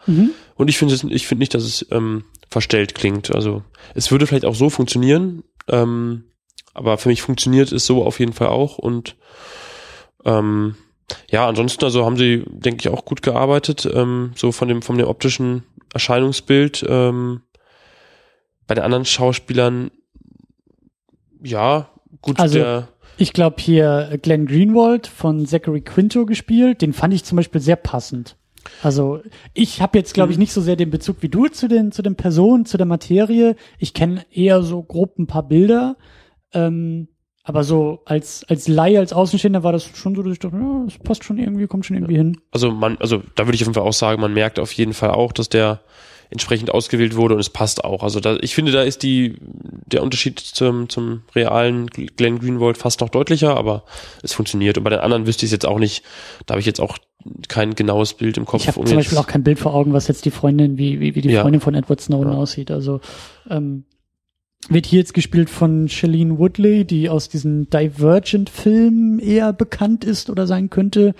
Und 0.55 0.67
ich 0.69 0.77
finde, 0.77 0.93
es- 0.95 1.03
ich 1.03 1.27
finde 1.27 1.39
nicht, 1.41 1.53
dass 1.53 1.63
es 1.63 1.85
ähm, 1.91 2.25
verstellt 2.49 2.95
klingt. 2.95 3.33
Also 3.33 3.63
es 3.95 4.11
würde 4.11 4.27
vielleicht 4.27 4.45
auch 4.45 4.55
so 4.55 4.69
funktionieren, 4.69 5.43
ähm, 5.67 6.25
aber 6.73 6.97
für 6.97 7.09
mich 7.09 7.21
funktioniert 7.21 7.71
es 7.71 7.85
so 7.85 8.03
auf 8.03 8.19
jeden 8.19 8.33
Fall 8.33 8.47
auch 8.47 8.77
und 8.77 9.15
ähm, 10.25 10.75
ja, 11.29 11.47
ansonsten 11.47 11.83
also 11.85 12.05
haben 12.05 12.17
sie, 12.17 12.43
denke 12.47 12.81
ich, 12.81 12.89
auch 12.89 13.05
gut 13.05 13.21
gearbeitet, 13.21 13.89
ähm, 13.93 14.31
so 14.35 14.51
von 14.51 14.67
dem 14.67 14.81
von 14.81 14.97
dem 14.97 15.07
optischen 15.07 15.63
Erscheinungsbild. 15.93 16.85
Ähm, 16.87 17.41
bei 18.67 18.75
den 18.75 18.83
anderen 18.83 19.05
Schauspielern, 19.05 19.91
ja, 21.43 21.89
gut, 22.21 22.39
Also- 22.39 22.59
der 22.59 22.87
Ich 23.17 23.33
glaube 23.33 23.57
hier 23.59 24.17
Glenn 24.21 24.47
Greenwald 24.47 25.05
von 25.05 25.45
Zachary 25.45 25.81
Quinto 25.81 26.25
gespielt, 26.25 26.81
den 26.81 26.93
fand 26.93 27.13
ich 27.13 27.23
zum 27.23 27.35
Beispiel 27.35 27.61
sehr 27.61 27.75
passend. 27.75 28.37
Also 28.81 29.19
ich 29.53 29.81
habe 29.81 29.97
jetzt, 29.97 30.13
glaube 30.13 30.31
ich, 30.31 30.37
nicht 30.37 30.53
so 30.53 30.61
sehr 30.61 30.75
den 30.75 30.89
Bezug 30.89 31.17
wie 31.19 31.29
du 31.29 31.47
zu 31.47 31.67
den 31.67 31.91
zu 31.91 32.01
den 32.01 32.15
Personen, 32.15 32.65
zu 32.65 32.77
der 32.77 32.85
Materie. 32.87 33.55
Ich 33.77 33.93
kenne 33.93 34.25
eher 34.31 34.63
so 34.63 34.81
grob 34.81 35.19
ein 35.19 35.27
paar 35.27 35.47
Bilder, 35.47 35.97
ähm, 36.53 37.09
aber 37.43 37.63
so 37.63 38.01
als 38.05 38.45
als 38.47 38.67
Laie, 38.67 38.99
als 38.99 39.13
Außenstehender 39.13 39.63
war 39.63 39.73
das 39.73 39.85
schon 39.85 40.15
so, 40.15 40.23
dass 40.23 40.33
ich 40.33 40.39
dachte, 40.39 40.55
ja, 40.57 40.83
das 40.85 40.97
passt 40.99 41.23
schon 41.23 41.37
irgendwie, 41.37 41.67
kommt 41.67 41.85
schon 41.85 41.97
irgendwie 41.97 42.17
hin. 42.17 42.37
also 42.51 42.71
man, 42.71 42.97
also 42.99 43.21
da 43.35 43.45
würde 43.45 43.55
ich 43.55 43.61
auf 43.61 43.67
jeden 43.67 43.73
Fall 43.73 43.83
auch 43.83 43.93
sagen, 43.93 44.21
man 44.21 44.33
merkt 44.33 44.59
auf 44.59 44.71
jeden 44.71 44.93
Fall 44.93 45.11
auch, 45.11 45.31
dass 45.33 45.49
der 45.49 45.81
entsprechend 46.33 46.71
ausgewählt 46.71 47.15
wurde 47.15 47.35
und 47.35 47.39
es 47.39 47.51
passt 47.51 47.83
auch. 47.83 48.01
Also 48.01 48.19
da, 48.19 48.37
ich 48.41 48.55
finde, 48.55 48.71
da 48.71 48.81
ist 48.81 49.03
die, 49.03 49.37
der 49.85 50.01
Unterschied 50.01 50.39
zum, 50.39 50.89
zum 50.89 51.21
realen 51.35 51.85
Glenn 51.85 52.39
Greenwald 52.39 52.77
fast 52.77 53.01
noch 53.01 53.09
deutlicher, 53.09 53.55
aber 53.55 53.83
es 54.23 54.33
funktioniert. 54.33 54.79
Und 54.79 54.83
bei 54.83 54.89
den 54.89 54.99
anderen 54.99 55.27
wüsste 55.27 55.45
ich 55.45 55.49
es 55.49 55.51
jetzt 55.51 55.67
auch 55.67 55.77
nicht, 55.77 56.03
da 56.47 56.53
habe 56.53 56.59
ich 56.59 56.65
jetzt 56.65 56.81
auch 56.81 56.97
kein 57.49 57.75
genaues 57.75 58.15
Bild 58.15 58.37
im 58.37 58.45
Kopf. 58.45 58.61
Ich 58.61 58.67
habe 58.67 58.79
um 58.79 58.87
zum 58.87 58.97
Beispiel 58.97 59.17
auch 59.19 59.27
kein 59.27 59.43
Bild 59.43 59.59
vor 59.59 59.75
Augen, 59.75 59.93
was 59.93 60.07
jetzt 60.07 60.25
die 60.25 60.31
Freundin, 60.31 60.79
wie, 60.79 60.99
wie, 60.99 61.13
wie 61.13 61.21
die 61.21 61.29
ja. 61.29 61.43
Freundin 61.43 61.61
von 61.61 61.75
Edward 61.75 62.01
Snowden 62.01 62.31
ja. 62.31 62.37
aussieht. 62.37 62.71
Also 62.71 62.99
ähm, 63.47 63.85
wird 64.69 64.85
hier 64.85 64.99
jetzt 64.99 65.13
gespielt 65.13 65.49
von 65.49 65.89
Shailene 65.89 66.37
Woodley, 66.37 66.85
die 66.85 67.09
aus 67.09 67.29
diesen 67.29 67.69
Divergent-Filmen 67.69 69.19
eher 69.19 69.53
bekannt 69.53 70.03
ist 70.03 70.29
oder 70.29 70.47
sein 70.47 70.69
könnte, 70.69 71.13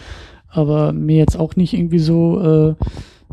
aber 0.50 0.94
mir 0.94 1.18
jetzt 1.18 1.38
auch 1.38 1.56
nicht 1.56 1.74
irgendwie 1.74 2.00
so 2.00 2.76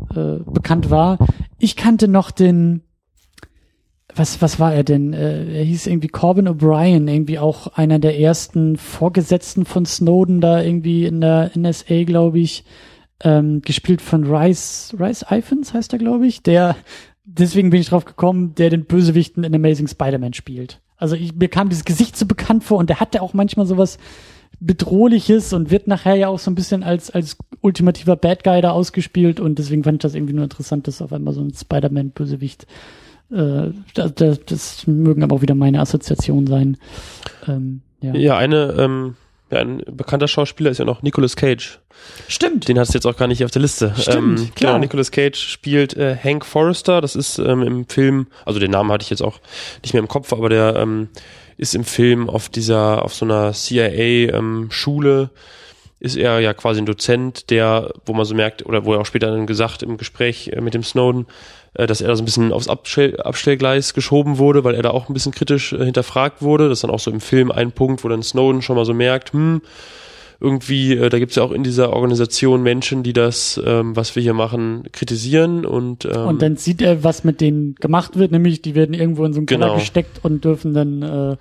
äh, 0.09 0.19
äh, 0.19 0.39
bekannt 0.45 0.89
war. 0.89 1.17
Ich 1.59 1.75
kannte 1.75 2.07
noch 2.07 2.31
den, 2.31 2.81
was, 4.15 4.41
was 4.41 4.59
war 4.59 4.73
er 4.73 4.83
denn? 4.83 5.13
Äh, 5.13 5.59
er 5.59 5.63
hieß 5.63 5.87
irgendwie 5.87 6.07
Corbin 6.07 6.47
O'Brien, 6.47 7.07
irgendwie 7.07 7.39
auch 7.39 7.67
einer 7.67 7.99
der 7.99 8.19
ersten 8.19 8.77
Vorgesetzten 8.77 9.65
von 9.65 9.85
Snowden 9.85 10.41
da 10.41 10.61
irgendwie 10.61 11.05
in 11.05 11.21
der 11.21 11.51
NSA, 11.55 12.03
glaube 12.03 12.39
ich, 12.39 12.63
ähm, 13.23 13.61
gespielt 13.61 14.01
von 14.01 14.25
Rice, 14.25 14.95
Rice 14.99 15.25
Iphans 15.29 15.73
heißt 15.73 15.93
er, 15.93 15.99
glaube 15.99 16.25
ich, 16.25 16.41
der 16.41 16.75
deswegen 17.23 17.69
bin 17.69 17.81
ich 17.81 17.89
drauf 17.89 18.05
gekommen, 18.05 18.55
der 18.55 18.69
den 18.69 18.85
Bösewichten 18.85 19.43
in 19.43 19.55
Amazing 19.55 19.87
Spider-Man 19.87 20.33
spielt. 20.33 20.79
Also 20.97 21.15
ich, 21.15 21.33
mir 21.33 21.49
kam 21.49 21.69
dieses 21.69 21.85
Gesicht 21.85 22.15
so 22.15 22.25
bekannt 22.25 22.63
vor 22.63 22.77
und 22.77 22.89
der 22.89 22.99
hatte 22.99 23.21
auch 23.21 23.33
manchmal 23.33 23.65
sowas 23.65 23.97
bedrohliches 24.59 25.53
und 25.53 25.71
wird 25.71 25.87
nachher 25.87 26.15
ja 26.15 26.27
auch 26.27 26.37
so 26.37 26.51
ein 26.51 26.55
bisschen 26.55 26.83
als 26.83 27.09
als 27.09 27.37
ultimativer 27.61 28.15
Bad 28.15 28.43
Guy 28.43 28.61
da 28.61 28.71
ausgespielt 28.71 29.39
und 29.39 29.57
deswegen 29.57 29.83
fand 29.83 29.95
ich 29.95 30.01
das 30.01 30.13
irgendwie 30.13 30.33
nur 30.33 30.43
interessant, 30.43 30.87
dass 30.87 31.01
auf 31.01 31.13
einmal 31.13 31.33
so 31.33 31.41
ein 31.41 31.53
Spider-Man 31.53 32.11
Bösewicht 32.11 32.67
äh, 33.31 33.71
das, 33.93 34.13
das, 34.13 34.39
das 34.45 34.87
mögen 34.87 35.23
aber 35.23 35.35
auch 35.35 35.41
wieder 35.41 35.55
meine 35.55 35.79
Assoziationen 35.79 36.47
sein. 36.47 36.77
Ähm, 37.47 37.81
ja. 38.01 38.13
ja, 38.13 38.37
eine 38.37 38.75
ähm, 38.77 39.15
ein 39.51 39.83
bekannter 39.85 40.27
Schauspieler 40.27 40.71
ist 40.71 40.77
ja 40.77 40.85
noch 40.85 41.01
Nicolas 41.01 41.35
Cage. 41.35 41.79
Stimmt. 42.27 42.67
Den 42.67 42.79
hast 42.79 42.93
du 42.93 42.97
jetzt 42.97 43.05
auch 43.05 43.17
gar 43.17 43.27
nicht 43.27 43.43
auf 43.43 43.51
der 43.51 43.61
Liste. 43.61 43.93
Stimmt, 43.97 44.39
ähm, 44.39 44.55
klar. 44.55 44.73
Genau, 44.73 44.77
Nicolas 44.79 45.11
Cage 45.11 45.37
spielt 45.37 45.95
äh, 45.95 46.15
Hank 46.15 46.45
Forrester. 46.45 47.01
Das 47.01 47.15
ist 47.15 47.37
ähm, 47.37 47.61
im 47.61 47.87
Film, 47.87 48.27
also 48.45 48.59
den 48.59 48.71
Namen 48.71 48.91
hatte 48.91 49.03
ich 49.03 49.09
jetzt 49.09 49.21
auch 49.21 49.39
nicht 49.83 49.93
mehr 49.93 50.01
im 50.01 50.07
Kopf, 50.07 50.33
aber 50.33 50.49
der 50.49 50.75
ähm, 50.77 51.09
ist 51.57 51.75
im 51.75 51.83
Film 51.83 52.29
auf 52.29 52.49
dieser, 52.49 53.03
auf 53.03 53.13
so 53.13 53.25
einer 53.25 53.53
CIA-Schule, 53.53 55.21
ähm, 55.21 55.29
ist 55.99 56.17
er 56.17 56.39
ja 56.39 56.53
quasi 56.55 56.81
ein 56.81 56.87
Dozent, 56.87 57.51
der, 57.51 57.93
wo 58.05 58.13
man 58.13 58.25
so 58.25 58.33
merkt, 58.33 58.65
oder 58.65 58.85
wo 58.85 58.93
er 58.93 59.01
auch 59.01 59.05
später 59.05 59.29
dann 59.29 59.45
gesagt 59.45 59.83
im 59.83 59.97
Gespräch 59.97 60.47
äh, 60.47 60.61
mit 60.61 60.73
dem 60.73 60.83
Snowden, 60.83 61.27
äh, 61.73 61.87
dass 61.87 62.01
er 62.01 62.07
da 62.07 62.15
so 62.15 62.21
ein 62.21 62.25
bisschen 62.25 62.51
aufs 62.51 62.67
Abstell 62.67 63.19
Abstellgleis 63.21 63.93
geschoben 63.93 64.37
wurde, 64.37 64.63
weil 64.63 64.75
er 64.75 64.83
da 64.83 64.91
auch 64.91 65.09
ein 65.09 65.13
bisschen 65.13 65.31
kritisch 65.31 65.73
äh, 65.73 65.85
hinterfragt 65.85 66.41
wurde. 66.41 66.69
Das 66.69 66.79
ist 66.79 66.83
dann 66.83 66.91
auch 66.91 66.99
so 66.99 67.11
im 67.11 67.21
Film 67.21 67.51
ein 67.51 67.71
Punkt, 67.71 68.03
wo 68.03 68.09
dann 68.09 68.23
Snowden 68.23 68.61
schon 68.61 68.75
mal 68.75 68.85
so 68.85 68.93
merkt, 68.93 69.33
hm, 69.33 69.61
irgendwie, 70.41 70.93
äh, 70.93 71.09
da 71.09 71.19
gibt 71.19 71.31
es 71.31 71.35
ja 71.35 71.43
auch 71.43 71.51
in 71.51 71.63
dieser 71.63 71.93
Organisation 71.93 72.63
Menschen, 72.63 73.03
die 73.03 73.13
das, 73.13 73.61
ähm, 73.63 73.95
was 73.95 74.15
wir 74.15 74.23
hier 74.23 74.33
machen, 74.33 74.83
kritisieren 74.91 75.65
und 75.65 76.05
ähm, 76.05 76.27
und 76.27 76.41
dann 76.41 76.57
sieht 76.57 76.81
er, 76.81 77.03
was 77.03 77.23
mit 77.23 77.41
denen 77.41 77.75
gemacht 77.75 78.17
wird, 78.17 78.31
nämlich 78.31 78.61
die 78.61 78.73
werden 78.73 78.95
irgendwo 78.95 79.23
in 79.23 79.33
so 79.33 79.39
einen 79.39 79.45
Keller 79.45 79.67
genau. 79.67 79.77
gesteckt 79.77 80.19
und 80.23 80.43
dürfen 80.43 80.73
dann 80.73 81.01
äh, 81.03 81.37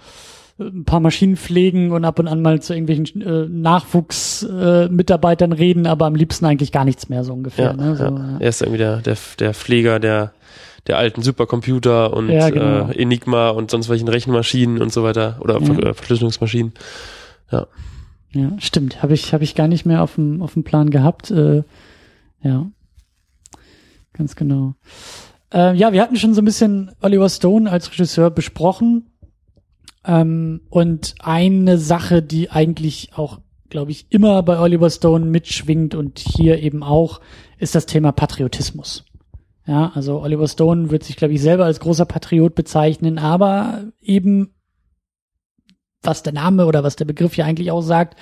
ein 0.61 0.85
paar 0.85 1.01
Maschinen 1.01 1.37
pflegen 1.37 1.90
und 1.92 2.05
ab 2.05 2.18
und 2.18 2.29
an 2.29 2.42
mal 2.42 2.61
zu 2.61 2.75
irgendwelchen 2.75 3.23
äh, 3.23 3.46
Nachwuchsmitarbeitern 3.49 5.53
äh, 5.53 5.57
reden, 5.57 5.87
aber 5.87 6.05
am 6.07 6.14
liebsten 6.14 6.44
eigentlich 6.44 6.73
gar 6.73 6.85
nichts 6.85 7.09
mehr 7.09 7.25
so 7.25 7.33
ungefähr. 7.33 7.70
Ja, 7.70 7.73
ne? 7.73 7.96
so, 7.96 8.05
ja. 8.05 8.11
Ja. 8.11 8.37
Er 8.38 8.49
ist 8.49 8.61
irgendwie 8.61 8.77
der, 8.79 8.99
der, 8.99 9.16
der 9.38 9.55
Pfleger 9.55 9.99
der, 9.99 10.35
der 10.87 10.99
alten 10.99 11.23
Supercomputer 11.23 12.14
und 12.14 12.29
ja, 12.29 12.51
genau. 12.51 12.90
äh, 12.90 13.03
Enigma 13.03 13.49
und 13.51 13.70
sonst 13.70 13.88
welchen 13.88 14.09
Rechenmaschinen 14.09 14.83
und 14.83 14.92
so 14.92 15.03
weiter 15.03 15.38
oder. 15.40 15.59
Ver 15.61 15.94
Verschlüsselungsmaschinen. 15.94 16.75
Ja. 17.51 17.66
Ja, 18.33 18.53
stimmt. 18.59 19.03
Habe 19.03 19.14
ich, 19.14 19.35
hab 19.35 19.42
ich 19.42 19.57
gar 19.57 19.66
nicht 19.66 19.87
mehr 19.87 20.03
auf 20.03 20.14
dem, 20.14 20.40
auf 20.40 20.55
dem 20.55 20.62
Plan 20.62 20.90
gehabt. 20.90 21.31
Äh, 21.31 21.64
ja. 22.42 22.70
Ganz 24.12 24.37
genau. 24.37 24.75
Äh, 25.53 25.75
ja, 25.75 25.92
wir 25.92 26.01
hatten 26.01 26.16
schon 26.16 26.35
so 26.35 26.40
ein 26.40 26.44
bisschen 26.44 26.92
Oliver 27.01 27.29
Stone 27.29 27.70
als 27.70 27.90
Regisseur 27.90 28.31
besprochen. 28.31 29.10
Ähm, 30.04 30.62
und 30.70 31.14
eine 31.20 31.78
Sache, 31.78 32.22
die 32.22 32.50
eigentlich 32.50 33.10
auch, 33.14 33.40
glaube 33.68 33.90
ich, 33.90 34.06
immer 34.10 34.42
bei 34.42 34.58
Oliver 34.58 34.90
Stone 34.90 35.26
mitschwingt 35.26 35.94
und 35.94 36.18
hier 36.18 36.62
eben 36.62 36.82
auch, 36.82 37.20
ist 37.58 37.74
das 37.74 37.86
Thema 37.86 38.12
Patriotismus. 38.12 39.04
Ja, 39.66 39.92
also 39.94 40.20
Oliver 40.20 40.48
Stone 40.48 40.90
wird 40.90 41.04
sich, 41.04 41.16
glaube 41.16 41.34
ich, 41.34 41.42
selber 41.42 41.64
als 41.64 41.80
großer 41.80 42.06
Patriot 42.06 42.54
bezeichnen, 42.54 43.18
aber 43.18 43.84
eben, 44.00 44.54
was 46.02 46.22
der 46.22 46.32
Name 46.32 46.66
oder 46.66 46.82
was 46.82 46.96
der 46.96 47.04
Begriff 47.04 47.36
ja 47.36 47.44
eigentlich 47.44 47.70
auch 47.70 47.82
sagt, 47.82 48.18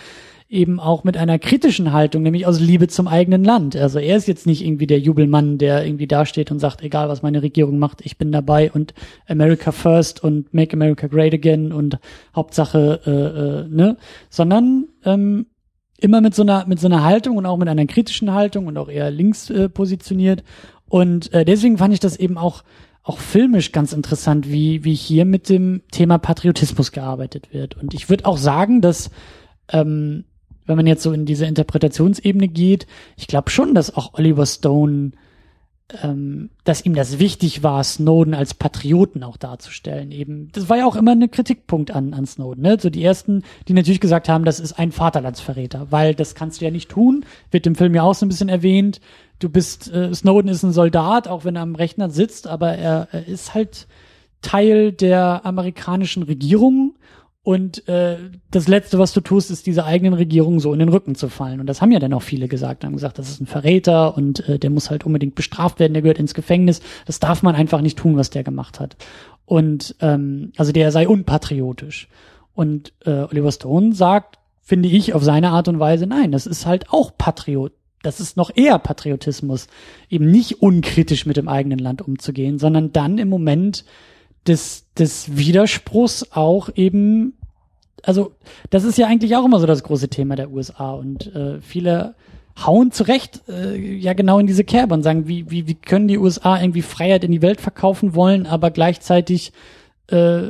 eben 0.48 0.80
auch 0.80 1.04
mit 1.04 1.18
einer 1.18 1.38
kritischen 1.38 1.92
Haltung, 1.92 2.22
nämlich 2.22 2.46
aus 2.46 2.58
Liebe 2.58 2.88
zum 2.88 3.06
eigenen 3.06 3.44
Land. 3.44 3.76
Also 3.76 3.98
er 3.98 4.16
ist 4.16 4.26
jetzt 4.26 4.46
nicht 4.46 4.64
irgendwie 4.64 4.86
der 4.86 4.98
Jubelmann, 4.98 5.58
der 5.58 5.84
irgendwie 5.84 6.06
dasteht 6.06 6.50
und 6.50 6.58
sagt, 6.58 6.82
egal 6.82 7.10
was 7.10 7.22
meine 7.22 7.42
Regierung 7.42 7.78
macht, 7.78 8.00
ich 8.04 8.16
bin 8.16 8.32
dabei 8.32 8.72
und 8.72 8.94
America 9.26 9.72
First 9.72 10.24
und 10.24 10.54
Make 10.54 10.72
America 10.72 11.06
Great 11.06 11.34
Again 11.34 11.70
und 11.70 11.98
Hauptsache, 12.34 13.00
äh, 13.04 13.10
äh, 13.10 13.68
ne, 13.68 13.98
sondern 14.30 14.88
ähm, 15.04 15.46
immer 15.98 16.22
mit 16.22 16.34
so 16.34 16.42
einer 16.42 16.66
mit 16.66 16.80
so 16.80 16.86
einer 16.86 17.04
Haltung 17.04 17.36
und 17.36 17.44
auch 17.44 17.58
mit 17.58 17.68
einer 17.68 17.84
kritischen 17.84 18.32
Haltung 18.32 18.68
und 18.68 18.78
auch 18.78 18.88
eher 18.88 19.10
links 19.10 19.50
äh, 19.50 19.68
positioniert. 19.68 20.44
Und 20.86 21.30
äh, 21.34 21.44
deswegen 21.44 21.76
fand 21.76 21.92
ich 21.92 22.00
das 22.00 22.16
eben 22.16 22.38
auch 22.38 22.64
auch 23.02 23.18
filmisch 23.18 23.72
ganz 23.72 23.92
interessant, 23.92 24.50
wie 24.50 24.82
wie 24.82 24.94
hier 24.94 25.26
mit 25.26 25.50
dem 25.50 25.82
Thema 25.90 26.16
Patriotismus 26.16 26.92
gearbeitet 26.92 27.52
wird. 27.52 27.76
Und 27.76 27.92
ich 27.92 28.08
würde 28.08 28.24
auch 28.24 28.38
sagen, 28.38 28.80
dass 28.80 29.10
ähm, 29.70 30.24
wenn 30.68 30.76
man 30.76 30.86
jetzt 30.86 31.02
so 31.02 31.12
in 31.12 31.26
diese 31.26 31.46
Interpretationsebene 31.46 32.46
geht, 32.46 32.86
ich 33.16 33.26
glaube 33.26 33.50
schon, 33.50 33.74
dass 33.74 33.96
auch 33.96 34.14
Oliver 34.14 34.46
Stone, 34.46 35.12
ähm, 36.02 36.50
dass 36.64 36.84
ihm 36.84 36.94
das 36.94 37.18
wichtig 37.18 37.62
war, 37.62 37.82
Snowden 37.82 38.34
als 38.34 38.52
Patrioten 38.52 39.24
auch 39.24 39.38
darzustellen. 39.38 40.12
Eben, 40.12 40.50
das 40.52 40.68
war 40.68 40.76
ja 40.76 40.86
auch 40.86 40.96
immer 40.96 41.12
ein 41.12 41.30
Kritikpunkt 41.30 41.90
an, 41.90 42.12
an 42.12 42.26
Snowden. 42.26 42.62
Ne? 42.62 42.76
So 42.78 42.90
die 42.90 43.02
ersten, 43.02 43.42
die 43.66 43.72
natürlich 43.72 44.00
gesagt 44.00 44.28
haben, 44.28 44.44
das 44.44 44.60
ist 44.60 44.78
ein 44.78 44.92
Vaterlandsverräter, 44.92 45.86
weil 45.90 46.14
das 46.14 46.34
kannst 46.34 46.60
du 46.60 46.66
ja 46.66 46.70
nicht 46.70 46.90
tun. 46.90 47.24
Wird 47.50 47.66
im 47.66 47.74
Film 47.74 47.94
ja 47.94 48.02
auch 48.02 48.14
so 48.14 48.26
ein 48.26 48.28
bisschen 48.28 48.50
erwähnt. 48.50 49.00
Du 49.38 49.48
bist, 49.48 49.90
äh, 49.90 50.14
Snowden 50.14 50.50
ist 50.50 50.62
ein 50.62 50.72
Soldat, 50.72 51.26
auch 51.26 51.46
wenn 51.46 51.56
er 51.56 51.62
am 51.62 51.74
Rechner 51.74 52.10
sitzt, 52.10 52.46
aber 52.46 52.74
er, 52.74 53.08
er 53.10 53.26
ist 53.26 53.54
halt 53.54 53.86
Teil 54.42 54.92
der 54.92 55.40
amerikanischen 55.44 56.22
Regierung 56.22 56.96
und 57.48 57.88
äh, 57.88 58.18
das 58.50 58.68
Letzte, 58.68 58.98
was 58.98 59.14
du 59.14 59.22
tust, 59.22 59.50
ist 59.50 59.66
dieser 59.66 59.86
eigenen 59.86 60.12
Regierung 60.12 60.60
so 60.60 60.74
in 60.74 60.80
den 60.80 60.90
Rücken 60.90 61.14
zu 61.14 61.30
fallen. 61.30 61.60
Und 61.60 61.66
das 61.66 61.80
haben 61.80 61.90
ja 61.90 61.98
dann 61.98 62.12
auch 62.12 62.20
viele 62.20 62.46
gesagt, 62.46 62.84
haben 62.84 62.92
gesagt, 62.92 63.18
das 63.18 63.30
ist 63.30 63.40
ein 63.40 63.46
Verräter 63.46 64.14
und 64.18 64.46
äh, 64.46 64.58
der 64.58 64.68
muss 64.68 64.90
halt 64.90 65.06
unbedingt 65.06 65.34
bestraft 65.34 65.80
werden, 65.80 65.94
der 65.94 66.02
gehört 66.02 66.18
ins 66.18 66.34
Gefängnis. 66.34 66.82
Das 67.06 67.20
darf 67.20 67.42
man 67.42 67.54
einfach 67.54 67.80
nicht 67.80 67.96
tun, 67.96 68.18
was 68.18 68.28
der 68.28 68.44
gemacht 68.44 68.80
hat. 68.80 68.98
Und 69.46 69.96
ähm, 70.02 70.52
also 70.58 70.72
der 70.72 70.92
sei 70.92 71.08
unpatriotisch. 71.08 72.08
Und 72.52 72.92
äh, 73.06 73.22
Oliver 73.22 73.50
Stone 73.50 73.94
sagt, 73.94 74.38
finde 74.60 74.90
ich, 74.90 75.14
auf 75.14 75.24
seine 75.24 75.48
Art 75.48 75.68
und 75.68 75.80
Weise, 75.80 76.06
nein, 76.06 76.32
das 76.32 76.46
ist 76.46 76.66
halt 76.66 76.90
auch 76.90 77.16
Patriot. 77.16 77.72
Das 78.02 78.20
ist 78.20 78.36
noch 78.36 78.50
eher 78.54 78.78
Patriotismus, 78.78 79.68
eben 80.10 80.30
nicht 80.30 80.60
unkritisch 80.60 81.24
mit 81.24 81.38
dem 81.38 81.48
eigenen 81.48 81.78
Land 81.78 82.02
umzugehen, 82.02 82.58
sondern 82.58 82.92
dann 82.92 83.16
im 83.16 83.30
Moment 83.30 83.86
des, 84.46 84.86
des 84.98 85.38
Widerspruchs 85.38 86.32
auch 86.32 86.68
eben 86.74 87.37
also 88.04 88.32
das 88.70 88.84
ist 88.84 88.98
ja 88.98 89.06
eigentlich 89.06 89.36
auch 89.36 89.44
immer 89.44 89.60
so 89.60 89.66
das 89.66 89.82
große 89.82 90.08
Thema 90.08 90.36
der 90.36 90.50
USA 90.50 90.92
und 90.92 91.34
äh, 91.34 91.60
viele 91.60 92.14
hauen 92.66 92.90
zurecht 92.90 93.42
äh, 93.48 93.76
ja 93.76 94.14
genau 94.14 94.38
in 94.38 94.46
diese 94.46 94.64
Kerbe 94.64 94.94
und 94.94 95.02
sagen, 95.02 95.28
wie, 95.28 95.50
wie, 95.50 95.66
wie 95.66 95.74
können 95.74 96.08
die 96.08 96.18
USA 96.18 96.60
irgendwie 96.60 96.82
Freiheit 96.82 97.24
in 97.24 97.32
die 97.32 97.42
Welt 97.42 97.60
verkaufen 97.60 98.14
wollen, 98.14 98.46
aber 98.46 98.70
gleichzeitig 98.70 99.52
äh, 100.08 100.42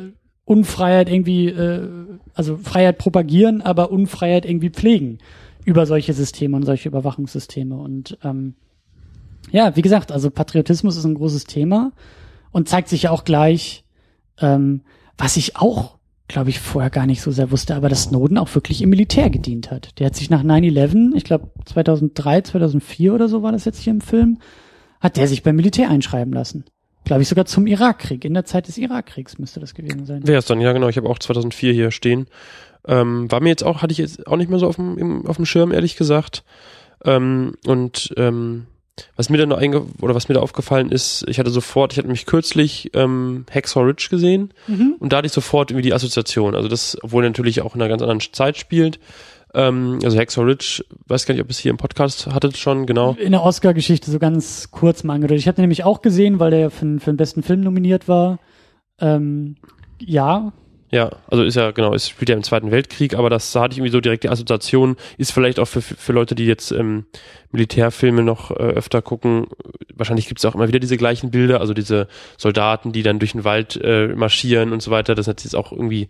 Unfreiheit 0.44 1.10
irgendwie, 1.10 1.48
äh, 1.48 1.88
also 2.34 2.56
Freiheit 2.56 2.98
propagieren, 2.98 3.60
aber 3.60 3.90
Unfreiheit 3.90 4.46
irgendwie 4.46 4.70
pflegen 4.70 5.18
über 5.64 5.84
solche 5.84 6.14
Systeme 6.14 6.56
und 6.56 6.64
solche 6.64 6.88
Überwachungssysteme. 6.88 7.76
Und 7.76 8.16
ähm, 8.24 8.54
ja, 9.50 9.76
wie 9.76 9.82
gesagt, 9.82 10.10
also 10.10 10.30
Patriotismus 10.30 10.96
ist 10.96 11.04
ein 11.04 11.14
großes 11.14 11.44
Thema 11.44 11.92
und 12.50 12.68
zeigt 12.68 12.88
sich 12.88 13.02
ja 13.02 13.10
auch 13.10 13.24
gleich, 13.24 13.84
ähm, 14.40 14.80
was 15.18 15.36
ich 15.36 15.56
auch 15.56 15.97
glaube 16.28 16.50
ich, 16.50 16.60
vorher 16.60 16.90
gar 16.90 17.06
nicht 17.06 17.22
so 17.22 17.30
sehr 17.30 17.50
wusste, 17.50 17.74
aber 17.74 17.88
dass 17.88 18.04
Snowden 18.04 18.38
auch 18.38 18.54
wirklich 18.54 18.82
im 18.82 18.90
Militär 18.90 19.30
gedient 19.30 19.70
hat. 19.70 19.98
Der 19.98 20.06
hat 20.06 20.14
sich 20.14 20.30
nach 20.30 20.44
9-11, 20.44 21.16
ich 21.16 21.24
glaube 21.24 21.50
2003, 21.64 22.42
2004 22.42 23.14
oder 23.14 23.28
so 23.28 23.42
war 23.42 23.50
das 23.50 23.64
jetzt 23.64 23.80
hier 23.80 23.92
im 23.92 24.02
Film, 24.02 24.38
hat 25.00 25.16
der 25.16 25.26
sich 25.26 25.42
beim 25.42 25.56
Militär 25.56 25.88
einschreiben 25.88 26.32
lassen. 26.32 26.64
Glaube 27.04 27.22
ich 27.22 27.28
sogar 27.28 27.46
zum 27.46 27.66
Irakkrieg. 27.66 28.24
In 28.24 28.34
der 28.34 28.44
Zeit 28.44 28.68
des 28.68 28.76
Irakkriegs 28.76 29.38
müsste 29.38 29.60
das 29.60 29.74
gewesen 29.74 30.04
sein. 30.04 30.26
Wäre 30.26 30.38
es 30.38 30.44
dann, 30.44 30.60
ja 30.60 30.72
genau. 30.72 30.88
Ich 30.88 30.98
habe 30.98 31.08
auch 31.08 31.18
2004 31.18 31.72
hier 31.72 31.90
stehen. 31.90 32.26
Ähm, 32.86 33.30
war 33.30 33.40
mir 33.40 33.48
jetzt 33.48 33.64
auch, 33.64 33.80
hatte 33.80 33.92
ich 33.92 33.98
jetzt 33.98 34.26
auch 34.26 34.36
nicht 34.36 34.50
mehr 34.50 34.58
so 34.58 34.66
auf 34.66 34.76
dem, 34.76 35.26
auf 35.26 35.36
dem 35.36 35.46
Schirm, 35.46 35.72
ehrlich 35.72 35.96
gesagt. 35.96 36.44
Ähm, 37.04 37.54
und 37.66 38.12
ähm, 38.18 38.66
was 39.16 39.30
mir 39.30 39.38
dann 39.38 39.48
noch 39.48 39.58
einge 39.58 39.86
oder 40.00 40.14
was 40.14 40.28
mir 40.28 40.34
da 40.34 40.40
aufgefallen 40.40 40.90
ist, 40.90 41.24
ich 41.28 41.38
hatte 41.38 41.50
sofort, 41.50 41.92
ich 41.92 41.98
hatte 41.98 42.08
mich 42.08 42.26
kürzlich 42.26 42.90
ähm, 42.94 43.44
Hacksaw 43.52 43.84
Ridge 43.86 44.08
gesehen 44.10 44.52
Mhm. 44.66 44.96
und 44.98 45.12
da 45.12 45.18
hatte 45.18 45.26
ich 45.26 45.32
sofort 45.32 45.70
irgendwie 45.70 45.88
die 45.88 45.94
Assoziation. 45.94 46.54
Also 46.54 46.68
das, 46.68 46.96
obwohl 47.02 47.24
er 47.24 47.30
natürlich 47.30 47.62
auch 47.62 47.74
in 47.74 47.80
einer 47.82 47.88
ganz 47.88 48.02
anderen 48.02 48.20
Zeit 48.32 48.56
spielt. 48.56 48.98
Ähm, 49.54 49.98
also 50.04 50.18
Hacksaw 50.18 50.44
Ridge, 50.44 50.84
weiß 51.06 51.24
gar 51.24 51.34
nicht, 51.34 51.42
ob 51.42 51.48
es 51.50 51.58
hier 51.58 51.70
im 51.70 51.78
Podcast 51.78 52.26
hattet 52.26 52.58
schon, 52.58 52.84
genau. 52.84 53.16
In 53.18 53.32
der 53.32 53.42
Oscar-Geschichte 53.42 54.10
so 54.10 54.18
ganz 54.18 54.70
kurz 54.70 55.04
mal 55.04 55.14
angedeutet. 55.14 55.40
Ich 55.40 55.48
den 55.48 55.62
nämlich 55.62 55.84
auch 55.84 56.02
gesehen, 56.02 56.38
weil 56.38 56.50
der 56.50 56.60
ja 56.60 56.70
für, 56.70 56.84
den- 56.84 57.00
für 57.00 57.10
den 57.12 57.16
besten 57.16 57.42
Film 57.42 57.62
nominiert 57.62 58.08
war. 58.08 58.38
Ähm, 59.00 59.56
ja, 60.00 60.52
Ja, 60.90 61.10
also 61.28 61.44
ist 61.44 61.54
ja, 61.54 61.70
genau, 61.70 61.92
es 61.92 62.08
spielt 62.08 62.30
ja 62.30 62.34
im 62.34 62.42
Zweiten 62.42 62.70
Weltkrieg, 62.70 63.14
aber 63.14 63.28
das 63.28 63.52
da 63.52 63.60
hatte 63.60 63.72
ich 63.72 63.78
irgendwie 63.78 63.92
so 63.92 64.00
direkt 64.00 64.24
die 64.24 64.30
Assoziation, 64.30 64.96
ist 65.18 65.32
vielleicht 65.32 65.60
auch 65.60 65.66
für, 65.66 65.82
für 65.82 66.12
Leute, 66.12 66.34
die 66.34 66.46
jetzt 66.46 66.70
ähm, 66.72 67.04
Militärfilme 67.52 68.22
noch 68.22 68.50
äh, 68.50 68.54
öfter 68.54 69.02
gucken, 69.02 69.48
wahrscheinlich 69.94 70.28
gibt 70.28 70.40
es 70.40 70.46
auch 70.46 70.54
immer 70.54 70.68
wieder 70.68 70.78
diese 70.78 70.96
gleichen 70.96 71.30
Bilder, 71.30 71.60
also 71.60 71.74
diese 71.74 72.08
Soldaten, 72.38 72.92
die 72.92 73.02
dann 73.02 73.18
durch 73.18 73.32
den 73.32 73.44
Wald 73.44 73.78
äh, 73.82 74.08
marschieren 74.08 74.72
und 74.72 74.82
so 74.82 74.90
weiter, 74.90 75.14
das 75.14 75.28
hat 75.28 75.44
jetzt 75.44 75.54
auch 75.54 75.72
irgendwie, 75.72 76.08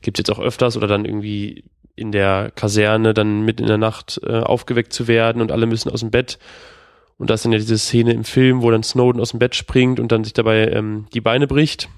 gibt 0.00 0.18
es 0.18 0.26
jetzt 0.26 0.30
auch 0.30 0.42
öfters 0.42 0.78
oder 0.78 0.86
dann 0.86 1.04
irgendwie 1.04 1.64
in 1.94 2.10
der 2.10 2.50
Kaserne 2.54 3.12
dann 3.12 3.42
mitten 3.42 3.62
in 3.62 3.68
der 3.68 3.76
Nacht 3.76 4.20
äh, 4.24 4.38
aufgeweckt 4.38 4.92
zu 4.94 5.06
werden 5.06 5.42
und 5.42 5.52
alle 5.52 5.66
müssen 5.66 5.90
aus 5.90 6.00
dem 6.00 6.10
Bett. 6.10 6.38
Und 7.18 7.28
da 7.28 7.34
ist 7.34 7.44
dann 7.44 7.52
ja 7.52 7.58
diese 7.58 7.76
Szene 7.76 8.12
im 8.12 8.24
Film, 8.24 8.62
wo 8.62 8.70
dann 8.70 8.84
Snowden 8.84 9.20
aus 9.20 9.32
dem 9.32 9.40
Bett 9.40 9.56
springt 9.56 9.98
und 9.98 10.12
dann 10.12 10.22
sich 10.22 10.32
dabei 10.32 10.68
ähm, 10.68 11.06
die 11.12 11.20
Beine 11.20 11.48
bricht. 11.48 11.88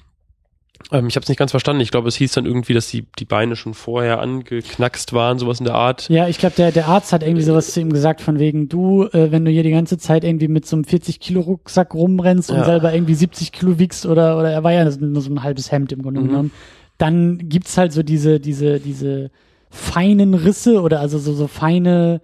Ähm, 0.93 1.07
ich 1.09 1.16
habe 1.16 1.22
es 1.24 1.28
nicht 1.28 1.38
ganz 1.38 1.51
verstanden. 1.51 1.80
Ich 1.82 1.91
glaube, 1.91 2.09
es 2.09 2.16
hieß 2.16 2.32
dann 2.32 2.47
irgendwie, 2.47 2.74
dass 2.74 2.88
die, 2.88 3.07
die 3.18 3.24
Beine 3.24 3.57
schon 3.57 3.74
vorher 3.74 4.20
angeknackst 4.20 5.12
waren, 5.12 5.38
sowas 5.38 5.59
in 5.61 5.64
der 5.66 5.74
Art. 5.74 6.09
ja, 6.09 6.28
ich 6.28 6.38
glaube, 6.38 6.57
der, 6.57 6.72
der 6.72 6.88
Arzt 6.88 7.12
hat 7.12 7.22
irgendwie 7.22 7.43
sowas 7.43 7.72
zu 7.72 7.80
ihm 7.80 7.93
gesagt, 7.93 8.20
von 8.20 8.38
wegen, 8.38 8.68
du, 8.68 9.05
äh, 9.12 9.30
wenn 9.30 9.45
du 9.45 9.51
hier 9.51 9.62
die 9.62 9.70
ganze 9.70 9.99
Zeit 9.99 10.24
irgendwie 10.24 10.49
mit 10.49 10.66
so 10.66 10.76
einem 10.76 10.84
40-Kilo-Rucksack 10.84 11.95
rumrennst 11.95 12.51
und 12.51 12.59
Ja. 12.59 12.64
selber 12.64 12.93
irgendwie 12.95 13.14
70 13.14 13.53
Kilo 13.53 13.78
wiegst 13.78 14.07
oder, 14.07 14.38
oder 14.38 14.51
er 14.51 14.64
war 14.64 14.72
ja 14.72 14.84
nur 14.99 15.22
so 15.22 15.30
ein 15.30 15.43
halbes 15.43 15.70
Hemd 15.70 15.93
im 15.93 16.03
Grunde 16.03 16.20
Mhm. 16.20 16.26
genommen, 16.26 16.53
dann 16.99 17.38
gibt's 17.49 17.78
halt 17.78 17.93
so 17.93 18.03
diese, 18.03 18.41
diese, 18.41 18.80
diese 18.80 19.30
feinen 19.70 20.34
Risse 20.34 20.82
oder 20.82 21.01
also 21.01 21.18
so, 21.18 21.32
so 21.32 21.47
feine 21.47 22.20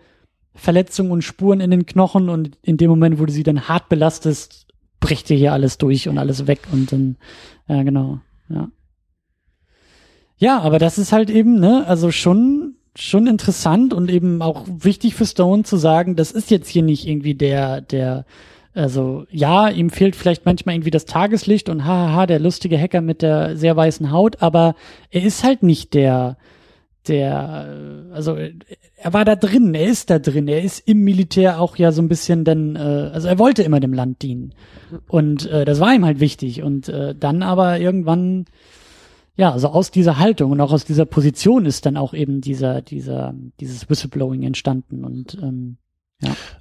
Verletzungen 0.54 1.10
und 1.12 1.22
Spuren 1.22 1.60
in 1.60 1.70
den 1.70 1.86
Knochen 1.86 2.28
und 2.28 2.58
in 2.62 2.76
dem 2.76 2.90
Moment, 2.90 3.18
wo 3.20 3.26
du 3.26 3.32
sie 3.32 3.42
dann 3.42 3.68
hart 3.68 3.88
belastest, 3.88 4.66
bricht 5.00 5.28
dir 5.28 5.36
hier 5.36 5.52
alles 5.52 5.78
durch 5.78 6.08
und 6.08 6.18
alles 6.18 6.46
weg 6.46 6.60
und 6.72 6.90
dann, 6.92 7.16
ja, 7.68 7.82
genau, 7.82 8.20
ja. 8.48 8.68
Ja, 10.38 10.60
aber 10.60 10.78
das 10.78 10.98
ist 10.98 11.12
halt 11.12 11.30
eben, 11.30 11.58
ne, 11.58 11.86
also 11.86 12.10
schon, 12.10 12.74
schon 12.94 13.26
interessant 13.26 13.94
und 13.94 14.10
eben 14.10 14.42
auch 14.42 14.66
wichtig 14.68 15.14
für 15.14 15.24
Stone 15.24 15.62
zu 15.62 15.76
sagen, 15.76 16.14
das 16.14 16.30
ist 16.30 16.50
jetzt 16.50 16.68
hier 16.68 16.82
nicht 16.82 17.06
irgendwie 17.06 17.34
der, 17.34 17.80
der, 17.80 18.26
also 18.74 19.24
ja, 19.30 19.68
ihm 19.70 19.88
fehlt 19.88 20.14
vielleicht 20.14 20.44
manchmal 20.44 20.74
irgendwie 20.74 20.90
das 20.90 21.06
Tageslicht 21.06 21.70
und 21.70 21.86
hahaha, 21.86 22.26
der 22.26 22.38
lustige 22.38 22.78
Hacker 22.78 23.00
mit 23.00 23.22
der 23.22 23.56
sehr 23.56 23.76
weißen 23.76 24.10
Haut, 24.10 24.42
aber 24.42 24.74
er 25.10 25.22
ist 25.22 25.42
halt 25.42 25.62
nicht 25.62 25.94
der, 25.94 26.36
der, 27.08 28.08
also 28.12 28.36
er 28.36 29.12
war 29.12 29.24
da 29.24 29.36
drin, 29.36 29.74
er 29.74 29.86
ist 29.86 30.10
da 30.10 30.18
drin, 30.18 30.48
er 30.48 30.62
ist 30.62 30.86
im 30.88 31.04
Militär 31.04 31.60
auch 31.60 31.76
ja 31.76 31.92
so 31.92 32.02
ein 32.02 32.08
bisschen 32.08 32.44
dann, 32.44 32.76
äh, 32.76 32.78
also 32.78 33.28
er 33.28 33.38
wollte 33.38 33.62
immer 33.62 33.80
dem 33.80 33.92
Land 33.92 34.22
dienen. 34.22 34.54
Und 35.08 35.46
äh, 35.46 35.64
das 35.64 35.80
war 35.80 35.94
ihm 35.94 36.04
halt 36.04 36.20
wichtig. 36.20 36.62
Und 36.62 36.88
äh, 36.88 37.14
dann 37.14 37.42
aber 37.42 37.78
irgendwann, 37.78 38.46
ja, 39.36 39.52
also 39.52 39.68
aus 39.68 39.90
dieser 39.90 40.18
Haltung 40.18 40.52
und 40.52 40.60
auch 40.60 40.72
aus 40.72 40.84
dieser 40.84 41.04
Position 41.04 41.66
ist 41.66 41.86
dann 41.86 41.96
auch 41.96 42.14
eben 42.14 42.40
dieser, 42.40 42.82
dieser, 42.82 43.34
dieses 43.60 43.88
Whistleblowing 43.88 44.42
entstanden. 44.42 45.04
Und 45.04 45.38
ähm, 45.42 45.78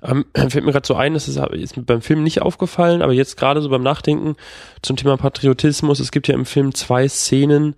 Ähm, 0.01 0.25
fällt 0.35 0.65
mir 0.65 0.71
gerade 0.71 0.87
so 0.87 0.95
ein, 0.95 1.13
das 1.13 1.27
ist, 1.27 1.37
ist 1.37 1.85
beim 1.85 2.01
Film 2.01 2.23
nicht 2.23 2.41
aufgefallen, 2.41 3.01
aber 3.01 3.13
jetzt 3.13 3.37
gerade 3.37 3.61
so 3.61 3.69
beim 3.69 3.83
Nachdenken 3.83 4.35
zum 4.81 4.97
Thema 4.97 5.17
Patriotismus, 5.17 5.99
es 5.99 6.11
gibt 6.11 6.27
ja 6.27 6.35
im 6.35 6.45
Film 6.45 6.73
zwei 6.73 7.07
Szenen, 7.07 7.75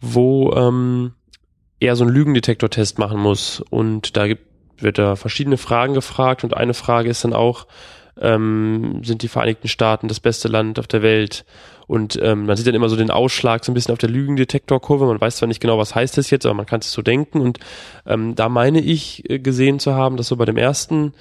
wo 0.00 0.52
ähm, 0.52 1.12
er 1.80 1.96
so 1.96 2.04
einen 2.04 2.14
Lügendetektortest 2.14 2.98
machen 2.98 3.20
muss 3.20 3.60
und 3.70 4.16
da 4.16 4.26
gibt, 4.26 4.46
wird 4.78 4.98
er 4.98 5.16
verschiedene 5.16 5.56
Fragen 5.56 5.94
gefragt 5.94 6.44
und 6.44 6.56
eine 6.56 6.74
Frage 6.74 7.08
ist 7.10 7.24
dann 7.24 7.32
auch, 7.32 7.66
ähm, 8.20 9.02
sind 9.04 9.22
die 9.22 9.28
Vereinigten 9.28 9.68
Staaten 9.68 10.08
das 10.08 10.20
beste 10.20 10.48
Land 10.48 10.78
auf 10.78 10.86
der 10.86 11.02
Welt? 11.02 11.44
Und 11.86 12.18
ähm, 12.20 12.46
man 12.46 12.56
sieht 12.56 12.66
dann 12.66 12.74
immer 12.74 12.88
so 12.88 12.96
den 12.96 13.10
Ausschlag 13.10 13.64
so 13.64 13.70
ein 13.70 13.74
bisschen 13.74 13.92
auf 13.92 13.98
der 13.98 14.10
Lügendetektorkurve. 14.10 15.06
Man 15.06 15.20
weiß 15.20 15.36
zwar 15.36 15.46
nicht 15.46 15.60
genau, 15.60 15.78
was 15.78 15.94
heißt 15.94 16.18
das 16.18 16.30
jetzt, 16.30 16.44
aber 16.44 16.54
man 16.54 16.66
kann 16.66 16.80
es 16.80 16.90
so 16.90 17.02
denken. 17.02 17.40
Und 17.40 17.60
ähm, 18.06 18.34
da 18.34 18.48
meine 18.48 18.80
ich 18.80 19.28
äh, 19.30 19.38
gesehen 19.38 19.78
zu 19.78 19.94
haben, 19.94 20.16
dass 20.16 20.28
so 20.28 20.36
bei 20.36 20.46
dem 20.46 20.56
ersten, 20.56 21.12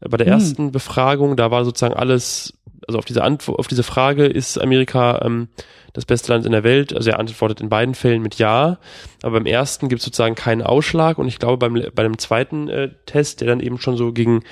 äh, 0.00 0.08
bei 0.08 0.18
der 0.18 0.26
Hm. 0.26 0.32
ersten 0.34 0.72
Befragung, 0.72 1.36
da 1.36 1.50
war 1.50 1.64
sozusagen 1.64 1.94
alles, 1.94 2.54
also 2.86 2.98
auf 2.98 3.04
diese 3.04 3.22
Antwort, 3.22 3.58
auf 3.58 3.66
diese 3.68 3.82
Frage, 3.82 4.26
ist 4.26 4.58
Amerika 4.60 5.22
ähm, 5.24 5.48
das 5.92 6.04
beste 6.06 6.32
Land 6.32 6.46
in 6.46 6.52
der 6.52 6.64
Welt? 6.64 6.94
Also 6.94 7.10
er 7.10 7.18
antwortet 7.18 7.60
in 7.60 7.68
beiden 7.68 7.94
Fällen 7.94 8.22
mit 8.22 8.36
Ja, 8.36 8.78
aber 9.22 9.32
beim 9.38 9.46
ersten 9.46 9.88
gibt 9.88 10.00
es 10.00 10.04
sozusagen 10.06 10.34
keinen 10.34 10.62
Ausschlag 10.62 11.18
und 11.18 11.28
ich 11.28 11.38
glaube 11.38 11.58
beim 11.58 11.82
bei 11.94 12.02
dem 12.02 12.18
zweiten 12.18 12.68
äh, 12.68 12.90
Test, 13.06 13.40
der 13.40 13.48
dann 13.48 13.60
eben 13.60 13.78
schon 13.78 13.96
so 13.96 14.12
gegen 14.12 14.42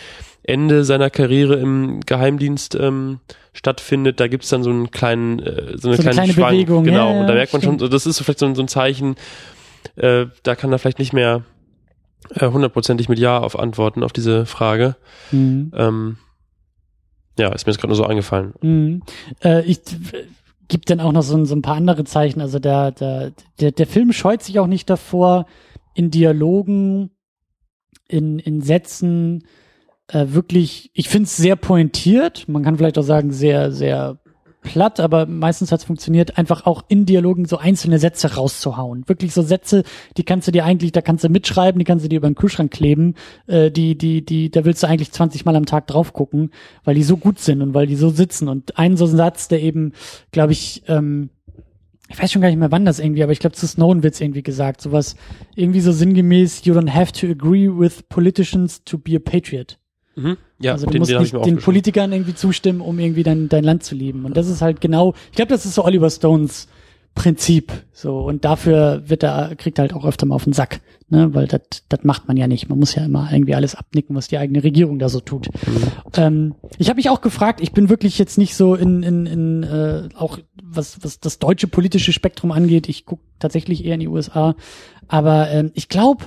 Ende 0.43 0.85
seiner 0.85 1.11
Karriere 1.11 1.55
im 1.57 2.01
Geheimdienst 2.01 2.75
ähm, 2.75 3.21
stattfindet, 3.53 4.21
da 4.21 4.27
gibt's 4.29 4.49
dann 4.49 4.63
so 4.63 4.71
einen 4.71 4.91
kleinen, 4.91 5.39
äh, 5.39 5.43
so 5.45 5.53
eine, 5.71 5.79
So 5.79 5.89
eine 5.89 5.97
kleine, 5.99 6.13
kleine 6.15 6.33
Schwank, 6.33 6.53
Bewegung, 6.53 6.85
genau. 6.85 7.13
ja, 7.13 7.21
und 7.21 7.27
da 7.27 7.35
merkt 7.35 7.53
man 7.53 7.61
schon, 7.63 7.73
stimmt. 7.75 7.81
so, 7.81 7.89
das 7.89 8.07
ist 8.07 8.17
so 8.17 8.25
vielleicht 8.25 8.39
so, 8.39 8.47
ein- 8.47 8.55
so 8.55 8.63
ein 8.63 8.69
Zeichen, 8.69 9.17
äh, 9.97 10.27
da 10.43 10.55
kann 10.57 10.73
er 10.73 10.79
vielleicht 10.79 10.99
nicht 10.99 11.13
mehr 11.13 11.43
äh, 12.35 12.47
hundertprozentig 12.49 13.09
mit 13.09 13.19
Ja 13.19 13.39
auf 13.39 13.59
antworten 13.59 14.03
auf 14.03 14.13
diese 14.13 14.47
Frage. 14.47 14.97
mhm. 15.31 15.73
Ähm, 15.77 16.17
ja, 17.41 17.53
ist 17.53 17.67
mir 17.67 17.73
jetzt 17.73 17.81
gerade 17.81 17.89
nur 17.91 17.97
so 17.97 18.05
eingefallen. 18.07 18.55
Mhm. 18.63 19.03
Äh, 19.43 19.63
ich 19.63 19.81
gibt 20.69 20.89
dann 20.91 21.01
auch 21.01 21.11
noch 21.13 21.23
so, 21.23 21.37
ein- 21.37 21.47
so 21.47 21.55
ein 21.57 21.63
paar 21.63 21.75
andere 21.77 22.05
Zeichen. 22.05 22.41
Also 22.41 22.59
der, 22.61 22.93
der, 22.93 23.33
der, 23.59 23.73
der 23.73 23.87
Film 23.87 24.13
scheut 24.13 24.43
sich 24.43 24.59
auch 24.61 24.69
nicht 24.69 24.89
davor, 24.89 25.47
in 25.95 26.11
Dialogen, 26.13 27.11
in, 28.07 28.39
in 28.39 28.61
Sätzen 28.63 29.45
äh, 30.09 30.27
wirklich, 30.29 30.91
ich 30.95 31.09
finde 31.09 31.25
es 31.25 31.37
sehr 31.37 31.57
pointiert. 31.57 32.49
Man 32.49 32.63
kann 32.63 32.77
vielleicht 32.77 32.99
auch 32.99 33.03
sagen, 33.03 33.33
sehr, 33.33 33.73
sehr 33.73 34.20
platt, 34.63 35.01
aber 35.01 35.27
meistens 35.27 35.73
hat 35.73 35.81
es 35.81 35.85
funktioniert, 35.85 36.39
einfach 36.39 36.67
auch 36.67 36.85
in 36.89 37.07
Dialogen 37.07 37.47
so 37.47 37.57
einzelne 37.57 37.99
Sätze 37.99 38.35
rauszuhauen. 38.35 39.09
Wirklich 39.09 39.33
so 39.33 39.43
Sätze, 39.43 39.85
die 40.17 40.23
kannst 40.23 40.49
du 40.49 40.53
dir 40.53 40.65
eigentlich, 40.65 40.93
da 40.93 41.01
kannst 41.01 41.25
du 41.25 41.29
mitschreiben, 41.29 41.79
die 41.79 41.85
kannst 41.85 42.05
du 42.05 42.09
dir 42.09 42.17
über 42.17 42.29
den 42.29 42.35
Kühlschrank 42.35 42.71
kleben, 42.71 43.15
äh, 43.47 43.71
die, 43.71 43.97
die, 43.97 44.25
die, 44.25 44.51
da 44.51 44.65
willst 44.65 44.83
du 44.83 44.87
eigentlich 44.87 45.13
20 45.13 45.45
Mal 45.45 45.57
am 45.57 45.67
Tag 45.67 45.87
drauf 45.87 46.13
gucken, 46.13 46.51
weil 46.85 46.95
die 46.95 47.03
so 47.03 47.17
gut 47.17 47.39
sind 47.39 47.63
und 47.63 47.75
weil 47.75 47.87
die 47.87 47.97
so 47.97 48.11
sitzen. 48.11 48.49
Und 48.49 48.79
ein 48.79 48.97
so 48.97 49.07
Satz, 49.07 49.49
der 49.49 49.63
eben, 49.63 49.93
glaube 50.31 50.53
ich, 50.53 50.83
ähm, 50.89 51.31
ich 52.09 52.21
weiß 52.21 52.33
schon 52.33 52.43
gar 52.43 52.49
nicht 52.49 52.59
mehr 52.59 52.73
wann 52.73 52.85
das 52.85 52.99
irgendwie, 52.99 53.23
aber 53.23 53.33
ich 53.33 53.39
glaube 53.39 53.55
zu 53.55 53.67
Snowden 53.67 54.03
wird's 54.03 54.21
irgendwie 54.21 54.43
gesagt, 54.43 54.81
sowas 54.81 55.15
irgendwie 55.55 55.81
so 55.81 55.93
sinngemäß, 55.93 56.65
you 56.65 56.75
don't 56.75 56.91
have 56.91 57.13
to 57.13 57.29
agree 57.29 57.69
with 57.69 58.03
politicians 58.09 58.83
to 58.85 58.99
be 58.99 59.17
a 59.17 59.21
patriot. 59.21 59.79
Mhm. 60.17 60.37
Ja, 60.61 60.73
also 60.73 60.87
du 60.87 60.93
den, 60.93 61.01
musst 61.01 61.11
den 61.11 61.21
nicht 61.21 61.35
den. 61.35 61.57
Politikern 61.59 62.13
irgendwie 62.13 62.35
zustimmen, 62.35 62.81
um 62.81 62.99
irgendwie 62.99 63.23
dein, 63.23 63.49
dein 63.49 63.65
Land 63.65 63.83
zu 63.83 63.95
lieben. 63.95 64.25
Und 64.25 64.37
das 64.37 64.49
ist 64.49 64.63
halt 64.63 64.81
genau, 64.81 65.15
ich 65.31 65.37
glaube, 65.37 65.51
das 65.51 65.65
ist 65.65 65.75
so 65.75 65.85
Oliver 65.85 66.11
Stones 66.11 66.69
Prinzip. 67.15 67.73
So, 67.93 68.21
und 68.21 68.45
dafür 68.45 69.03
wird 69.07 69.23
er, 69.23 69.55
kriegt 69.57 69.79
er 69.79 69.83
halt 69.83 69.95
auch 69.95 70.05
öfter 70.05 70.27
mal 70.27 70.37
auf 70.37 70.45
den 70.45 70.53
Sack. 70.53 70.81
Ne? 71.09 71.35
Weil 71.35 71.49
das 71.49 71.61
das 71.89 72.05
macht 72.05 72.29
man 72.29 72.37
ja 72.37 72.47
nicht. 72.47 72.69
Man 72.69 72.79
muss 72.79 72.95
ja 72.95 73.05
immer 73.05 73.29
irgendwie 73.31 73.55
alles 73.55 73.75
abnicken, 73.75 74.15
was 74.17 74.29
die 74.29 74.39
eigene 74.39 74.63
Regierung 74.63 74.99
da 74.99 75.09
so 75.09 75.21
tut. 75.21 75.49
Ähm, 76.17 76.55
ich 76.79 76.89
habe 76.89 76.97
mich 76.97 77.11
auch 77.11 77.21
gefragt, 77.21 77.61
ich 77.61 77.73
bin 77.73 77.89
wirklich 77.89 78.19
jetzt 78.19 78.39
nicht 78.39 78.55
so 78.55 78.75
in, 78.75 79.03
in, 79.03 79.27
in 79.27 79.63
äh, 79.65 80.09
auch 80.15 80.39
was, 80.63 81.03
was 81.03 81.21
das 81.21 81.39
deutsche 81.39 81.67
politische 81.67 82.13
Spektrum 82.13 82.53
angeht. 82.53 82.89
Ich 82.89 83.05
gucke 83.05 83.23
tatsächlich 83.39 83.85
eher 83.85 83.95
in 83.95 84.01
die 84.01 84.09
USA. 84.09 84.55
Aber 85.09 85.51
ähm, 85.51 85.73
ich 85.75 85.89
glaube, 85.89 86.27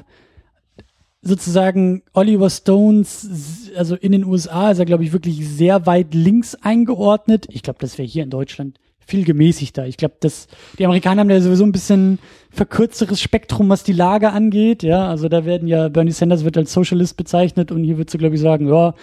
sozusagen 1.23 2.03
Oliver 2.13 2.49
Stones, 2.49 3.71
also 3.75 3.95
in 3.95 4.11
den 4.11 4.25
USA 4.25 4.71
ist 4.71 4.79
er, 4.79 4.85
glaube 4.85 5.03
ich, 5.03 5.13
wirklich 5.13 5.47
sehr 5.47 5.85
weit 5.85 6.13
links 6.13 6.55
eingeordnet. 6.55 7.47
Ich 7.49 7.63
glaube, 7.63 7.79
das 7.79 7.97
wäre 7.97 8.07
hier 8.07 8.23
in 8.23 8.29
Deutschland 8.29 8.79
viel 9.05 9.23
gemäßigter. 9.23 9.87
Ich 9.87 9.97
glaube, 9.97 10.15
dass 10.19 10.47
die 10.77 10.85
Amerikaner 10.85 11.21
haben 11.21 11.29
ja 11.29 11.41
sowieso 11.41 11.63
ein 11.63 11.71
bisschen 11.71 12.19
verkürzeres 12.51 13.21
Spektrum, 13.21 13.69
was 13.69 13.83
die 13.83 13.93
Lage 13.93 14.31
angeht. 14.31 14.83
Ja, 14.83 15.09
also 15.09 15.29
da 15.29 15.45
werden 15.45 15.67
ja 15.67 15.89
Bernie 15.89 16.11
Sanders 16.11 16.43
wird 16.43 16.57
als 16.57 16.73
Socialist 16.73 17.17
bezeichnet 17.17 17.71
und 17.71 17.83
hier 17.83 17.97
wird 17.97 18.09
so, 18.09 18.17
glaube 18.17 18.35
ich, 18.35 18.41
sagen, 18.41 18.67
ja, 18.67 18.93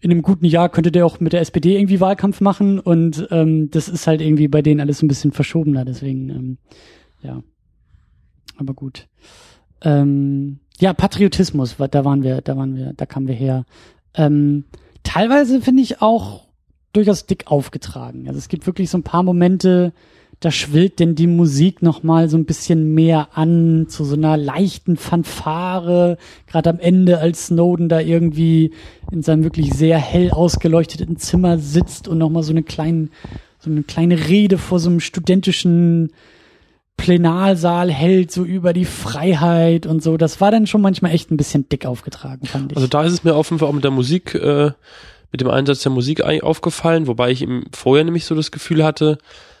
in 0.00 0.10
einem 0.10 0.22
guten 0.22 0.44
Jahr 0.44 0.68
könnte 0.68 0.92
der 0.92 1.06
auch 1.06 1.20
mit 1.20 1.32
der 1.32 1.40
SPD 1.40 1.76
irgendwie 1.76 2.00
Wahlkampf 2.00 2.40
machen 2.40 2.78
und 2.78 3.26
ähm, 3.30 3.70
das 3.70 3.88
ist 3.88 4.06
halt 4.06 4.20
irgendwie 4.20 4.48
bei 4.48 4.60
denen 4.60 4.80
alles 4.80 5.02
ein 5.02 5.08
bisschen 5.08 5.32
verschobener. 5.32 5.84
Deswegen, 5.84 6.30
ähm, 6.30 6.58
ja, 7.22 7.42
aber 8.58 8.74
gut. 8.74 9.08
Ähm, 9.82 10.60
ja, 10.80 10.92
Patriotismus, 10.92 11.76
da 11.90 12.04
waren 12.04 12.22
wir, 12.22 12.40
da 12.40 12.56
waren 12.56 12.76
wir, 12.76 12.92
da 12.96 13.06
kamen 13.06 13.28
wir 13.28 13.34
her. 13.34 13.64
Ähm, 14.14 14.64
teilweise 15.02 15.60
finde 15.60 15.82
ich 15.82 16.02
auch 16.02 16.44
durchaus 16.92 17.26
dick 17.26 17.46
aufgetragen. 17.46 18.26
Also 18.28 18.38
es 18.38 18.48
gibt 18.48 18.66
wirklich 18.66 18.90
so 18.90 18.98
ein 18.98 19.02
paar 19.02 19.22
Momente, 19.22 19.92
da 20.40 20.50
schwillt 20.50 20.98
denn 20.98 21.14
die 21.14 21.26
Musik 21.26 21.80
noch 21.80 22.02
mal 22.02 22.28
so 22.28 22.36
ein 22.36 22.44
bisschen 22.44 22.92
mehr 22.92 23.28
an 23.34 23.86
zu 23.88 24.04
so 24.04 24.14
einer 24.14 24.36
leichten 24.36 24.96
Fanfare, 24.96 26.18
gerade 26.46 26.70
am 26.70 26.80
Ende, 26.80 27.18
als 27.18 27.46
Snowden 27.46 27.88
da 27.88 28.00
irgendwie 28.00 28.72
in 29.10 29.22
seinem 29.22 29.44
wirklich 29.44 29.72
sehr 29.72 29.98
hell 29.98 30.30
ausgeleuchteten 30.30 31.16
Zimmer 31.16 31.58
sitzt 31.58 32.08
und 32.08 32.18
noch 32.18 32.30
mal 32.30 32.42
so 32.42 32.52
eine 32.52 32.62
kleine 32.62 33.08
so 33.58 33.70
eine 33.70 33.82
kleine 33.82 34.28
Rede 34.28 34.58
vor 34.58 34.78
so 34.78 34.90
einem 34.90 35.00
studentischen 35.00 36.12
Plenarsaal 36.96 37.90
hält, 37.90 38.30
so 38.30 38.44
über 38.44 38.72
die 38.72 38.84
Freiheit 38.84 39.86
und 39.86 40.02
so. 40.02 40.16
Das 40.16 40.40
war 40.40 40.50
dann 40.50 40.66
schon 40.66 40.80
manchmal 40.80 41.12
echt 41.12 41.30
ein 41.30 41.36
bisschen 41.36 41.68
dick 41.68 41.86
aufgetragen, 41.86 42.46
fand 42.46 42.72
ich. 42.72 42.76
Also 42.76 42.88
da 42.88 43.02
ist 43.04 43.12
es 43.12 43.24
mir 43.24 43.34
Fall 43.34 43.68
auch 43.68 43.72
mit 43.72 43.84
der 43.84 43.90
Musik, 43.90 44.34
äh, 44.34 44.72
mit 45.32 45.40
dem 45.40 45.48
Einsatz 45.48 45.82
der 45.82 45.92
Musik 45.92 46.22
aufgefallen, 46.22 47.06
wobei 47.06 47.30
ich 47.30 47.42
im 47.42 47.64
vorher 47.72 48.04
nämlich 48.04 48.24
so 48.24 48.34
das 48.34 48.52
Gefühl 48.52 48.84
hatte, 48.84 49.18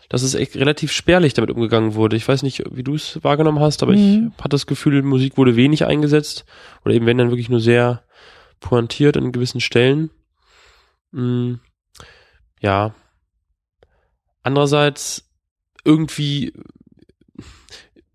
dass 0.08 0.22
es 0.22 0.34
echt 0.34 0.56
relativ 0.56 0.92
spärlich 0.92 1.34
damit 1.34 1.50
umgegangen 1.50 1.94
wurde. 1.94 2.16
Ich 2.16 2.28
weiß 2.28 2.42
nicht, 2.44 2.62
wie 2.70 2.84
du 2.84 2.94
es 2.94 3.22
wahrgenommen 3.24 3.60
hast, 3.60 3.82
aber 3.82 3.92
mhm. 3.92 4.32
ich 4.36 4.38
hatte 4.38 4.50
das 4.50 4.66
Gefühl, 4.66 5.02
Musik 5.02 5.36
wurde 5.36 5.56
wenig 5.56 5.84
eingesetzt 5.84 6.44
oder 6.84 6.94
eben 6.94 7.06
wenn 7.06 7.18
dann 7.18 7.30
wirklich 7.30 7.48
nur 7.48 7.60
sehr 7.60 8.04
pointiert 8.60 9.16
an 9.16 9.32
gewissen 9.32 9.60
Stellen. 9.60 10.10
Mhm. 11.10 11.60
Ja. 12.60 12.94
Andererseits 14.42 15.28
irgendwie 15.84 16.52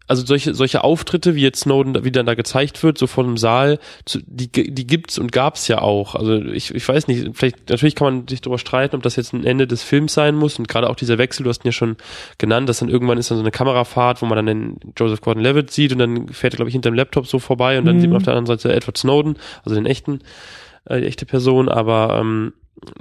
also 0.10 0.26
solche, 0.26 0.56
solche 0.56 0.84
Auftritte, 0.84 1.36
wie 1.36 1.44
jetzt 1.44 1.62
Snowden, 1.62 2.04
wie 2.04 2.12
dann 2.12 2.26
da 2.26 2.34
gezeigt 2.34 2.82
wird, 2.82 2.98
so 2.98 3.06
von 3.06 3.28
einem 3.28 3.38
Saal, 3.38 3.78
die, 4.08 4.52
die 4.52 4.88
gibt's 4.88 5.20
und 5.20 5.32
gab's 5.32 5.68
ja 5.68 5.82
auch. 5.84 6.16
Also 6.16 6.42
ich, 6.42 6.74
ich 6.74 6.90
weiß 6.90 7.08
nicht, 7.08 7.30
vielleicht, 7.38 7.70
natürlich 7.70 7.94
kann 7.94 8.16
man 8.16 8.28
sich 8.28 8.42
darüber 8.42 8.58
streiten, 8.58 8.96
ob 8.96 9.04
das 9.04 9.16
jetzt 9.18 9.34
ein 9.34 9.46
Ende 9.46 9.68
des 9.68 9.84
Films 9.84 10.16
sein 10.16 10.36
muss 10.36 10.58
und 10.58 10.68
gerade 10.68 10.90
auch 10.90 10.96
dieser 10.96 11.20
Wechsel, 11.20 11.44
du 11.44 11.50
hast 11.52 11.64
ihn 11.64 11.68
ja 11.68 11.74
schon 11.74 11.96
genannt, 12.40 12.68
dass 12.68 12.80
dann 12.80 12.90
irgendwann 12.90 13.20
ist 13.20 13.30
dann 13.30 13.38
so 13.38 13.44
eine 13.44 13.52
Kamerafahrt, 13.52 14.24
wo 14.24 14.26
man 14.26 14.36
dann 14.38 14.48
den 14.48 14.80
Joseph 14.98 15.22
Gordon-Levitt 15.22 15.70
sieht 15.70 15.92
und 15.92 16.00
dann 16.00 16.30
fährt 16.30 16.56
er, 16.56 16.58
glaube 16.58 16.70
ich, 16.70 16.74
hinterm 16.74 16.96
Laptop 16.96 17.28
so 17.28 17.38
vorbei 17.38 17.78
und 17.78 17.86
dann 17.86 17.98
mhm. 17.98 18.02
sieht 18.02 18.10
man 18.10 18.18
auf 18.18 18.24
der 18.24 18.34
anderen 18.34 18.48
Seite 18.58 18.76
Edward 18.76 18.98
Snowden, 18.98 19.36
also 19.64 19.76
den 19.76 19.86
echten, 19.86 20.22
äh, 20.86 21.02
die 21.02 21.06
echte 21.06 21.28
Person, 21.28 21.70
aber 21.70 22.18
ähm, 22.20 22.54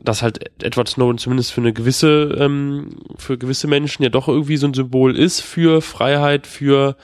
dass 0.02 0.22
halt 0.22 0.62
Edward 0.62 0.88
Snowden 0.88 1.18
zumindest 1.18 1.52
für 1.52 1.60
eine 1.60 1.72
gewisse, 1.72 2.36
ähm, 2.38 2.90
für 3.16 3.38
gewisse 3.38 3.66
Menschen 3.66 4.02
ja 4.02 4.08
doch 4.08 4.28
irgendwie 4.28 4.56
so 4.56 4.66
ein 4.66 4.74
Symbol 4.74 5.16
ist 5.16 5.40
für 5.40 5.80
Freiheit, 5.82 6.46
für 6.46 6.96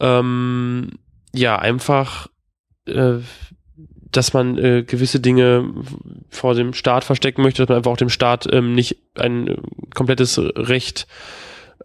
ähm, 0.00 0.90
ja 1.34 1.58
einfach, 1.58 2.28
äh, 2.86 3.18
dass 4.10 4.32
man 4.32 4.58
äh, 4.58 4.84
gewisse 4.84 5.20
Dinge 5.20 5.70
vor 6.28 6.54
dem 6.54 6.72
Staat 6.72 7.04
verstecken 7.04 7.42
möchte, 7.42 7.62
dass 7.62 7.68
man 7.68 7.78
einfach 7.78 7.92
auch 7.92 7.96
dem 7.98 8.08
Staat 8.08 8.48
ähm, 8.52 8.74
nicht 8.74 8.96
ein 9.14 9.56
komplettes 9.94 10.38
Recht 10.38 11.06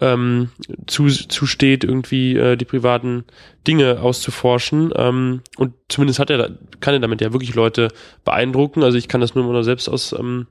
ähm, 0.01 0.49
zu, 0.87 1.07
zusteht, 1.07 1.83
irgendwie 1.83 2.35
äh, 2.35 2.55
die 2.57 2.65
privaten 2.65 3.25
Dinge 3.67 4.01
auszuforschen. 4.01 4.91
Ähm, 4.95 5.41
und 5.57 5.73
zumindest 5.89 6.19
hat 6.19 6.29
er, 6.29 6.57
kann 6.79 6.93
er 6.93 6.99
damit 6.99 7.21
ja 7.21 7.31
wirklich 7.31 7.53
Leute 7.53 7.89
beeindrucken. 8.25 8.83
Also 8.83 8.97
ich 8.97 9.07
kann 9.07 9.21
das 9.21 9.35
nur 9.35 9.45
mal 9.45 9.63
selbst 9.63 9.87
aus, 9.89 10.13
ähm, 10.13 10.47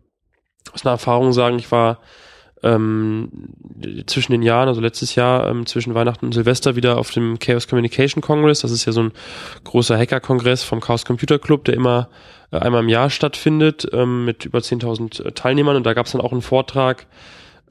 aus 0.72 0.84
einer 0.84 0.92
Erfahrung 0.92 1.32
sagen. 1.32 1.58
Ich 1.58 1.70
war 1.72 2.00
ähm, 2.62 3.28
zwischen 4.06 4.32
den 4.32 4.42
Jahren, 4.42 4.68
also 4.68 4.80
letztes 4.80 5.16
Jahr, 5.16 5.48
ähm, 5.48 5.66
zwischen 5.66 5.94
Weihnachten 5.94 6.26
und 6.26 6.32
Silvester 6.32 6.76
wieder 6.76 6.96
auf 6.96 7.10
dem 7.10 7.38
Chaos 7.38 7.66
Communication 7.66 8.22
Congress. 8.22 8.60
Das 8.60 8.70
ist 8.70 8.84
ja 8.84 8.92
so 8.92 9.02
ein 9.02 9.12
großer 9.64 9.98
Hacker-Kongress 9.98 10.62
vom 10.62 10.80
Chaos 10.80 11.04
Computer 11.04 11.40
Club, 11.40 11.64
der 11.64 11.74
immer 11.74 12.08
äh, 12.52 12.58
einmal 12.58 12.82
im 12.82 12.88
Jahr 12.88 13.10
stattfindet, 13.10 13.88
ähm, 13.92 14.24
mit 14.24 14.44
über 14.44 14.60
10.000 14.60 15.34
Teilnehmern. 15.34 15.76
Und 15.76 15.84
da 15.84 15.94
gab 15.94 16.06
es 16.06 16.12
dann 16.12 16.20
auch 16.20 16.32
einen 16.32 16.42
Vortrag 16.42 17.06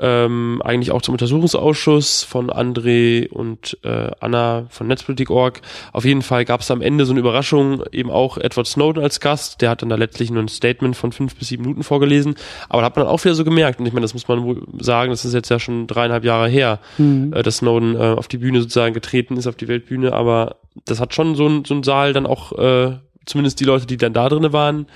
ähm, 0.01 0.61
eigentlich 0.65 0.91
auch 0.91 1.03
zum 1.03 1.13
Untersuchungsausschuss 1.13 2.23
von 2.23 2.49
André 2.49 3.29
und 3.29 3.77
äh, 3.83 4.09
Anna 4.19 4.65
von 4.69 4.87
Netzpolitik.org. 4.87 5.61
Auf 5.93 6.05
jeden 6.05 6.23
Fall 6.23 6.43
gab 6.43 6.61
es 6.61 6.71
am 6.71 6.81
Ende 6.81 7.05
so 7.05 7.13
eine 7.13 7.19
Überraschung, 7.19 7.83
eben 7.91 8.09
auch 8.09 8.37
Edward 8.37 8.67
Snowden 8.67 9.03
als 9.03 9.19
Gast. 9.19 9.61
Der 9.61 9.69
hat 9.69 9.83
dann 9.83 9.89
da 9.89 9.95
letztlich 9.95 10.31
nur 10.31 10.41
ein 10.41 10.47
Statement 10.47 10.95
von 10.95 11.11
fünf 11.11 11.35
bis 11.35 11.49
sieben 11.49 11.63
Minuten 11.63 11.83
vorgelesen. 11.83 12.35
Aber 12.67 12.81
da 12.81 12.87
hat 12.87 12.95
man 12.95 13.05
auch 13.05 13.23
wieder 13.23 13.35
so 13.35 13.43
gemerkt, 13.43 13.79
und 13.79 13.85
ich 13.85 13.93
meine, 13.93 14.03
das 14.03 14.15
muss 14.15 14.27
man 14.27 14.43
wohl 14.43 14.63
sagen, 14.79 15.11
das 15.11 15.23
ist 15.23 15.33
jetzt 15.33 15.49
ja 15.49 15.59
schon 15.59 15.85
dreieinhalb 15.85 16.23
Jahre 16.23 16.49
her, 16.49 16.79
mhm. 16.97 17.31
äh, 17.33 17.43
dass 17.43 17.57
Snowden 17.57 17.95
äh, 17.95 17.99
auf 17.99 18.27
die 18.27 18.37
Bühne 18.37 18.61
sozusagen 18.61 18.95
getreten 18.95 19.37
ist, 19.37 19.45
auf 19.45 19.55
die 19.55 19.67
Weltbühne. 19.67 20.13
Aber 20.13 20.55
das 20.85 20.99
hat 20.99 21.13
schon 21.13 21.35
so 21.35 21.47
ein, 21.47 21.63
so 21.63 21.75
ein 21.75 21.83
Saal 21.83 22.13
dann 22.13 22.25
auch, 22.25 22.57
äh, 22.57 22.97
zumindest 23.25 23.59
die 23.59 23.65
Leute, 23.65 23.85
die 23.85 23.97
dann 23.97 24.13
da 24.13 24.29
drinnen 24.29 24.51
waren, 24.51 24.87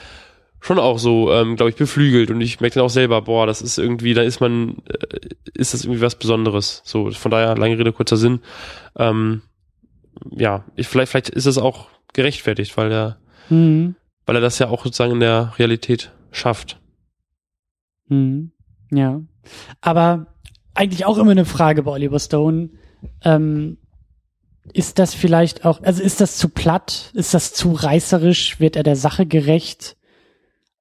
schon 0.65 0.79
auch 0.79 0.97
so, 0.97 1.31
ähm, 1.31 1.55
glaube 1.55 1.69
ich, 1.69 1.75
beflügelt 1.75 2.31
und 2.31 2.41
ich 2.41 2.59
merke 2.59 2.75
dann 2.75 2.85
auch 2.85 2.89
selber, 2.89 3.21
boah, 3.21 3.45
das 3.45 3.61
ist 3.61 3.77
irgendwie, 3.77 4.15
da 4.15 4.23
ist 4.23 4.39
man, 4.39 4.77
äh, 4.87 5.29
ist 5.53 5.73
das 5.73 5.83
irgendwie 5.83 6.01
was 6.01 6.15
Besonderes. 6.15 6.81
So, 6.85 7.11
von 7.11 7.31
daher, 7.31 7.55
lange 7.55 7.77
Rede, 7.77 7.93
kurzer 7.93 8.17
Sinn. 8.17 8.39
Ähm, 8.95 9.43
ja, 10.31 10.63
ich, 10.75 10.87
vielleicht, 10.87 11.11
vielleicht 11.11 11.29
ist 11.29 11.45
es 11.45 11.59
auch 11.59 11.89
gerechtfertigt, 12.13 12.75
weil 12.77 12.91
er, 12.91 13.17
mhm. 13.49 13.95
weil 14.25 14.37
er 14.37 14.41
das 14.41 14.57
ja 14.57 14.67
auch 14.69 14.83
sozusagen 14.83 15.13
in 15.13 15.19
der 15.19 15.53
Realität 15.59 16.11
schafft. 16.31 16.79
Mhm. 18.07 18.51
Ja. 18.91 19.21
Aber 19.81 20.27
eigentlich 20.73 21.05
auch 21.05 21.19
immer 21.19 21.31
eine 21.31 21.45
Frage 21.45 21.83
bei 21.83 21.91
Oliver 21.91 22.19
Stone. 22.19 22.71
Ähm, 23.23 23.77
ist 24.73 24.97
das 24.97 25.13
vielleicht 25.13 25.63
auch, 25.63 25.83
also 25.83 26.01
ist 26.01 26.21
das 26.21 26.37
zu 26.37 26.49
platt? 26.49 27.11
Ist 27.13 27.35
das 27.35 27.53
zu 27.53 27.73
reißerisch? 27.73 28.59
Wird 28.59 28.75
er 28.75 28.83
der 28.83 28.95
Sache 28.95 29.27
gerecht? 29.27 29.95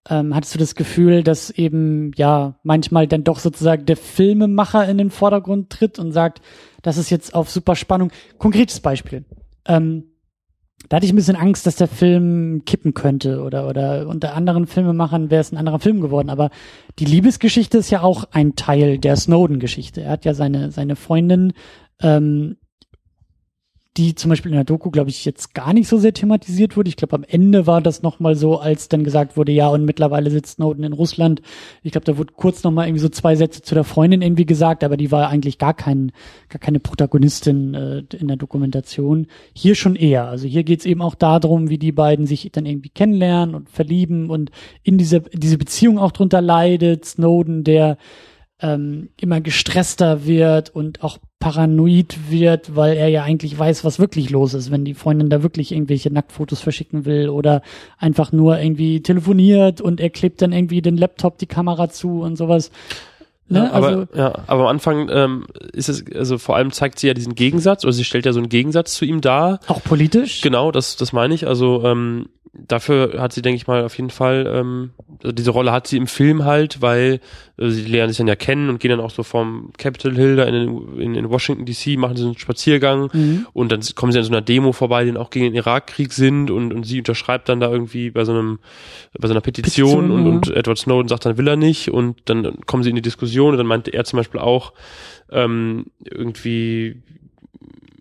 Ähm, 0.09 0.35
hattest 0.35 0.55
du 0.55 0.59
das 0.59 0.75
Gefühl, 0.75 1.23
dass 1.23 1.51
eben 1.51 2.13
ja 2.17 2.59
manchmal 2.63 3.07
dann 3.07 3.25
doch 3.25 3.39
sozusagen 3.39 3.87
der 3.87 3.97
Filmemacher 3.97 4.87
in 4.89 4.99
den 4.99 5.11
Vordergrund 5.11 5.71
tritt 5.71 5.99
und 5.99 6.13
sagt, 6.13 6.43
das 6.83 6.99
ist 6.99 7.11
jetzt 7.11 7.35
auf 7.35 7.51
super 7.51 7.75
Spannung. 7.75 8.11
Konkretes 8.39 8.81
Beispiel. 8.81 9.25
Ähm, 9.67 10.05
da 10.89 10.97
hatte 10.97 11.07
ich 11.07 11.13
ein 11.13 11.17
bisschen 11.17 11.37
Angst, 11.37 11.67
dass 11.67 11.77
der 11.77 11.89
Film 11.89 12.65
kippen 12.67 12.93
könnte 12.93 13.43
oder 13.43 13.67
oder 13.67 14.07
unter 14.07 14.35
anderen 14.35 14.67
Filmemachern 14.67 15.31
wäre 15.31 15.41
es 15.41 15.51
ein 15.51 15.57
anderer 15.57 15.79
Film 15.79 16.03
geworden. 16.03 16.29
Aber 16.29 16.51
die 16.99 17.07
Liebesgeschichte 17.07 17.79
ist 17.79 17.91
ja 17.91 18.03
auch 18.03 18.25
ein 18.33 18.55
Teil 18.55 18.99
der 18.99 19.17
Snowden-Geschichte. 19.17 20.03
Er 20.03 20.11
hat 20.11 20.27
ja 20.27 20.35
seine 20.35 20.71
seine 20.71 20.97
Freundin 20.97 21.55
ähm, 22.03 22.57
die 23.97 24.17
zum 24.17 24.29
Beispiel 24.29 24.51
in 24.51 24.57
der 24.57 24.65
Doku, 24.65 24.91
glaube 24.91 25.11
ich, 25.11 25.25
jetzt 25.25 25.55
gar 25.55 25.73
nicht 25.73 25.87
so 25.87 25.99
sehr 25.99 26.13
thematisiert 26.13 26.77
wurde. 26.77 26.89
Ich 26.89 26.97
glaube, 26.97 27.15
am 27.15 27.23
Ende 27.23 27.69
war 27.69 27.81
das 27.81 28.03
nochmal 28.03 28.35
so, 28.35 28.59
als 28.59 28.89
dann 28.89 29.05
gesagt 29.05 29.37
wurde, 29.37 29.53
ja, 29.53 29.69
und 29.69 29.85
mittlerweile 29.85 30.31
sitzt 30.31 30.57
Snowden 30.57 30.83
in 30.83 30.93
Russland. 30.93 31.43
Ich 31.85 31.93
glaube, 31.93 32.05
da 32.05 32.19
wurde 32.19 32.33
kurz 32.35 32.65
nochmal 32.65 32.89
irgendwie 32.89 33.03
so 33.03 33.09
zwei 33.09 33.37
Sätze 33.37 33.63
zu 33.63 33.77
der 33.77 33.85
Freundin 33.85 34.21
irgendwie 34.21 34.47
gesagt, 34.47 34.83
aber 34.83 34.97
die 34.97 35.13
war 35.13 35.29
eigentlich 35.29 35.59
gar 35.59 35.75
kein, 35.75 36.11
gar 36.49 36.59
keine 36.59 36.81
Protagonistin 36.81 37.75
äh, 37.75 38.03
in 38.17 38.27
der 38.27 38.37
Dokumentation. 38.37 39.29
Hier 39.55 39.77
schon 39.77 39.95
eher. 39.95 40.27
Also 40.27 40.49
hier 40.49 40.65
geht's 40.65 40.87
eben 40.87 41.01
auch 41.01 41.15
darum, 41.15 41.71
wie 41.71 41.79
die 41.79 41.93
beiden 41.93 42.27
sich 42.27 42.51
dann 42.51 42.67
irgendwie 42.67 42.89
kennenlernen 42.89 43.55
und 43.55 43.71
verlieben 43.71 44.29
und 44.29 44.51
in 44.83 44.99
diese, 44.99 45.21
diese 45.21 45.57
Beziehung 45.57 45.99
auch 45.99 46.11
drunter 46.11 46.41
leidet. 46.41 47.05
Snowden, 47.05 47.63
der 47.63 47.97
ähm, 48.61 49.11
immer 49.21 49.41
gestresster 49.41 50.27
wird 50.27 50.71
und 50.71 51.03
auch 51.03 51.19
paranoid 51.41 52.31
wird, 52.31 52.75
weil 52.75 52.97
er 52.97 53.09
ja 53.09 53.23
eigentlich 53.23 53.59
weiß, 53.59 53.85
was 53.85 53.99
wirklich 53.99 54.31
los 54.31 54.55
ist, 54.55 54.71
wenn 54.71 54.85
die 54.85 54.95
Freundin 54.95 55.29
da 55.29 55.43
wirklich 55.43 55.73
irgendwelche 55.73 56.11
Nacktfotos 56.11 56.61
verschicken 56.61 57.05
will 57.05 57.29
oder 57.29 57.61
einfach 57.99 58.33
nur 58.33 58.59
irgendwie 58.59 59.03
telefoniert 59.03 59.81
und 59.81 60.01
er 60.01 60.11
klebt 60.11 60.41
dann 60.41 60.53
irgendwie 60.53 60.81
den 60.81 60.97
Laptop, 60.97 61.37
die 61.39 61.47
Kamera 61.47 61.91
zu 61.91 62.23
und 62.23 62.37
sowas. 62.37 62.71
Ne? 63.49 63.59
Ja, 63.59 63.73
aber, 63.73 63.87
also, 63.87 64.07
ja, 64.15 64.33
aber 64.47 64.63
am 64.63 64.69
Anfang 64.69 65.09
ähm, 65.11 65.47
ist 65.73 65.89
es, 65.89 66.05
also 66.15 66.39
vor 66.39 66.57
allem 66.57 66.73
zeigt 66.73 66.99
sie 66.99 67.09
ja 67.09 67.15
diesen 67.15 67.35
Gegensatz, 67.35 67.85
oder 67.85 67.93
sie 67.93 68.05
stellt 68.05 68.25
ja 68.25 68.33
so 68.33 68.41
einen 68.41 68.49
Gegensatz 68.49 68.95
zu 68.95 69.05
ihm 69.05 69.21
dar. 69.21 69.61
Auch 69.67 69.83
politisch? 69.83 70.41
Genau, 70.41 70.71
das, 70.71 70.97
das 70.97 71.13
meine 71.13 71.35
ich. 71.35 71.47
Also 71.47 71.85
ähm, 71.85 72.27
dafür 72.55 73.21
hat 73.21 73.33
sie, 73.33 73.43
denke 73.43 73.57
ich 73.57 73.67
mal, 73.67 73.85
auf 73.85 73.97
jeden 73.97 74.11
Fall, 74.11 74.47
ähm, 74.49 74.91
also 75.23 75.33
diese 75.33 75.51
Rolle 75.51 75.73
hat 75.73 75.87
sie 75.87 75.97
im 75.97 76.07
Film 76.07 76.45
halt, 76.45 76.81
weil 76.81 77.21
äh, 77.57 77.69
sie 77.69 77.85
lernen 77.85 78.11
sich 78.11 78.19
dann 78.19 78.29
ja 78.29 78.37
kennen 78.37 78.69
und 78.69 78.81
gehen 78.81 78.91
dann 78.91 79.01
auch 79.01 79.11
so 79.11 79.23
vom 79.23 79.73
Capitol 79.77 80.15
Hill 80.15 80.37
da 80.37 80.45
in, 80.45 80.99
in, 80.99 81.15
in 81.15 81.31
Washington 81.31 81.67
DC, 81.67 81.99
machen 81.99 82.17
so 82.17 82.27
einen 82.27 82.39
Spaziergang 82.39 83.11
mhm. 83.13 83.47
und 83.53 83.73
dann 83.73 83.81
kommen 83.95 84.13
sie 84.13 84.19
an 84.19 84.25
so 84.25 84.31
einer 84.31 84.41
Demo 84.41 84.73
vorbei, 84.73 85.05
die 85.05 85.13
dann 85.13 85.21
auch 85.21 85.31
gegen 85.31 85.47
den 85.47 85.55
Irakkrieg 85.55 86.13
sind 86.13 86.51
und, 86.51 86.73
und 86.73 86.85
sie 86.85 86.99
unterschreibt 86.99 87.49
dann 87.49 87.61
da 87.61 87.71
irgendwie 87.71 88.11
bei 88.11 88.25
so 88.25 88.33
einem, 88.33 88.59
bei 89.19 89.29
so 89.29 89.35
einer 89.35 89.41
Petition, 89.41 90.09
Petition 90.09 90.11
und, 90.11 90.25
ja. 90.25 90.33
und 90.33 90.57
Edward 90.57 90.79
Snowden 90.79 91.09
sagt 91.09 91.27
dann 91.27 91.39
will 91.39 91.49
er 91.49 91.57
nicht 91.57 91.91
und 91.91 92.19
dann 92.27 92.59
kommen 92.67 92.83
sie 92.83 92.91
in 92.91 92.97
die 92.97 93.03
Diskussion 93.03 93.34
und 93.41 93.59
dann 93.59 93.67
meinte 93.67 93.93
er 93.93 94.05
zum 94.05 94.19
Beispiel 94.19 94.41
auch, 94.41 94.73
ähm, 95.31 95.87
irgendwie 96.05 97.03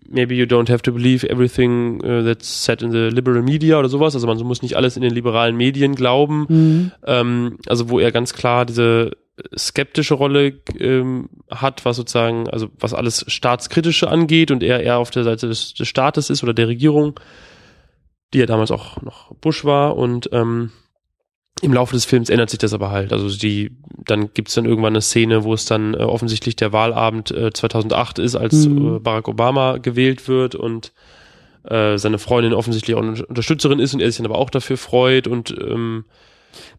maybe 0.08 0.34
you 0.34 0.44
don't 0.44 0.70
have 0.70 0.82
to 0.82 0.92
believe 0.92 1.28
everything 1.28 2.00
uh, 2.04 2.22
that's 2.22 2.64
said 2.64 2.82
in 2.82 2.92
the 2.92 3.10
liberal 3.10 3.42
media 3.42 3.78
oder 3.78 3.88
sowas. 3.88 4.14
Also 4.14 4.26
man 4.26 4.38
muss 4.38 4.62
nicht 4.62 4.76
alles 4.76 4.96
in 4.96 5.02
den 5.02 5.12
liberalen 5.12 5.56
Medien 5.56 5.94
glauben. 5.94 6.46
Mhm. 6.48 6.92
Ähm, 7.06 7.58
also 7.66 7.90
wo 7.90 7.98
er 7.98 8.12
ganz 8.12 8.32
klar 8.32 8.64
diese 8.64 9.12
skeptische 9.56 10.14
Rolle 10.14 10.60
ähm, 10.78 11.28
hat, 11.50 11.84
was 11.84 11.96
sozusagen, 11.96 12.48
also 12.48 12.68
was 12.78 12.94
alles 12.94 13.24
staatskritische 13.26 14.08
angeht 14.08 14.50
und 14.50 14.62
er 14.62 14.80
eher 14.80 14.98
auf 14.98 15.10
der 15.10 15.24
Seite 15.24 15.48
des, 15.48 15.74
des 15.74 15.88
Staates 15.88 16.30
ist 16.30 16.42
oder 16.44 16.54
der 16.54 16.68
Regierung, 16.68 17.18
die 18.32 18.38
ja 18.38 18.46
damals 18.46 18.70
auch 18.70 19.02
noch 19.02 19.34
Bush 19.36 19.64
war 19.64 19.96
und 19.96 20.28
ähm, 20.32 20.70
im 21.62 21.72
Laufe 21.72 21.94
des 21.94 22.04
Films 22.04 22.28
ändert 22.30 22.50
sich 22.50 22.58
das 22.58 22.72
aber 22.74 22.90
halt. 22.90 23.12
Also 23.12 23.28
die, 23.36 23.70
dann 24.04 24.32
gibt's 24.34 24.54
dann 24.54 24.64
irgendwann 24.64 24.92
eine 24.92 25.00
Szene, 25.00 25.44
wo 25.44 25.54
es 25.54 25.64
dann 25.66 25.94
äh, 25.94 25.98
offensichtlich 25.98 26.56
der 26.56 26.72
Wahlabend 26.72 27.30
äh, 27.30 27.52
2008 27.52 28.18
ist, 28.18 28.34
als 28.36 28.66
Mhm. 28.66 28.96
äh, 28.96 28.98
Barack 28.98 29.28
Obama 29.28 29.78
gewählt 29.78 30.26
wird 30.28 30.54
und 30.54 30.92
äh, 31.68 31.96
seine 31.96 32.18
Freundin 32.18 32.52
offensichtlich 32.52 32.96
auch 32.96 33.02
eine 33.02 33.24
Unterstützerin 33.24 33.78
ist 33.78 33.94
und 33.94 34.00
er 34.00 34.10
sich 34.10 34.18
dann 34.18 34.26
aber 34.26 34.38
auch 34.38 34.50
dafür 34.50 34.76
freut 34.76 35.26
und 35.28 35.50
ähm, 35.58 36.04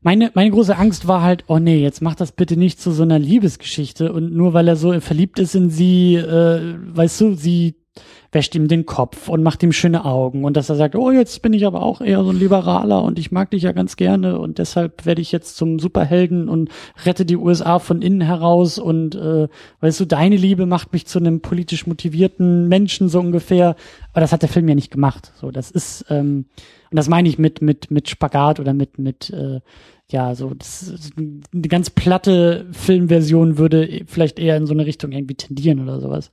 Meine, 0.03 0.29
meine 0.35 0.51
große 0.51 0.77
Angst 0.77 1.07
war 1.07 1.21
halt, 1.21 1.45
oh 1.47 1.57
nee, 1.57 1.81
jetzt 1.81 2.01
mach 2.01 2.15
das 2.15 2.31
bitte 2.33 2.55
nicht 2.55 2.79
zu 2.79 2.91
so 2.91 3.03
einer 3.03 3.17
Liebesgeschichte 3.17 4.13
und 4.13 4.33
nur 4.33 4.53
weil 4.53 4.67
er 4.67 4.75
so 4.75 4.97
verliebt 5.01 5.39
ist 5.39 5.55
in 5.55 5.69
sie, 5.69 6.15
äh, 6.15 6.75
weißt 6.93 7.21
du, 7.21 7.33
sie 7.33 7.75
wäscht 8.35 8.53
ihm 8.53 8.67
den 8.67 8.85
Kopf 8.85 9.29
und 9.29 9.43
macht 9.43 9.63
ihm 9.63 9.71
schöne 9.71 10.03
Augen 10.03 10.43
und 10.43 10.57
dass 10.57 10.69
er 10.69 10.75
sagt, 10.75 10.93
oh, 10.95 11.09
jetzt 11.09 11.41
bin 11.41 11.53
ich 11.53 11.65
aber 11.65 11.81
auch 11.81 12.01
eher 12.01 12.21
so 12.21 12.31
ein 12.31 12.37
Liberaler 12.37 13.01
und 13.01 13.17
ich 13.17 13.31
mag 13.31 13.49
dich 13.49 13.63
ja 13.63 13.71
ganz 13.71 13.95
gerne 13.95 14.39
und 14.39 14.57
deshalb 14.57 15.05
werde 15.05 15.21
ich 15.21 15.31
jetzt 15.31 15.55
zum 15.55 15.79
Superhelden 15.79 16.49
und 16.49 16.69
rette 17.05 17.25
die 17.25 17.37
USA 17.37 17.79
von 17.79 18.01
innen 18.01 18.19
heraus 18.19 18.77
und 18.77 19.15
äh, 19.15 19.47
weißt 19.79 20.01
du, 20.01 20.05
deine 20.05 20.35
Liebe 20.35 20.65
macht 20.65 20.91
mich 20.91 21.07
zu 21.07 21.17
einem 21.17 21.39
politisch 21.39 21.87
motivierten 21.87 22.67
Menschen 22.67 23.07
so 23.07 23.21
ungefähr. 23.21 23.77
Aber 24.11 24.19
das 24.19 24.33
hat 24.33 24.41
der 24.41 24.49
Film 24.49 24.67
ja 24.67 24.75
nicht 24.75 24.91
gemacht. 24.91 25.31
So, 25.39 25.49
das 25.49 25.71
ist 25.71 26.05
ähm, 26.09 26.45
und 26.91 26.97
das 26.97 27.07
meine 27.07 27.29
ich 27.29 27.39
mit 27.39 27.61
mit 27.61 27.89
mit 27.89 28.09
Spagat 28.09 28.59
oder 28.59 28.73
mit 28.73 28.99
mit 28.99 29.29
äh, 29.29 29.61
ja 30.11 30.35
so 30.35 30.53
das 30.53 30.93
eine 31.17 31.67
ganz 31.69 31.89
platte 31.89 32.65
Filmversion 32.71 33.57
würde 33.57 34.01
vielleicht 34.07 34.39
eher 34.39 34.57
in 34.57 34.67
so 34.67 34.73
eine 34.73 34.85
Richtung 34.85 35.13
irgendwie 35.13 35.35
tendieren 35.35 35.79
oder 35.79 36.01
sowas. 36.01 36.31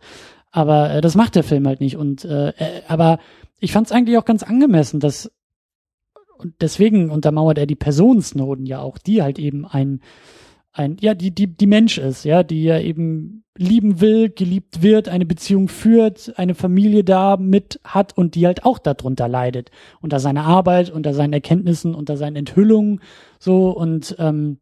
Aber 0.53 0.91
äh, 0.91 1.01
das 1.01 1.17
macht 1.17 1.35
der 1.35 1.43
Film 1.43 1.67
halt 1.67 1.81
nicht. 1.81 1.97
Und 1.97 2.25
äh, 2.25 2.51
äh, 2.51 2.83
aber 2.87 3.19
ich 3.59 3.73
fand 3.73 3.87
es 3.89 3.93
eigentlich 3.93 4.19
auch 4.19 4.25
ganz 4.25 4.43
angemessen, 4.45 5.01
dass 5.01 5.33
und 6.37 6.55
deswegen 6.61 7.11
untermauert 7.11 7.59
er 7.59 7.67
die 7.67 7.77
Person 7.77 8.21
Snowden 8.21 8.67
ja 8.67 8.81
auch, 8.81 8.99
die 8.99 9.23
halt 9.23 9.39
eben 9.39 9.65
ein 9.65 10.01
ein 10.73 10.97
ja 11.01 11.15
die 11.15 11.35
die 11.35 11.47
die 11.47 11.67
Mensch 11.67 11.99
ist, 11.99 12.25
ja, 12.25 12.43
die 12.43 12.65
ja 12.65 12.79
eben 12.79 13.45
lieben 13.57 14.01
will, 14.01 14.31
geliebt 14.31 14.83
wird, 14.83 15.09
eine 15.09 15.27
Beziehung 15.27 15.69
führt, 15.69 16.33
eine 16.39 16.55
Familie 16.55 17.05
da 17.05 17.37
mit 17.37 17.81
hat 17.85 18.17
und 18.17 18.35
die 18.35 18.47
halt 18.47 18.65
auch 18.65 18.79
darunter 18.79 19.29
leidet 19.29 19.71
unter 20.01 20.21
seiner 20.21 20.45
Arbeit, 20.45 20.91
unter 20.91 21.13
seinen 21.15 21.35
Erkenntnissen, 21.35 21.95
unter 21.95 22.17
seinen 22.17 22.37
Enthüllungen 22.37 23.01
so 23.39 23.71
und 23.71 24.17
ähm, 24.19 24.59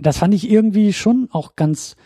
das 0.00 0.18
fand 0.18 0.34
ich 0.34 0.50
irgendwie 0.50 0.92
schon 0.92 1.28
auch 1.30 1.54
ganz 1.56 1.96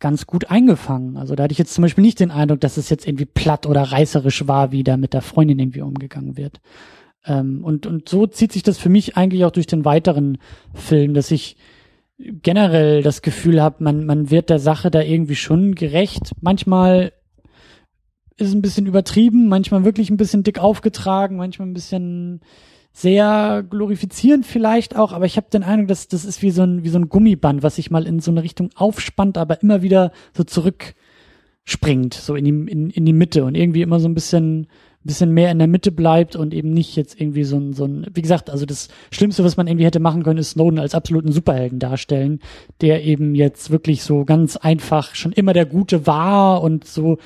ganz 0.00 0.26
gut 0.26 0.50
eingefangen. 0.50 1.16
Also 1.16 1.34
da 1.34 1.44
hatte 1.44 1.52
ich 1.52 1.58
jetzt 1.58 1.74
zum 1.74 1.82
Beispiel 1.82 2.02
nicht 2.02 2.20
den 2.20 2.30
Eindruck, 2.30 2.60
dass 2.60 2.76
es 2.76 2.90
jetzt 2.90 3.06
irgendwie 3.06 3.26
platt 3.26 3.66
oder 3.66 3.82
reißerisch 3.82 4.48
war, 4.48 4.72
wie 4.72 4.82
da 4.82 4.96
mit 4.96 5.12
der 5.12 5.22
Freundin 5.22 5.58
irgendwie 5.58 5.82
umgegangen 5.82 6.36
wird. 6.36 6.60
Ähm, 7.24 7.62
und, 7.62 7.86
und 7.86 8.08
so 8.08 8.26
zieht 8.26 8.52
sich 8.52 8.62
das 8.62 8.78
für 8.78 8.88
mich 8.88 9.16
eigentlich 9.16 9.44
auch 9.44 9.50
durch 9.50 9.66
den 9.66 9.84
weiteren 9.84 10.38
Film, 10.74 11.14
dass 11.14 11.30
ich 11.30 11.56
generell 12.18 13.02
das 13.02 13.22
Gefühl 13.22 13.62
habe, 13.62 13.82
man, 13.82 14.04
man 14.04 14.30
wird 14.30 14.50
der 14.50 14.58
Sache 14.58 14.90
da 14.90 15.00
irgendwie 15.02 15.36
schon 15.36 15.74
gerecht. 15.74 16.32
Manchmal 16.40 17.12
ist 18.36 18.48
es 18.48 18.54
ein 18.54 18.62
bisschen 18.62 18.86
übertrieben, 18.86 19.48
manchmal 19.48 19.84
wirklich 19.84 20.10
ein 20.10 20.16
bisschen 20.16 20.42
dick 20.42 20.58
aufgetragen, 20.58 21.36
manchmal 21.36 21.68
ein 21.68 21.74
bisschen 21.74 22.40
sehr 22.92 23.64
glorifizierend 23.68 24.44
vielleicht 24.44 24.96
auch, 24.96 25.12
aber 25.12 25.24
ich 25.24 25.36
habe 25.36 25.48
den 25.52 25.62
Eindruck, 25.62 25.88
dass 25.88 26.08
das 26.08 26.24
ist 26.24 26.42
wie 26.42 26.50
so 26.50 26.62
ein 26.62 26.84
wie 26.84 26.88
so 26.88 26.98
ein 26.98 27.08
Gummiband, 27.08 27.62
was 27.62 27.76
sich 27.76 27.90
mal 27.90 28.06
in 28.06 28.20
so 28.20 28.30
eine 28.30 28.42
Richtung 28.42 28.70
aufspannt, 28.74 29.38
aber 29.38 29.62
immer 29.62 29.82
wieder 29.82 30.12
so 30.36 30.44
zurückspringt, 30.44 32.14
so 32.14 32.34
in 32.34 32.44
die 32.44 32.72
in, 32.72 32.90
in 32.90 33.06
die 33.06 33.12
Mitte 33.12 33.44
und 33.44 33.54
irgendwie 33.54 33.82
immer 33.82 34.00
so 34.00 34.08
ein 34.08 34.14
bisschen 34.14 34.66
bisschen 35.02 35.32
mehr 35.32 35.50
in 35.50 35.58
der 35.58 35.68
Mitte 35.68 35.92
bleibt 35.92 36.36
und 36.36 36.52
eben 36.52 36.74
nicht 36.74 36.94
jetzt 36.94 37.18
irgendwie 37.18 37.44
so 37.44 37.56
ein 37.56 37.72
so 37.72 37.86
ein 37.86 38.06
wie 38.12 38.22
gesagt, 38.22 38.50
also 38.50 38.66
das 38.66 38.88
Schlimmste, 39.10 39.44
was 39.44 39.56
man 39.56 39.66
irgendwie 39.66 39.86
hätte 39.86 40.00
machen 40.00 40.24
können, 40.24 40.38
ist 40.38 40.50
Snowden 40.50 40.78
als 40.78 40.94
absoluten 40.94 41.32
Superhelden 41.32 41.78
darstellen, 41.78 42.40
der 42.82 43.04
eben 43.04 43.34
jetzt 43.34 43.70
wirklich 43.70 44.02
so 44.02 44.24
ganz 44.24 44.56
einfach 44.56 45.14
schon 45.14 45.32
immer 45.32 45.52
der 45.54 45.64
Gute 45.64 46.06
war 46.06 46.62
und 46.62 46.84
so 46.84 47.18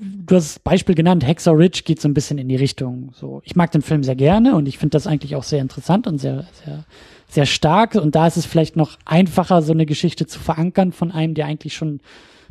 du 0.00 0.36
hast 0.36 0.56
das 0.56 0.58
Beispiel 0.58 0.94
genannt, 0.94 1.26
Hexer 1.26 1.56
Ridge 1.56 1.82
geht 1.84 2.00
so 2.00 2.08
ein 2.08 2.14
bisschen 2.14 2.38
in 2.38 2.48
die 2.48 2.56
Richtung. 2.56 3.10
So, 3.14 3.40
ich 3.44 3.56
mag 3.56 3.70
den 3.72 3.82
Film 3.82 4.04
sehr 4.04 4.16
gerne 4.16 4.54
und 4.54 4.68
ich 4.68 4.78
finde 4.78 4.90
das 4.90 5.06
eigentlich 5.06 5.36
auch 5.36 5.42
sehr 5.42 5.60
interessant 5.60 6.06
und 6.06 6.18
sehr, 6.18 6.46
sehr, 6.64 6.84
sehr 7.28 7.46
stark. 7.46 7.94
Und 7.94 8.14
da 8.14 8.26
ist 8.26 8.36
es 8.36 8.46
vielleicht 8.46 8.76
noch 8.76 8.98
einfacher, 9.04 9.62
so 9.62 9.72
eine 9.72 9.86
Geschichte 9.86 10.26
zu 10.26 10.38
verankern 10.38 10.92
von 10.92 11.10
einem, 11.12 11.34
der 11.34 11.46
eigentlich 11.46 11.74
schon 11.74 12.00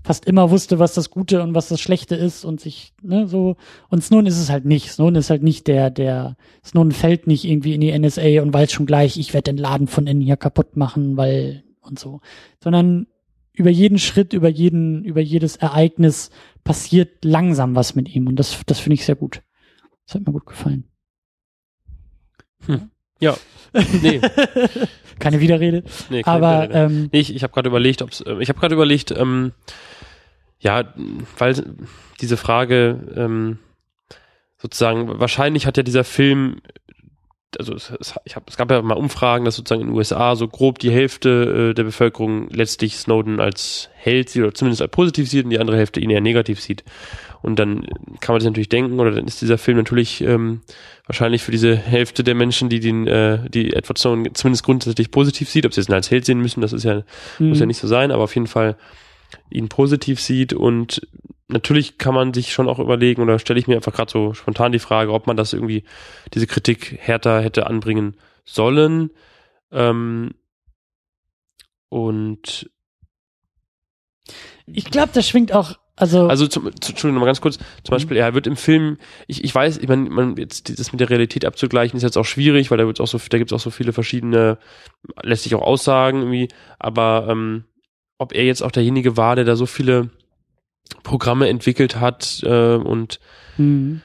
fast 0.03 0.25
immer 0.25 0.51
wusste, 0.51 0.79
was 0.79 0.93
das 0.93 1.09
Gute 1.09 1.43
und 1.43 1.53
was 1.53 1.67
das 1.67 1.81
Schlechte 1.81 2.15
ist 2.15 2.45
und 2.45 2.61
sich, 2.61 2.93
ne, 3.01 3.27
so. 3.27 3.57
Und 3.89 4.03
Snowden 4.03 4.27
ist 4.27 4.39
es 4.39 4.49
halt 4.49 4.65
nicht. 4.65 4.91
Snowden 4.91 5.15
ist 5.15 5.29
halt 5.29 5.43
nicht 5.43 5.67
der, 5.67 5.89
der, 5.89 6.37
Snowden 6.63 6.91
fällt 6.91 7.27
nicht 7.27 7.43
irgendwie 7.45 7.73
in 7.73 7.81
die 7.81 7.97
NSA 7.97 8.41
und 8.41 8.53
weiß 8.53 8.71
schon 8.71 8.85
gleich, 8.85 9.17
ich 9.17 9.33
werde 9.33 9.51
den 9.51 9.57
Laden 9.57 9.87
von 9.87 10.07
innen 10.07 10.21
hier 10.21 10.37
kaputt 10.37 10.77
machen, 10.77 11.17
weil, 11.17 11.63
und 11.81 11.99
so. 11.99 12.21
Sondern 12.63 13.07
über 13.57 13.69
jeden 13.71 13.97
Schritt, 13.97 14.33
über 14.33 14.49
jeden, 14.49 15.03
über 15.03 15.19
jedes 15.19 15.55
Ereignis 15.55 16.29
passiert 16.63 17.25
langsam 17.25 17.75
was 17.75 17.95
mit 17.95 18.13
ihm 18.13 18.27
und 18.27 18.35
das, 18.35 18.61
das 18.67 18.79
finde 18.79 18.93
ich 18.95 19.05
sehr 19.05 19.15
gut. 19.15 19.41
Das 20.05 20.15
hat 20.15 20.25
mir 20.25 20.31
gut 20.31 20.45
gefallen. 20.45 20.85
Hm. 22.65 22.91
Ja, 23.19 23.35
nee. 24.01 24.21
Keine 25.19 25.39
Widerrede. 25.41 25.83
Nee, 26.11 26.21
keine 26.21 26.37
aber 26.37 26.63
Widerrede. 26.69 26.93
ähm, 26.93 27.09
Nee, 27.11 27.19
ich, 27.19 27.33
ich 27.33 27.41
habe 27.41 27.51
gerade 27.51 27.69
überlegt, 27.69 28.03
ob's, 28.03 28.21
äh, 28.21 28.35
ich 28.39 28.49
habe 28.49 28.59
gerade 28.59 28.75
überlegt, 28.75 29.09
ähm, 29.09 29.53
ja, 30.59 30.93
weil 31.39 31.75
diese 32.21 32.37
Frage 32.37 33.13
ähm, 33.15 33.57
sozusagen 34.57 35.19
wahrscheinlich 35.19 35.65
hat 35.65 35.77
ja 35.77 35.83
dieser 35.83 36.03
Film, 36.03 36.61
also 37.57 37.73
es, 37.73 37.91
es, 37.99 38.15
ich 38.25 38.35
hab, 38.35 38.49
es 38.49 38.57
gab 38.57 38.69
ja 38.71 38.81
mal 38.81 38.95
Umfragen, 38.95 39.45
dass 39.45 39.55
sozusagen 39.55 39.81
in 39.81 39.87
den 39.87 39.95
USA 39.95 40.35
so 40.35 40.47
grob 40.47 40.79
die 40.79 40.91
Hälfte 40.91 41.69
äh, 41.69 41.73
der 41.73 41.83
Bevölkerung 41.83 42.49
letztlich 42.49 42.97
Snowden 42.97 43.39
als 43.39 43.89
Held 43.95 44.29
sieht 44.29 44.43
oder 44.43 44.53
zumindest 44.53 44.81
als 44.81 44.91
positiv 44.91 45.29
sieht 45.29 45.45
und 45.45 45.51
die 45.51 45.59
andere 45.59 45.77
Hälfte 45.77 45.99
ihn 45.99 46.09
eher 46.09 46.21
negativ 46.21 46.59
sieht. 46.59 46.83
Und 47.41 47.59
dann 47.59 47.87
kann 48.19 48.33
man 48.33 48.41
sich 48.41 48.49
natürlich 48.49 48.69
denken, 48.69 48.99
oder 48.99 49.11
dann 49.11 49.25
ist 49.25 49.41
dieser 49.41 49.57
Film 49.57 49.77
natürlich 49.77 50.21
ähm, 50.21 50.61
wahrscheinlich 51.05 51.43
für 51.43 51.51
diese 51.51 51.75
Hälfte 51.75 52.23
der 52.23 52.35
Menschen, 52.35 52.67
die 52.67 52.79
den, 52.79 53.07
äh, 53.07 53.49
die 53.49 53.73
Edward 53.73 53.97
Snowden 53.97 54.35
zumindest 54.35 54.63
grundsätzlich 54.63 55.11
positiv 55.11 55.49
sieht, 55.49 55.65
ob 55.65 55.73
sie 55.73 55.81
es 55.81 55.89
als 55.89 56.11
Held 56.11 56.25
sehen 56.25 56.41
müssen, 56.41 56.61
das 56.61 56.73
ist 56.73 56.83
ja, 56.83 57.03
muss 57.39 57.59
ja 57.59 57.65
mh, 57.65 57.67
nicht 57.67 57.79
so 57.79 57.87
sein, 57.87 58.11
aber 58.11 58.23
auf 58.23 58.35
jeden 58.35 58.47
Fall 58.47 58.75
ihn 59.49 59.69
positiv 59.69 60.19
sieht 60.19 60.53
und 60.53 61.01
natürlich 61.47 61.97
kann 61.97 62.13
man 62.13 62.33
sich 62.33 62.51
schon 62.51 62.69
auch 62.69 62.79
überlegen, 62.79 63.21
oder 63.21 63.39
stelle 63.39 63.59
ich 63.59 63.67
mir 63.67 63.75
einfach 63.75 63.93
gerade 63.93 64.11
so 64.11 64.33
spontan 64.33 64.71
die 64.71 64.79
Frage, 64.79 65.13
ob 65.13 65.27
man 65.27 65.37
das 65.37 65.53
irgendwie, 65.53 65.83
diese 66.33 66.47
Kritik 66.47 66.97
härter 66.99 67.41
hätte 67.41 67.67
anbringen 67.67 68.17
sollen. 68.45 69.11
Ähm, 69.71 70.31
und 71.89 72.69
ich 74.65 74.85
glaube, 74.85 75.11
das 75.13 75.27
schwingt 75.27 75.53
auch, 75.53 75.75
also, 75.99 76.27
Also 76.27 76.47
zum, 76.47 76.65
zu, 76.79 76.91
Entschuldigung, 76.91 77.15
nochmal 77.15 77.29
ganz 77.29 77.41
kurz. 77.41 77.57
Zum 77.57 77.91
Beispiel, 77.91 78.17
er 78.17 78.35
wird 78.35 78.45
im 78.45 78.55
Film, 78.55 78.97
ich, 79.25 79.43
ich 79.43 79.53
weiß, 79.53 79.79
ich 79.79 79.87
meine, 79.87 80.07
man, 80.09 80.37
jetzt 80.37 80.77
das 80.77 80.91
mit 80.91 80.99
der 80.99 81.09
Realität 81.09 81.43
abzugleichen, 81.43 81.97
ist 81.97 82.03
jetzt 82.03 82.17
auch 82.17 82.25
schwierig, 82.25 82.69
weil 82.69 82.77
da 82.77 82.85
wird 82.85 83.01
auch 83.01 83.07
so, 83.07 83.17
da 83.17 83.37
gibt 83.39 83.51
es 83.51 83.55
auch 83.55 83.63
so 83.63 83.71
viele 83.71 83.93
verschiedene, 83.93 84.59
lässt 85.23 85.43
sich 85.43 85.55
auch 85.55 85.63
aussagen 85.63 86.19
irgendwie, 86.19 86.49
aber 86.77 87.27
ähm, 87.29 87.63
ob 88.19 88.33
er 88.33 88.45
jetzt 88.45 88.61
auch 88.61 88.71
derjenige 88.71 89.17
war, 89.17 89.35
der 89.35 89.45
da 89.45 89.55
so 89.55 89.65
viele 89.65 90.11
Programme 91.03 91.47
entwickelt 91.49 91.99
hat 91.99 92.41
äh, 92.43 92.75
und 92.75 93.19
mh, 93.57 93.99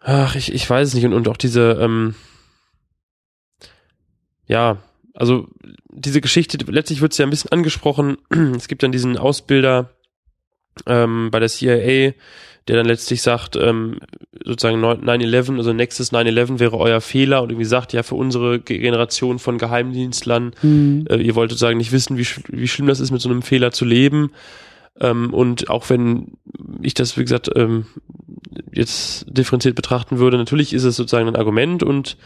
ach, 0.00 0.34
ich, 0.36 0.52
ich 0.52 0.68
weiß 0.68 0.88
es 0.88 0.94
nicht, 0.94 1.04
und, 1.06 1.12
und 1.14 1.28
auch 1.28 1.36
diese, 1.36 1.78
ähm, 1.80 2.14
ja, 4.46 4.78
also 5.14 5.46
diese 5.90 6.20
Geschichte, 6.20 6.58
letztlich 6.70 7.00
wird 7.00 7.12
es 7.12 7.18
ja 7.18 7.26
ein 7.26 7.30
bisschen 7.30 7.52
angesprochen. 7.52 8.16
Es 8.56 8.68
gibt 8.68 8.82
dann 8.82 8.92
diesen 8.92 9.16
Ausbilder 9.18 9.90
ähm, 10.86 11.30
bei 11.30 11.38
der 11.38 11.48
CIA, 11.48 12.12
der 12.68 12.76
dann 12.76 12.86
letztlich 12.86 13.22
sagt, 13.22 13.56
ähm, 13.56 13.98
sozusagen 14.44 14.82
9-11, 14.82 15.56
also 15.58 15.72
nächstes 15.72 16.12
9-11 16.12 16.58
wäre 16.60 16.78
euer 16.78 17.00
Fehler 17.00 17.42
und 17.42 17.50
irgendwie 17.50 17.66
sagt, 17.66 17.92
ja, 17.92 18.02
für 18.02 18.14
unsere 18.14 18.60
Ge- 18.60 18.78
Generation 18.78 19.38
von 19.38 19.58
Geheimdienstlern, 19.58 20.54
mh, 20.62 21.10
äh, 21.10 21.20
ihr 21.20 21.34
wollt 21.34 21.50
sozusagen 21.50 21.78
nicht 21.78 21.92
wissen, 21.92 22.16
wie, 22.16 22.24
sch 22.24 22.40
wie 22.48 22.68
schlimm 22.68 22.86
das 22.86 23.00
ist, 23.00 23.10
mit 23.10 23.20
so 23.20 23.28
einem 23.28 23.42
Fehler 23.42 23.70
zu 23.72 23.84
leben. 23.84 24.32
Ähm, 25.00 25.32
und 25.32 25.70
auch 25.70 25.88
wenn 25.90 26.38
ich 26.82 26.94
das, 26.94 27.16
wie 27.16 27.22
gesagt, 27.22 27.50
ähm, 27.54 27.86
jetzt 28.72 29.26
differenziert 29.28 29.74
betrachten 29.74 30.18
würde, 30.18 30.36
natürlich 30.36 30.72
ist 30.72 30.84
es 30.84 30.96
sozusagen 30.96 31.28
ein 31.28 31.36
Argument 31.36 31.82
und 31.82 32.16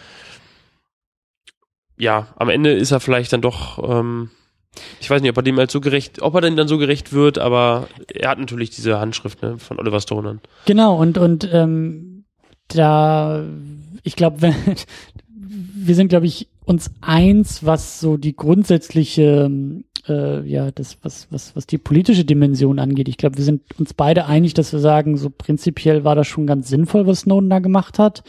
ja, 1.99 2.29
am 2.37 2.49
Ende 2.49 2.73
ist 2.73 2.91
er 2.91 3.01
vielleicht 3.01 3.33
dann 3.33 3.41
doch, 3.41 3.79
ähm, 3.89 4.31
ich 5.01 5.09
weiß 5.09 5.23
nicht, 5.23 5.31
ob 5.31 5.37
er 5.39 5.43
dem 5.43 5.57
halt 5.57 5.71
so 5.71 5.81
gerecht, 5.81 6.21
ob 6.21 6.35
er 6.35 6.43
denn 6.43 6.57
dann 6.57 6.69
so 6.69 6.77
gerecht 6.79 7.13
wird, 7.13 7.39
aber 7.39 7.89
er 8.13 8.31
hat 8.31 8.39
natürlich 8.39 8.71
diese 8.71 8.99
Handschrift 8.99 9.43
ne, 9.43 9.59
von 9.59 9.79
Oliver 9.79 10.01
Stone 10.01 10.29
an. 10.29 10.41
Genau, 10.67 10.97
und, 10.97 11.17
und 11.17 11.49
ähm, 11.51 12.25
da, 12.69 13.45
ich 14.03 14.17
glaube, 14.17 14.55
wir 15.29 15.95
sind, 15.95 16.09
glaube 16.09 16.27
ich, 16.27 16.49
uns 16.67 16.91
eins, 17.01 17.65
was 17.65 18.01
so 18.01 18.17
die 18.17 18.35
grundsätzliche, 18.35 19.49
äh, 20.09 20.47
ja, 20.47 20.71
das, 20.73 20.99
was, 21.03 21.29
was, 21.31 21.55
was 21.55 21.67
die 21.67 21.79
politische 21.79 22.25
Dimension 22.25 22.81
angeht. 22.81 23.09
Ich 23.09 23.17
glaube, 23.17 23.37
wir 23.39 23.45
sind 23.45 23.63
uns 23.79 23.95
beide 23.95 24.27
einig, 24.27 24.53
dass 24.53 24.73
wir 24.73 24.81
sagen, 24.81 25.17
so 25.17 25.31
prinzipiell 25.31 26.03
war 26.03 26.17
das 26.17 26.27
schon 26.27 26.47
ganz 26.47 26.69
sinnvoll, 26.69 27.07
was 27.07 27.21
Snowden 27.21 27.49
da 27.49 27.61
gemacht 27.61 28.01
hat. 28.01 28.25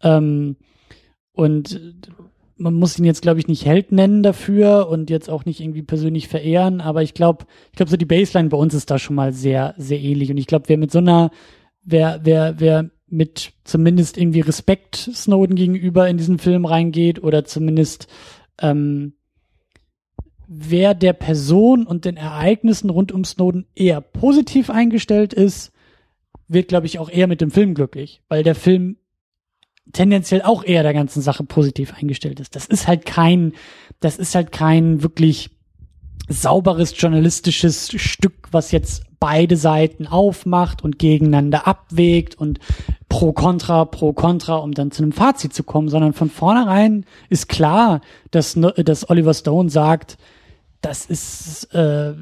Ähm, 0.00 0.56
und 1.32 1.80
man 2.56 2.74
muss 2.74 3.00
ihn 3.00 3.04
jetzt, 3.04 3.22
glaube 3.22 3.40
ich, 3.40 3.48
nicht 3.48 3.66
Held 3.66 3.90
nennen 3.90 4.22
dafür 4.22 4.88
und 4.88 5.10
jetzt 5.10 5.28
auch 5.28 5.44
nicht 5.44 5.60
irgendwie 5.60 5.82
persönlich 5.82 6.28
verehren, 6.28 6.80
aber 6.80 7.02
ich 7.02 7.14
glaube, 7.14 7.46
ich 7.72 7.76
glaube, 7.76 7.90
so 7.90 7.96
die 7.96 8.04
Baseline 8.04 8.48
bei 8.48 8.56
uns 8.56 8.74
ist 8.74 8.92
da 8.92 9.00
schon 9.00 9.16
mal 9.16 9.32
sehr, 9.32 9.74
sehr 9.76 9.98
ähnlich. 9.98 10.30
Und 10.30 10.36
ich 10.36 10.46
glaube, 10.46 10.68
wer 10.68 10.78
mit 10.78 10.92
so 10.92 10.98
einer, 10.98 11.32
wer, 11.82 12.20
wer, 12.22 12.60
wer 12.60 12.90
mit 13.12 13.52
zumindest 13.64 14.16
irgendwie 14.16 14.40
Respekt 14.40 14.96
Snowden 14.96 15.54
gegenüber 15.54 16.08
in 16.08 16.16
diesen 16.16 16.38
Film 16.38 16.64
reingeht 16.64 17.22
oder 17.22 17.44
zumindest 17.44 18.08
ähm, 18.58 19.12
wer 20.48 20.94
der 20.94 21.12
Person 21.12 21.86
und 21.86 22.04
den 22.04 22.16
Ereignissen 22.16 22.90
rund 22.90 23.12
um 23.12 23.24
Snowden 23.24 23.66
eher 23.74 24.00
positiv 24.00 24.70
eingestellt 24.70 25.32
ist, 25.32 25.72
wird, 26.48 26.68
glaube 26.68 26.86
ich, 26.86 26.98
auch 26.98 27.10
eher 27.10 27.26
mit 27.26 27.40
dem 27.40 27.50
Film 27.50 27.74
glücklich, 27.74 28.22
weil 28.28 28.42
der 28.42 28.54
Film 28.54 28.96
tendenziell 29.92 30.42
auch 30.42 30.64
eher 30.64 30.82
der 30.82 30.94
ganzen 30.94 31.22
Sache 31.22 31.44
positiv 31.44 31.94
eingestellt 31.94 32.40
ist. 32.40 32.56
Das 32.56 32.66
ist 32.66 32.86
halt 32.86 33.04
kein, 33.04 33.52
das 34.00 34.18
ist 34.18 34.34
halt 34.34 34.52
kein 34.52 35.02
wirklich 35.02 35.50
sauberes 36.28 36.94
journalistisches 36.98 37.90
Stück, 38.00 38.48
was 38.52 38.72
jetzt 38.72 39.04
beide 39.22 39.56
Seiten 39.56 40.06
aufmacht 40.06 40.82
und 40.82 40.98
gegeneinander 40.98 41.66
abwägt 41.66 42.34
und 42.34 42.58
pro 43.12 43.32
contra, 43.34 43.84
pro 43.84 44.14
contra, 44.14 44.56
um 44.56 44.72
dann 44.72 44.90
zu 44.90 45.02
einem 45.02 45.12
Fazit 45.12 45.52
zu 45.52 45.64
kommen, 45.64 45.90
sondern 45.90 46.14
von 46.14 46.30
vornherein 46.30 47.04
ist 47.28 47.46
klar, 47.50 48.00
dass, 48.30 48.58
dass 48.76 49.10
Oliver 49.10 49.34
Stone 49.34 49.68
sagt, 49.68 50.16
das 50.80 51.04
ist 51.04 51.74
äh, 51.74 52.14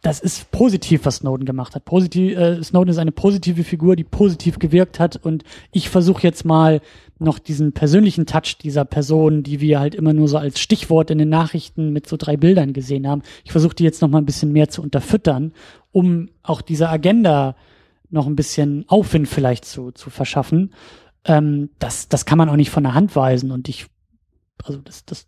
das 0.00 0.20
ist 0.20 0.50
positiv, 0.50 1.04
was 1.04 1.16
Snowden 1.16 1.44
gemacht 1.44 1.74
hat. 1.74 1.84
Positiv, 1.84 2.38
äh, 2.38 2.62
Snowden 2.62 2.90
ist 2.90 2.98
eine 2.98 3.12
positive 3.12 3.64
Figur, 3.64 3.96
die 3.96 4.04
positiv 4.04 4.58
gewirkt 4.58 4.98
hat 4.98 5.16
und 5.16 5.44
ich 5.72 5.90
versuche 5.90 6.22
jetzt 6.22 6.44
mal 6.44 6.80
noch 7.18 7.38
diesen 7.38 7.72
persönlichen 7.72 8.24
Touch 8.24 8.56
dieser 8.62 8.86
Person, 8.86 9.42
die 9.42 9.60
wir 9.60 9.78
halt 9.78 9.94
immer 9.94 10.14
nur 10.14 10.28
so 10.28 10.38
als 10.38 10.58
Stichwort 10.58 11.10
in 11.10 11.18
den 11.18 11.28
Nachrichten 11.28 11.92
mit 11.92 12.08
so 12.08 12.16
drei 12.16 12.38
Bildern 12.38 12.72
gesehen 12.72 13.06
haben. 13.06 13.22
Ich 13.44 13.52
versuche 13.52 13.74
die 13.74 13.84
jetzt 13.84 14.00
noch 14.00 14.08
mal 14.08 14.18
ein 14.18 14.26
bisschen 14.26 14.52
mehr 14.52 14.70
zu 14.70 14.80
unterfüttern, 14.80 15.52
um 15.92 16.30
auch 16.42 16.62
dieser 16.62 16.90
Agenda 16.90 17.56
noch 18.10 18.26
ein 18.26 18.36
bisschen 18.36 18.84
Aufwind 18.88 19.28
vielleicht 19.28 19.64
zu, 19.64 19.92
zu 19.92 20.10
verschaffen. 20.10 20.74
Ähm, 21.24 21.70
das, 21.78 22.08
das 22.08 22.26
kann 22.26 22.38
man 22.38 22.48
auch 22.48 22.56
nicht 22.56 22.70
von 22.70 22.82
der 22.82 22.94
Hand 22.94 23.16
weisen 23.16 23.50
und 23.50 23.68
ich, 23.68 23.86
also 24.64 24.80
das, 24.80 25.04
das 25.04 25.26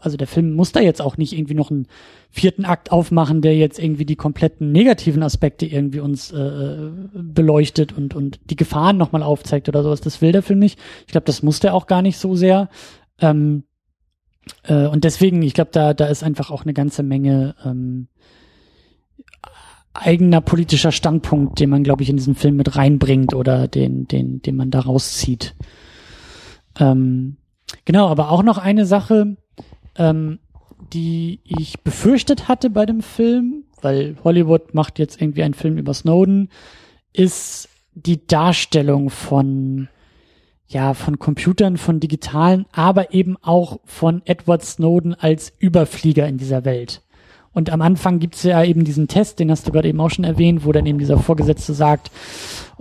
also 0.00 0.16
der 0.16 0.26
Film 0.26 0.52
muss 0.54 0.72
da 0.72 0.80
jetzt 0.80 1.00
auch 1.00 1.16
nicht 1.16 1.32
irgendwie 1.32 1.54
noch 1.54 1.70
einen 1.70 1.86
vierten 2.30 2.64
Akt 2.64 2.92
aufmachen, 2.92 3.42
der 3.42 3.56
jetzt 3.56 3.78
irgendwie 3.78 4.04
die 4.04 4.16
kompletten 4.16 4.72
negativen 4.72 5.22
Aspekte 5.22 5.66
irgendwie 5.66 6.00
uns 6.00 6.32
äh, 6.32 6.90
beleuchtet 7.14 7.96
und 7.96 8.14
und 8.14 8.40
die 8.44 8.56
Gefahren 8.56 8.96
nochmal 8.96 9.22
aufzeigt 9.22 9.68
oder 9.68 9.82
sowas. 9.82 10.00
Das 10.00 10.20
will 10.20 10.32
der 10.32 10.42
Film 10.42 10.58
nicht. 10.58 10.78
Ich 11.06 11.12
glaube, 11.12 11.24
das 11.24 11.42
muss 11.42 11.60
der 11.60 11.74
auch 11.74 11.86
gar 11.86 12.02
nicht 12.02 12.18
so 12.18 12.36
sehr. 12.36 12.68
Ähm, 13.20 13.64
äh, 14.64 14.86
und 14.86 15.04
deswegen, 15.04 15.42
ich 15.42 15.54
glaube, 15.54 15.70
da 15.72 15.94
da 15.94 16.06
ist 16.06 16.22
einfach 16.22 16.50
auch 16.50 16.62
eine 16.62 16.74
ganze 16.74 17.02
Menge 17.02 17.54
ähm, 17.64 18.08
eigener 19.94 20.40
politischer 20.40 20.92
Standpunkt, 20.92 21.58
den 21.60 21.70
man, 21.70 21.82
glaube 21.82 22.02
ich, 22.02 22.10
in 22.10 22.16
diesen 22.16 22.34
Film 22.34 22.56
mit 22.56 22.76
reinbringt 22.76 23.34
oder 23.34 23.68
den 23.68 24.06
den 24.06 24.42
den 24.42 24.56
man 24.56 24.70
da 24.70 24.80
rauszieht. 24.80 25.54
Ähm, 26.78 27.36
genau, 27.84 28.08
aber 28.08 28.30
auch 28.30 28.42
noch 28.42 28.58
eine 28.58 28.86
Sache, 28.86 29.36
ähm, 29.96 30.38
die 30.92 31.40
ich 31.44 31.80
befürchtet 31.80 32.48
hatte 32.48 32.70
bei 32.70 32.86
dem 32.86 33.02
Film, 33.02 33.64
weil 33.82 34.16
Hollywood 34.24 34.74
macht 34.74 34.98
jetzt 34.98 35.20
irgendwie 35.20 35.42
einen 35.42 35.54
Film 35.54 35.78
über 35.78 35.94
Snowden, 35.94 36.48
ist 37.12 37.68
die 37.94 38.26
Darstellung 38.26 39.10
von 39.10 39.88
ja, 40.70 40.94
von 40.94 41.18
Computern, 41.18 41.76
von 41.78 41.98
digitalen, 41.98 42.64
aber 42.70 43.12
eben 43.12 43.36
auch 43.42 43.80
von 43.84 44.22
Edward 44.24 44.64
Snowden 44.64 45.14
als 45.14 45.52
Überflieger 45.58 46.28
in 46.28 46.38
dieser 46.38 46.64
Welt. 46.64 47.02
Und 47.52 47.70
am 47.70 47.82
Anfang 47.82 48.20
gibt's 48.20 48.44
ja 48.44 48.62
eben 48.62 48.84
diesen 48.84 49.08
Test, 49.08 49.40
den 49.40 49.50
hast 49.50 49.66
du 49.66 49.72
gerade 49.72 49.88
eben 49.88 50.00
auch 50.00 50.10
schon 50.10 50.24
erwähnt, 50.24 50.64
wo 50.64 50.72
dann 50.72 50.86
eben 50.86 50.98
dieser 50.98 51.18
Vorgesetzte 51.18 51.74
sagt, 51.74 52.10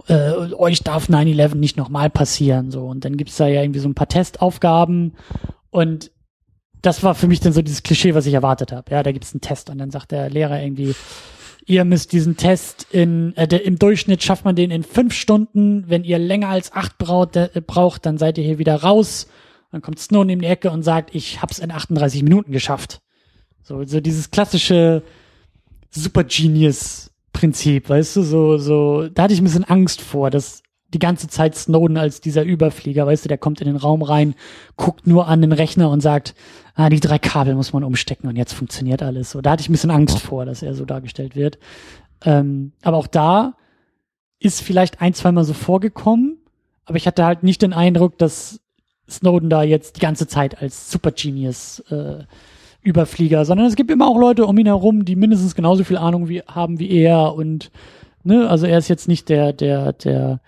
äh, 0.07 0.31
euch 0.53 0.83
darf 0.83 1.09
9-11 1.09 1.55
nicht 1.55 1.77
nochmal 1.77 2.09
passieren. 2.09 2.69
So. 2.69 2.85
Und 2.85 3.03
dann 3.03 3.17
gibt's 3.17 3.37
da 3.37 3.47
ja 3.47 3.61
irgendwie 3.61 3.79
so 3.79 3.89
ein 3.89 3.95
paar 3.95 4.07
Testaufgaben 4.07 5.13
und 5.71 6.11
das 6.81 7.03
war 7.03 7.15
für 7.15 7.27
mich 7.27 7.39
dann 7.39 7.53
so 7.53 7.61
dieses 7.61 7.83
Klischee, 7.83 8.15
was 8.15 8.25
ich 8.25 8.33
erwartet 8.33 8.71
habe. 8.71 8.91
Ja, 8.91 9.03
da 9.03 9.11
gibt's 9.11 9.33
einen 9.33 9.41
Test 9.41 9.69
und 9.69 9.79
dann 9.79 9.91
sagt 9.91 10.11
der 10.11 10.29
Lehrer 10.29 10.61
irgendwie, 10.61 10.95
ihr 11.65 11.83
müsst 11.83 12.13
diesen 12.13 12.37
Test 12.37 12.87
in, 12.91 13.35
äh, 13.35 13.47
der, 13.47 13.65
im 13.65 13.77
Durchschnitt 13.77 14.23
schafft 14.23 14.45
man 14.45 14.55
den 14.55 14.71
in 14.71 14.83
fünf 14.83 15.13
Stunden. 15.13 15.85
Wenn 15.87 16.03
ihr 16.03 16.19
länger 16.19 16.49
als 16.49 16.71
acht 16.71 16.97
braut, 16.97 17.35
äh, 17.35 17.49
braucht, 17.65 18.05
dann 18.05 18.17
seid 18.17 18.37
ihr 18.37 18.43
hier 18.43 18.59
wieder 18.59 18.75
raus. 18.75 19.27
Dann 19.71 19.81
kommt 19.81 19.99
Snowden 19.99 20.29
in 20.29 20.39
die 20.39 20.47
Ecke 20.47 20.71
und 20.71 20.83
sagt, 20.83 21.13
ich 21.13 21.41
hab's 21.41 21.59
in 21.59 21.71
38 21.71 22.23
Minuten 22.23 22.51
geschafft. 22.51 23.01
So, 23.63 23.83
so 23.85 23.99
dieses 23.99 24.31
klassische 24.31 25.03
Super 25.91 26.23
Genius 26.23 27.11
Prinzip, 27.33 27.89
weißt 27.89 28.15
du, 28.17 28.23
so, 28.23 28.57
so, 28.57 29.07
da 29.07 29.23
hatte 29.23 29.33
ich 29.33 29.39
ein 29.39 29.45
bisschen 29.45 29.63
Angst 29.63 30.01
vor, 30.01 30.29
dass 30.29 30.63
die 30.93 30.99
ganze 30.99 31.27
Zeit 31.27 31.55
Snowden 31.55 31.97
als 31.97 32.21
dieser 32.21 32.43
Überflieger, 32.43 33.05
weißt 33.05 33.25
du, 33.25 33.29
der 33.29 33.37
kommt 33.37 33.61
in 33.61 33.67
den 33.67 33.75
Raum 33.75 34.01
rein, 34.01 34.33
guckt 34.75 35.05
nur 35.05 35.27
an 35.27 35.41
den 35.41 35.51
Rechner 35.51 35.89
und 35.89 36.01
sagt, 36.01 36.33
ah, 36.73 36.89
die 36.89 36.99
drei 36.99 37.19
Kabel 37.19 37.53
muss 37.55 37.73
man 37.73 37.83
umstecken 37.83 38.27
und 38.27 38.35
jetzt 38.35 38.53
funktioniert 38.53 39.03
alles. 39.03 39.31
So, 39.31 39.41
da 39.41 39.51
hatte 39.51 39.61
ich 39.61 39.69
ein 39.69 39.73
bisschen 39.73 39.91
Angst 39.91 40.19
vor, 40.19 40.45
dass 40.45 40.63
er 40.63 40.73
so 40.73 40.85
dargestellt 40.85 41.35
wird. 41.35 41.59
Ähm, 42.25 42.73
aber 42.81 42.97
auch 42.97 43.07
da 43.07 43.55
ist 44.39 44.61
vielleicht 44.61 45.01
ein, 45.01 45.13
zweimal 45.13 45.43
so 45.43 45.53
vorgekommen, 45.53 46.37
aber 46.85 46.97
ich 46.97 47.05
hatte 47.05 47.23
halt 47.23 47.43
nicht 47.43 47.61
den 47.61 47.73
Eindruck, 47.73 48.17
dass 48.17 48.59
Snowden 49.07 49.49
da 49.49 49.63
jetzt 49.63 49.97
die 49.97 50.01
ganze 50.01 50.27
Zeit 50.27 50.61
als 50.61 50.89
Super 50.89 51.11
Genius 51.11 51.79
äh, 51.91 52.23
Überflieger, 52.81 53.45
sondern 53.45 53.67
es 53.67 53.75
gibt 53.75 53.91
immer 53.91 54.07
auch 54.07 54.17
Leute 54.17 54.45
um 54.45 54.57
ihn 54.57 54.65
herum, 54.65 55.05
die 55.05 55.15
mindestens 55.15 55.55
genauso 55.55 55.83
viel 55.83 55.97
Ahnung 55.97 56.29
wie, 56.29 56.41
haben 56.41 56.79
wie 56.79 56.89
er 56.89 57.33
und 57.33 57.71
ne, 58.23 58.49
also 58.49 58.65
er 58.65 58.77
ist 58.77 58.87
jetzt 58.87 59.07
nicht 59.07 59.29
der, 59.29 59.53
der, 59.53 59.93
der 59.93 60.39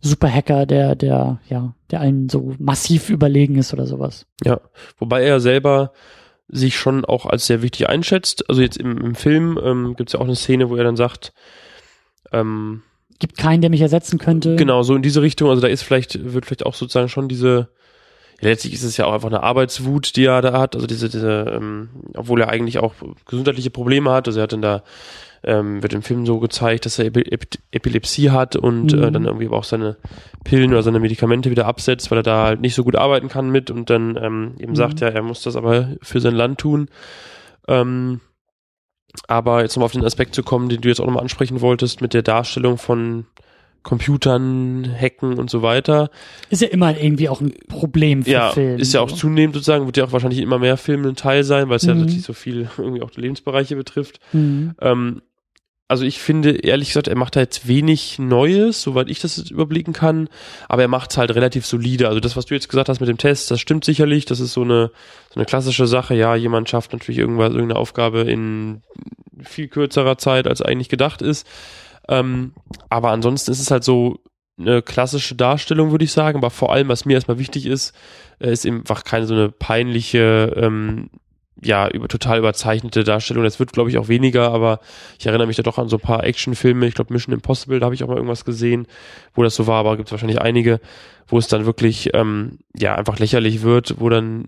Superhacker, 0.00 0.66
der, 0.66 0.94
der, 0.94 1.40
ja, 1.48 1.74
der 1.90 2.00
allen 2.00 2.28
so 2.28 2.54
massiv 2.58 3.10
überlegen 3.10 3.56
ist 3.56 3.72
oder 3.72 3.86
sowas. 3.86 4.26
Ja, 4.44 4.60
wobei 4.98 5.22
er 5.24 5.40
selber 5.40 5.92
sich 6.48 6.76
schon 6.76 7.04
auch 7.04 7.26
als 7.26 7.46
sehr 7.46 7.62
wichtig 7.62 7.88
einschätzt. 7.88 8.48
Also 8.48 8.62
jetzt 8.62 8.76
im, 8.76 8.98
im 8.98 9.14
Film 9.14 9.58
ähm, 9.62 9.94
gibt 9.96 10.10
es 10.10 10.14
ja 10.14 10.20
auch 10.20 10.24
eine 10.24 10.36
Szene, 10.36 10.70
wo 10.70 10.76
er 10.76 10.84
dann 10.84 10.96
sagt, 10.96 11.32
ähm, 12.32 12.82
gibt 13.18 13.36
keinen, 13.36 13.62
der 13.62 13.70
mich 13.70 13.80
ersetzen 13.80 14.18
könnte. 14.18 14.56
Genau, 14.56 14.82
so 14.82 14.94
in 14.94 15.02
diese 15.02 15.22
Richtung. 15.22 15.50
Also 15.50 15.62
da 15.62 15.68
ist 15.68 15.82
vielleicht, 15.82 16.32
wird 16.32 16.46
vielleicht 16.46 16.66
auch 16.66 16.74
sozusagen 16.74 17.08
schon 17.08 17.28
diese, 17.28 17.68
letztlich 18.40 18.74
ist 18.74 18.82
es 18.82 18.96
ja 18.96 19.06
auch 19.06 19.12
einfach 19.12 19.28
eine 19.28 19.42
Arbeitswut, 19.42 20.16
die 20.16 20.24
er 20.24 20.42
da 20.42 20.58
hat. 20.58 20.74
Also 20.74 20.86
diese, 20.86 21.08
diese, 21.08 21.52
ähm, 21.56 21.88
obwohl 22.14 22.40
er 22.40 22.48
eigentlich 22.48 22.78
auch 22.78 22.94
gesundheitliche 23.26 23.70
Probleme 23.70 24.10
hat. 24.10 24.26
Also 24.26 24.40
er 24.40 24.44
hat 24.44 24.52
dann 24.52 24.62
da 24.62 24.82
ähm, 25.44 25.82
wird 25.82 25.94
im 25.94 26.02
Film 26.02 26.26
so 26.26 26.40
gezeigt, 26.40 26.86
dass 26.86 26.98
er 26.98 27.06
Ep 27.06 27.16
Ep 27.16 27.46
Epilepsie 27.70 28.30
hat 28.30 28.56
und 28.56 28.92
äh, 28.92 28.96
mhm. 28.96 29.02
äh, 29.02 29.12
dann 29.12 29.24
irgendwie 29.26 29.48
auch 29.48 29.64
seine 29.64 29.96
Pillen 30.44 30.72
oder 30.72 30.82
seine 30.82 30.98
Medikamente 30.98 31.50
wieder 31.50 31.66
absetzt, 31.66 32.10
weil 32.10 32.18
er 32.18 32.24
da 32.24 32.44
halt 32.46 32.60
nicht 32.60 32.74
so 32.74 32.84
gut 32.84 32.96
arbeiten 32.96 33.28
kann 33.28 33.50
mit 33.50 33.70
und 33.70 33.88
dann 33.88 34.18
ähm, 34.20 34.54
eben 34.58 34.72
mhm. 34.72 34.76
sagt, 34.76 35.00
ja, 35.00 35.08
er 35.08 35.22
muss 35.22 35.42
das 35.42 35.56
aber 35.56 35.90
für 36.02 36.20
sein 36.20 36.34
Land 36.34 36.58
tun. 36.58 36.88
Ähm, 37.68 38.20
aber 39.28 39.62
jetzt 39.62 39.76
nochmal 39.76 39.86
auf 39.86 39.92
den 39.92 40.04
Aspekt 40.04 40.34
zu 40.34 40.42
kommen, 40.42 40.68
den 40.68 40.80
du 40.80 40.88
jetzt 40.88 41.00
auch 41.00 41.06
nochmal 41.06 41.22
ansprechen 41.22 41.60
wolltest, 41.60 42.00
mit 42.00 42.12
der 42.12 42.22
Darstellung 42.22 42.76
von 42.76 43.26
Computern, 43.86 44.92
Hacken 45.00 45.38
und 45.38 45.48
so 45.48 45.62
weiter. 45.62 46.10
Ist 46.50 46.60
ja 46.60 46.66
immer 46.66 47.00
irgendwie 47.00 47.28
auch 47.28 47.40
ein 47.40 47.54
Problem 47.68 48.24
für 48.24 48.30
ja, 48.32 48.50
Film. 48.50 48.80
Ist 48.80 48.92
ja 48.92 49.00
auch 49.00 49.12
zunehmend 49.12 49.54
sozusagen, 49.54 49.86
wird 49.86 49.96
ja 49.96 50.04
auch 50.04 50.12
wahrscheinlich 50.12 50.40
immer 50.40 50.58
mehr 50.58 50.76
Filme 50.76 51.08
ein 51.08 51.14
Teil 51.14 51.44
sein, 51.44 51.68
weil 51.68 51.76
es 51.76 51.84
mhm. 51.84 51.88
ja 51.90 51.94
natürlich 51.94 52.22
so 52.24 52.32
viel 52.32 52.68
irgendwie 52.78 53.02
auch 53.02 53.10
die 53.10 53.20
Lebensbereiche 53.20 53.76
betrifft. 53.76 54.18
Mhm. 54.32 54.74
Ähm, 54.80 55.22
also 55.86 56.04
ich 56.04 56.18
finde, 56.18 56.50
ehrlich 56.50 56.88
gesagt, 56.88 57.06
er 57.06 57.16
macht 57.16 57.36
da 57.36 57.40
jetzt 57.40 57.68
wenig 57.68 58.18
Neues, 58.18 58.82
soweit 58.82 59.08
ich 59.08 59.20
das 59.20 59.36
jetzt 59.36 59.52
überblicken 59.52 59.92
kann, 59.92 60.28
aber 60.68 60.82
er 60.82 60.88
macht 60.88 61.12
es 61.12 61.16
halt 61.16 61.32
relativ 61.36 61.64
solide. 61.64 62.08
Also 62.08 62.18
das, 62.18 62.36
was 62.36 62.46
du 62.46 62.54
jetzt 62.54 62.68
gesagt 62.68 62.88
hast 62.88 62.98
mit 62.98 63.08
dem 63.08 63.18
Test, 63.18 63.52
das 63.52 63.60
stimmt 63.60 63.84
sicherlich. 63.84 64.24
Das 64.24 64.40
ist 64.40 64.52
so 64.52 64.62
eine, 64.62 64.90
so 65.28 65.36
eine 65.36 65.44
klassische 65.44 65.86
Sache. 65.86 66.16
Ja, 66.16 66.34
jemand 66.34 66.68
schafft 66.68 66.92
natürlich 66.92 67.18
irgendwas, 67.20 67.52
irgendeine 67.52 67.78
Aufgabe 67.78 68.22
in 68.22 68.82
viel 69.44 69.68
kürzerer 69.68 70.18
Zeit, 70.18 70.48
als 70.48 70.60
eigentlich 70.60 70.88
gedacht 70.88 71.22
ist. 71.22 71.46
Ähm, 72.08 72.52
aber 72.88 73.10
ansonsten 73.10 73.50
ist 73.50 73.60
es 73.60 73.70
halt 73.70 73.84
so 73.84 74.18
eine 74.58 74.82
klassische 74.82 75.34
Darstellung, 75.34 75.90
würde 75.90 76.04
ich 76.04 76.12
sagen. 76.12 76.38
Aber 76.38 76.50
vor 76.50 76.72
allem, 76.72 76.88
was 76.88 77.04
mir 77.04 77.14
erstmal 77.14 77.38
wichtig 77.38 77.66
ist, 77.66 77.94
äh, 78.40 78.52
ist 78.52 78.64
eben 78.64 78.80
einfach 78.80 79.04
keine 79.04 79.26
so 79.26 79.34
eine 79.34 79.50
peinliche, 79.50 80.52
ähm, 80.56 81.10
ja, 81.62 81.88
über, 81.88 82.08
total 82.08 82.38
überzeichnete 82.38 83.04
Darstellung. 83.04 83.44
Das 83.44 83.58
wird, 83.58 83.72
glaube 83.72 83.90
ich, 83.90 83.98
auch 83.98 84.08
weniger, 84.08 84.50
aber 84.52 84.80
ich 85.18 85.26
erinnere 85.26 85.46
mich 85.46 85.56
da 85.56 85.62
doch 85.62 85.78
an 85.78 85.88
so 85.88 85.96
ein 85.96 86.02
paar 86.02 86.24
Actionfilme. 86.24 86.86
Ich 86.86 86.94
glaube, 86.94 87.12
Mission 87.12 87.34
Impossible, 87.34 87.80
da 87.80 87.86
habe 87.86 87.94
ich 87.94 88.04
auch 88.04 88.08
mal 88.08 88.16
irgendwas 88.16 88.44
gesehen, 88.44 88.86
wo 89.34 89.42
das 89.42 89.54
so 89.54 89.66
war, 89.66 89.80
aber 89.80 89.96
gibt 89.96 90.08
es 90.08 90.12
wahrscheinlich 90.12 90.40
einige, 90.40 90.80
wo 91.26 91.38
es 91.38 91.48
dann 91.48 91.64
wirklich, 91.66 92.10
ähm, 92.14 92.58
ja, 92.76 92.94
einfach 92.94 93.18
lächerlich 93.18 93.62
wird, 93.62 93.96
wo 94.00 94.08
dann 94.10 94.46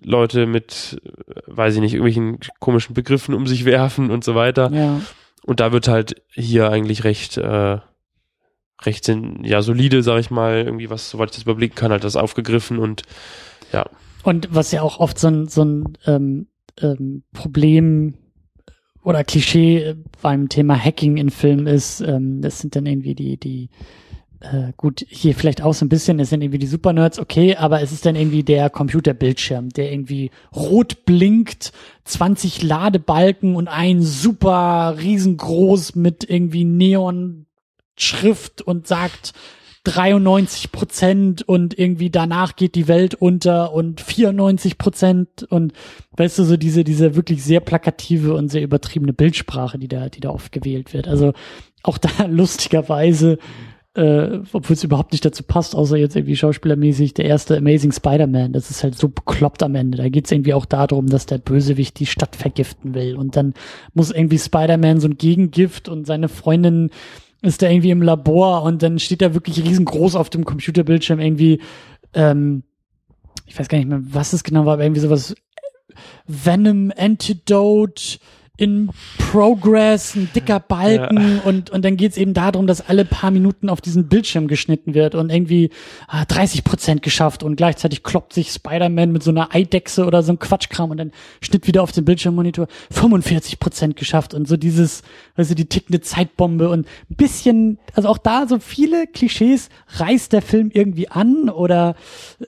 Leute 0.00 0.46
mit, 0.46 1.00
äh, 1.04 1.40
weiß 1.46 1.74
ich 1.74 1.80
nicht, 1.80 1.94
irgendwelchen 1.94 2.38
komischen 2.60 2.94
Begriffen 2.94 3.34
um 3.34 3.46
sich 3.46 3.64
werfen 3.64 4.10
und 4.10 4.24
so 4.24 4.34
weiter. 4.34 4.70
Ja. 4.72 5.00
Und 5.44 5.60
da 5.60 5.72
wird 5.72 5.88
halt 5.88 6.22
hier 6.32 6.70
eigentlich 6.70 7.04
recht, 7.04 7.36
äh, 7.36 7.78
recht 8.82 9.04
sind, 9.04 9.44
ja, 9.44 9.62
solide, 9.62 10.02
sag 10.02 10.18
ich 10.18 10.30
mal, 10.30 10.62
irgendwie 10.64 10.90
was, 10.90 11.10
soweit 11.10 11.30
ich 11.30 11.36
das 11.36 11.42
überblicken 11.42 11.76
kann, 11.76 11.92
halt 11.92 12.04
das 12.04 12.16
aufgegriffen 12.16 12.78
und 12.78 13.02
ja. 13.72 13.86
Und 14.22 14.48
was 14.50 14.72
ja 14.72 14.82
auch 14.82 15.00
oft 15.00 15.18
so 15.18 15.28
ein, 15.28 15.48
so 15.48 15.62
ein 15.62 15.98
ähm, 16.06 16.46
ähm, 16.80 17.24
Problem 17.32 18.14
oder 19.02 19.22
Klischee 19.22 19.96
beim 20.22 20.48
Thema 20.48 20.82
Hacking 20.82 21.18
in 21.18 21.28
Filmen 21.28 21.66
ist, 21.66 22.00
ähm, 22.00 22.40
das 22.40 22.58
sind 22.60 22.74
dann 22.74 22.86
irgendwie 22.86 23.14
die, 23.14 23.36
die 23.36 23.68
äh, 24.52 24.72
gut, 24.76 25.04
hier 25.08 25.34
vielleicht 25.34 25.62
auch 25.62 25.74
so 25.74 25.84
ein 25.84 25.88
bisschen, 25.88 26.20
es 26.20 26.30
sind 26.30 26.42
irgendwie 26.42 26.58
die 26.58 26.66
Supernerds, 26.66 27.18
okay, 27.18 27.56
aber 27.56 27.80
es 27.80 27.92
ist 27.92 28.04
dann 28.04 28.16
irgendwie 28.16 28.42
der 28.42 28.68
Computerbildschirm, 28.70 29.70
der 29.70 29.90
irgendwie 29.92 30.30
rot 30.54 31.04
blinkt, 31.06 31.72
20 32.04 32.62
Ladebalken 32.62 33.56
und 33.56 33.68
ein 33.68 34.02
super 34.02 34.96
riesengroß 35.00 35.94
mit 35.96 36.28
irgendwie 36.28 36.64
Neon 36.64 37.46
Schrift 37.96 38.60
und 38.60 38.86
sagt 38.86 39.32
93 39.84 40.72
Prozent 40.72 41.42
und 41.42 41.78
irgendwie 41.78 42.10
danach 42.10 42.56
geht 42.56 42.74
die 42.74 42.88
Welt 42.88 43.14
unter 43.14 43.72
und 43.72 44.00
94 44.00 44.78
Prozent 44.78 45.42
und 45.44 45.74
weißt 46.16 46.38
du 46.38 46.44
so 46.44 46.56
diese 46.56 46.84
diese 46.84 47.14
wirklich 47.16 47.44
sehr 47.44 47.60
plakative 47.60 48.34
und 48.34 48.48
sehr 48.48 48.62
übertriebene 48.62 49.12
Bildsprache, 49.12 49.78
die 49.78 49.88
da 49.88 50.08
die 50.08 50.20
da 50.20 50.30
oft 50.30 50.52
gewählt 50.52 50.94
wird. 50.94 51.06
Also 51.06 51.34
auch 51.82 51.98
da 51.98 52.24
lustigerweise 52.26 53.38
äh, 53.94 54.40
obwohl 54.52 54.74
es 54.74 54.82
überhaupt 54.82 55.12
nicht 55.12 55.24
dazu 55.24 55.44
passt, 55.44 55.76
außer 55.76 55.96
jetzt 55.96 56.16
irgendwie 56.16 56.36
schauspielermäßig, 56.36 57.14
der 57.14 57.26
erste 57.26 57.56
Amazing 57.56 57.92
Spider-Man, 57.92 58.52
das 58.52 58.70
ist 58.70 58.82
halt 58.82 58.98
so 58.98 59.08
bekloppt 59.08 59.62
am 59.62 59.76
Ende. 59.76 59.98
Da 59.98 60.08
geht 60.08 60.26
es 60.26 60.32
irgendwie 60.32 60.54
auch 60.54 60.66
darum, 60.66 61.06
dass 61.06 61.26
der 61.26 61.38
Bösewicht 61.38 61.98
die 62.00 62.06
Stadt 62.06 62.34
vergiften 62.34 62.94
will. 62.94 63.16
Und 63.16 63.36
dann 63.36 63.54
muss 63.92 64.10
irgendwie 64.10 64.38
Spider-Man 64.38 65.00
so 65.00 65.08
ein 65.08 65.16
Gegengift 65.16 65.88
und 65.88 66.06
seine 66.06 66.28
Freundin 66.28 66.90
ist 67.42 67.62
da 67.62 67.68
irgendwie 67.68 67.90
im 67.90 68.02
Labor 68.02 68.62
und 68.62 68.82
dann 68.82 68.98
steht 68.98 69.22
da 69.22 69.34
wirklich 69.34 69.62
riesengroß 69.62 70.16
auf 70.16 70.30
dem 70.30 70.44
Computerbildschirm 70.44 71.20
irgendwie, 71.20 71.60
ähm, 72.14 72.64
ich 73.46 73.58
weiß 73.58 73.68
gar 73.68 73.78
nicht 73.78 73.88
mehr, 73.88 74.00
was 74.02 74.32
es 74.32 74.42
genau 74.44 74.64
war, 74.64 74.74
aber 74.74 74.84
irgendwie 74.84 75.02
sowas 75.02 75.34
Venom 76.26 76.90
Antidote 76.96 78.18
in 78.56 78.90
Progress, 79.18 80.14
ein 80.14 80.30
dicker 80.32 80.60
Balken 80.60 81.38
ja. 81.38 81.42
und, 81.44 81.70
und 81.70 81.84
dann 81.84 81.96
geht's 81.96 82.16
eben 82.16 82.34
darum, 82.34 82.68
dass 82.68 82.88
alle 82.88 83.04
paar 83.04 83.32
Minuten 83.32 83.68
auf 83.68 83.80
diesen 83.80 84.06
Bildschirm 84.06 84.46
geschnitten 84.46 84.94
wird 84.94 85.16
und 85.16 85.30
irgendwie 85.30 85.70
ah, 86.06 86.24
30 86.24 86.62
Prozent 86.62 87.02
geschafft 87.02 87.42
und 87.42 87.56
gleichzeitig 87.56 88.04
kloppt 88.04 88.32
sich 88.32 88.50
Spider-Man 88.50 89.10
mit 89.10 89.24
so 89.24 89.32
einer 89.32 89.52
Eidechse 89.52 90.06
oder 90.06 90.22
so 90.22 90.30
einem 90.30 90.38
Quatschkram 90.38 90.92
und 90.92 90.98
dann 90.98 91.10
Schnitt 91.40 91.66
wieder 91.66 91.82
auf 91.82 91.90
den 91.90 92.04
Bildschirmmonitor 92.04 92.68
45 92.92 93.58
Prozent 93.58 93.96
geschafft 93.96 94.34
und 94.34 94.46
so 94.46 94.56
dieses, 94.56 95.02
also 95.34 95.54
die 95.54 95.66
tickende 95.66 96.00
Zeitbombe 96.00 96.68
und 96.68 96.86
ein 97.10 97.16
bisschen, 97.16 97.80
also 97.94 98.08
auch 98.08 98.18
da 98.18 98.46
so 98.46 98.60
viele 98.60 99.08
Klischees 99.08 99.68
reißt 99.96 100.32
der 100.32 100.42
Film 100.42 100.70
irgendwie 100.72 101.08
an 101.08 101.48
oder 101.48 101.96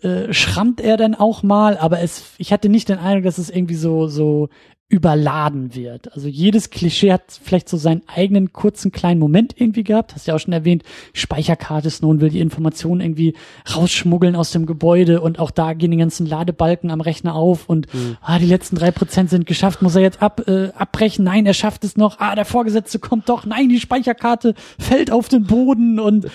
äh, 0.03 0.33
schrammt 0.33 0.81
er 0.81 0.97
dann 0.97 1.17
auch 1.17 1.43
mal, 1.43 1.77
aber 1.79 2.01
es, 2.01 2.27
ich 2.39 2.53
hatte 2.53 2.69
nicht 2.69 2.89
den 2.89 2.99
Eindruck, 2.99 3.25
dass 3.25 3.39
es 3.39 3.51
irgendwie 3.51 3.75
so, 3.75 4.07
so 4.07 4.51
überladen 4.89 5.74
wird. 5.74 6.12
Also 6.14 6.28
jedes 6.28 6.70
Klischee 6.70 7.12
hat 7.12 7.41
vielleicht 7.43 7.68
so 7.68 7.76
seinen 7.76 8.03
eigenen 8.07 8.53
kurzen 8.53 8.93
kleinen 8.93 9.18
Moment 9.18 9.61
irgendwie 9.61 9.82
gehabt. 9.82 10.14
Hast 10.14 10.28
ja 10.28 10.34
auch 10.37 10.39
schon 10.39 10.53
erwähnt, 10.53 10.84
Speicherkarte 11.12 11.91
Snowden 11.91 12.20
will 12.20 12.30
die 12.30 12.39
Informationen 12.39 13.01
irgendwie 13.01 13.34
rausschmuggeln 13.74 14.37
aus 14.37 14.53
dem 14.53 14.64
Gebäude 14.64 15.20
und 15.20 15.41
auch 15.41 15.51
da 15.51 15.72
gehen 15.72 15.91
die 15.91 15.97
ganzen 15.97 16.24
Ladebalken 16.24 16.93
am 16.93 17.01
Rechner 17.01 17.34
auf 17.34 17.68
und 17.68 17.93
mhm. 17.93 18.16
ah, 18.20 18.39
die 18.39 18.47
letzten 18.47 18.76
drei 18.76 18.93
Prozent 18.93 19.28
sind 19.28 19.45
geschafft, 19.45 19.82
muss 19.82 19.97
er 19.97 20.03
jetzt 20.03 20.22
ab, 20.22 20.47
äh, 20.47 20.68
abbrechen? 20.68 21.24
Nein, 21.24 21.47
er 21.47 21.55
schafft 21.55 21.82
es 21.82 21.97
noch. 21.97 22.20
Ah, 22.20 22.37
der 22.37 22.45
Vorgesetzte 22.45 23.01
kommt 23.01 23.28
doch. 23.28 23.45
Nein, 23.45 23.68
die 23.68 23.80
Speicherkarte 23.80 24.55
fällt 24.78 25.11
auf 25.11 25.28
den 25.28 25.45
Boden 25.45 25.99
und 25.99 26.26
äh, 26.26 26.28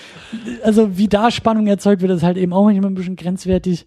also 0.62 0.98
wie 0.98 1.08
da 1.08 1.30
Spannung 1.30 1.68
erzeugt 1.68 2.02
wird, 2.02 2.12
ist 2.12 2.22
halt 2.22 2.36
eben 2.36 2.52
auch 2.52 2.64
manchmal 2.64 2.90
ein 2.90 2.96
bisschen 2.96 3.16
grenzwertig. 3.16 3.86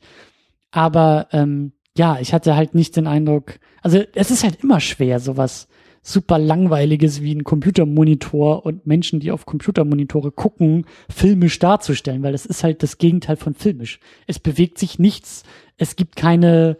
Aber 0.71 1.27
ähm, 1.31 1.73
ja, 1.97 2.19
ich 2.19 2.33
hatte 2.33 2.55
halt 2.55 2.75
nicht 2.75 2.95
den 2.95 3.07
Eindruck, 3.07 3.59
also 3.81 4.01
es 4.13 4.31
ist 4.31 4.43
halt 4.43 4.63
immer 4.63 4.79
schwer, 4.79 5.19
sowas 5.19 5.67
super 6.01 6.37
langweiliges 6.37 7.23
wie 7.23 7.33
ein 7.33 7.43
Computermonitor 7.43 8.63
und 8.63 8.85
Menschen, 8.85 9.19
die 9.19 9.31
auf 9.31 9.47
Computermonitore 9.47 10.31
gucken, 10.31 10.85
filmisch 11.09 11.57
darzustellen, 11.57 12.21
weil 12.21 12.31
das 12.31 12.45
ist 12.45 12.63
halt 12.63 12.83
das 12.83 12.99
Gegenteil 12.99 13.37
von 13.37 13.55
filmisch. 13.55 13.99
Es 14.27 14.37
bewegt 14.37 14.77
sich 14.77 14.99
nichts, 14.99 15.43
es 15.77 15.95
gibt 15.95 16.15
keine, 16.15 16.77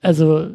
also 0.00 0.50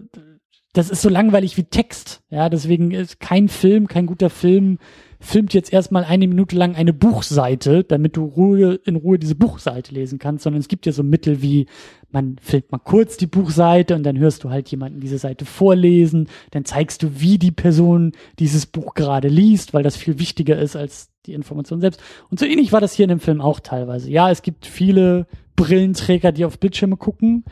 das 0.72 0.90
ist 0.90 1.02
so 1.02 1.10
langweilig 1.10 1.58
wie 1.58 1.64
Text, 1.64 2.22
ja, 2.30 2.48
deswegen 2.48 2.92
ist 2.92 3.20
kein 3.20 3.50
Film, 3.50 3.88
kein 3.88 4.06
guter 4.06 4.30
Film 4.30 4.80
filmt 5.26 5.54
jetzt 5.54 5.74
erstmal 5.74 6.04
eine 6.04 6.28
Minute 6.28 6.56
lang 6.56 6.76
eine 6.76 6.94
Buchseite, 6.94 7.84
damit 7.84 8.16
du 8.16 8.26
Ruhe, 8.26 8.76
in 8.86 8.96
Ruhe 8.96 9.18
diese 9.18 9.36
Buchseite 9.36 9.94
lesen 9.94 10.20
kannst, 10.20 10.44
sondern 10.44 10.60
es 10.60 10.68
gibt 10.68 10.86
ja 10.86 10.92
so 10.92 11.04
Mittel 11.04 11.42
wie, 11.42 11.66
man 12.12 12.38
filmt 12.42 12.72
mal 12.72 12.78
kurz 12.78 13.18
die 13.18 13.28
Buchseite 13.28 13.96
und 13.96 14.04
dann 14.04 14.18
hörst 14.18 14.44
du 14.44 14.50
halt 14.50 14.70
jemanden 14.70 15.00
diese 15.00 15.18
Seite 15.18 15.46
vorlesen, 15.46 16.30
dann 16.52 16.64
zeigst 16.64 17.04
du, 17.04 17.20
wie 17.20 17.38
die 17.38 17.52
Person 17.52 18.14
dieses 18.40 18.66
Buch 18.66 18.94
gerade 18.94 19.28
liest, 19.28 19.74
weil 19.74 19.84
das 19.84 19.98
viel 19.98 20.20
wichtiger 20.20 20.58
ist 20.58 20.76
als 20.76 21.10
die 21.26 21.34
Information 21.34 21.82
selbst. 21.82 22.02
Und 22.30 22.40
so 22.40 22.46
ähnlich 22.46 22.72
war 22.72 22.82
das 22.82 22.94
hier 22.94 23.04
in 23.06 23.10
dem 23.10 23.20
Film 23.20 23.42
auch 23.42 23.60
teilweise. 23.60 24.12
Ja, 24.12 24.30
es 24.30 24.44
gibt 24.44 24.66
viele 24.66 25.28
Brillenträger, 25.56 26.32
die 26.32 26.46
auf 26.46 26.60
Bildschirme 26.60 26.98
gucken, 26.98 27.44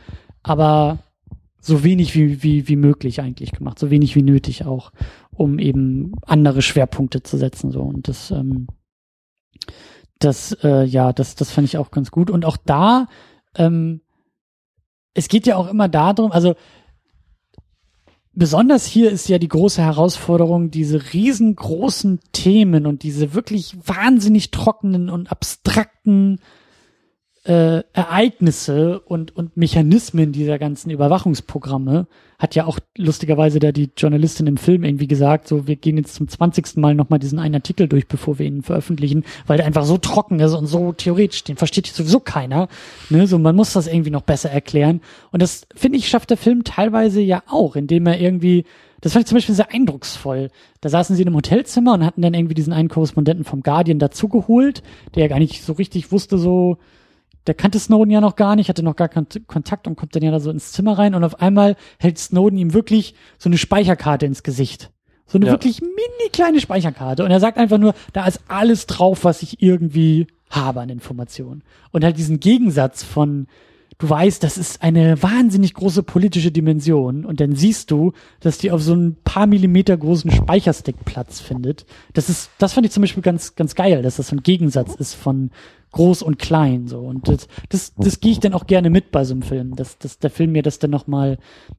aber 0.42 1.00
so 1.60 1.82
wenig 1.82 2.14
wie, 2.14 2.42
wie, 2.42 2.68
wie 2.68 2.76
möglich 2.76 3.20
eigentlich 3.22 3.52
gemacht, 3.52 3.78
so 3.78 3.90
wenig 3.90 4.14
wie 4.14 4.22
nötig 4.22 4.66
auch 4.66 4.92
um 5.36 5.58
eben 5.58 6.12
andere 6.26 6.62
Schwerpunkte 6.62 7.22
zu 7.22 7.36
setzen. 7.36 7.70
So 7.70 7.82
und 7.82 8.08
das, 8.08 8.30
ähm, 8.30 8.68
das, 10.18 10.52
äh, 10.62 10.84
ja, 10.84 11.12
das, 11.12 11.34
das 11.34 11.50
fand 11.50 11.66
ich 11.68 11.78
auch 11.78 11.90
ganz 11.90 12.10
gut. 12.10 12.30
Und 12.30 12.44
auch 12.44 12.56
da, 12.56 13.06
ähm, 13.56 14.00
es 15.14 15.28
geht 15.28 15.46
ja 15.46 15.56
auch 15.56 15.68
immer 15.68 15.88
darum, 15.88 16.32
also 16.32 16.54
besonders 18.32 18.84
hier 18.86 19.10
ist 19.10 19.28
ja 19.28 19.38
die 19.38 19.48
große 19.48 19.82
Herausforderung, 19.82 20.70
diese 20.70 21.12
riesengroßen 21.12 22.20
Themen 22.32 22.86
und 22.86 23.02
diese 23.02 23.34
wirklich 23.34 23.76
wahnsinnig 23.86 24.50
trockenen 24.50 25.08
und 25.08 25.30
abstrakten 25.30 26.40
äh, 27.44 27.82
Ereignisse 27.92 29.00
und, 29.00 29.36
und 29.36 29.56
Mechanismen 29.56 30.32
dieser 30.32 30.58
ganzen 30.58 30.90
Überwachungsprogramme 30.90 32.06
hat 32.38 32.54
ja 32.54 32.64
auch 32.66 32.78
lustigerweise 32.96 33.58
da 33.58 33.70
die 33.70 33.90
Journalistin 33.96 34.46
im 34.46 34.56
Film 34.56 34.82
irgendwie 34.82 35.06
gesagt, 35.06 35.46
so 35.46 35.66
wir 35.66 35.76
gehen 35.76 35.96
jetzt 35.98 36.14
zum 36.14 36.26
zwanzigsten 36.26 36.80
Mal 36.80 36.94
nochmal 36.94 37.18
diesen 37.18 37.38
einen 37.38 37.54
Artikel 37.54 37.86
durch, 37.86 38.08
bevor 38.08 38.38
wir 38.38 38.46
ihn 38.46 38.62
veröffentlichen, 38.62 39.24
weil 39.46 39.58
der 39.58 39.66
einfach 39.66 39.84
so 39.84 39.98
trocken 39.98 40.40
ist 40.40 40.54
und 40.54 40.66
so 40.66 40.92
theoretisch, 40.92 41.44
den 41.44 41.56
versteht 41.56 41.86
sowieso 41.86 42.18
keiner. 42.18 42.68
Ne? 43.10 43.26
So, 43.26 43.38
man 43.38 43.54
muss 43.56 43.74
das 43.74 43.86
irgendwie 43.86 44.10
noch 44.10 44.22
besser 44.22 44.50
erklären. 44.50 45.00
Und 45.30 45.42
das, 45.42 45.66
finde 45.74 45.98
ich, 45.98 46.08
schafft 46.08 46.30
der 46.30 46.36
Film 46.38 46.64
teilweise 46.64 47.20
ja 47.20 47.42
auch, 47.46 47.76
indem 47.76 48.06
er 48.06 48.20
irgendwie 48.20 48.64
das 49.00 49.12
fand 49.12 49.24
ich 49.24 49.28
zum 49.28 49.36
Beispiel 49.36 49.54
sehr 49.54 49.70
eindrucksvoll. 49.70 50.50
Da 50.80 50.88
saßen 50.88 51.14
sie 51.14 51.20
in 51.20 51.28
einem 51.28 51.36
Hotelzimmer 51.36 51.92
und 51.92 52.06
hatten 52.06 52.22
dann 52.22 52.32
irgendwie 52.32 52.54
diesen 52.54 52.72
einen 52.72 52.88
Korrespondenten 52.88 53.44
vom 53.44 53.62
Guardian 53.62 53.98
dazugeholt, 53.98 54.82
der 55.14 55.24
ja 55.24 55.28
gar 55.28 55.38
nicht 55.38 55.62
so 55.62 55.74
richtig 55.74 56.10
wusste, 56.10 56.38
so, 56.38 56.78
der 57.46 57.54
kannte 57.54 57.78
Snowden 57.78 58.10
ja 58.10 58.20
noch 58.20 58.36
gar 58.36 58.56
nicht, 58.56 58.68
hatte 58.68 58.82
noch 58.82 58.96
gar 58.96 59.08
keinen 59.08 59.26
Kontakt 59.46 59.86
und 59.86 59.96
kommt 59.96 60.14
dann 60.14 60.22
ja 60.22 60.30
da 60.30 60.40
so 60.40 60.50
ins 60.50 60.72
Zimmer 60.72 60.98
rein 60.98 61.14
und 61.14 61.24
auf 61.24 61.40
einmal 61.40 61.76
hält 61.98 62.18
Snowden 62.18 62.58
ihm 62.58 62.72
wirklich 62.72 63.14
so 63.38 63.48
eine 63.48 63.58
Speicherkarte 63.58 64.26
ins 64.26 64.42
Gesicht. 64.42 64.90
So 65.26 65.38
eine 65.38 65.46
ja. 65.46 65.52
wirklich 65.52 65.80
mini 65.80 66.30
kleine 66.32 66.60
Speicherkarte. 66.60 67.24
Und 67.24 67.30
er 67.30 67.40
sagt 67.40 67.58
einfach 67.58 67.78
nur, 67.78 67.94
da 68.12 68.26
ist 68.26 68.40
alles 68.48 68.86
drauf, 68.86 69.24
was 69.24 69.42
ich 69.42 69.62
irgendwie 69.62 70.26
habe 70.50 70.80
an 70.80 70.88
Informationen. 70.88 71.62
Und 71.92 72.04
halt 72.04 72.18
diesen 72.18 72.40
Gegensatz 72.40 73.02
von, 73.02 73.46
du 73.98 74.08
weißt, 74.08 74.42
das 74.42 74.58
ist 74.58 74.82
eine 74.82 75.22
wahnsinnig 75.22 75.74
große 75.74 76.02
politische 76.02 76.52
Dimension 76.52 77.24
und 77.24 77.40
dann 77.40 77.54
siehst 77.54 77.90
du, 77.90 78.12
dass 78.40 78.58
die 78.58 78.70
auf 78.70 78.82
so 78.82 78.94
ein 78.94 79.16
paar 79.24 79.46
Millimeter 79.46 79.96
großen 79.96 80.30
Speicherstick 80.30 81.04
Platz 81.04 81.40
findet. 81.40 81.86
Das 82.12 82.28
ist, 82.28 82.50
das 82.58 82.72
fand 82.72 82.86
ich 82.86 82.92
zum 82.92 83.02
Beispiel 83.02 83.22
ganz, 83.22 83.54
ganz 83.54 83.74
geil, 83.74 84.02
dass 84.02 84.16
das 84.16 84.28
so 84.28 84.36
ein 84.36 84.42
Gegensatz 84.42 84.94
ist 84.94 85.14
von 85.14 85.50
groß 85.94 86.22
und 86.22 86.38
klein, 86.38 86.86
so. 86.88 86.98
Und 86.98 87.28
das, 87.28 87.48
das, 87.68 87.94
das 87.94 88.20
gehe 88.20 88.32
ich 88.32 88.40
dann 88.40 88.52
auch 88.52 88.66
gerne 88.66 88.90
mit 88.90 89.10
bei 89.10 89.24
so 89.24 89.32
einem 89.32 89.42
Film, 89.42 89.76
dass, 89.76 89.98
dass 89.98 90.18
der 90.18 90.30
Film 90.30 90.52
mir 90.52 90.62
das 90.62 90.78
dann 90.78 90.90
nochmal 90.90 91.38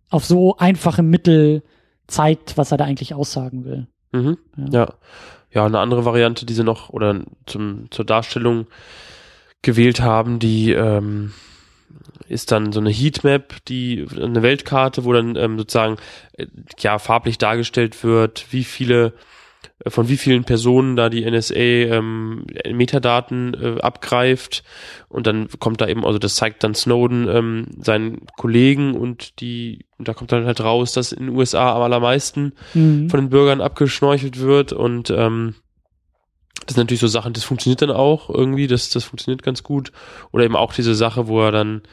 auf 0.09 0.25
so 0.25 0.57
einfache 0.57 1.03
Mittel 1.03 1.63
zeigt, 2.07 2.57
was 2.57 2.71
er 2.71 2.77
da 2.77 2.85
eigentlich 2.85 3.13
aussagen 3.13 3.65
will. 3.65 3.87
Mhm. 4.11 4.37
Ja. 4.57 4.65
ja. 4.71 4.93
ja. 5.51 5.65
eine 5.65 5.79
andere 5.79 6.05
Variante, 6.05 6.45
die 6.45 6.53
sie 6.53 6.63
noch 6.63 6.89
oder 6.89 7.21
zum, 7.45 7.91
zur 7.91 8.05
Darstellung 8.05 8.67
gewählt 9.61 9.99
haben, 9.99 10.39
die 10.39 10.71
ähm, 10.71 11.33
ist 12.29 12.51
dann 12.51 12.71
so 12.71 12.79
eine 12.79 12.91
Heatmap, 12.91 13.65
die 13.65 14.05
eine 14.15 14.43
Weltkarte, 14.43 15.03
wo 15.03 15.11
dann 15.11 15.35
ähm, 15.35 15.57
sozusagen 15.57 15.97
äh, 16.33 16.47
ja 16.79 16.99
farblich 16.99 17.37
dargestellt 17.37 18.03
wird, 18.03 18.45
wie 18.51 18.63
viele 18.63 19.13
von 19.87 20.09
wie 20.09 20.17
vielen 20.17 20.43
Personen 20.43 20.95
da 20.95 21.09
die 21.09 21.29
NSA 21.29 21.55
ähm, 21.55 22.45
Metadaten 22.71 23.53
äh, 23.53 23.81
abgreift 23.81 24.63
und 25.07 25.27
dann 25.27 25.47
kommt 25.59 25.81
da 25.81 25.87
eben, 25.87 26.05
also 26.05 26.19
das 26.19 26.35
zeigt 26.35 26.63
dann 26.63 26.75
Snowden 26.75 27.27
ähm, 27.27 27.67
seinen 27.79 28.25
Kollegen 28.37 28.95
und 28.95 29.39
die, 29.41 29.85
und 29.97 30.07
da 30.07 30.13
kommt 30.13 30.31
dann 30.31 30.45
halt 30.45 30.61
raus, 30.61 30.93
dass 30.93 31.11
in 31.11 31.27
den 31.27 31.35
USA 31.35 31.75
am 31.75 31.81
allermeisten 31.81 32.53
mhm. 32.73 33.09
von 33.09 33.19
den 33.19 33.29
Bürgern 33.29 33.61
abgeschnorchelt 33.61 34.39
wird 34.39 34.73
und 34.73 35.09
ähm, 35.09 35.55
das 36.65 36.75
sind 36.75 36.83
natürlich 36.83 37.01
so 37.01 37.07
Sachen, 37.07 37.33
das 37.33 37.43
funktioniert 37.43 37.81
dann 37.81 37.91
auch 37.91 38.29
irgendwie, 38.29 38.67
das, 38.67 38.89
das 38.89 39.03
funktioniert 39.03 39.43
ganz 39.43 39.61
gut. 39.61 39.91
Oder 40.31 40.45
eben 40.45 40.55
auch 40.55 40.73
diese 40.73 40.95
Sache, 40.95 41.27
wo 41.27 41.41
er 41.41 41.51
dann 41.51 41.83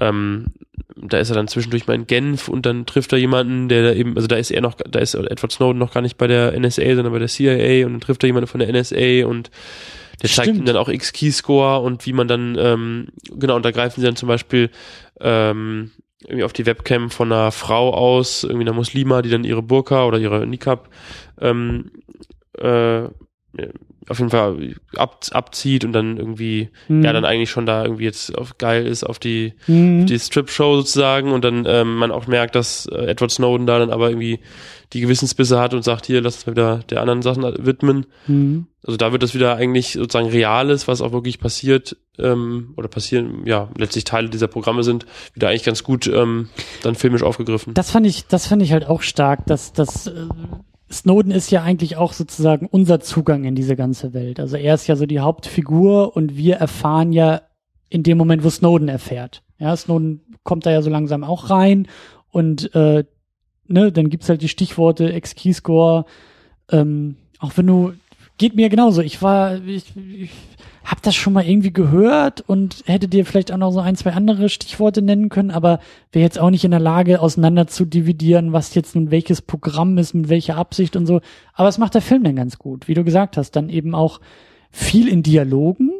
ähm, 0.00 0.54
da 0.96 1.18
ist 1.18 1.30
er 1.30 1.34
dann 1.34 1.48
zwischendurch 1.48 1.86
mal 1.86 1.94
in 1.94 2.06
Genf 2.06 2.48
und 2.48 2.66
dann 2.66 2.86
trifft 2.86 3.12
er 3.12 3.18
jemanden, 3.18 3.68
der 3.68 3.82
da 3.82 3.92
eben, 3.92 4.16
also 4.16 4.28
da 4.28 4.36
ist 4.36 4.50
er 4.50 4.60
noch, 4.60 4.74
da 4.74 4.98
ist 5.00 5.14
Edward 5.14 5.52
Snowden 5.52 5.78
noch 5.78 5.92
gar 5.92 6.00
nicht 6.00 6.16
bei 6.16 6.26
der 6.26 6.58
NSA, 6.58 6.94
sondern 6.94 7.12
bei 7.12 7.18
der 7.18 7.28
CIA 7.28 7.86
und 7.86 7.94
dann 7.94 8.00
trifft 8.00 8.22
er 8.22 8.28
jemanden 8.28 8.46
von 8.46 8.60
der 8.60 8.72
NSA 8.72 9.26
und 9.26 9.50
der 10.22 10.30
zeigt 10.30 10.46
Stimmt. 10.46 10.58
ihm 10.60 10.64
dann 10.64 10.76
auch 10.76 10.88
X-Keyscore 10.88 11.80
und 11.80 12.06
wie 12.06 12.12
man 12.12 12.28
dann, 12.28 12.56
ähm, 12.58 13.08
genau, 13.30 13.56
und 13.56 13.64
da 13.64 13.72
greifen 13.72 14.00
sie 14.00 14.06
dann 14.06 14.16
zum 14.16 14.28
Beispiel 14.28 14.70
ähm, 15.20 15.90
irgendwie 16.22 16.44
auf 16.44 16.52
die 16.52 16.66
Webcam 16.66 17.10
von 17.10 17.32
einer 17.32 17.50
Frau 17.50 17.92
aus, 17.92 18.44
irgendwie 18.44 18.64
einer 18.64 18.72
Muslima, 18.72 19.22
die 19.22 19.30
dann 19.30 19.44
ihre 19.44 19.62
Burka 19.62 20.06
oder 20.06 20.18
ihre 20.18 20.46
Niqab 20.46 20.88
ähm, 21.40 21.90
äh, 22.58 23.08
auf 24.08 24.18
jeden 24.18 24.30
Fall 24.30 24.74
ab, 24.96 25.24
abzieht 25.30 25.84
und 25.84 25.92
dann 25.92 26.16
irgendwie, 26.18 26.68
Mhm. 26.88 27.04
ja, 27.04 27.12
dann 27.12 27.24
eigentlich 27.24 27.50
schon 27.50 27.66
da 27.66 27.82
irgendwie 27.84 28.04
jetzt 28.04 28.36
auf 28.36 28.58
geil 28.58 28.86
ist 28.86 29.04
auf 29.04 29.18
die, 29.18 29.54
Mhm. 29.66 30.06
die 30.06 30.18
Strip-Show 30.18 30.76
sozusagen 30.76 31.32
und 31.32 31.44
dann 31.44 31.64
ähm, 31.66 31.96
man 31.96 32.10
auch 32.12 32.26
merkt, 32.26 32.54
dass 32.54 32.86
äh, 32.86 33.06
Edward 33.06 33.30
Snowden 33.30 33.66
da 33.66 33.78
dann 33.78 33.90
aber 33.90 34.08
irgendwie 34.10 34.40
die 34.92 35.00
Gewissensbisse 35.00 35.58
hat 35.58 35.74
und 35.74 35.82
sagt, 35.82 36.06
hier, 36.06 36.20
lass 36.20 36.36
uns 36.36 36.46
mal 36.46 36.52
wieder 36.52 36.80
der 36.90 37.00
anderen 37.00 37.22
Sachen 37.22 37.42
widmen. 37.66 38.06
Mhm. 38.26 38.66
Also 38.86 38.96
da 38.98 39.10
wird 39.12 39.22
das 39.22 39.34
wieder 39.34 39.56
eigentlich 39.56 39.94
sozusagen 39.94 40.28
Reales, 40.28 40.86
was 40.86 41.00
auch 41.00 41.12
wirklich 41.12 41.40
passiert, 41.40 41.96
ähm, 42.18 42.74
oder 42.76 42.86
passieren, 42.86 43.44
ja, 43.46 43.70
letztlich 43.78 44.04
Teile 44.04 44.28
dieser 44.28 44.46
Programme 44.46 44.82
sind, 44.84 45.06
wieder 45.32 45.48
eigentlich 45.48 45.64
ganz 45.64 45.82
gut 45.82 46.06
ähm, 46.06 46.50
dann 46.82 46.94
filmisch 46.94 47.22
aufgegriffen. 47.22 47.72
Das 47.74 47.90
fand 47.90 48.06
ich, 48.06 48.26
das 48.26 48.46
fand 48.46 48.62
ich 48.62 48.72
halt 48.72 48.86
auch 48.86 49.00
stark, 49.02 49.46
dass, 49.46 49.72
dass 49.72 50.06
äh, 50.06 50.12
Snowden 50.98 51.30
ist 51.30 51.50
ja 51.50 51.62
eigentlich 51.62 51.96
auch 51.96 52.12
sozusagen 52.12 52.66
unser 52.66 53.00
Zugang 53.00 53.44
in 53.44 53.54
diese 53.54 53.76
ganze 53.76 54.14
Welt. 54.14 54.40
Also 54.40 54.56
er 54.56 54.74
ist 54.74 54.86
ja 54.86 54.96
so 54.96 55.06
die 55.06 55.20
Hauptfigur 55.20 56.16
und 56.16 56.36
wir 56.36 56.56
erfahren 56.56 57.12
ja 57.12 57.42
in 57.88 58.02
dem 58.02 58.18
Moment, 58.18 58.44
wo 58.44 58.50
Snowden 58.50 58.88
erfährt. 58.88 59.42
Ja, 59.58 59.76
Snowden 59.76 60.20
kommt 60.42 60.66
da 60.66 60.70
ja 60.70 60.82
so 60.82 60.90
langsam 60.90 61.24
auch 61.24 61.50
rein 61.50 61.88
und 62.30 62.74
äh, 62.74 63.04
ne, 63.66 63.92
dann 63.92 64.10
gibt's 64.10 64.28
halt 64.28 64.42
die 64.42 64.48
Stichworte 64.48 65.12
Ex-Keyscore, 65.12 66.04
ähm, 66.70 67.16
auch 67.38 67.56
wenn 67.56 67.66
du, 67.66 67.92
geht 68.38 68.56
mir 68.56 68.68
genauso. 68.68 69.00
Ich 69.00 69.22
war, 69.22 69.62
ich, 69.64 69.92
ich 69.96 70.30
hab 70.84 71.02
das 71.02 71.14
schon 71.14 71.32
mal 71.32 71.46
irgendwie 71.46 71.72
gehört 71.72 72.42
und 72.46 72.82
hätte 72.86 73.08
dir 73.08 73.24
vielleicht 73.24 73.50
auch 73.50 73.56
noch 73.56 73.72
so 73.72 73.80
ein, 73.80 73.96
zwei 73.96 74.12
andere 74.12 74.48
Stichworte 74.50 75.00
nennen 75.00 75.30
können, 75.30 75.50
aber 75.50 75.80
wäre 76.12 76.22
jetzt 76.22 76.38
auch 76.38 76.50
nicht 76.50 76.64
in 76.64 76.70
der 76.70 76.80
Lage, 76.80 77.20
auseinander 77.20 77.66
zu 77.66 77.86
dividieren, 77.86 78.52
was 78.52 78.74
jetzt 78.74 78.94
nun 78.94 79.10
welches 79.10 79.40
Programm 79.40 79.96
ist, 79.96 80.14
mit 80.14 80.28
welcher 80.28 80.56
Absicht 80.56 80.94
und 80.94 81.06
so. 81.06 81.20
Aber 81.54 81.68
es 81.68 81.78
macht 81.78 81.94
der 81.94 82.02
Film 82.02 82.22
dann 82.22 82.36
ganz 82.36 82.58
gut. 82.58 82.86
Wie 82.86 82.94
du 82.94 83.02
gesagt 83.02 83.36
hast, 83.38 83.52
dann 83.52 83.70
eben 83.70 83.94
auch 83.94 84.20
viel 84.70 85.08
in 85.08 85.22
Dialogen, 85.22 85.90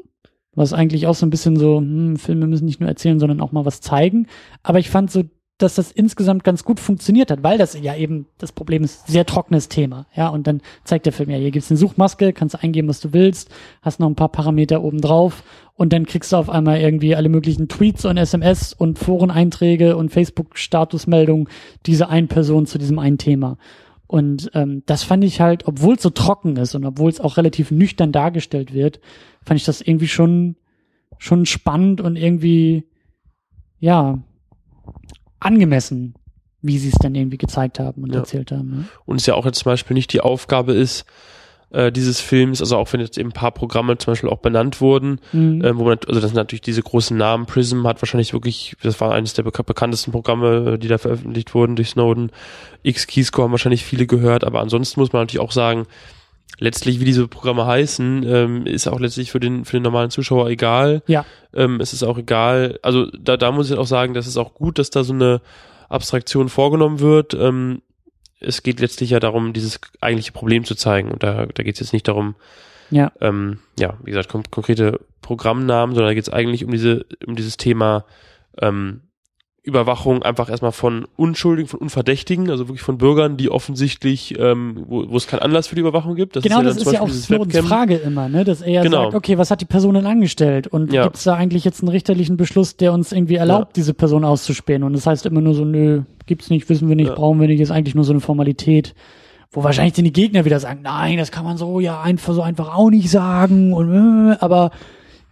was 0.55 0.75
eigentlich 0.75 1.07
auch 1.07 1.15
so 1.15 1.25
ein 1.25 1.31
bisschen 1.31 1.57
so, 1.57 1.79
hm, 1.79 2.17
Filme 2.17 2.47
müssen 2.47 2.67
nicht 2.67 2.81
nur 2.81 2.89
erzählen, 2.89 3.19
sondern 3.19 3.41
auch 3.41 3.53
mal 3.53 3.65
was 3.65 3.81
zeigen. 3.81 4.27
Aber 4.63 4.79
ich 4.79 4.91
fand 4.91 5.11
so, 5.11 5.25
dass 5.59 5.77
das 5.77 5.93
insgesamt 5.93 6.43
ganz 6.43 6.65
gut 6.65 6.81
funktioniert 6.81 7.31
hat, 7.31 7.45
weil 7.45 7.59
das 7.59 7.79
ja 7.79 7.95
eben 7.95 8.27
das 8.39 8.51
Problem 8.51 8.83
ist, 8.83 9.07
sehr 9.07 9.25
trockenes 9.25 9.69
Thema. 9.69 10.07
Ja, 10.15 10.29
und 10.29 10.47
dann 10.47 10.61
zeigt 10.83 11.07
der 11.07 11.13
Film 11.13 11.31
ja, 11.31 11.37
hier 11.37 11.53
gibt's 11.53 11.71
eine 11.71 11.79
Suchmaske, 11.79 12.33
kannst 12.33 12.61
eingeben, 12.61 12.89
was 12.89 13.01
du 13.01 13.13
willst, 13.13 13.51
hast 13.81 14.01
noch 14.01 14.09
ein 14.09 14.17
paar 14.17 14.31
Parameter 14.31 14.83
oben 14.83 15.01
drauf 15.01 15.45
und 15.75 15.93
dann 15.93 16.07
kriegst 16.07 16.33
du 16.33 16.37
auf 16.37 16.51
einmal 16.51 16.81
irgendwie 16.81 17.15
alle 17.15 17.29
möglichen 17.29 17.69
Tweets 17.69 18.05
und 18.05 18.17
SMS 18.17 18.73
und 18.73 18.99
Foreneinträge 18.99 19.97
und 19.97 20.11
Facebook-Statusmeldungen 20.11 21.49
dieser 21.87 22.09
einen 22.09 22.29
Person 22.29 22.67
zu 22.67 22.79
diesem 22.79 22.99
einen 22.99 23.19
Thema. 23.19 23.57
Und 24.09 24.51
ähm, 24.55 24.83
das 24.87 25.03
fand 25.05 25.25
ich 25.25 25.41
halt, 25.41 25.67
obwohl 25.67 25.95
es 25.95 26.03
so 26.03 26.11
trocken 26.11 26.57
ist 26.57 26.75
und 26.75 26.85
obwohl 26.85 27.11
es 27.11 27.21
auch 27.21 27.37
relativ 27.37 27.71
nüchtern 27.71 28.13
dargestellt 28.13 28.75
wird, 28.75 29.01
fand 29.45 29.61
ich 29.61 29.67
das 29.67 29.81
irgendwie 29.81 30.09
schon 30.09 30.57
schon 31.19 31.47
spannend 31.47 32.01
und 32.01 32.17
irgendwie 32.17 32.85
ja 33.79 34.19
angemessen, 35.45 36.15
wie 36.63 36.79
sie 36.79 36.89
es 36.89 36.95
dann 37.01 37.15
irgendwie 37.15 37.39
gezeigt 37.39 37.79
haben 37.79 38.03
und 38.03 38.13
Ja. 38.13 38.21
erzählt 38.21 38.51
haben. 38.53 38.71
Ne? 38.71 38.85
Und 39.05 39.21
es 39.21 39.27
ja 39.27 39.35
auch 39.35 39.45
jetzt 39.45 39.59
zum 39.59 39.71
Beispiel 39.71 39.95
nicht 39.95 40.13
die 40.13 40.21
Aufgabe 40.21 40.73
ist, 40.73 41.05
äh, 41.71 41.91
dieses 41.91 42.21
Films, 42.21 42.61
also 42.61 42.77
auch 42.77 42.93
wenn 42.93 43.01
jetzt 43.01 43.19
eben 43.19 43.31
ein 43.31 43.33
paar 43.33 43.51
Programme 43.51 43.99
zum 43.99 44.13
Beispiel 44.13 44.31
auch 44.31 44.39
benannt 44.39 44.81
wurden, 44.81 45.19
Mhm. 45.33 45.63
äh, 45.65 45.77
wo 45.77 45.85
man, 45.85 45.99
also 46.07 46.21
das 46.21 46.31
sind 46.31 46.37
natürlich 46.37 46.63
diese 46.63 46.83
großen 46.83 47.17
Namen, 47.17 47.47
Prism 47.47 47.87
hat 47.87 48.01
wahrscheinlich 48.01 48.33
wirklich, 48.33 48.77
das 48.83 49.01
war 49.01 49.13
eines 49.13 49.35
der 49.35 49.43
beka 49.43 49.63
bekanntesten 49.63 50.13
Programme, 50.13 50.75
äh, 50.75 50.79
die 50.79 50.89
da 50.89 50.99
veröffentlicht 50.99 51.53
wurden 51.55 51.75
durch 51.77 51.91
Snowden. 51.91 52.31
X-Keyscore 52.83 53.45
haben 53.45 53.53
wahrscheinlich 53.53 53.85
viele 53.85 54.07
gehört, 54.07 54.45
aber 54.45 54.61
ansonsten 54.61 55.01
muss 55.01 55.13
man 55.13 55.23
natürlich 55.23 55.41
auch 55.45 55.53
sagen, 55.53 55.87
letztlich, 56.59 57.01
wie 57.01 57.05
diese 57.05 57.27
Programme 57.29 57.67
heißen, 57.67 58.23
ähm, 58.27 58.67
ist 58.67 58.87
auch 58.87 59.01
letztlich 59.01 59.31
für 59.33 59.41
den, 59.41 59.65
für 59.65 59.77
den 59.77 59.83
normalen 59.83 60.11
Zuschauer 60.11 60.49
egal. 60.49 61.03
Ja. 61.07 61.25
Ähm, 61.53 61.81
es 61.81 61.93
ist 61.93 62.03
auch 62.03 62.19
egal, 62.19 62.79
also 62.83 63.07
da, 63.11 63.37
da 63.37 63.51
muss 63.53 63.71
ich 63.71 63.77
auch 63.77 63.87
sagen, 63.87 64.15
das 64.15 64.27
ist 64.27 64.37
auch 64.37 64.55
gut, 64.55 64.79
dass 64.79 64.91
da 64.91 65.03
so 65.05 65.13
eine 65.13 65.41
Abstraktion 65.89 66.49
vorgenommen 66.49 67.01
wird. 67.01 67.35
Ähm, 67.35 67.83
es 68.41 68.63
geht 68.63 68.81
letztlich 68.81 69.11
ja 69.11 69.21
darum, 69.21 69.53
dieses 69.53 69.81
eigentliche 70.01 70.33
Problem 70.33 70.65
zu 70.65 70.75
zeigen. 70.75 71.11
Und 71.11 71.23
da, 71.23 71.47
da 71.47 71.63
geht 71.63 71.75
es 71.75 71.81
jetzt 71.81 71.93
nicht 71.93 72.07
darum, 72.09 72.35
Ja. 72.91 73.11
ähm, 73.21 73.59
ja, 73.79 73.95
wie 74.05 74.11
gesagt, 74.11 74.29
kon 74.29 74.43
konkrete 74.51 75.01
Programmnamen, 75.23 75.95
sondern 75.95 76.11
da 76.11 76.15
geht 76.15 76.25
es 76.29 76.33
eigentlich 76.33 76.65
um 76.65 76.71
diese, 76.71 77.07
um 77.27 77.35
dieses 77.37 77.57
Thema 77.57 78.05
ähm, 78.61 79.01
Überwachung 79.65 80.23
einfach 80.23 80.51
erstmal 80.51 80.73
von 80.73 81.07
Unschuldigen, 81.17 81.67
von 81.69 81.81
Unverdächtigen, 81.81 82.51
also 82.51 82.69
wirklich 82.69 82.83
von 82.83 82.99
Bürgern, 82.99 83.39
die 83.39 83.51
offensichtlich, 83.51 84.39
ähm, 84.39 84.85
wo, 84.87 85.09
wo 85.09 85.17
es 85.17 85.27
keinen 85.27 85.41
Anlass 85.41 85.69
für 85.69 85.75
die 85.75 85.81
Überwachung 85.81 86.15
gibt. 86.17 86.35
genau, 86.43 86.59
ja 86.59 86.63
das 86.63 86.77
ist 86.77 86.93
ja 86.93 87.01
auch 87.01 87.09
Snowdens. 87.09 87.67
Frage 87.67 87.97
immer, 87.97 88.29
ne? 88.29 88.45
dass 88.45 88.61
er 88.61 88.71
ja 88.73 88.83
Genau. 88.83 89.05
sagt, 89.05 89.15
okay, 89.15 89.39
was 89.39 89.51
hat 89.51 89.63
die 89.63 89.65
Person 89.65 89.95
denn 89.95 90.05
angestellt? 90.07 90.67
Und 90.67 90.93
Ja. 90.93 91.05
gibt's 91.05 91.25
da 91.25 91.35
eigentlich 91.35 91.65
jetzt 91.65 91.81
einen 91.81 91.89
richterlichen 91.89 92.37
Beschluss, 92.37 92.77
der 92.77 92.93
uns 92.93 93.11
irgendwie 93.11 93.37
erlaubt, 93.37 93.77
diese 93.77 93.95
Person 93.95 94.23
auszuspähen? 94.25 94.83
Und 94.83 94.93
das 94.93 95.07
heißt 95.07 95.25
immer 95.25 95.41
nur 95.41 95.55
so, 95.55 95.65
nö, 95.65 96.03
gibt's 96.27 96.51
nicht, 96.51 96.69
wissen 96.69 96.89
wir 96.91 96.97
nicht, 96.97 97.09
Ja. 97.09 97.15
brauchen 97.15 97.41
wir 97.41 97.49
nicht, 97.49 97.61
ist 97.61 97.71
eigentlich 97.71 97.95
nur 97.95 98.05
so 98.05 98.13
eine 98.13 98.21
Formalität. 98.21 98.95
Wo 99.51 99.65
wahrscheinlich 99.65 99.95
dann 99.95 100.05
die 100.05 100.13
Gegner 100.13 100.45
wieder 100.45 100.61
sagen, 100.61 100.81
nein, 100.83 101.17
das 101.17 101.31
kann 101.31 101.45
man 101.45 101.57
so 101.57 101.81
ja 101.81 102.03
einfach 102.03 102.35
so 102.35 102.43
einfach 102.43 102.75
auch 102.77 102.91
nicht 102.91 103.09
sagen. 103.09 103.73
Und, 103.73 104.33
äh, 104.33 104.37
aber 104.41 104.73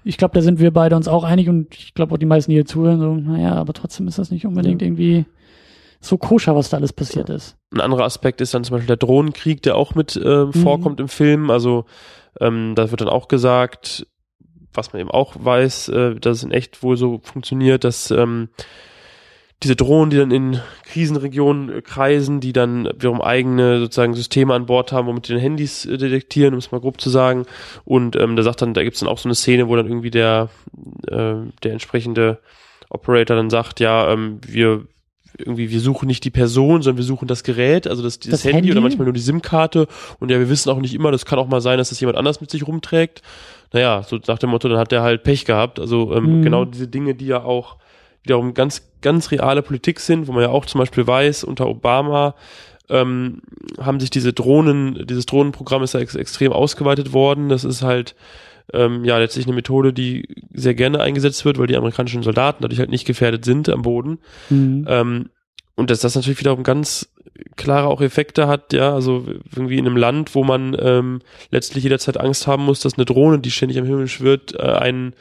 ich 0.05 0.17
glaube, 0.19 0.35
da 0.35 0.41
sind 0.43 0.59
wir 0.61 0.71
beide 0.73 0.97
uns 0.97 1.09
auch 1.09 1.25
einig 1.25 1.49
und 1.49 1.75
ich 1.75 1.95
glaube 1.95 2.15
auch 2.15 2.19
die 2.19 2.27
meisten, 2.27 2.51
die 2.51 2.57
hier 2.57 2.67
zuhören, 2.67 3.01
so, 3.01 3.15
naja, 3.15 3.55
aber 3.55 3.73
trotzdem 3.73 4.09
ist 4.09 4.19
das 4.19 4.31
nicht 4.31 4.47
unbedingt 4.47 4.83
Ja. 4.83 4.87
irgendwie 4.89 5.25
so 6.01 6.19
koscher, 6.19 6.57
was 6.57 6.69
da 6.71 6.79
alles 6.79 6.93
passiert 6.93 7.31
ist. 7.31 7.57
Ein 7.73 7.81
anderer 7.81 8.05
Aspekt 8.05 8.41
ist 8.41 8.53
dann 8.55 8.65
zum 8.65 8.75
Beispiel 8.75 8.89
der 8.89 8.97
Drohnenkrieg, 8.97 9.63
der 9.63 9.77
auch 9.77 9.95
mit 9.95 10.17
äh, 10.17 10.47
Mhm. 10.47 10.53
vorkommt 10.53 10.99
im 11.01 11.09
Film. 11.09 11.51
Also 11.51 11.85
ähm, 12.41 12.75
da 12.75 12.91
wird 12.91 13.01
dann 13.01 13.09
auch 13.09 13.29
gesagt, 13.29 14.07
was 14.75 14.93
man 14.93 15.01
eben 15.01 15.11
auch 15.11 15.35
weiß, 15.39 15.89
äh, 15.91 16.15
dass 16.17 16.39
es 16.39 16.43
in 16.45 16.51
echt 16.51 16.83
wohl 16.83 16.97
so 16.97 17.21
funktioniert, 17.23 17.85
dass 17.85 18.11
ähm, 18.11 18.49
diese 19.63 19.77
Drohnen, 19.77 20.11
die 20.11 20.17
dann 20.17 20.31
in 20.31 20.61
Krisenregionen 20.85 21.71
äh, 21.71 21.83
kreisen, 21.83 22.41
die 22.41 22.53
dann 22.53 22.87
wiederum 22.87 23.21
eigene 23.21 23.79
sozusagen 23.81 24.15
Systeme 24.15 24.55
an 24.55 24.67
Bord 24.67 24.93
haben, 24.93 25.07
womit 25.07 25.29
die 25.29 25.33
dann 25.33 25.41
Handys 25.41 25.85
äh, 25.87 25.99
detektieren, 25.99 26.55
um 26.55 26.59
es 26.59 26.73
mal 26.73 26.81
grob 26.81 27.01
zu 27.01 27.11
sagen. 27.11 27.47
Und 27.85 28.17
ähm, 28.17 28.37
da 28.37 28.43
sagt 28.43 28.63
dann, 28.63 28.75
da 28.75 28.83
gibt's 28.83 29.01
dann 29.01 29.09
auch 29.09 29.19
so 29.19 29.29
eine 29.29 29.35
Szene, 29.35 29.69
wo 29.69 29.77
dann 29.77 29.87
irgendwie 29.87 30.11
der 30.11 30.49
äh, 31.09 31.35
der 31.63 31.73
entsprechende 31.73 32.39
Operator 32.91 33.37
dann 33.37 33.51
sagt, 33.51 33.81
ja, 33.81 34.11
ähm, 34.13 34.39
wir 34.47 34.85
irgendwie, 35.39 35.71
wir 35.71 35.81
suchen 35.81 36.07
nicht 36.09 36.25
die 36.25 36.31
Person, 36.31 36.83
sondern 36.83 36.99
wir 36.99 37.05
suchen 37.05 37.27
das 37.27 37.43
Gerät, 37.43 37.87
also 37.89 38.03
das, 38.03 38.19
dieses 38.19 38.41
Das 38.41 38.45
Handy, 38.45 38.57
Handy? 38.57 38.73
oder 38.73 38.83
manchmal 38.83 39.07
nur 39.07 39.15
die 39.15 39.21
SIM-Karte. 39.21 39.87
Und 40.21 40.31
ja, 40.31 40.39
wir 40.39 40.51
wissen 40.51 40.69
auch 40.69 40.79
nicht 40.79 40.93
immer, 40.95 41.11
das 41.11 41.25
kann 41.25 41.39
auch 41.39 41.49
mal 41.49 41.63
sein, 41.63 41.79
dass 41.79 41.89
das 41.89 42.01
jemand 42.01 42.19
anders 42.19 42.43
mit 42.43 42.51
sich 42.51 42.67
rumträgt. 42.67 43.23
Naja, 43.73 44.03
so 44.03 44.19
nach 44.27 44.39
dem 44.39 44.51
Motto, 44.51 44.69
dann 44.69 44.77
hat 44.79 44.93
der 44.93 45.01
halt 45.03 45.23
Pech 45.23 45.47
gehabt. 45.47 45.81
Also 45.81 46.13
ähm, 46.15 46.41
Mhm. 46.41 46.43
genau 46.43 46.65
diese 46.67 46.87
Dinge, 46.87 47.15
die 47.15 47.27
ja 47.27 47.43
auch 47.43 47.77
wiederum 48.23 48.55
ganz, 48.55 48.91
ganz 49.01 49.31
reale 49.31 49.63
Politik 49.63 50.01
sind, 50.01 50.29
wo 50.29 50.33
man 50.33 50.43
ja 50.43 50.51
auch 50.51 50.67
zum 50.67 50.79
Beispiel 50.79 51.07
weiß, 51.07 51.45
unter 51.45 51.69
Obama 51.69 52.35
ähm, 52.89 53.43
haben 53.81 54.01
sich 54.01 54.11
diese 54.11 54.33
Drohnen, 54.33 55.07
dieses 55.07 55.27
Drohnenprogramm 55.27 55.83
ist 55.83 55.95
ja 55.95 56.01
ex 56.01 56.15
extrem 56.15 56.53
ausgeweitet 56.53 57.13
worden. 57.13 57.49
Das 57.49 57.65
ist 57.65 57.83
halt 57.83 58.15
ähm, 58.73 59.05
ja 59.05 59.19
letztlich 59.19 59.47
eine 59.47 59.55
Methode, 59.55 59.93
die 59.93 60.29
sehr 60.53 60.75
gerne 60.75 61.01
eingesetzt 61.01 61.45
wird, 61.45 61.59
weil 61.59 61.67
die 61.67 61.77
amerikanischen 61.77 62.23
Soldaten 62.23 62.63
dadurch 62.63 62.81
halt 62.81 62.91
nicht 62.91 63.07
gefährdet 63.07 63.45
sind 63.45 63.69
am 63.69 63.83
Boden. 63.83 64.19
Mhm. 64.51 64.87
Ähm, 64.89 65.31
und 65.75 65.91
dass 65.91 66.01
das 66.01 66.15
natürlich 66.15 66.41
wiederum 66.41 66.65
ganz 66.65 67.09
klare 67.57 67.89
auch 67.89 68.01
Effekte 68.01 68.47
hat, 68.47 68.73
ja, 68.73 68.93
also 68.93 69.25
irgendwie 69.55 69.79
in 69.79 69.87
einem 69.87 69.97
Land, 69.97 70.35
wo 70.35 70.45
man 70.45 70.77
ähm, 70.79 71.21
letztlich 71.51 71.85
jederzeit 71.85 72.19
Angst 72.19 72.47
haben 72.47 72.65
muss, 72.65 72.81
dass 72.81 72.95
eine 72.95 73.07
Drohne, 73.07 73.39
die 73.39 73.51
ständig 73.51 73.79
am 73.79 73.87
Himmel 73.87 74.07
schwirrt, 74.09 74.55
äh, 74.55 74.63
einen 74.63 75.15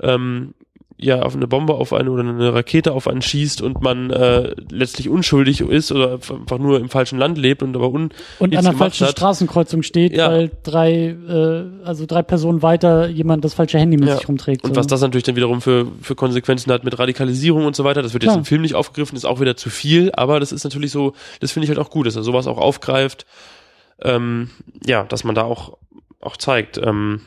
ähm, 0.00 0.54
ja 0.98 1.20
auf 1.22 1.36
eine 1.36 1.46
Bombe 1.46 1.74
auf 1.74 1.92
einen 1.92 2.08
oder 2.08 2.22
eine 2.22 2.54
Rakete 2.54 2.92
auf 2.92 3.06
einen 3.06 3.20
schießt 3.20 3.60
und 3.60 3.82
man 3.82 4.10
äh, 4.10 4.54
letztlich 4.70 5.10
unschuldig 5.10 5.60
ist 5.60 5.92
oder 5.92 6.12
einfach 6.14 6.58
nur 6.58 6.80
im 6.80 6.88
falschen 6.88 7.18
Land 7.18 7.36
lebt 7.36 7.62
und 7.62 7.76
aber 7.76 7.90
un 7.90 8.04
und 8.38 8.44
an 8.44 8.50
der 8.50 8.60
gemacht 8.60 8.76
falschen 8.78 9.06
hat. 9.06 9.12
Straßenkreuzung 9.12 9.82
steht, 9.82 10.16
Ja. 10.16 10.30
weil 10.30 10.50
drei, 10.62 11.08
äh, 11.28 11.64
also 11.84 12.06
drei 12.06 12.22
Personen 12.22 12.62
weiter 12.62 13.08
jemand 13.08 13.44
das 13.44 13.52
falsche 13.52 13.78
Handy 13.78 13.98
mit 13.98 14.08
Ja. 14.08 14.16
sich 14.16 14.26
rumträgt. 14.26 14.64
Und 14.64 14.70
so. 14.74 14.76
was 14.80 14.86
das 14.86 15.02
natürlich 15.02 15.24
dann 15.24 15.36
wiederum 15.36 15.60
für, 15.60 15.86
für 16.00 16.14
Konsequenzen 16.14 16.72
hat 16.72 16.82
mit 16.82 16.98
Radikalisierung 16.98 17.66
und 17.66 17.76
so 17.76 17.84
weiter, 17.84 18.00
das 18.00 18.14
wird 18.14 18.22
jetzt 18.22 18.30
Klar. 18.30 18.38
im 18.38 18.44
Film 18.46 18.62
nicht 18.62 18.74
aufgegriffen, 18.74 19.16
ist 19.16 19.26
auch 19.26 19.40
wieder 19.40 19.56
zu 19.56 19.68
viel, 19.68 20.12
aber 20.14 20.40
das 20.40 20.50
ist 20.50 20.64
natürlich 20.64 20.92
so, 20.92 21.12
das 21.40 21.52
finde 21.52 21.64
ich 21.64 21.68
halt 21.70 21.78
auch 21.78 21.90
gut, 21.90 22.06
dass 22.06 22.16
er 22.16 22.22
sowas 22.22 22.46
auch 22.46 22.58
aufgreift, 22.58 23.26
ähm, 24.02 24.48
ja, 24.86 25.04
dass 25.04 25.24
man 25.24 25.34
da 25.34 25.42
auch, 25.42 25.76
auch 26.20 26.38
zeigt, 26.38 26.78
ähm, 26.78 27.20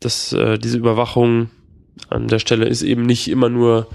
dass 0.00 0.32
äh, 0.34 0.58
diese 0.58 0.76
Überwachung 0.76 1.48
an 2.08 2.28
der 2.28 2.38
Stelle 2.38 2.66
ist 2.66 2.82
eben 2.82 3.02
nicht 3.02 3.28
immer 3.28 3.48
nur, 3.48 3.86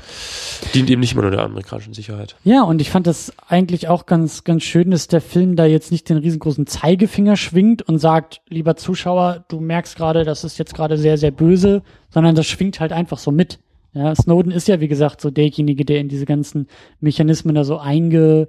dient 0.73 0.89
eben 0.89 0.99
nicht 0.99 1.13
immer 1.13 1.23
nur 1.23 1.31
der 1.31 1.43
amerikanischen 1.43 1.93
Sicherheit. 1.93 2.35
Ja, 2.43 2.63
und 2.63 2.81
ich 2.81 2.89
fand 2.89 3.07
das 3.07 3.33
eigentlich 3.47 3.87
auch 3.87 4.05
ganz, 4.05 4.43
ganz 4.43 4.63
schön, 4.63 4.91
dass 4.91 5.07
der 5.07 5.21
Film 5.21 5.55
da 5.55 5.65
jetzt 5.65 5.91
nicht 5.91 6.09
den 6.09 6.17
riesengroßen 6.17 6.67
Zeigefinger 6.67 7.35
schwingt 7.37 7.81
und 7.81 7.99
sagt, 7.99 8.41
lieber 8.49 8.75
Zuschauer, 8.75 9.45
du 9.47 9.59
merkst 9.59 9.95
gerade, 9.95 10.23
das 10.23 10.43
ist 10.43 10.57
jetzt 10.57 10.73
gerade 10.73 10.97
sehr, 10.97 11.17
sehr 11.17 11.31
böse, 11.31 11.81
sondern 12.09 12.35
das 12.35 12.45
schwingt 12.45 12.79
halt 12.79 12.91
einfach 12.91 13.17
so 13.17 13.31
mit. 13.31 13.59
Ja, 13.93 14.15
Snowden 14.15 14.51
ist 14.51 14.67
ja, 14.67 14.79
wie 14.79 14.87
gesagt, 14.87 15.21
so 15.21 15.29
derjenige, 15.29 15.85
der 15.85 15.99
in 15.99 16.09
diese 16.09 16.25
ganzen 16.25 16.67
Mechanismen 16.99 17.53
da 17.53 17.63
so 17.63 17.77
einge, 17.77 18.47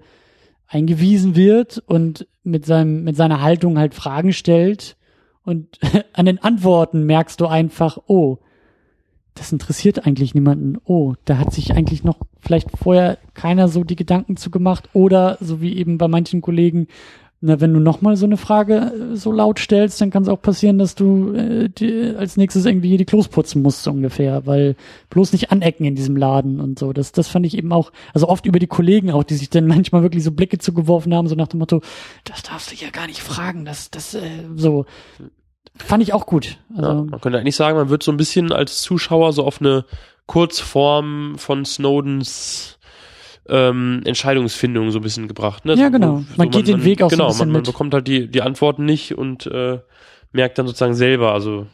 eingewiesen 0.67 1.37
wird 1.37 1.83
und 1.87 2.27
mit 2.43 2.65
seinem, 2.65 3.05
mit 3.05 3.17
seiner 3.17 3.43
Haltung 3.43 3.79
halt 3.79 3.95
Fragen 3.95 4.33
stellt. 4.33 4.97
Und 5.45 5.79
an 6.15 6.27
den 6.27 6.39
Antworten 6.39 7.05
merkst 7.05 7.41
du 7.41 7.47
einfach, 7.47 7.99
oh, 8.07 8.39
das 9.35 9.53
interessiert 9.53 10.07
eigentlich 10.07 10.35
niemanden. 10.35 10.78
Oh, 10.85 11.14
da 11.24 11.39
hat 11.39 11.53
sich 11.53 11.72
eigentlich 11.72 12.05
noch 12.05 12.18
vielleicht 12.41 12.68
vorher 12.76 13.18
keiner 13.35 13.68
so 13.68 13.85
die 13.85 13.97
Gedanken 13.97 14.37
zu 14.37 14.51
gemacht 14.51 14.89
oder 14.93 15.39
so 15.41 15.61
wie 15.61 15.76
eben 15.76 15.99
bei 15.99 16.09
manchen 16.09 16.41
Kollegen, 16.41 16.87
na, 17.47 17.61
wenn 17.61 17.74
du 17.74 17.80
nochmal 17.80 18.16
so 18.16 18.24
eine 18.24 18.39
Frage 18.39 19.11
äh, 19.12 19.16
so 19.16 19.30
laut 19.30 19.59
stellst, 19.59 20.01
dann 20.01 20.09
kann 20.09 20.22
es 20.22 20.30
auch 20.30 20.41
passieren, 20.41 20.78
dass 20.78 20.95
du 20.95 21.35
äh, 21.35 21.68
die, 21.68 22.14
als 22.16 22.39
nächstes 22.39 22.64
irgendwie 22.64 22.97
die 22.97 23.05
Klos 23.05 23.28
putzen 23.28 23.61
musst, 23.61 23.82
so 23.82 23.91
ungefähr, 23.91 24.47
weil 24.47 24.76
bloß 25.11 25.32
nicht 25.32 25.53
anecken 25.53 25.85
in 25.85 25.95
diesem 25.95 26.16
Laden 26.16 26.59
und 26.59 26.78
so. 26.78 26.95
Das, 26.95 27.12
das 27.12 27.28
fand 27.28 27.45
ich 27.45 27.59
eben 27.59 27.70
auch, 27.70 27.93
also 28.14 28.28
oft 28.28 28.47
über 28.47 28.59
die 28.59 28.66
Kollegen 28.66 29.11
auch, 29.11 29.24
die 29.24 29.35
sich 29.35 29.51
dann 29.51 29.66
manchmal 29.66 30.01
wirklich 30.01 30.24
so 30.24 30.30
Blicke 30.30 30.57
zugeworfen 30.57 31.12
haben, 31.14 31.28
so 31.28 31.35
nach 31.35 31.49
dem 31.49 31.59
Motto, 31.59 31.82
das 32.24 32.43
darfst 32.45 32.72
du 32.72 32.82
ja 32.82 32.91
gar 32.91 33.09
nicht 33.09 33.20
fragen, 33.20 33.66
das, 33.66 33.91
das, 33.91 34.14
äh, 34.14 34.20
so. 34.57 34.87
Fand 35.77 36.03
ich 36.03 36.12
auch 36.12 36.27
gut. 36.27 36.59
Also, 36.77 36.89
ja, 36.89 36.95
man 36.95 37.20
könnte 37.20 37.39
eigentlich 37.39 37.57
sagen, 37.57 37.77
man 37.77 37.89
wird 37.89 38.03
so 38.03 38.12
ein 38.12 38.16
bisschen 38.16 38.53
als 38.53 38.81
Zuschauer 38.81 39.33
so 39.33 39.45
auf 39.45 39.61
eine 39.61 39.85
Kurzform 40.27 41.35
von 41.37 41.64
Snowdens 41.64 42.79
ähm, 43.49 44.03
Entscheidungsfindung 44.05 44.91
so 44.91 45.01
ein 45.01 45.03
bisschen 45.03 45.29
gebracht. 45.29 45.64
Ne? 45.64 45.75
Ja, 45.75 45.89
genau. 45.89 46.18
So, 46.18 46.25
man 46.37 46.51
geht 46.51 46.66
man, 46.66 46.79
den 46.79 46.85
Weg 46.85 47.03
auch 47.03 47.11
genau, 47.11 47.25
so 47.25 47.29
ein 47.29 47.29
bisschen 47.31 47.47
man, 47.49 47.62
man 47.62 47.62
bekommt 47.64 47.95
halt 47.95 48.07
die, 48.07 48.29
die 48.29 48.43
Antworten 48.43 48.85
nicht 48.85 49.16
und 49.16 49.47
äh, 49.47 49.81
merkt 50.33 50.59
dann 50.59 50.66
sozusagen 50.66 50.95
selber, 50.95 51.33
also 51.33 51.66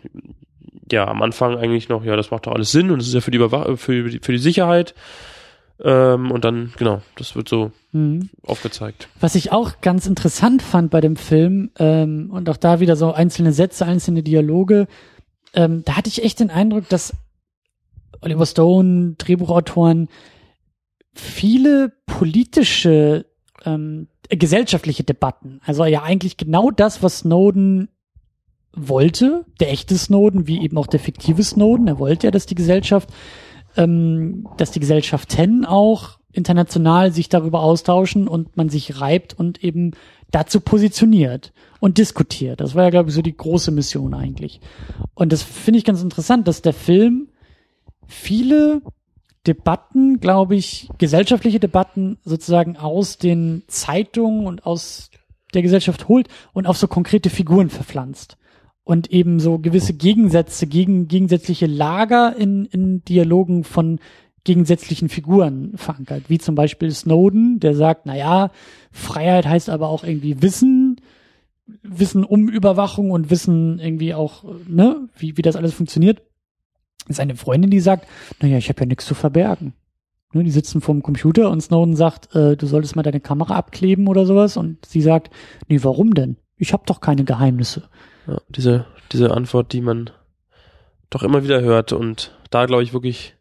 ja, 0.91 1.07
am 1.07 1.23
Anfang 1.23 1.57
eigentlich 1.57 1.89
noch, 1.89 2.05
ja, 2.05 2.17
das 2.17 2.31
macht 2.31 2.47
doch 2.47 2.53
alles 2.53 2.73
Sinn 2.73 2.91
und 2.91 3.01
es 3.01 3.09
ist 3.09 3.15
ja 3.15 3.21
für 3.21 3.31
die, 3.31 3.37
Überwach 3.37 3.79
für 3.79 4.09
die, 4.09 4.19
für 4.21 4.33
die 4.33 4.39
Sicherheit. 4.39 4.95
Ähm, 5.83 6.31
und 6.31 6.45
dann, 6.45 6.73
genau, 6.77 7.01
das 7.17 7.35
wird 7.35 7.49
so 7.49 7.73
mhm. 7.93 8.29
aufgezeigt. 8.43 9.09
Was 9.19 9.35
ich 9.35 9.53
auch 9.53 9.81
ganz 9.81 10.07
interessant 10.07 10.63
fand 10.63 10.91
bei 10.91 11.01
dem 11.01 11.17
Film, 11.17 11.71
ähm, 11.79 12.31
und 12.31 12.49
auch 12.51 12.59
da 12.59 12.81
wieder 12.81 12.97
so 12.97 13.13
einzelne 13.13 13.53
Sätze, 13.53 13.87
einzelne 13.87 14.23
Dialoge, 14.23 14.87
ähm, 15.55 15.83
da 15.85 15.97
hatte 15.97 16.09
ich 16.09 16.23
echt 16.23 16.41
den 16.41 16.51
Eindruck, 16.51 16.89
dass 16.89 17.15
Oliver 18.21 18.47
Stone, 18.47 19.15
Drehbuchautoren, 19.17 20.09
viele 21.15 21.93
politische, 22.07 23.27
ähm, 23.65 24.09
gesellschaftliche 24.29 25.03
Debatten, 25.03 25.61
also 25.65 25.85
ja 25.85 26.03
eigentlich 26.03 26.37
genau 26.37 26.71
das, 26.71 27.03
was 27.03 27.21
Snowden 27.21 27.89
wollte, 28.73 29.45
der 29.59 29.73
echte 29.73 29.97
Snowden, 29.99 30.47
wie 30.47 30.63
eben 30.63 30.79
auch 30.79 30.87
der 30.87 31.01
fiktive 31.01 31.43
Snowden, 31.43 31.89
er 31.89 31.99
wollte 31.99 32.27
ja, 32.27 32.31
dass 32.31 32.47
die 32.47 32.55
Gesellschaft 32.55 33.09
ähm, 33.77 34.49
dass 34.57 34.71
die 34.71 34.81
Gesellschaften 34.81 35.65
auch 35.65 36.19
international 36.33 37.13
sich 37.13 37.29
darüber 37.29 37.61
austauschen 37.61 38.29
und 38.29 38.57
man 38.57 38.69
sich 38.69 39.01
reibt 39.01 39.35
und 39.35 39.65
eben 39.65 39.93
dazu 40.31 40.61
positioniert 40.61 41.53
und 41.81 41.99
diskutiert. 41.99 42.61
Das 42.61 42.75
war 42.75 42.85
ja, 42.85 42.91
glaube 42.91 43.09
ich, 43.09 43.15
so 43.15 43.23
die 43.23 43.37
große 43.37 43.73
Mission 43.73 44.15
eigentlich. 44.15 44.61
Und 45.15 45.33
das 45.33 45.43
finde 45.43 45.79
ich 45.79 45.85
ganz 45.85 46.03
interessant, 46.03 46.47
dass 46.47 46.63
der 46.63 46.73
Film 46.73 47.29
viele 48.07 48.83
Debatten, 49.47 50.21
glaube 50.21 50.55
ich, 50.55 50.89
gesellschaftliche 50.99 51.59
Debatten 51.59 52.19
sozusagen 52.25 52.77
aus 52.77 53.19
den 53.19 53.65
Zeitungen 53.67 54.47
und 54.47 54.67
aus 54.67 55.11
der 55.55 55.63
Gesellschaft 55.63 56.07
holt 56.07 56.29
und 56.53 56.67
auf 56.67 56.77
so 56.77 56.87
konkrete 56.87 57.31
Figuren 57.31 57.71
verpflanzt 57.71 58.37
und 58.91 59.13
eben 59.13 59.39
so 59.39 59.61
gewisse 59.61 59.95
Gegensätze, 59.95 60.67
gegen, 60.67 61.07
gegensätzliche 61.07 61.67
Lager 61.67 62.35
in, 62.37 62.65
in 62.65 63.05
Dialogen 63.05 63.63
von 63.63 64.01
gegensätzlichen 64.43 65.09
Figuren 65.09 65.77
verankert, 65.77 66.25
wie 66.27 66.39
zum 66.39 66.57
Beispiel 66.57 66.91
Snowden, 66.91 67.61
der 67.61 67.77
sagt, 67.77 68.07
na 68.07 68.17
ja, 68.17 68.51
Freiheit 68.91 69.47
heißt 69.47 69.71
aber 69.71 69.91
auch 69.91 70.03
irgendwie 70.03 70.43
Wissen, 70.43 71.01
Wissen 71.85 72.25
um 72.25 72.49
Überwachung 72.49 73.13
und 73.13 73.31
Wissen 73.31 73.79
irgendwie 73.79 74.13
auch, 74.13 74.43
ne, 74.67 75.09
wie, 75.17 75.37
wie 75.37 75.43
das 75.43 75.55
alles 75.55 75.73
funktioniert. 75.73 76.23
Seine 77.09 77.37
Freundin, 77.37 77.71
die 77.71 77.79
sagt, 77.79 78.09
na 78.41 78.49
ja, 78.49 78.59
ich 78.59 78.69
habe 78.71 78.81
ja 78.81 78.87
nichts 78.87 79.07
zu 79.07 79.15
verbergen. 79.15 79.75
Ne, 80.33 80.43
die 80.43 80.51
sitzen 80.51 80.81
vorm 80.81 81.05
Computer 81.05 81.49
und 81.49 81.61
Snowden 81.61 81.95
sagt, 81.95 82.35
äh, 82.35 82.57
du 82.57 82.67
solltest 82.67 82.97
mal 82.97 83.05
deine 83.05 83.21
Kamera 83.21 83.55
abkleben 83.55 84.09
oder 84.09 84.27
sowas 84.27 84.57
und 84.57 84.85
sie 84.85 85.01
sagt, 85.01 85.31
nee, 85.69 85.79
warum 85.81 86.13
denn? 86.15 86.39
Ich 86.61 86.73
habe 86.75 86.83
doch 86.87 87.01
keine 87.01 87.25
Geheimnisse. 87.25 87.85
Ja, 88.27 88.39
diese, 88.51 88.85
diese 89.13 89.33
Antwort, 89.33 89.73
die 89.73 89.81
man 89.81 90.11
doch 91.09 91.23
immer 91.23 91.43
wieder 91.43 91.63
hört 91.63 91.93
und 91.93 92.33
da 92.51 92.67
glaube 92.67 92.83
ich 92.83 92.93
wirklich 92.93 93.35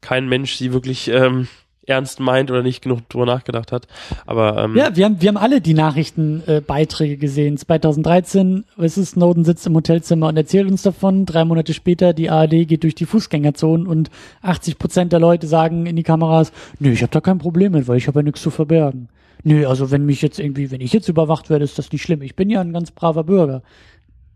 kein 0.00 0.28
Mensch 0.28 0.56
sie 0.56 0.72
wirklich 0.72 1.08
ähm, 1.08 1.48
ernst 1.86 2.18
meint 2.18 2.50
oder 2.50 2.62
nicht 2.62 2.82
genug 2.82 3.08
drüber 3.10 3.26
nachgedacht 3.26 3.72
hat. 3.72 3.86
Aber 4.26 4.64
ähm, 4.64 4.74
ja, 4.74 4.96
wir 4.96 5.04
haben 5.04 5.20
wir 5.20 5.28
haben 5.28 5.36
alle 5.36 5.60
die 5.60 5.74
Nachrichtenbeiträge 5.74 7.14
äh, 7.14 7.16
gesehen. 7.18 7.58
2013, 7.58 8.64
was 8.76 8.96
ist 8.96 9.10
Snowden 9.10 9.44
sitzt 9.44 9.66
im 9.66 9.74
Hotelzimmer 9.74 10.28
und 10.28 10.36
erzählt 10.36 10.70
uns 10.70 10.82
davon. 10.82 11.26
Drei 11.26 11.44
Monate 11.44 11.74
später, 11.74 12.14
die 12.14 12.30
ARD 12.30 12.66
geht 12.66 12.84
durch 12.84 12.94
die 12.94 13.06
Fußgängerzonen 13.06 13.86
und 13.86 14.10
80 14.40 14.78
Prozent 14.78 15.12
der 15.12 15.20
Leute 15.20 15.46
sagen 15.46 15.84
in 15.84 15.96
die 15.96 16.04
Kameras: 16.04 16.52
Nö, 16.78 16.90
ich 16.90 17.02
habe 17.02 17.12
da 17.12 17.20
kein 17.20 17.38
Problem 17.38 17.72
mit, 17.72 17.86
weil 17.86 17.98
ich 17.98 18.08
habe 18.08 18.20
ja 18.20 18.24
nichts 18.24 18.42
zu 18.42 18.50
verbergen. 18.50 19.08
Nö, 19.44 19.66
also 19.66 19.90
wenn 19.90 20.06
mich 20.06 20.22
jetzt 20.22 20.38
irgendwie, 20.38 20.70
wenn 20.70 20.80
ich 20.80 20.92
jetzt 20.92 21.08
überwacht 21.08 21.50
werde, 21.50 21.64
ist 21.64 21.78
das 21.78 21.90
nicht 21.90 22.02
schlimm. 22.02 22.22
Ich 22.22 22.36
bin 22.36 22.50
ja 22.50 22.60
ein 22.60 22.72
ganz 22.72 22.90
braver 22.90 23.24
Bürger 23.24 23.62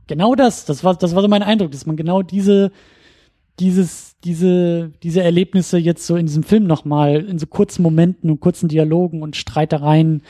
genau 0.07 0.35
das, 0.35 0.65
das 0.65 0.85
war, 0.85 0.95
das 0.95 1.15
war 1.15 1.23
so 1.23 1.29
mein 1.29 1.43
Eindruck, 1.43 1.71
dass 1.73 1.87
man 1.87 1.97
genau 1.97 2.23
diese, 2.23 2.71
dieses, 3.59 4.17
diese, 4.25 4.93
diese 5.03 5.23
Erlebnisse 5.23 5.79
jetzt 5.79 6.07
so 6.07 6.17
in 6.17 6.27
diesem 6.27 6.43
Film 6.43 6.67
nochmal 6.67 7.25
in 7.25 7.39
so 7.39 7.47
kurzen 7.47 7.83
Momenten 7.83 8.31
und 8.31 8.41
kurzen 8.41 8.69
Dialogen 8.69 9.23
und 9.23 9.37
Streitereien 9.37 10.23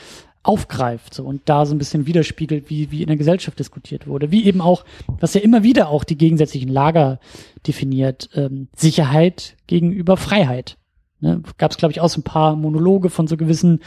aufgreift 0.42 1.12
so 1.12 1.24
und 1.24 1.42
da 1.46 1.66
so 1.66 1.74
ein 1.74 1.78
bisschen 1.78 2.06
widerspiegelt, 2.06 2.70
wie, 2.70 2.92
wie 2.92 3.02
in 3.02 3.08
der 3.08 3.16
Gesellschaft 3.16 3.58
diskutiert 3.58 4.06
wurde. 4.06 4.30
Wie 4.30 4.46
eben 4.46 4.60
auch, 4.60 4.84
was 5.18 5.34
ja 5.34 5.40
immer 5.40 5.64
wieder 5.64 5.88
auch 5.88 6.04
die 6.04 6.16
gegensätzlichen 6.16 6.68
Lager 6.68 7.18
definiert, 7.66 8.30
ähm, 8.34 8.68
Sicherheit 8.76 9.56
gegenüber 9.66 10.16
Freiheit. 10.16 10.78
Ne, 11.20 11.42
Gab 11.56 11.70
es, 11.70 11.78
glaube 11.78 11.92
ich, 11.92 12.00
auch 12.00 12.08
so 12.08 12.20
ein 12.20 12.24
paar 12.24 12.56
Monologe 12.56 13.08
von 13.08 13.26
so 13.26 13.36
gewissen 13.36 13.80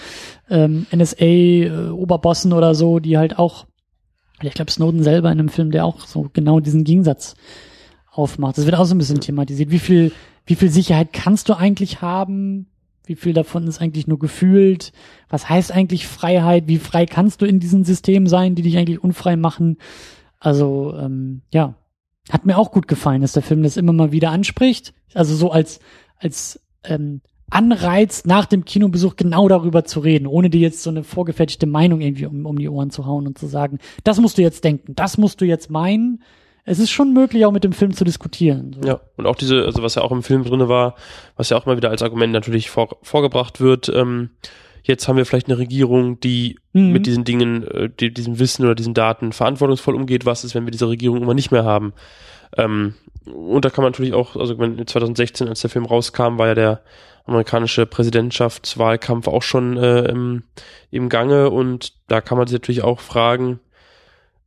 ähm, 0.50 0.88
NSA-Oberbossen 0.92 2.52
äh, 2.52 2.56
oder 2.56 2.74
so, 2.74 3.00
die 3.00 3.18
halt 3.18 3.38
auch 3.38 3.66
ich 4.48 4.54
glaube, 4.54 4.72
Snowden 4.72 5.04
selber 5.04 5.32
in 5.32 5.40
einem 5.40 5.50
Film, 5.50 5.72
der 5.72 5.86
auch 5.86 6.06
so 6.06 6.30
genau 6.32 6.60
diesen 6.60 6.84
Gegensatz 6.84 7.36
aufmacht. 8.12 8.58
Das 8.58 8.66
wird 8.66 8.76
auch 8.76 8.86
so 8.86 8.96
ein 8.96 8.98
bisschen 8.98 9.20
thematisiert. 9.20 9.72
Wie 9.72 9.80
viel, 9.80 10.12
wie 10.46 10.56
viel 10.56 10.70
Sicherheit 10.70 11.14
kannst 11.14 11.50
du 11.50 11.54
eigentlich 11.54 12.02
haben? 12.02 12.68
Wie 13.06 13.16
viel 13.16 13.34
davon 13.34 13.68
ist 13.68 13.82
eigentlich 13.82 14.08
nur 14.08 14.20
gefühlt? 14.20 14.94
Was 15.30 15.50
heißt 15.50 15.72
eigentlich 15.72 16.08
Freiheit? 16.08 16.68
Wie 16.68 16.78
frei 16.78 17.06
kannst 17.06 17.42
du 17.42 17.46
in 17.46 17.60
diesem 17.60 17.84
System 17.84 18.28
sein, 18.28 18.56
die 18.56 18.62
dich 18.62 18.78
eigentlich 18.78 19.04
unfrei 19.04 19.36
machen? 19.36 19.78
Also, 20.40 20.96
ähm, 20.98 21.42
ja, 21.52 21.76
hat 22.30 22.46
mir 22.46 22.58
auch 22.58 22.72
gut 22.72 22.88
gefallen, 22.88 23.22
dass 23.22 23.34
der 23.34 23.44
Film 23.44 23.64
das 23.64 23.78
immer 23.78 23.94
mal 23.94 24.12
wieder 24.12 24.32
anspricht. 24.32 24.94
Also 25.14 25.36
so 25.36 25.52
als, 25.52 25.80
als 26.18 26.62
ähm, 26.84 27.22
anreizt, 27.50 28.28
nach 28.28 28.46
dem 28.46 28.66
Kinobesuch 28.66 29.16
genau 29.16 29.48
darüber 29.48 29.84
zu 29.84 30.00
reden, 30.00 30.28
ohne 30.28 30.50
dir 30.50 30.60
jetzt 30.60 30.84
so 30.84 30.90
eine 30.90 31.04
vorgefertigte 31.04 31.66
Meinung 31.66 32.02
irgendwie 32.02 32.26
um, 32.26 32.46
um 32.46 32.58
die 32.58 32.70
Ohren 32.70 32.92
zu 32.92 33.06
hauen 33.06 33.28
und 33.28 33.38
zu 33.38 33.48
sagen, 33.48 33.80
das 34.04 34.20
musst 34.20 34.38
du 34.38 34.42
jetzt 34.42 34.64
denken, 34.64 34.94
das 34.96 35.18
musst 35.18 35.42
du 35.42 35.46
jetzt 35.46 35.70
meinen. 35.70 36.24
Es 36.66 36.78
ist 36.78 36.92
schon 36.92 37.14
möglich, 37.14 37.46
auch 37.46 37.52
mit 37.52 37.64
dem 37.64 37.74
Film 37.74 37.94
zu 37.94 38.04
diskutieren. 38.04 38.76
So. 38.80 38.88
Ja, 38.88 39.00
und 39.18 39.26
auch 39.26 39.36
diese, 39.36 39.66
also 39.66 39.82
was 39.82 39.96
ja 39.96 40.04
auch 40.04 40.12
im 40.12 40.22
Film 40.22 40.44
drinne 40.44 40.70
war, 40.70 40.96
was 41.36 41.50
ja 41.50 41.58
auch 41.58 41.66
mal 41.66 41.78
wieder 41.78 41.90
als 41.90 42.04
Argument 42.04 42.32
natürlich 42.32 42.70
vor, 42.70 42.98
vorgebracht 43.02 43.60
wird, 43.60 43.90
ähm, 43.90 44.30
jetzt 44.84 45.08
haben 45.08 45.18
wir 45.18 45.26
vielleicht 45.26 45.48
eine 45.48 45.58
Regierung, 45.58 46.20
die 46.20 46.60
mhm. 46.74 46.92
mit 46.92 47.08
diesen 47.08 47.24
Dingen, 47.24 47.64
äh, 47.64 47.90
die, 47.90 48.14
diesem 48.14 48.38
Wissen 48.38 48.66
oder 48.66 48.76
diesen 48.76 48.94
Daten 48.94 49.32
verantwortungsvoll 49.32 49.96
umgeht. 49.96 50.28
Was 50.28 50.44
ist, 50.44 50.54
wenn 50.54 50.66
wir 50.66 50.72
diese 50.72 50.90
Regierung 50.90 51.22
immer 51.22 51.34
nicht 51.34 51.52
mehr 51.52 51.66
haben? 51.66 51.94
Ähm, 52.58 52.96
und 53.26 53.66
da 53.66 53.70
kann 53.70 53.84
man 53.84 53.92
natürlich 53.92 54.14
auch, 54.14 54.36
also 54.36 54.56
2016, 54.56 55.48
als 55.48 55.62
der 55.62 55.70
Film 55.70 55.86
rauskam, 55.86 56.38
war 56.38 56.48
ja 56.48 56.56
der 56.56 56.82
amerikanische 57.26 57.86
Präsidentschaftswahlkampf 57.86 59.28
auch 59.28 59.44
schon 59.44 59.78
äh, 59.78 60.06
im, 60.06 60.44
im 60.90 61.10
Gange 61.10 61.52
und 61.52 61.94
da 62.08 62.22
kann 62.22 62.38
man 62.38 62.48
sich 62.48 62.56
natürlich 62.56 62.84
auch 62.84 63.00
fragen, 63.00 63.60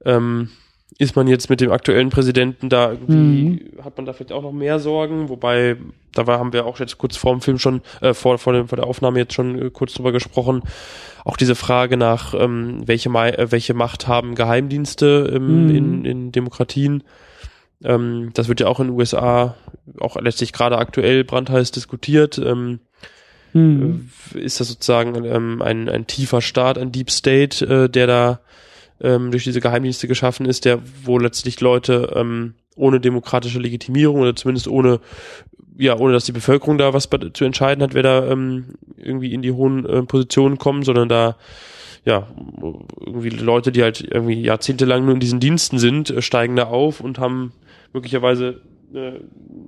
ähm, 0.05 0.51
ist 0.99 1.17
man 1.17 1.27
jetzt 1.27 1.49
mit 1.49 1.61
dem 1.61 1.73
aktuellen 1.73 2.11
Präsidenten 2.11 2.69
da 2.69 2.91
irgendwie, 2.91 3.71
mhm. 3.77 3.85
hat 3.85 3.97
man 3.97 4.07
da 4.07 4.13
vielleicht 4.13 4.33
auch 4.33 4.43
noch 4.43 4.53
mehr 4.53 4.79
Sorgen? 4.79 5.29
Wobei, 5.29 5.77
da 6.13 6.27
war, 6.27 6.39
haben 6.39 6.53
wir 6.53 6.67
auch 6.67 6.81
jetzt 6.81 6.99
kurz 6.99 7.17
vor 7.17 7.33
dem 7.33 7.41
Film 7.41 7.59
schon, 7.59 7.81
äh, 8.01 8.15
vor, 8.15 8.37
vor, 8.39 8.53
dem, 8.53 8.69
vor 8.69 8.77
der 8.77 8.87
Aufnahme 8.87 9.19
jetzt 9.19 9.33
schon 9.35 9.61
äh, 9.61 9.71
kurz 9.71 9.95
drüber 9.95 10.13
gesprochen. 10.13 10.63
Auch 11.25 11.37
diese 11.37 11.55
Frage 11.55 11.97
nach, 11.97 12.35
ähm, 12.35 12.83
welche, 12.87 13.09
äh, 13.09 13.51
welche 13.51 13.75
Macht 13.75 14.07
haben 14.07 14.35
Geheimdienste 14.35 15.33
ähm, 15.35 15.65
mhm. 15.65 15.75
in, 15.75 16.05
in 16.05 16.33
Demokratien? 16.33 17.05
Ähm, 17.85 18.31
das 18.35 18.49
wird 18.49 18.61
ja 18.61 18.67
auch 18.69 18.81
in 18.81 18.89
den 18.89 18.97
USA 18.97 19.57
auch 19.99 20.17
letztlich 20.21 20.53
gerade 20.53 20.79
aktuell 20.79 21.25
brandheiß 21.25 21.71
diskutiert. 21.73 22.39
Ähm, 22.39 22.81
hm. 23.53 24.11
Ist 24.35 24.61
das 24.61 24.69
sozusagen 24.69 25.25
ähm, 25.25 25.61
ein, 25.61 25.89
ein 25.89 26.07
tiefer 26.07 26.41
Staat, 26.41 26.79
ein 26.79 26.93
Deep 26.93 27.11
State, 27.11 27.65
äh, 27.67 27.89
der 27.89 28.07
da 28.07 28.41
ähm, 29.01 29.31
durch 29.31 29.45
diese 29.45 29.61
Geheimdienste 29.61 30.09
geschaffen 30.09 30.47
ist, 30.47 30.65
der 30.65 30.79
wo 31.05 31.19
letztlich 31.19 31.61
Leute 31.61 32.13
ähm, 32.15 32.55
ohne 32.77 33.01
demokratische 33.01 33.59
Legitimierung 33.59 34.21
oder 34.21 34.35
zumindest 34.35 34.69
ohne 34.69 35.01
ja, 35.79 35.99
ohne 35.99 36.13
dass 36.13 36.25
die 36.25 36.33
Bevölkerung 36.33 36.77
da 36.77 36.93
was 36.93 37.09
zu 37.33 37.45
entscheiden 37.45 37.83
hat, 37.83 37.95
wer 37.95 38.03
da 38.03 38.31
ähm, 38.31 38.75
irgendwie 38.97 39.33
in 39.33 39.43
die 39.43 39.53
hohen 39.53 39.87
äh, 39.87 40.03
Positionen 40.03 40.59
kommen, 40.59 40.83
sondern 40.83 41.09
da 41.09 41.37
ja, 42.05 42.27
irgendwie 43.01 43.31
Leute, 43.31 43.71
die 43.71 43.83
halt 43.83 44.01
irgendwie 44.01 44.41
jahrzehntelang 44.43 45.05
nur 45.05 45.15
in 45.15 45.21
diesen 45.21 45.41
Diensten 45.41 45.79
sind, 45.79 46.11
äh, 46.11 46.21
steigen 46.21 46.57
da 46.57 46.65
auf 46.65 47.01
und 47.01 47.19
haben 47.19 47.53
möglicherweise 47.93 48.61
eine, 48.91 49.21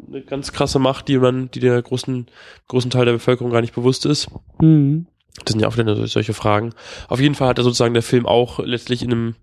eine 0.08 0.22
ganz 0.22 0.52
krasse 0.52 0.78
Macht, 0.78 1.08
die 1.08 1.18
man, 1.18 1.50
die 1.50 1.60
der 1.60 1.80
großen, 1.80 2.26
großen 2.68 2.90
Teil 2.90 3.06
der 3.06 3.12
Bevölkerung 3.12 3.50
gar 3.50 3.60
nicht 3.60 3.74
bewusst 3.74 4.06
ist. 4.06 4.28
Mhm. 4.60 5.06
Das 5.42 5.52
sind 5.52 5.60
ja 5.60 5.66
auch 5.66 5.76
wieder 5.76 6.06
solche 6.06 6.32
Fragen. 6.32 6.70
Auf 7.08 7.20
jeden 7.20 7.34
Fall 7.34 7.48
hat 7.48 7.58
er 7.58 7.64
sozusagen 7.64 7.92
der 7.92 8.04
Film 8.04 8.24
auch 8.24 8.60
letztlich 8.60 9.02
in 9.02 9.10
einem 9.10 9.34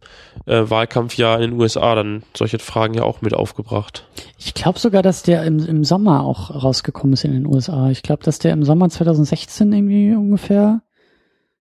äh, 0.45 0.69
Wahlkampfjahr 0.69 1.41
in 1.41 1.51
den 1.51 1.59
USA 1.59 1.95
dann 1.95 2.23
solche 2.33 2.59
Fragen 2.59 2.93
ja 2.93 3.03
auch 3.03 3.21
mit 3.21 3.33
aufgebracht. 3.33 4.07
Ich 4.37 4.53
glaube 4.53 4.79
sogar, 4.79 5.01
dass 5.01 5.21
der 5.21 5.43
im, 5.43 5.59
im 5.59 5.83
Sommer 5.83 6.23
auch 6.23 6.63
rausgekommen 6.63 7.13
ist 7.13 7.25
in 7.25 7.33
den 7.33 7.45
USA. 7.45 7.89
Ich 7.89 8.03
glaube, 8.03 8.23
dass 8.23 8.39
der 8.39 8.53
im 8.53 8.63
Sommer 8.63 8.89
2016 8.89 9.73
irgendwie 9.73 10.15
ungefähr. 10.15 10.81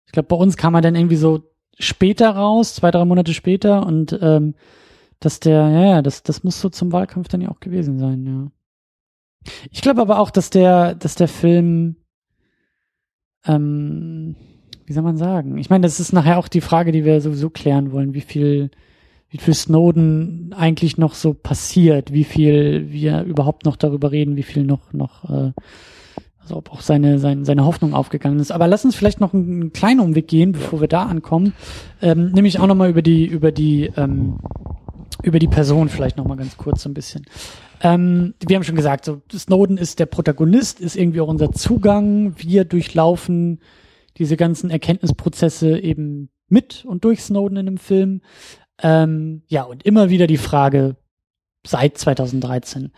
Ich 0.06 0.12
glaube, 0.12 0.28
bei 0.28 0.36
uns 0.36 0.56
kam 0.56 0.74
er 0.74 0.80
dann 0.80 0.94
irgendwie 0.94 1.16
so 1.16 1.42
später 1.76 2.30
raus, 2.30 2.76
zwei, 2.76 2.92
drei 2.92 3.04
Monate 3.04 3.34
später 3.34 3.84
und 3.84 4.16
ähm, 4.22 4.54
dass 5.20 5.40
der, 5.40 5.68
ja, 5.68 5.84
ja, 5.84 6.02
das, 6.02 6.22
das 6.22 6.44
muss 6.44 6.60
so 6.60 6.68
zum 6.68 6.92
Wahlkampf 6.92 7.28
dann 7.28 7.40
ja 7.40 7.50
auch 7.50 7.60
gewesen 7.60 7.98
sein, 7.98 8.26
ja. 8.26 8.50
Ich 9.70 9.80
glaube 9.80 10.02
aber 10.02 10.18
auch, 10.18 10.30
dass 10.30 10.50
der, 10.50 10.94
dass 10.94 11.14
der 11.14 11.28
Film 11.28 11.96
ähm, 13.46 14.36
wie 14.90 14.92
soll 14.92 15.04
man 15.04 15.16
sagen? 15.16 15.56
Ich 15.58 15.70
meine, 15.70 15.82
das 15.82 16.00
ist 16.00 16.12
nachher 16.12 16.36
auch 16.36 16.48
die 16.48 16.60
Frage, 16.60 16.90
die 16.90 17.04
wir 17.04 17.20
sowieso 17.20 17.48
klären 17.48 17.92
wollen, 17.92 18.12
wie 18.12 18.22
viel, 18.22 18.72
wie 19.28 19.38
viel 19.38 19.54
Snowden 19.54 20.52
eigentlich 20.52 20.98
noch 20.98 21.14
so 21.14 21.32
passiert, 21.32 22.12
wie 22.12 22.24
viel 22.24 22.90
wir 22.90 23.22
überhaupt 23.22 23.66
noch 23.66 23.76
darüber 23.76 24.10
reden, 24.10 24.34
wie 24.34 24.42
viel 24.42 24.64
noch, 24.64 24.92
noch, 24.92 25.30
äh, 25.30 25.52
also 26.40 26.56
ob 26.56 26.72
auch 26.72 26.80
seine, 26.80 27.20
seine, 27.20 27.44
seine 27.44 27.64
Hoffnung 27.64 27.94
aufgegangen 27.94 28.40
ist. 28.40 28.50
Aber 28.50 28.66
lass 28.66 28.84
uns 28.84 28.96
vielleicht 28.96 29.20
noch 29.20 29.32
einen 29.32 29.72
kleinen 29.72 30.00
Umweg 30.00 30.26
gehen, 30.26 30.50
bevor 30.50 30.80
wir 30.80 30.88
da 30.88 31.04
ankommen. 31.04 31.52
Ähm, 32.02 32.32
nämlich 32.32 32.58
auch 32.58 32.66
nochmal 32.66 32.90
über 32.90 33.02
die, 33.02 33.26
über 33.26 33.52
die, 33.52 33.92
ähm, 33.96 34.38
über 35.22 35.38
die 35.38 35.48
Person 35.48 35.88
vielleicht 35.88 36.16
nochmal 36.16 36.36
ganz 36.36 36.56
kurz 36.56 36.82
so 36.82 36.88
ein 36.88 36.94
bisschen. 36.94 37.26
Ähm, 37.82 38.34
wir 38.44 38.56
haben 38.56 38.64
schon 38.64 38.76
gesagt, 38.76 39.04
so 39.04 39.22
Snowden 39.32 39.78
ist 39.78 39.98
der 39.98 40.06
Protagonist, 40.06 40.80
ist 40.80 40.96
irgendwie 40.96 41.20
auch 41.20 41.28
unser 41.28 41.52
Zugang. 41.52 42.34
Wir 42.36 42.64
durchlaufen 42.64 43.60
diese 44.18 44.36
ganzen 44.36 44.70
Erkenntnisprozesse 44.70 45.78
eben 45.78 46.30
mit 46.48 46.84
und 46.84 47.04
durch 47.04 47.22
Snowden 47.22 47.56
in 47.56 47.68
einem 47.68 47.78
Film. 47.78 48.20
Ähm, 48.82 49.42
ja, 49.48 49.62
und 49.62 49.84
immer 49.84 50.10
wieder 50.10 50.26
die 50.26 50.36
Frage 50.36 50.96
seit 51.66 51.96
2013. 51.98 52.92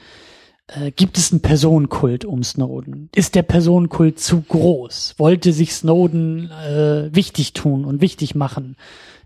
Äh, 0.68 0.90
gibt 0.92 1.18
es 1.18 1.32
einen 1.32 1.42
Personenkult 1.42 2.24
um 2.24 2.42
Snowden? 2.42 3.10
Ist 3.14 3.34
der 3.34 3.42
Personenkult 3.42 4.18
zu 4.20 4.40
groß? 4.40 5.16
Wollte 5.18 5.52
sich 5.52 5.74
Snowden 5.74 6.50
äh, 6.50 7.14
wichtig 7.14 7.52
tun 7.52 7.84
und 7.84 8.00
wichtig 8.00 8.34
machen? 8.34 8.76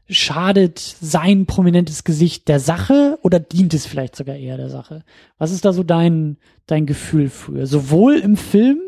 Schadet 0.09 0.79
sein 0.79 1.47
prominentes 1.47 2.05
Gesicht 2.05 2.49
der 2.49 2.61
Sache 2.61 3.19
oder 3.23 3.41
dient 3.41 3.75
es 3.75 3.87
vielleicht 3.87 4.15
sogar 4.17 4.37
eher 4.37 4.57
der 4.57 4.71
Sache? 4.71 5.03
Was 5.39 5.51
ist 5.51 5.65
da 5.65 5.73
so 5.73 5.83
dein, 5.83 6.37
dein 6.67 6.87
Gefühl 6.87 7.29
für? 7.29 7.67
Sowohl 7.67 8.19
im 8.19 8.37
Film, 8.37 8.81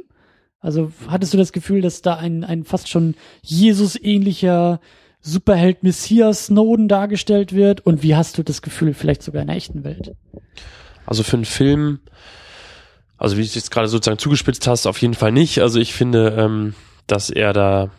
also 0.60 0.92
hattest 1.08 1.34
du 1.34 1.38
das 1.38 1.52
Gefühl, 1.52 1.80
dass 1.80 2.02
da 2.02 2.16
ein, 2.16 2.44
ein 2.44 2.64
fast 2.64 2.88
schon 2.88 3.14
Jesus-ähnlicher 3.42 4.80
Superheld 5.20 5.82
Messias 5.82 6.46
Snowden 6.46 6.86
dargestellt 6.86 7.52
wird? 7.52 7.84
Und 7.84 8.02
wie 8.02 8.14
hast 8.14 8.38
du 8.38 8.44
das 8.44 8.62
Gefühl 8.62 8.94
vielleicht 8.94 9.22
sogar 9.22 9.42
in 9.42 9.48
der 9.48 9.56
echten 9.56 9.82
Welt? 9.82 10.14
Also 11.04 11.24
für 11.24 11.36
einen 11.36 11.44
Film, 11.44 11.98
also 13.16 13.36
wie 13.36 13.40
du 13.40 13.46
es 13.46 13.54
jetzt 13.56 13.70
gerade 13.72 13.88
sozusagen 13.88 14.18
zugespitzt 14.18 14.66
hast, 14.68 14.86
auf 14.86 15.00
jeden 15.02 15.14
Fall 15.14 15.32
nicht. 15.32 15.60
Also 15.60 15.80
ich 15.80 15.92
finde, 15.92 16.36
ähm, 16.38 16.74
dass 17.08 17.30
er 17.30 17.52
da 17.52 17.90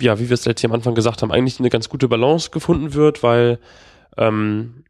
ja, 0.00 0.18
wie 0.18 0.28
wir 0.28 0.34
es 0.34 0.44
letztes 0.44 0.68
am 0.68 0.74
Anfang 0.74 0.94
gesagt 0.94 1.22
haben, 1.22 1.32
eigentlich 1.32 1.58
eine 1.60 1.70
ganz 1.70 1.88
gute 1.88 2.08
Balance 2.08 2.50
gefunden 2.50 2.94
wird, 2.94 3.22
weil 3.22 3.58
ähm, 4.16 4.84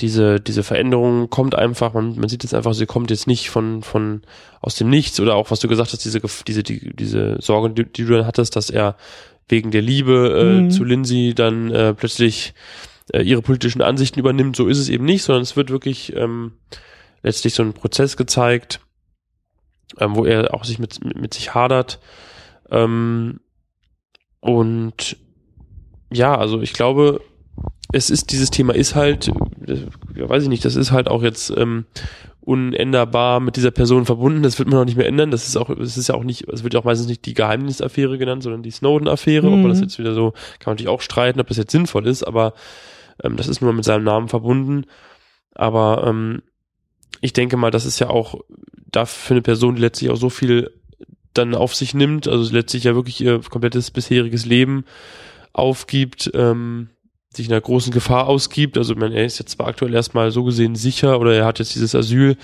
diese, 0.00 0.40
diese 0.40 0.62
Veränderung 0.62 1.30
kommt 1.30 1.54
einfach, 1.54 1.94
man, 1.94 2.16
man 2.16 2.28
sieht 2.28 2.42
jetzt 2.42 2.54
einfach, 2.54 2.74
sie 2.74 2.86
kommt 2.86 3.10
jetzt 3.10 3.26
nicht 3.26 3.50
von, 3.50 3.82
von 3.82 4.22
aus 4.60 4.76
dem 4.76 4.88
Nichts 4.90 5.20
oder 5.20 5.34
auch, 5.34 5.50
was 5.50 5.60
du 5.60 5.68
gesagt 5.68 5.92
hast, 5.92 6.04
diese, 6.04 6.20
diese, 6.46 6.62
die, 6.62 6.94
diese 6.94 7.36
Sorge, 7.40 7.70
die, 7.70 7.84
die 7.84 8.04
du 8.04 8.16
dann 8.16 8.26
hattest, 8.26 8.56
dass 8.56 8.70
er 8.70 8.96
wegen 9.48 9.70
der 9.70 9.82
Liebe 9.82 10.36
äh, 10.38 10.60
mhm. 10.62 10.70
zu 10.70 10.84
Lindsay 10.84 11.34
dann 11.34 11.70
äh, 11.70 11.94
plötzlich 11.94 12.54
äh, 13.12 13.22
ihre 13.22 13.42
politischen 13.42 13.82
Ansichten 13.82 14.18
übernimmt. 14.18 14.56
So 14.56 14.66
ist 14.66 14.78
es 14.78 14.88
eben 14.88 15.04
nicht, 15.04 15.22
sondern 15.22 15.42
es 15.42 15.56
wird 15.56 15.70
wirklich 15.70 16.14
ähm, 16.16 16.52
letztlich 17.22 17.54
so 17.54 17.62
ein 17.62 17.72
Prozess 17.72 18.16
gezeigt, 18.16 18.80
ähm, 19.98 20.16
wo 20.16 20.24
er 20.24 20.52
auch 20.54 20.64
sich 20.64 20.78
mit, 20.78 21.04
mit, 21.04 21.16
mit 21.20 21.34
sich 21.34 21.54
hadert. 21.54 22.00
Ähm, 22.70 23.40
und 24.46 25.16
ja, 26.12 26.36
also 26.36 26.60
ich 26.60 26.72
glaube, 26.72 27.20
es 27.92 28.10
ist, 28.10 28.32
dieses 28.32 28.50
Thema 28.50 28.74
ist 28.74 28.94
halt, 28.94 29.30
ja, 30.16 30.28
weiß 30.28 30.44
ich 30.44 30.48
nicht, 30.48 30.64
das 30.64 30.76
ist 30.76 30.92
halt 30.92 31.08
auch 31.08 31.22
jetzt 31.22 31.52
ähm, 31.56 31.84
unänderbar 32.40 33.40
mit 33.40 33.56
dieser 33.56 33.72
Person 33.72 34.06
verbunden. 34.06 34.42
Das 34.42 34.58
wird 34.58 34.68
man 34.68 34.78
auch 34.78 34.84
nicht 34.84 34.96
mehr 34.96 35.08
ändern. 35.08 35.32
Das 35.32 35.48
ist 35.48 35.56
auch, 35.56 35.68
es 35.70 35.96
ist 35.96 36.08
ja 36.08 36.14
auch 36.14 36.22
nicht, 36.22 36.48
es 36.48 36.62
wird 36.62 36.74
ja 36.74 36.80
auch 36.80 36.84
meistens 36.84 37.08
nicht 37.08 37.26
die 37.26 37.34
Geheimnisaffäre 37.34 38.18
genannt, 38.18 38.44
sondern 38.44 38.62
die 38.62 38.70
Snowden-Affäre. 38.70 39.48
Mhm. 39.48 39.52
Ob 39.52 39.58
man 39.60 39.68
das 39.70 39.80
jetzt 39.80 39.98
wieder 39.98 40.14
so, 40.14 40.30
kann 40.30 40.66
man 40.66 40.74
natürlich 40.74 40.88
auch 40.88 41.00
streiten, 41.00 41.40
ob 41.40 41.48
das 41.48 41.56
jetzt 41.56 41.72
sinnvoll 41.72 42.06
ist, 42.06 42.22
aber 42.22 42.54
ähm, 43.22 43.36
das 43.36 43.48
ist 43.48 43.62
nur 43.62 43.72
mit 43.72 43.84
seinem 43.84 44.04
Namen 44.04 44.28
verbunden. 44.28 44.84
Aber 45.54 46.04
ähm, 46.06 46.42
ich 47.20 47.32
denke 47.32 47.56
mal, 47.56 47.70
das 47.72 47.84
ist 47.84 47.98
ja 47.98 48.10
auch 48.10 48.40
da 48.92 49.06
für 49.06 49.34
eine 49.34 49.42
Person, 49.42 49.74
die 49.74 49.82
letztlich 49.82 50.10
auch 50.10 50.16
so 50.16 50.30
viel 50.30 50.70
dann 51.38 51.54
auf 51.54 51.74
sich 51.74 51.94
nimmt, 51.94 52.28
also 52.28 52.52
letztlich 52.52 52.84
ja 52.84 52.94
wirklich 52.94 53.20
ihr 53.20 53.40
komplettes 53.50 53.90
bisheriges 53.90 54.46
Leben 54.46 54.84
aufgibt, 55.52 56.30
ähm, 56.34 56.90
sich 57.36 57.48
einer 57.48 57.60
großen 57.60 57.92
Gefahr 57.92 58.26
ausgibt. 58.26 58.78
Also 58.78 58.94
man, 58.94 59.12
er 59.12 59.24
ist 59.24 59.38
jetzt 59.38 59.52
zwar 59.52 59.68
aktuell 59.68 59.94
erstmal 59.94 60.30
so 60.30 60.44
gesehen 60.44 60.74
sicher 60.74 61.20
oder 61.20 61.34
er 61.34 61.44
hat 61.44 61.58
jetzt 61.58 61.74
dieses 61.74 61.94
Asyl, 61.94 62.36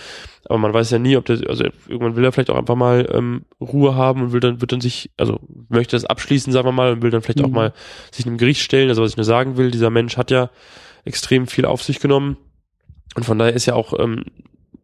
aber 0.44 0.58
man 0.58 0.74
weiß 0.74 0.90
ja 0.90 0.98
nie, 0.98 1.16
ob 1.16 1.24
der, 1.24 1.48
also 1.48 1.64
irgendwann 1.88 2.16
will 2.16 2.24
er 2.24 2.32
vielleicht 2.32 2.50
auch 2.50 2.58
einfach 2.58 2.74
mal 2.74 3.08
ähm, 3.12 3.44
Ruhe 3.60 3.94
haben 3.94 4.22
und 4.22 4.32
will 4.32 4.40
dann, 4.40 4.60
wird 4.60 4.72
dann 4.72 4.80
sich, 4.80 5.10
also 5.16 5.40
möchte 5.68 5.96
das 5.96 6.04
abschließen, 6.04 6.52
sagen 6.52 6.66
wir 6.66 6.72
mal, 6.72 6.92
und 6.92 7.02
will 7.02 7.10
dann 7.10 7.22
vielleicht 7.22 7.38
mhm. 7.40 7.46
auch 7.46 7.50
mal 7.50 7.72
sich 8.10 8.26
einem 8.26 8.38
Gericht 8.38 8.62
stellen. 8.62 8.88
Also 8.88 9.02
was 9.02 9.12
ich 9.12 9.16
nur 9.16 9.24
sagen 9.24 9.56
will, 9.56 9.70
dieser 9.70 9.90
Mensch 9.90 10.16
hat 10.16 10.30
ja 10.30 10.50
extrem 11.04 11.46
viel 11.46 11.64
auf 11.64 11.82
sich 11.82 12.00
genommen. 12.00 12.36
Und 13.14 13.24
von 13.24 13.38
daher 13.38 13.54
ist 13.54 13.66
ja 13.66 13.74
auch 13.74 13.98
ähm, 13.98 14.24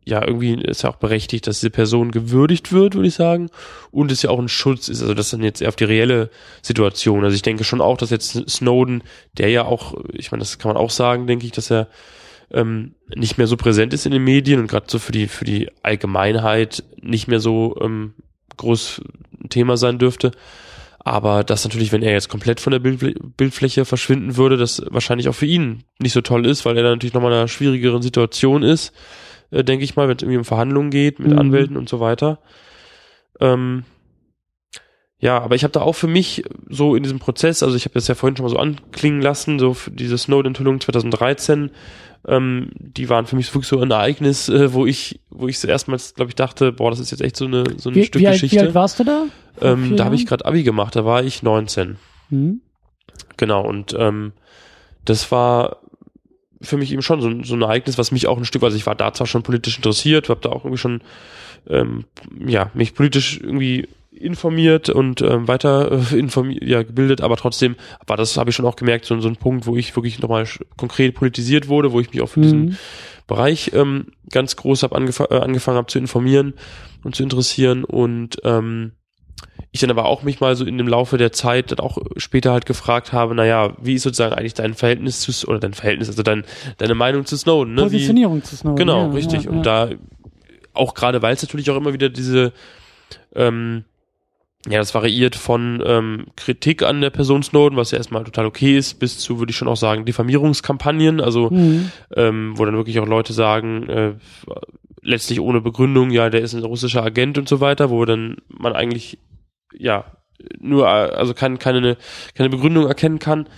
ja, 0.08 0.26
irgendwie 0.26 0.54
ist 0.54 0.82
ja 0.82 0.90
auch 0.90 0.96
berechtigt, 0.96 1.46
dass 1.46 1.60
diese 1.60 1.70
Person 1.70 2.10
gewürdigt 2.10 2.72
wird, 2.72 2.94
würde 2.94 3.08
ich 3.08 3.14
sagen. 3.14 3.50
Und 3.90 4.10
es 4.10 4.22
ja 4.22 4.30
auch 4.30 4.38
ein 4.38 4.48
Schutz 4.48 4.88
ist. 4.88 5.02
Also 5.02 5.12
das 5.12 5.30
dann 5.30 5.42
jetzt 5.42 5.60
eher 5.60 5.68
auf 5.68 5.76
die 5.76 5.84
reelle 5.84 6.30
Situation. 6.62 7.24
Also 7.24 7.34
ich 7.34 7.42
denke 7.42 7.62
schon 7.62 7.82
auch, 7.82 7.98
dass 7.98 8.08
jetzt 8.08 8.48
Snowden, 8.48 9.02
der 9.36 9.50
ja 9.50 9.64
auch, 9.64 9.94
ich 10.12 10.32
meine, 10.32 10.40
das 10.40 10.58
kann 10.58 10.72
man 10.72 10.82
auch 10.82 10.90
sagen, 10.90 11.26
denke 11.26 11.44
ich, 11.44 11.52
dass 11.52 11.70
er 11.70 11.88
ähm, 12.50 12.94
nicht 13.14 13.36
mehr 13.36 13.46
so 13.46 13.58
präsent 13.58 13.92
ist 13.92 14.06
in 14.06 14.12
den 14.12 14.24
Medien 14.24 14.60
und 14.60 14.68
gerade 14.68 14.86
so 14.88 14.98
für 14.98 15.12
die, 15.12 15.28
für 15.28 15.44
die 15.44 15.70
Allgemeinheit 15.82 16.84
nicht 17.02 17.28
mehr 17.28 17.40
so 17.40 17.76
ähm, 17.82 18.14
groß 18.56 19.02
Thema 19.50 19.76
sein 19.76 19.98
dürfte. 19.98 20.30
Aber 21.00 21.44
das 21.44 21.64
natürlich, 21.64 21.92
wenn 21.92 22.02
er 22.02 22.12
jetzt 22.12 22.30
komplett 22.30 22.60
von 22.60 22.70
der 22.70 22.80
Bild 22.80 23.36
Bildfläche 23.36 23.84
verschwinden 23.84 24.36
würde, 24.36 24.56
das 24.56 24.82
wahrscheinlich 24.88 25.28
auch 25.28 25.34
für 25.34 25.46
ihn 25.46 25.84
nicht 25.98 26.12
so 26.12 26.22
toll 26.22 26.46
ist, 26.46 26.64
weil 26.64 26.76
er 26.78 26.82
dann 26.82 26.92
natürlich 26.92 27.14
nochmal 27.14 27.32
in 27.32 27.38
einer 27.38 27.48
schwierigeren 27.48 28.02
Situation 28.02 28.62
ist 28.62 28.92
äh, 29.50 29.64
denke 29.64 29.84
ich 29.84 29.96
mal, 29.96 30.08
wenn 30.08 30.16
es 30.16 30.22
irgendwie 30.22 30.38
um 30.38 30.44
Verhandlungen 30.44 30.90
geht 30.90 31.18
mit 31.18 31.32
mhm. 31.32 31.38
Anwälten 31.38 31.76
und 31.76 31.88
so 31.88 32.00
weiter. 32.00 32.38
Ähm, 33.40 33.84
ja, 35.20 35.40
aber 35.40 35.56
ich 35.56 35.64
habe 35.64 35.72
da 35.72 35.80
auch 35.80 35.94
für 35.94 36.06
mich 36.06 36.44
so 36.68 36.94
in 36.94 37.02
diesem 37.02 37.18
Prozess, 37.18 37.62
also 37.62 37.76
ich 37.76 37.84
habe 37.84 37.94
das 37.94 38.06
ja 38.06 38.14
vorhin 38.14 38.36
schon 38.36 38.44
mal 38.44 38.50
so 38.50 38.58
anklingen 38.58 39.20
lassen, 39.20 39.58
so 39.58 39.74
für 39.74 39.90
diese 39.90 40.16
Snowden-Enthüllung 40.16 40.80
2013, 40.80 41.70
ähm, 42.26 42.70
die 42.78 43.08
waren 43.08 43.26
für 43.26 43.34
mich 43.34 43.52
wirklich 43.52 43.68
so 43.68 43.80
ein 43.80 43.90
Ereignis, 43.90 44.48
äh, 44.48 44.72
wo 44.72 44.86
ich, 44.86 45.20
wo 45.30 45.48
ich 45.48 45.58
so 45.58 45.66
erstmals, 45.66 46.14
glaube 46.14 46.30
ich, 46.30 46.36
dachte, 46.36 46.72
boah, 46.72 46.90
das 46.90 47.00
ist 47.00 47.10
jetzt 47.10 47.20
echt 47.20 47.36
so 47.36 47.46
eine 47.46 47.64
so 47.78 47.90
ein 47.90 47.96
wie, 47.96 48.04
Stück 48.04 48.22
wie 48.22 48.26
Geschichte. 48.26 48.58
Alt, 48.58 48.64
wie 48.64 48.68
alt 48.68 48.74
warst 48.74 49.00
du 49.00 49.04
da? 49.04 49.24
Ähm, 49.60 49.96
da 49.96 50.04
habe 50.04 50.14
ich 50.14 50.26
gerade 50.26 50.44
Abi 50.44 50.62
gemacht, 50.62 50.94
da 50.94 51.04
war 51.04 51.24
ich 51.24 51.42
19. 51.42 51.96
Mhm. 52.30 52.60
Genau, 53.36 53.66
und 53.66 53.96
ähm, 53.98 54.32
das 55.04 55.32
war 55.32 55.78
für 56.60 56.76
mich 56.76 56.92
eben 56.92 57.02
schon 57.02 57.20
so, 57.20 57.42
so 57.42 57.54
ein 57.54 57.62
Ereignis, 57.62 57.98
was 57.98 58.10
mich 58.10 58.26
auch 58.26 58.38
ein 58.38 58.44
Stück, 58.44 58.62
also 58.62 58.76
ich 58.76 58.86
war 58.86 58.94
da 58.94 59.12
zwar 59.12 59.26
schon 59.26 59.42
politisch 59.42 59.76
interessiert, 59.76 60.28
habe 60.28 60.40
da 60.40 60.50
auch 60.50 60.64
irgendwie 60.64 60.78
schon 60.78 61.02
ähm, 61.68 62.04
ja 62.46 62.70
mich 62.74 62.94
politisch 62.94 63.40
irgendwie 63.40 63.88
informiert 64.10 64.88
und 64.88 65.22
ähm, 65.22 65.46
weiter 65.48 65.92
äh, 65.92 66.18
informiert, 66.18 66.64
ja, 66.64 66.82
gebildet, 66.82 67.20
aber 67.20 67.36
trotzdem 67.36 67.76
war 68.06 68.16
das, 68.16 68.36
habe 68.36 68.50
ich 68.50 68.56
schon 68.56 68.66
auch 68.66 68.76
gemerkt, 68.76 69.04
so, 69.04 69.18
so 69.20 69.28
ein 69.28 69.36
Punkt, 69.36 69.66
wo 69.66 69.76
ich 69.76 69.94
wirklich 69.94 70.18
nochmal 70.18 70.46
konkret 70.76 71.14
politisiert 71.14 71.68
wurde, 71.68 71.92
wo 71.92 72.00
ich 72.00 72.12
mich 72.12 72.20
auch 72.20 72.28
für 72.28 72.40
mhm. 72.40 72.42
diesen 72.42 72.78
Bereich 73.26 73.72
ähm, 73.74 74.06
ganz 74.30 74.56
groß 74.56 74.82
hab 74.82 74.94
angef 74.94 75.20
äh, 75.20 75.34
angefangen 75.34 75.76
habe 75.76 75.86
zu 75.86 75.98
informieren 75.98 76.54
und 77.04 77.14
zu 77.14 77.22
interessieren 77.22 77.84
und 77.84 78.38
ähm, 78.44 78.92
ich 79.70 79.80
dann 79.80 79.90
aber 79.90 80.06
auch 80.06 80.22
mich 80.22 80.40
mal 80.40 80.56
so 80.56 80.64
in 80.64 80.78
dem 80.78 80.88
Laufe 80.88 81.18
der 81.18 81.32
Zeit 81.32 81.70
dann 81.70 81.80
auch 81.80 81.98
später 82.16 82.52
halt 82.52 82.66
gefragt 82.66 83.12
habe, 83.12 83.34
naja, 83.34 83.74
wie 83.80 83.94
ist 83.94 84.02
sozusagen 84.02 84.34
eigentlich 84.34 84.54
dein 84.54 84.74
Verhältnis 84.74 85.20
zu, 85.20 85.46
oder 85.46 85.58
dein 85.58 85.74
Verhältnis, 85.74 86.08
also 86.08 86.22
dein, 86.22 86.44
deine 86.78 86.94
Meinung 86.94 87.26
zu 87.26 87.36
Snowden, 87.36 87.74
ne? 87.74 87.82
Positionierung 87.82 88.38
wie, 88.38 88.42
zu 88.42 88.56
Snowden. 88.56 88.76
Genau, 88.76 89.06
ja, 89.08 89.12
richtig. 89.12 89.44
Ja, 89.44 89.50
und 89.50 89.64
da, 89.64 89.90
auch 90.72 90.94
gerade 90.94 91.20
weil 91.22 91.34
es 91.34 91.42
natürlich 91.42 91.70
auch 91.70 91.76
immer 91.76 91.92
wieder 91.92 92.08
diese, 92.08 92.52
ähm, 93.34 93.84
ja, 94.66 94.78
das 94.78 94.94
variiert 94.94 95.36
von 95.36 95.82
ähm, 95.86 96.26
Kritik 96.36 96.82
an 96.82 97.00
der 97.00 97.10
Person 97.10 97.42
Snowden, 97.42 97.76
was 97.76 97.90
ja 97.90 97.98
erstmal 97.98 98.24
total 98.24 98.46
okay 98.46 98.76
ist, 98.76 98.98
bis 98.98 99.18
zu, 99.18 99.38
würde 99.38 99.50
ich 99.50 99.56
schon 99.56 99.68
auch 99.68 99.76
sagen, 99.76 100.04
Diffamierungskampagnen, 100.04 101.20
also 101.20 101.50
mhm. 101.50 101.92
ähm, 102.16 102.54
wo 102.56 102.64
dann 102.64 102.76
wirklich 102.76 102.98
auch 103.00 103.06
Leute 103.06 103.32
sagen, 103.32 103.88
äh, 103.88 104.14
letztlich 105.02 105.40
ohne 105.40 105.60
Begründung, 105.60 106.10
ja, 106.10 106.30
der 106.30 106.40
ist 106.40 106.54
ein 106.54 106.64
russischer 106.64 107.02
Agent 107.02 107.38
und 107.38 107.48
so 107.48 107.60
weiter, 107.60 107.90
wo 107.90 108.04
dann 108.04 108.36
man 108.48 108.74
eigentlich 108.74 109.18
ja 109.72 110.04
nur 110.58 110.88
also 110.88 111.34
kein, 111.34 111.58
keine 111.58 111.96
keine 112.34 112.50
Begründung 112.50 112.86
erkennen 112.86 113.18
kann. 113.18 113.48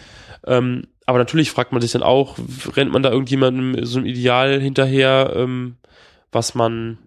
Ähm, 0.47 0.85
aber 1.07 1.19
natürlich 1.19 1.51
fragt 1.51 1.73
man 1.73 1.83
sich 1.83 1.93
dann 1.93 2.03
auch, 2.03 2.37
rennt 2.77 2.93
man 2.93 3.03
da 3.03 3.11
irgendjemandem 3.11 3.85
so 3.85 3.99
einem 3.99 4.07
Ideal 4.07 4.61
hinterher, 4.61 5.33
ähm, 5.35 5.77
was 6.33 6.55
man 6.55 6.99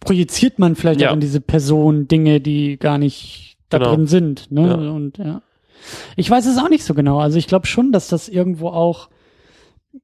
projiziert 0.00 0.58
man 0.58 0.76
vielleicht 0.76 1.00
ja. 1.00 1.10
auch 1.10 1.14
in 1.14 1.20
diese 1.20 1.40
Person 1.40 2.08
Dinge, 2.08 2.40
die 2.40 2.76
gar 2.78 2.98
nicht 2.98 3.56
da 3.68 3.78
genau. 3.78 3.94
drin 3.94 4.06
sind. 4.06 4.50
Ne? 4.50 4.66
Ja. 4.66 4.90
Und 4.90 5.18
ja. 5.18 5.42
Ich 6.16 6.30
weiß 6.30 6.46
es 6.46 6.58
auch 6.58 6.68
nicht 6.68 6.84
so 6.84 6.94
genau. 6.94 7.18
Also 7.18 7.38
ich 7.38 7.46
glaube 7.46 7.66
schon, 7.66 7.92
dass 7.92 8.08
das 8.08 8.28
irgendwo 8.28 8.68
auch. 8.68 9.08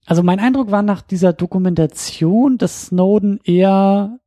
Also 0.06 0.22
mein 0.22 0.40
Eindruck 0.40 0.70
war 0.70 0.82
nach 0.82 1.02
dieser 1.02 1.32
Dokumentation, 1.32 2.58
dass 2.58 2.86
Snowden 2.86 3.40
eher 3.44 4.18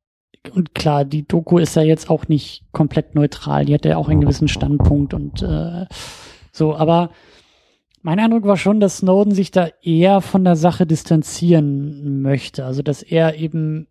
und 0.53 0.73
klar, 0.73 1.05
die 1.05 1.27
Doku 1.27 1.59
ist 1.59 1.75
ja 1.75 1.83
jetzt 1.83 2.09
auch 2.09 2.27
nicht 2.27 2.63
komplett 2.71 3.13
neutral. 3.13 3.65
Die 3.65 3.73
hat 3.73 3.85
ja 3.85 3.97
auch 3.97 4.09
einen 4.09 4.21
gewissen 4.21 4.47
Standpunkt 4.47 5.13
und 5.13 5.43
äh, 5.43 5.85
so. 6.51 6.75
Aber 6.75 7.11
mein 8.01 8.19
Eindruck 8.19 8.45
war 8.45 8.57
schon, 8.57 8.79
dass 8.79 8.97
Snowden 8.97 9.33
sich 9.33 9.51
da 9.51 9.67
eher 9.83 10.21
von 10.21 10.43
der 10.43 10.55
Sache 10.55 10.87
distanzieren 10.87 12.21
möchte. 12.21 12.65
Also 12.65 12.81
dass 12.81 13.03
er 13.03 13.35
eben 13.37 13.87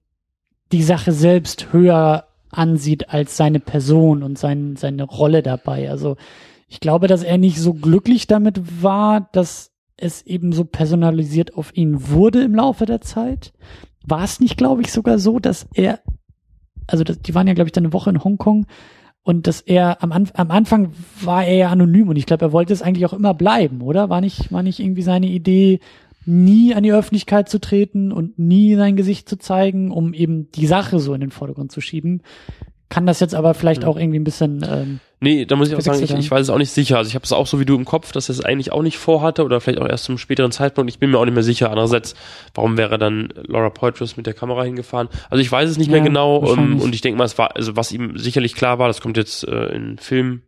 die 0.72 0.82
Sache 0.82 1.12
selbst 1.12 1.72
höher 1.72 2.26
ansieht 2.50 3.10
als 3.10 3.36
seine 3.36 3.60
Person 3.60 4.24
und 4.24 4.36
sein, 4.36 4.74
seine 4.76 5.04
Rolle 5.04 5.42
dabei. 5.42 5.88
Also 5.88 6.16
ich 6.66 6.80
glaube, 6.80 7.06
dass 7.06 7.22
er 7.22 7.38
nicht 7.38 7.60
so 7.60 7.74
glücklich 7.74 8.26
damit 8.26 8.82
war, 8.82 9.28
dass 9.32 9.72
es 10.00 10.22
eben 10.22 10.52
so 10.52 10.64
personalisiert 10.64 11.54
auf 11.54 11.76
ihn 11.76 12.08
wurde 12.08 12.42
im 12.42 12.54
Laufe 12.54 12.86
der 12.86 13.00
Zeit. 13.00 13.52
War 14.06 14.24
es 14.24 14.40
nicht, 14.40 14.56
glaube 14.56 14.82
ich, 14.82 14.92
sogar 14.92 15.18
so, 15.18 15.38
dass 15.38 15.66
er, 15.74 16.00
also 16.86 17.04
das, 17.04 17.20
die 17.20 17.34
waren 17.34 17.46
ja, 17.46 17.54
glaube 17.54 17.68
ich, 17.68 17.72
dann 17.72 17.84
eine 17.84 17.92
Woche 17.92 18.10
in 18.10 18.22
Hongkong 18.22 18.66
und 19.22 19.46
dass 19.46 19.60
er 19.60 20.02
am, 20.02 20.12
Anf 20.12 20.32
am 20.34 20.50
Anfang 20.50 20.92
war 21.20 21.44
er 21.44 21.54
ja 21.54 21.68
anonym 21.68 22.08
und 22.08 22.16
ich 22.16 22.26
glaube, 22.26 22.46
er 22.46 22.52
wollte 22.52 22.72
es 22.72 22.82
eigentlich 22.82 23.06
auch 23.06 23.12
immer 23.12 23.34
bleiben, 23.34 23.82
oder? 23.82 24.08
War 24.08 24.20
nicht, 24.20 24.50
war 24.52 24.62
nicht 24.62 24.80
irgendwie 24.80 25.02
seine 25.02 25.28
Idee, 25.28 25.80
nie 26.26 26.74
an 26.74 26.82
die 26.82 26.92
Öffentlichkeit 26.92 27.48
zu 27.48 27.60
treten 27.60 28.12
und 28.12 28.38
nie 28.38 28.74
sein 28.76 28.96
Gesicht 28.96 29.28
zu 29.28 29.36
zeigen, 29.36 29.90
um 29.90 30.14
eben 30.14 30.50
die 30.52 30.66
Sache 30.66 30.98
so 30.98 31.14
in 31.14 31.20
den 31.20 31.30
Vordergrund 31.30 31.72
zu 31.72 31.80
schieben. 31.80 32.22
Kann 32.90 33.06
das 33.06 33.20
jetzt 33.20 33.36
aber 33.36 33.54
vielleicht 33.54 33.84
auch 33.84 33.96
irgendwie 33.96 34.18
ein 34.18 34.24
bisschen. 34.24 34.66
Ähm, 34.68 35.00
nee, 35.20 35.44
da 35.44 35.54
muss 35.54 35.68
ich 35.68 35.76
auch 35.76 35.80
sagen, 35.80 36.02
ich, 36.02 36.12
ich 36.12 36.28
weiß 36.28 36.40
es 36.42 36.50
auch 36.50 36.58
nicht 36.58 36.72
sicher. 36.72 36.98
Also 36.98 37.08
ich 37.08 37.14
habe 37.14 37.24
es 37.24 37.30
auch 37.30 37.46
so 37.46 37.60
wie 37.60 37.64
du 37.64 37.76
im 37.76 37.84
Kopf, 37.84 38.10
dass 38.10 38.28
er 38.28 38.32
es 38.32 38.44
eigentlich 38.44 38.72
auch 38.72 38.82
nicht 38.82 38.98
vorhatte 38.98 39.44
oder 39.44 39.60
vielleicht 39.60 39.80
auch 39.80 39.88
erst 39.88 40.04
zum 40.04 40.18
späteren 40.18 40.50
Zeitpunkt. 40.50 40.90
Ich 40.90 40.98
bin 40.98 41.12
mir 41.12 41.18
auch 41.18 41.24
nicht 41.24 41.34
mehr 41.34 41.44
sicher. 41.44 41.70
Andererseits, 41.70 42.16
warum 42.52 42.76
wäre 42.76 42.98
dann 42.98 43.32
Laura 43.46 43.70
Poitras 43.70 44.16
mit 44.16 44.26
der 44.26 44.34
Kamera 44.34 44.64
hingefahren? 44.64 45.08
Also 45.30 45.40
ich 45.40 45.52
weiß 45.52 45.70
es 45.70 45.78
nicht 45.78 45.86
ja, 45.86 45.92
mehr 45.92 46.00
genau. 46.00 46.52
Ähm, 46.52 46.80
und 46.80 46.92
ich 46.92 47.00
denke 47.00 47.16
mal, 47.16 47.26
es 47.26 47.38
war, 47.38 47.54
also 47.54 47.76
was 47.76 47.92
ihm 47.92 48.18
sicherlich 48.18 48.56
klar 48.56 48.80
war, 48.80 48.88
das 48.88 49.00
kommt 49.00 49.16
jetzt 49.16 49.46
äh, 49.46 49.66
in 49.66 49.98
Film, 49.98 50.42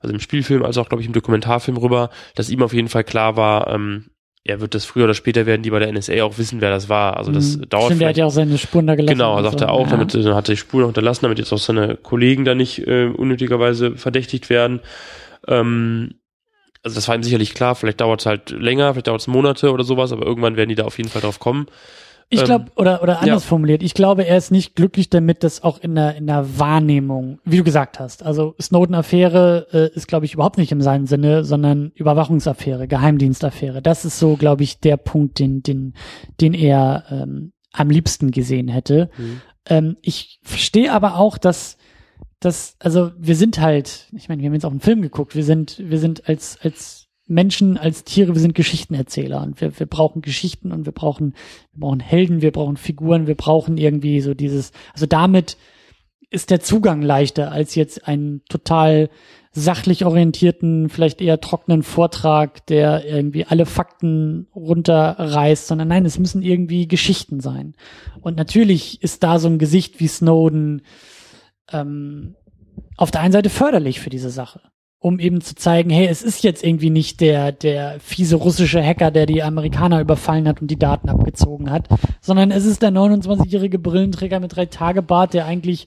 also 0.00 0.12
im 0.12 0.20
Spielfilm, 0.20 0.64
als 0.64 0.76
auch, 0.76 0.90
glaube 0.90 1.00
ich, 1.00 1.06
im 1.06 1.14
Dokumentarfilm 1.14 1.78
rüber, 1.78 2.10
dass 2.34 2.50
ihm 2.50 2.62
auf 2.62 2.74
jeden 2.74 2.88
Fall 2.88 3.04
klar 3.04 3.36
war, 3.36 3.66
ähm, 3.68 4.10
er 4.48 4.60
wird 4.60 4.74
das 4.74 4.86
früher 4.86 5.04
oder 5.04 5.14
später 5.14 5.44
werden 5.44 5.62
die 5.62 5.70
bei 5.70 5.78
der 5.78 5.92
NSA 5.92 6.22
auch 6.22 6.38
wissen, 6.38 6.62
wer 6.62 6.70
das 6.70 6.88
war. 6.88 7.18
Also 7.18 7.30
das 7.30 7.58
mhm. 7.58 7.68
dauert. 7.68 7.86
Stimmt, 7.86 8.02
er 8.02 8.08
hat 8.08 8.16
ja 8.16 8.24
auch 8.24 8.30
seine 8.30 8.56
Spuren 8.56 8.86
da 8.86 8.94
gelassen. 8.94 9.18
Genau, 9.18 9.42
sagt 9.42 9.60
so. 9.60 9.66
er 9.66 9.72
auch, 9.72 9.86
ja. 9.86 9.90
damit 9.90 10.14
dann 10.14 10.34
hat 10.34 10.48
er 10.48 10.54
die 10.54 10.56
Spuren 10.56 10.84
unterlassen, 10.84 11.22
damit 11.22 11.38
jetzt 11.38 11.52
auch 11.52 11.58
seine 11.58 11.96
Kollegen 11.96 12.46
da 12.46 12.54
nicht 12.54 12.86
äh, 12.86 13.06
unnötigerweise 13.06 13.96
verdächtigt 13.96 14.48
werden. 14.48 14.80
Ähm, 15.46 16.14
also 16.82 16.94
das 16.94 17.08
war 17.08 17.14
ihm 17.14 17.22
sicherlich 17.22 17.52
klar, 17.52 17.74
vielleicht 17.74 18.00
dauert 18.00 18.20
es 18.20 18.26
halt 18.26 18.50
länger, 18.50 18.94
vielleicht 18.94 19.08
dauert 19.08 19.20
es 19.20 19.26
Monate 19.26 19.70
oder 19.70 19.84
sowas, 19.84 20.12
aber 20.12 20.24
irgendwann 20.24 20.56
werden 20.56 20.70
die 20.70 20.76
da 20.76 20.84
auf 20.84 20.96
jeden 20.96 21.10
Fall 21.10 21.20
drauf 21.20 21.38
kommen. 21.38 21.66
Ich 22.30 22.44
glaube, 22.44 22.66
ähm, 22.66 22.72
oder, 22.76 23.02
oder 23.02 23.20
anders 23.20 23.44
ja. 23.44 23.48
formuliert, 23.48 23.82
ich 23.82 23.94
glaube, 23.94 24.26
er 24.26 24.36
ist 24.36 24.50
nicht 24.50 24.76
glücklich 24.76 25.08
damit, 25.08 25.42
dass 25.44 25.62
auch 25.62 25.78
in 25.78 25.94
der, 25.94 26.16
in 26.16 26.26
der 26.26 26.58
Wahrnehmung, 26.58 27.38
wie 27.44 27.56
du 27.56 27.64
gesagt 27.64 27.98
hast, 27.98 28.22
also 28.22 28.54
Snowden-Affäre 28.60 29.66
äh, 29.72 29.96
ist, 29.96 30.08
glaube 30.08 30.26
ich, 30.26 30.34
überhaupt 30.34 30.58
nicht 30.58 30.70
in 30.70 30.82
seinem 30.82 31.06
Sinne, 31.06 31.44
sondern 31.44 31.90
Überwachungsaffäre, 31.94 32.86
Geheimdienstaffäre. 32.86 33.80
Das 33.80 34.04
ist 34.04 34.18
so, 34.18 34.36
glaube 34.36 34.62
ich, 34.62 34.80
der 34.80 34.98
Punkt, 34.98 35.38
den, 35.38 35.62
den, 35.62 35.94
den 36.40 36.52
er 36.52 37.04
ähm, 37.10 37.52
am 37.72 37.88
liebsten 37.88 38.30
gesehen 38.30 38.68
hätte. 38.68 39.08
Mhm. 39.16 39.40
Ähm, 39.66 39.96
ich 40.02 40.40
verstehe 40.42 40.92
aber 40.92 41.16
auch, 41.16 41.38
dass 41.38 41.78
dass, 42.40 42.76
also 42.78 43.10
wir 43.18 43.34
sind 43.34 43.60
halt, 43.60 44.06
ich 44.12 44.28
meine, 44.28 44.40
wir 44.40 44.48
haben 44.48 44.54
jetzt 44.54 44.64
auch 44.64 44.70
einen 44.70 44.80
Film 44.80 45.02
geguckt, 45.02 45.34
wir 45.34 45.44
sind, 45.44 45.78
wir 45.78 45.98
sind 45.98 46.28
als, 46.28 46.58
als 46.62 46.97
Menschen 47.28 47.76
als 47.76 48.04
Tiere, 48.04 48.34
wir 48.34 48.40
sind 48.40 48.54
Geschichtenerzähler 48.54 49.42
und 49.42 49.60
wir, 49.60 49.78
wir 49.78 49.86
brauchen 49.86 50.22
Geschichten 50.22 50.72
und 50.72 50.86
wir 50.86 50.92
brauchen, 50.92 51.34
wir 51.72 51.80
brauchen 51.80 52.00
Helden, 52.00 52.42
wir 52.42 52.52
brauchen 52.52 52.76
Figuren, 52.76 53.26
wir 53.26 53.34
brauchen 53.34 53.76
irgendwie 53.76 54.20
so 54.20 54.34
dieses, 54.34 54.72
also 54.94 55.06
damit 55.06 55.56
ist 56.30 56.50
der 56.50 56.60
Zugang 56.60 57.02
leichter 57.02 57.52
als 57.52 57.74
jetzt 57.74 58.06
einen 58.06 58.42
total 58.48 59.08
sachlich 59.52 60.04
orientierten, 60.04 60.88
vielleicht 60.88 61.20
eher 61.20 61.40
trockenen 61.40 61.82
Vortrag, 61.82 62.66
der 62.66 63.04
irgendwie 63.04 63.44
alle 63.44 63.66
Fakten 63.66 64.46
runterreißt, 64.54 65.66
sondern 65.66 65.88
nein, 65.88 66.04
es 66.04 66.18
müssen 66.18 66.42
irgendwie 66.42 66.86
Geschichten 66.86 67.40
sein. 67.40 67.74
Und 68.20 68.36
natürlich 68.36 69.02
ist 69.02 69.22
da 69.22 69.38
so 69.38 69.48
ein 69.48 69.58
Gesicht 69.58 70.00
wie 70.00 70.06
Snowden 70.06 70.82
ähm, 71.72 72.36
auf 72.96 73.10
der 73.10 73.20
einen 73.20 73.32
Seite 73.32 73.50
förderlich 73.50 74.00
für 74.00 74.10
diese 74.10 74.30
Sache 74.30 74.60
um 75.00 75.20
eben 75.20 75.40
zu 75.40 75.54
zeigen, 75.54 75.90
hey, 75.90 76.06
es 76.06 76.22
ist 76.22 76.42
jetzt 76.42 76.64
irgendwie 76.64 76.90
nicht 76.90 77.20
der, 77.20 77.52
der 77.52 78.00
fiese 78.00 78.36
russische 78.36 78.82
Hacker, 78.82 79.10
der 79.10 79.26
die 79.26 79.42
Amerikaner 79.42 80.00
überfallen 80.00 80.48
hat 80.48 80.60
und 80.60 80.70
die 80.70 80.78
Daten 80.78 81.08
abgezogen 81.08 81.70
hat, 81.70 81.88
sondern 82.20 82.50
es 82.50 82.64
ist 82.64 82.82
der 82.82 82.90
29-jährige 82.90 83.78
Brillenträger 83.78 84.40
mit 84.40 84.56
drei 84.56 84.66
Tage 84.66 85.02
Bart, 85.02 85.34
der 85.34 85.46
eigentlich 85.46 85.86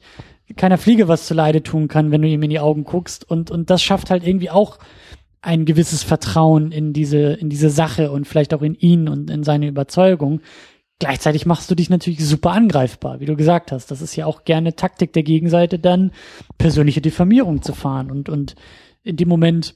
keiner 0.55 0.77
Fliege 0.77 1.07
was 1.07 1.27
zu 1.27 1.33
Leide 1.33 1.63
tun 1.63 1.87
kann, 1.87 2.11
wenn 2.11 2.21
du 2.21 2.27
ihm 2.27 2.43
in 2.43 2.49
die 2.49 2.59
Augen 2.59 2.83
guckst 2.83 3.29
und, 3.29 3.51
und 3.51 3.69
das 3.69 3.83
schafft 3.83 4.09
halt 4.09 4.25
irgendwie 4.25 4.49
auch 4.49 4.79
ein 5.41 5.65
gewisses 5.65 6.03
Vertrauen 6.03 6.71
in 6.71 6.93
diese, 6.93 7.33
in 7.33 7.49
diese 7.49 7.69
Sache 7.69 8.11
und 8.11 8.27
vielleicht 8.27 8.53
auch 8.53 8.61
in 8.61 8.75
ihn 8.75 9.09
und 9.09 9.29
in 9.29 9.43
seine 9.43 9.67
Überzeugung. 9.67 10.41
Gleichzeitig 10.99 11.47
machst 11.47 11.71
du 11.71 11.75
dich 11.75 11.89
natürlich 11.89 12.23
super 12.23 12.51
angreifbar, 12.51 13.19
wie 13.19 13.25
du 13.25 13.35
gesagt 13.35 13.71
hast. 13.71 13.89
Das 13.89 14.01
ist 14.01 14.15
ja 14.15 14.27
auch 14.27 14.43
gerne 14.43 14.75
Taktik 14.75 15.13
der 15.13 15.23
Gegenseite, 15.23 15.79
dann 15.79 16.11
persönliche 16.59 17.01
Diffamierung 17.01 17.63
zu 17.63 17.73
fahren 17.73 18.11
und, 18.11 18.29
und 18.29 18.55
in 19.03 19.17
dem 19.17 19.27
Moment, 19.29 19.75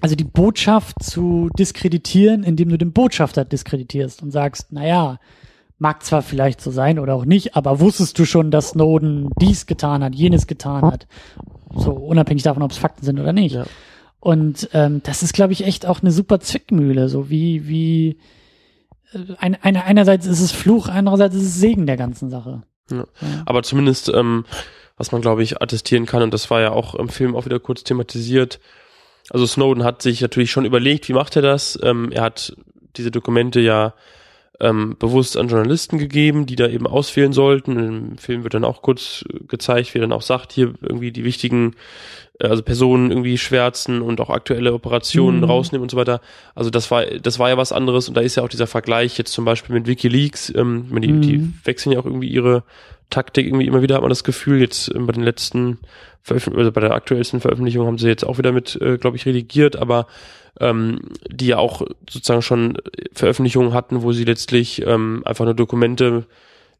also 0.00 0.14
die 0.14 0.24
Botschaft 0.24 1.02
zu 1.02 1.48
diskreditieren, 1.58 2.44
indem 2.44 2.68
du 2.68 2.78
den 2.78 2.92
Botschafter 2.92 3.44
diskreditierst 3.44 4.22
und 4.22 4.30
sagst, 4.30 4.72
naja, 4.72 5.18
mag 5.78 6.04
zwar 6.04 6.22
vielleicht 6.22 6.60
so 6.60 6.70
sein 6.70 6.98
oder 6.98 7.14
auch 7.14 7.24
nicht, 7.24 7.56
aber 7.56 7.80
wusstest 7.80 8.18
du 8.18 8.24
schon, 8.24 8.50
dass 8.50 8.70
Snowden 8.70 9.30
dies 9.40 9.66
getan 9.66 10.02
hat, 10.02 10.14
jenes 10.14 10.46
getan 10.46 10.82
hat? 10.82 11.06
So 11.76 11.92
unabhängig 11.92 12.42
davon, 12.42 12.62
ob 12.62 12.70
es 12.70 12.78
Fakten 12.78 13.04
sind 13.04 13.20
oder 13.20 13.32
nicht. 13.32 13.54
Ja. 13.54 13.66
Und 14.20 14.68
ähm, 14.72 15.00
das 15.04 15.22
ist, 15.22 15.32
glaube 15.32 15.52
ich, 15.52 15.64
echt 15.64 15.86
auch 15.86 16.00
eine 16.00 16.10
super 16.10 16.40
Zwickmühle, 16.40 17.08
so 17.08 17.30
wie, 17.30 17.68
wie 17.68 18.18
äh, 19.12 19.34
ein, 19.38 19.56
eine, 19.62 19.84
einerseits 19.84 20.26
ist 20.26 20.40
es 20.40 20.50
Fluch, 20.50 20.88
andererseits 20.88 21.36
ist 21.36 21.42
es 21.42 21.54
Segen 21.60 21.86
der 21.86 21.96
ganzen 21.96 22.30
Sache. 22.30 22.62
Ja. 22.90 22.96
Ja. 22.96 23.42
Aber 23.46 23.62
zumindest 23.62 24.08
ähm, 24.08 24.44
was 24.98 25.12
man, 25.12 25.22
glaube 25.22 25.42
ich, 25.42 25.62
attestieren 25.62 26.06
kann. 26.06 26.22
Und 26.22 26.34
das 26.34 26.50
war 26.50 26.60
ja 26.60 26.70
auch 26.72 26.94
im 26.94 27.08
Film 27.08 27.34
auch 27.34 27.46
wieder 27.46 27.60
kurz 27.60 27.84
thematisiert. 27.84 28.60
Also 29.30 29.46
Snowden 29.46 29.84
hat 29.84 30.02
sich 30.02 30.20
natürlich 30.20 30.50
schon 30.50 30.64
überlegt, 30.64 31.08
wie 31.08 31.14
macht 31.14 31.36
er 31.36 31.42
das? 31.42 31.78
Ähm, 31.82 32.10
er 32.12 32.22
hat 32.22 32.56
diese 32.96 33.10
Dokumente 33.10 33.60
ja 33.60 33.94
ähm, 34.60 34.96
bewusst 34.98 35.36
an 35.36 35.48
Journalisten 35.48 35.98
gegeben, 35.98 36.46
die 36.46 36.56
da 36.56 36.66
eben 36.66 36.86
auswählen 36.86 37.32
sollten. 37.32 37.78
Im 37.78 38.18
Film 38.18 38.42
wird 38.42 38.54
dann 38.54 38.64
auch 38.64 38.82
kurz 38.82 39.24
gezeigt, 39.46 39.94
wie 39.94 39.98
er 39.98 40.02
dann 40.02 40.12
auch 40.12 40.22
sagt, 40.22 40.52
hier 40.52 40.74
irgendwie 40.80 41.12
die 41.12 41.24
wichtigen 41.24 41.76
äh, 42.40 42.48
also 42.48 42.62
Personen 42.62 43.10
irgendwie 43.10 43.38
schwärzen 43.38 44.02
und 44.02 44.20
auch 44.20 44.30
aktuelle 44.30 44.72
Operationen 44.72 45.40
mhm. 45.40 45.44
rausnehmen 45.44 45.82
und 45.82 45.90
so 45.90 45.96
weiter. 45.96 46.20
Also 46.54 46.70
das 46.70 46.90
war 46.90 47.04
das 47.06 47.38
war 47.38 47.50
ja 47.50 47.56
was 47.56 47.72
anderes 47.72 48.08
und 48.08 48.16
da 48.16 48.20
ist 48.20 48.34
ja 48.34 48.42
auch 48.42 48.48
dieser 48.48 48.66
Vergleich 48.66 49.16
jetzt 49.16 49.32
zum 49.32 49.44
Beispiel 49.44 49.74
mit 49.74 49.86
WikiLeaks, 49.86 50.52
ähm, 50.56 50.88
die, 51.00 51.08
mhm. 51.08 51.22
die 51.22 51.52
wechseln 51.64 51.92
ja 51.92 52.00
auch 52.00 52.06
irgendwie 52.06 52.28
ihre 52.28 52.64
Taktik 53.10 53.46
irgendwie 53.46 53.66
immer 53.66 53.82
wieder 53.82 53.94
hat 53.94 54.02
man 54.02 54.10
das 54.10 54.24
Gefühl, 54.24 54.60
jetzt 54.60 54.94
äh, 54.94 54.98
bei 54.98 55.12
den 55.12 55.22
letzten 55.22 55.78
Veröffentlichungen, 56.22 56.58
also 56.66 56.72
bei 56.72 56.80
der 56.80 56.92
aktuellsten 56.92 57.40
Veröffentlichung 57.40 57.86
haben 57.86 57.98
sie 57.98 58.08
jetzt 58.08 58.24
auch 58.24 58.38
wieder 58.38 58.52
mit, 58.52 58.78
äh, 58.80 58.98
glaube 58.98 59.16
ich, 59.16 59.26
redigiert, 59.26 59.76
aber 59.76 60.06
ähm, 60.60 61.00
die 61.30 61.46
ja 61.46 61.58
auch 61.58 61.82
sozusagen 62.10 62.42
schon 62.42 62.78
Veröffentlichungen 63.12 63.72
hatten, 63.72 64.02
wo 64.02 64.12
sie 64.12 64.24
letztlich 64.24 64.84
ähm, 64.86 65.22
einfach 65.24 65.44
nur 65.44 65.54
Dokumente 65.54 66.26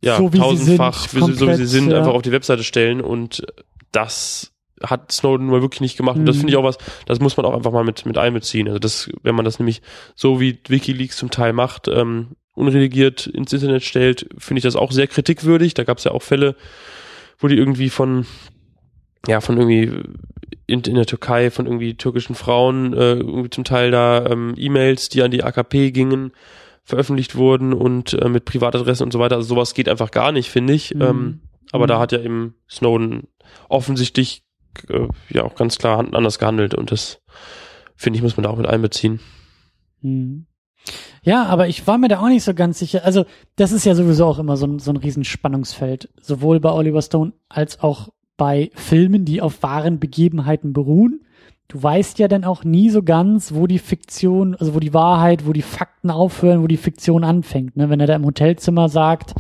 ja, 0.01 0.17
So 0.17 0.33
wie 0.33 0.37
sie 0.37 0.43
tausendfach, 0.43 1.09
sind, 1.09 1.11
sie, 1.11 1.19
so 1.21 1.29
wie 1.29 1.35
sie 1.35 1.47
komplett, 1.47 1.69
sind, 1.69 1.91
ja. 1.91 1.99
einfach 1.99 2.13
auf 2.13 2.23
die 2.23 2.31
Webseite 2.33 2.63
stellen 2.63 3.01
und 3.01 3.45
das 3.91 4.53
hat 4.83 5.11
Snowden 5.11 5.49
mal 5.49 5.61
wirklich 5.61 5.81
nicht 5.81 5.97
gemacht. 5.97 6.17
Und 6.17 6.27
das 6.27 6.37
Mhm. 6.37 6.41
finde 6.41 6.53
ich 6.53 6.57
auch 6.57 6.63
was, 6.65 6.79
das 7.07 7.19
muss 7.19 7.37
man 7.37 7.47
auch 7.47 7.55
einfach 7.55 7.73
mal 7.73 7.83
mit, 7.85 8.07
mit 8.07 8.17
einbeziehen. 8.17 8.69
Also 8.69 8.79
das, 8.79 9.11
wenn 9.23 9.35
man 9.35 9.45
das 9.45 9.59
nämlich 9.59 9.83
so 10.15 10.41
wie 10.41 10.59
WikiLeaks 10.69 11.17
zum 11.17 11.31
Teil 11.31 11.53
macht, 11.53 11.89
ähm, 11.89 12.37
unredigiert 12.59 13.27
ins 13.27 13.53
Internet 13.53 13.83
stellt, 13.85 14.29
finde 14.39 14.59
ich 14.59 14.65
das 14.65 14.77
auch 14.77 14.93
sehr 14.93 15.07
kritikwürdig. 15.07 15.75
Da 15.75 15.85
gab 15.85 15.99
es 15.99 16.05
ja 16.05 16.13
auch 16.13 16.23
Fälle, 16.23 16.55
wo 17.39 17.49
die 17.49 17.57
irgendwie 17.57 17.89
von, 17.91 18.27
ja, 19.27 19.41
von 19.41 19.57
irgendwie 19.57 20.03
in, 20.67 20.81
in 20.83 20.95
der 20.95 21.07
Türkei, 21.07 21.51
von 21.51 21.67
irgendwie 21.67 21.95
türkischen 21.95 22.35
Frauen, 22.35 22.93
äh, 22.93 23.15
irgendwie 23.15 23.51
zum 23.51 23.65
Teil 23.65 23.91
da 23.91 24.27
ähm, 24.27 24.55
E-Mails, 24.57 25.09
die 25.09 25.23
an 25.23 25.31
die 25.31 25.43
AKP 25.43 25.93
gingen, 25.93 26.33
veröffentlicht 26.85 27.37
wurden 27.37 27.73
und 27.73 28.15
äh, 28.15 28.29
mit 28.29 28.45
Privatadressen 28.45 29.05
und 29.05 29.13
so 29.13 29.19
weiter. 29.19 29.37
Also 29.37 29.49
sowas 29.49 29.75
geht 29.75 29.89
einfach 29.89 30.11
gar 30.11 30.33
nicht, 30.33 30.51
finde 30.51 30.73
ich. 30.73 30.95
Mhm. 30.95 31.03
Ähm, 31.03 31.41
aber 31.73 31.85
Mhm. 31.85 31.89
da 31.89 31.99
hat 32.01 32.13
ja 32.13 32.21
eben 32.21 32.55
Snowden 32.69 33.29
offensichtlich 33.69 34.43
äh, 34.89 35.07
ja 35.29 35.45
auch 35.45 35.55
ganz 35.55 35.79
klar 35.79 35.99
anders 35.99 36.39
gehandelt 36.39 36.75
und 36.75 36.91
das 36.93 37.21
finde 37.97 38.17
ich, 38.17 38.23
muss 38.23 38.37
man 38.37 38.45
da 38.45 38.51
auch 38.51 38.57
mit 38.57 38.67
einbeziehen. 38.67 39.21
Mhm. 40.03 40.47
Ja, 41.29 41.45
aber 41.45 41.69
ich 41.69 41.87
war 41.87 41.99
mir 41.99 42.09
da 42.09 42.21
auch 42.21 42.29
nicht 42.29 42.43
so 42.43 42.55
ganz 42.55 42.79
sicher. 42.79 43.05
Also, 43.05 43.27
das 43.57 43.71
ist 43.71 43.85
ja 43.85 43.95
sowieso 43.95 44.25
auch 44.25 44.39
immer 44.39 44.57
so 44.57 44.67
ein, 44.67 44.79
so 44.79 44.91
ein 44.91 44.97
Riesenspannungsfeld. 44.97 46.09
Sowohl 46.23 46.59
bei 46.59 46.73
Oliver 46.73 47.03
Stone 47.03 47.35
als 47.51 47.83
auch 47.83 48.09
bei 48.39 48.71
Filmen, 48.75 49.27
die 49.27 49.43
auf 49.43 49.63
wahren 49.63 49.99
Begebenheiten 49.99 50.73
beruhen. 50.73 51.21
Du 51.69 51.83
weißt 51.83 52.19
ja 52.19 52.29
dann 52.29 52.45
auch 52.45 52.65
nie 52.65 52.89
so 52.89 53.03
ganz, 53.03 53.53
wo 53.53 53.67
die 53.67 53.79
Fiktion, 53.79 54.55
also 54.55 54.75
wo 54.75 54.81
die 54.81 54.95
Wahrheit, 54.95 55.47
wo 55.47 55.53
die 55.53 55.61
Fakten 55.61 56.11
aufhören, 56.11 56.63
wo 56.63 56.67
die 56.67 56.79
Fiktion 56.79 57.25
anfängt. 57.25 57.77
Ne? 57.77 57.91
Wenn 57.91 58.01
er 58.01 58.07
da 58.07 58.17
im 58.17 58.25
Hotelzimmer 58.25 58.89
sagt, 58.89 59.35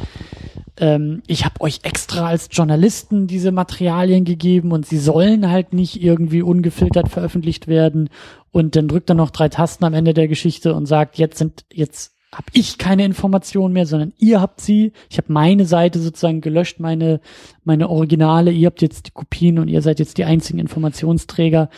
ähm, 0.81 1.23
ich 1.27 1.45
habe 1.45 1.61
euch 1.61 1.81
extra 1.83 2.27
als 2.27 2.49
Journalisten 2.51 3.27
diese 3.27 3.53
Materialien 3.53 4.25
gegeben 4.25 4.73
und 4.73 4.87
sie 4.87 4.99
sollen 4.99 5.51
halt 5.51 5.73
nicht 5.73 6.03
irgendwie 6.03 6.43
ungefiltert 6.43 7.09
veröffentlicht 7.09 7.67
werden. 7.67 8.09
Und 8.51 8.77
dann 8.77 8.89
drückt 8.89 9.11
er 9.11 9.15
noch 9.15 9.31
drei 9.31 9.49
Tasten 9.49 9.85
am 9.85 9.95
Ende 9.95 10.15
der 10.15 10.29
Geschichte 10.29 10.75
und 10.75 10.87
sagt, 10.87 11.19
jetzt 11.19 11.39
sind, 11.39 11.65
jetzt 11.73 12.15
habe 12.35 12.47
ich 12.53 12.79
keine 12.79 13.05
Informationen 13.05 13.73
mehr, 13.73 13.87
sondern 13.87 14.13
ihr 14.19 14.41
habt 14.41 14.61
sie. 14.61 14.93
Ich 15.09 15.17
habe 15.17 15.33
meine 15.33 15.65
Seite 15.65 15.99
sozusagen 15.99 16.41
gelöscht, 16.41 16.79
meine, 16.79 17.21
meine 17.65 17.89
Originale. 17.89 18.51
Ihr 18.51 18.67
habt 18.67 18.83
jetzt 18.83 19.07
die 19.07 19.13
Kopien 19.13 19.59
und 19.59 19.69
ihr 19.69 19.83
seid 19.83 19.99
jetzt 19.99 20.19
die 20.19 20.25
einzigen 20.25 20.59
Informationsträger. 20.59 21.71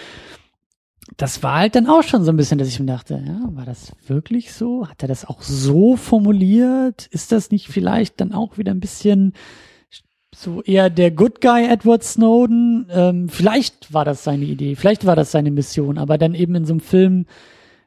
Das 1.16 1.42
war 1.42 1.58
halt 1.58 1.74
dann 1.74 1.86
auch 1.86 2.02
schon 2.02 2.24
so 2.24 2.30
ein 2.30 2.36
bisschen, 2.36 2.58
dass 2.58 2.68
ich 2.68 2.80
mir 2.80 2.86
dachte, 2.86 3.22
ja, 3.26 3.40
war 3.52 3.66
das 3.66 3.92
wirklich 4.06 4.52
so? 4.52 4.88
Hat 4.88 5.02
er 5.02 5.08
das 5.08 5.24
auch 5.24 5.42
so 5.42 5.96
formuliert? 5.96 7.06
Ist 7.10 7.32
das 7.32 7.50
nicht 7.50 7.68
vielleicht 7.68 8.20
dann 8.20 8.32
auch 8.32 8.58
wieder 8.58 8.72
ein 8.72 8.80
bisschen 8.80 9.34
so 10.34 10.62
eher 10.62 10.90
der 10.90 11.10
Good 11.10 11.40
Guy 11.40 11.66
Edward 11.66 12.04
Snowden? 12.04 12.86
Ähm, 12.90 13.28
vielleicht 13.28 13.92
war 13.92 14.04
das 14.04 14.24
seine 14.24 14.44
Idee, 14.44 14.76
vielleicht 14.76 15.06
war 15.06 15.16
das 15.16 15.32
seine 15.32 15.50
Mission, 15.50 15.98
aber 15.98 16.18
dann 16.18 16.34
eben 16.34 16.54
in 16.54 16.64
so 16.64 16.74
einem 16.74 16.80
Film, 16.80 17.26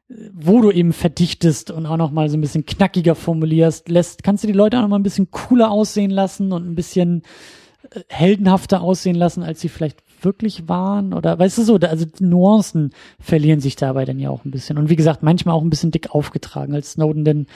äh, 0.09 0.15
wo 0.33 0.61
du 0.61 0.71
eben 0.71 0.93
verdichtest 0.93 1.71
und 1.71 1.85
auch 1.85 1.97
noch 1.97 2.11
mal 2.11 2.29
so 2.29 2.37
ein 2.37 2.41
bisschen 2.41 2.65
knackiger 2.65 3.15
formulierst, 3.15 3.89
lässt, 3.89 4.23
kannst 4.23 4.43
du 4.43 4.47
die 4.47 4.53
Leute 4.53 4.77
auch 4.77 4.81
noch 4.81 4.89
mal 4.89 4.99
ein 4.99 5.03
bisschen 5.03 5.31
cooler 5.31 5.71
aussehen 5.71 6.11
lassen 6.11 6.51
und 6.51 6.67
ein 6.67 6.75
bisschen 6.75 7.23
äh, 7.91 8.01
heldenhafter 8.09 8.81
aussehen 8.81 9.15
lassen, 9.15 9.43
als 9.43 9.61
sie 9.61 9.69
vielleicht 9.69 10.03
wirklich 10.23 10.67
waren 10.69 11.13
oder 11.13 11.37
weißt 11.37 11.57
du 11.57 11.63
so, 11.63 11.77
da, 11.77 11.87
also 11.87 12.05
die 12.05 12.23
Nuancen 12.23 12.91
verlieren 13.19 13.59
sich 13.59 13.75
dabei 13.75 14.05
dann 14.05 14.19
ja 14.19 14.29
auch 14.29 14.45
ein 14.45 14.51
bisschen 14.51 14.77
und 14.77 14.89
wie 14.89 14.95
gesagt, 14.95 15.23
manchmal 15.23 15.55
auch 15.55 15.61
ein 15.61 15.69
bisschen 15.69 15.91
dick 15.91 16.11
aufgetragen, 16.15 16.73
als 16.73 16.93
Snowden 16.93 17.25
denn 17.25 17.47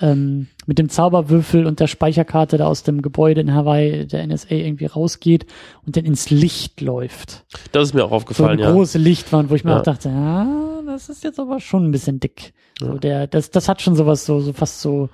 ähm, 0.00 0.46
mit 0.66 0.78
dem 0.78 0.88
Zauberwürfel 0.88 1.66
und 1.66 1.80
der 1.80 1.88
Speicherkarte 1.88 2.56
da 2.56 2.66
aus 2.68 2.84
dem 2.84 3.02
Gebäude 3.02 3.40
in 3.40 3.52
Hawaii 3.52 4.06
der 4.06 4.24
NSA 4.26 4.50
irgendwie 4.54 4.86
rausgeht 4.86 5.46
und 5.86 5.96
dann 5.96 6.04
ins 6.04 6.30
Licht 6.30 6.80
läuft. 6.80 7.44
Das 7.72 7.88
ist 7.88 7.94
mir 7.94 8.04
auch 8.04 8.10
So 8.10 8.14
aufgefallen, 8.16 8.50
eine 8.52 8.62
ja. 8.62 8.70
große 8.72 8.96
Lichtwand, 8.98 9.50
wo 9.50 9.54
ich 9.56 9.64
mir 9.64 9.72
Ja. 9.72 9.78
auch 9.78 9.82
dachte, 9.82 10.08
ja, 10.08 10.46
das 10.86 11.08
ist 11.08 11.24
jetzt 11.24 11.40
aber 11.40 11.58
schon 11.58 11.84
ein 11.86 11.90
bisschen 11.90 12.20
dick. 12.20 12.52
So 12.78 12.86
Ja. 12.92 12.94
der, 12.94 13.26
das, 13.26 13.50
das 13.50 13.68
hat 13.68 13.82
schon 13.82 13.96
sowas 13.96 14.24
so, 14.24 14.38
so 14.38 14.52
fast 14.52 14.80
so 14.80 15.08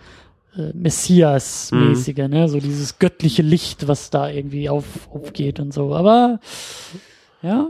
äh, 0.57 0.73
Messias-mäßige, 0.75 2.29
ne? 2.29 2.49
So 2.49 2.61
dieses 2.61 2.99
göttliche 2.99 3.43
Licht, 3.43 3.89
was 3.89 4.11
da 4.11 4.29
irgendwie 4.29 4.69
auf, 4.69 5.09
aufgeht 5.13 5.61
und 5.61 5.73
so. 5.73 5.95
Aber 5.95 6.41
ja, 7.43 7.69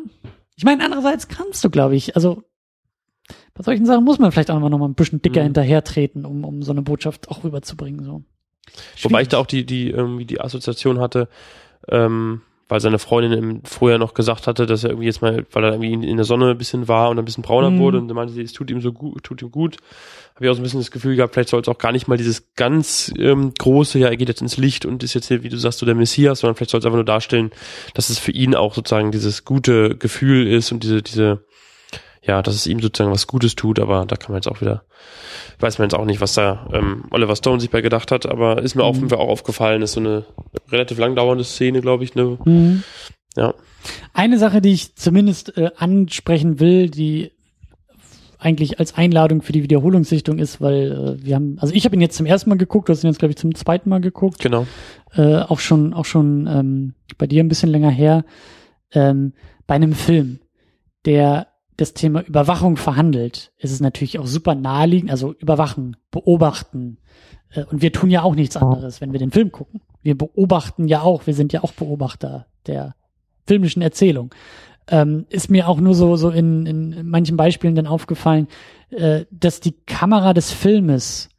ich 0.57 0.65
meine, 0.65 0.85
andererseits 0.85 1.29
kannst 1.29 1.65
du, 1.65 1.71
glaube 1.71 1.97
ich, 1.97 2.15
also 2.17 2.43
bei 3.55 3.63
solchen 3.63 3.87
Sachen 3.87 4.05
muss 4.05 4.19
man 4.19 4.33
vielleicht 4.33 4.51
auch 4.51 4.57
immer 4.57 4.71
noch 4.71 4.79
mal 4.79 4.89
ein 4.89 4.95
bisschen 4.95 5.23
dicker 5.23 5.41
Mhm. 5.41 5.45
hinterhertreten, 5.45 6.25
um, 6.25 6.45
um 6.45 6.63
so 6.63 6.73
eine 6.73 6.83
Botschaft 6.83 7.29
auch 7.31 7.45
rüberzubringen. 7.45 8.05
So. 8.05 8.23
Wobei 9.03 9.23
ich 9.23 9.29
da 9.29 9.39
auch 9.39 9.47
die, 9.47 9.65
die, 9.65 9.91
irgendwie 9.91 10.25
die 10.25 10.41
Assoziation 10.41 10.99
hatte, 11.01 11.29
ähm, 11.89 12.43
weil 12.75 12.81
seine 12.81 12.99
Freundin 12.99 13.33
im 13.33 13.63
Vorjahr 13.63 14.01
noch 14.01 14.15
gesagt 14.15 14.49
hatte, 14.49 14.67
dass 14.67 14.83
er 14.83 14.91
irgendwie 14.91 15.07
jetzt 15.07 15.23
mal, 15.23 15.47
weil 15.53 15.63
er 15.63 15.75
irgendwie 15.75 16.09
in, 16.09 16.17
der 16.17 16.25
Sonne 16.25 16.51
ein 16.51 16.59
bisschen 16.59 16.89
war 16.89 17.09
und 17.09 17.21
ein 17.21 17.25
bisschen 17.25 17.45
brauner 17.45 17.71
Mhm. 17.71 17.79
wurde 17.79 17.99
und 17.99 18.13
meinte 18.13 18.33
sie, 18.33 18.43
es 18.43 18.53
tut 18.53 18.69
ihm 18.69 18.81
so 18.81 18.93
gut, 18.93 19.23
tut 19.23 19.43
ihm 19.43 19.53
gut. 19.53 19.77
Habe 20.35 20.47
ich 20.47 20.51
auch 20.51 20.55
so 20.55 20.61
ein 20.61 20.65
bisschen 20.65 20.81
das 20.81 20.91
Gefühl 20.91 21.15
gehabt, 21.15 21.35
vielleicht 21.35 21.51
soll 21.51 21.61
es 21.61 21.69
auch 21.69 21.79
gar 21.79 21.93
nicht 21.93 22.09
mal 22.09 22.17
dieses 22.17 22.53
ganz 22.57 23.15
ähm, 23.17 23.53
große, 23.57 24.01
ja, 24.01 24.09
er 24.09 24.17
geht 24.17 24.29
jetzt 24.29 24.43
ins 24.43 24.57
Licht 24.57 24.87
und 24.87 25.05
ist 25.05 25.15
jetzt 25.15 25.29
hier, 25.29 25.45
wie 25.45 25.51
du 25.51 25.57
sagst, 25.57 25.79
so 25.79 25.87
der 25.87 25.95
Messias, 25.95 26.41
sondern 26.41 26.57
vielleicht 26.57 26.73
soll 26.73 26.81
es 26.81 26.85
einfach 26.85 26.97
nur 26.97 27.05
darstellen, 27.05 27.53
dass 27.95 28.11
es 28.11 28.19
für 28.19 28.33
ihn 28.33 28.57
auch 28.57 28.75
sozusagen 28.75 29.13
dieses 29.13 29.45
gute 29.45 29.97
Gefühl 29.97 30.49
ist 30.49 30.73
und 30.73 30.83
diese, 30.83 31.01
diese, 31.01 31.45
ja, 32.27 32.43
dass 32.43 32.55
es 32.55 32.67
ihm 32.67 32.81
sozusagen 32.81 33.13
was 33.13 33.27
Gutes 33.27 33.55
tut, 33.55 33.79
aber 33.79 34.07
da 34.07 34.17
kann 34.17 34.33
man 34.33 34.39
jetzt 34.39 34.49
auch 34.49 34.61
wieder, 34.61 34.85
weiß 35.61 35.79
man 35.79 35.87
jetzt 35.89 35.95
auch 35.99 36.05
nicht, 36.07 36.21
was 36.21 36.35
da 36.35 36.69
ähm, 36.73 37.05
Oliver 37.11 37.37
Stone 37.37 37.61
sich 37.61 37.71
bei 37.71 37.81
gedacht 37.83 38.11
hat, 38.11 38.27
aber 38.27 38.63
ist 38.63 38.75
mir 38.75 38.85
auf 38.85 38.97
jeden 38.97 39.11
Fall 39.11 39.19
auch 39.19 39.29
aufgefallen, 39.29 39.83
ist 39.83 39.93
so 39.93 40.01
eine 40.01 40.25
relativ 40.71 40.99
lang 40.99 41.15
dauernde 41.15 41.45
Szene, 41.45 41.81
glaube 41.81 42.05
ich, 42.05 42.15
ne? 42.15 42.39
Mhm. 42.45 42.83
Ja. 43.37 43.53
Eine 44.15 44.39
Sache, 44.39 44.61
die 44.63 44.73
ich 44.73 44.95
zumindest 44.97 45.57
äh, 45.59 45.71
ansprechen 45.77 46.61
will, 46.61 46.89
die 46.89 47.33
eigentlich 48.39 48.79
als 48.79 48.95
Einladung 48.95 49.43
für 49.43 49.53
die 49.53 49.63
Wiederholungssichtung 49.63 50.39
ist, 50.39 50.61
weil 50.61 51.19
äh, 51.21 51.25
wir 51.25 51.35
haben, 51.35 51.57
also 51.61 51.75
ich 51.75 51.85
habe 51.85 51.95
ihn 51.97 52.01
jetzt 52.03 52.17
zum 52.17 52.27
ersten 52.27 52.51
Mal 52.51 52.57
geguckt, 52.57 52.89
du 52.89 52.93
hast 52.93 53.03
ihn 53.05 53.09
jetzt 53.09 53.19
glaube 53.19 53.31
ich 53.33 53.39
zum 53.39 53.55
zweiten 53.55 53.89
Mal 53.89 54.01
geguckt, 54.01 54.39
Genau. 54.41 54.67
äh, 55.15 55.39
auch 55.39 55.59
schon, 55.61 55.93
auch 55.95 56.05
schon 56.05 56.47
ähm, 56.47 56.95
bei 57.19 57.27
dir 57.27 57.43
ein 57.43 57.49
bisschen 57.49 57.71
länger 57.71 57.91
her, 57.91 58.25
ähm, 58.93 59.33
bei 59.67 59.75
einem 59.75 59.95
Film, 59.95 60.41
der 61.07 61.49
das 61.77 61.95
Thema 61.95 62.23
Überwachung 62.23 62.77
verhandelt, 62.77 63.53
ist 63.59 63.73
es 63.73 63.81
natürlich 63.81 64.19
auch 64.19 64.27
super 64.27 64.55
naheliegend, 64.55 65.11
also 65.11 65.33
überwachen, 65.33 65.97
beobachten. 66.11 66.99
Äh, 67.51 67.65
und 67.65 67.83
wir 67.83 67.93
tun 67.93 68.11
ja 68.11 68.23
auch 68.23 68.35
nichts 68.35 68.57
anderes, 68.57 69.01
wenn 69.01 69.13
wir 69.13 69.19
den 69.19 69.33
Film 69.33 69.51
gucken. 69.51 69.81
Wir 70.03 70.17
beobachten 70.17 70.87
ja 70.87 71.01
auch, 71.01 71.27
wir 71.27 71.35
sind 71.35 71.53
ja 71.53 71.65
auch 71.65 71.73
Beobachter 71.73 72.47
der 72.67 72.95
filmischen 73.47 73.83
Erzählung. 73.83 74.35
Ähm, 74.87 75.27
ist 75.31 75.51
mir 75.51 75.67
auch 75.69 75.81
nur 75.81 75.95
so, 75.95 76.17
so 76.17 76.31
in, 76.31 76.67
in 76.67 77.09
manchen 77.09 77.37
Beispielen 77.37 77.75
dann 77.75 77.87
aufgefallen, 77.87 78.49
äh, 78.91 79.25
dass 79.31 79.61
die 79.61 79.73
Kamera 79.73 80.35
des 80.35 80.53
Filmes, 80.53 81.31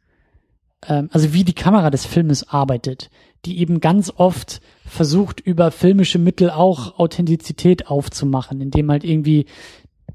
ähm, 0.86 1.08
also 1.12 1.32
wie 1.32 1.44
die 1.44 1.54
Kamera 1.54 1.90
des 1.90 2.06
Filmes 2.06 2.48
arbeitet, 2.48 3.08
die 3.44 3.60
eben 3.60 3.80
ganz 3.80 4.12
oft 4.16 4.60
versucht, 4.84 5.40
über 5.40 5.70
filmische 5.70 6.18
Mittel 6.18 6.50
auch 6.50 6.98
Authentizität 6.98 7.86
aufzumachen, 7.86 8.60
indem 8.60 8.90
halt 8.90 9.04
irgendwie 9.04 9.46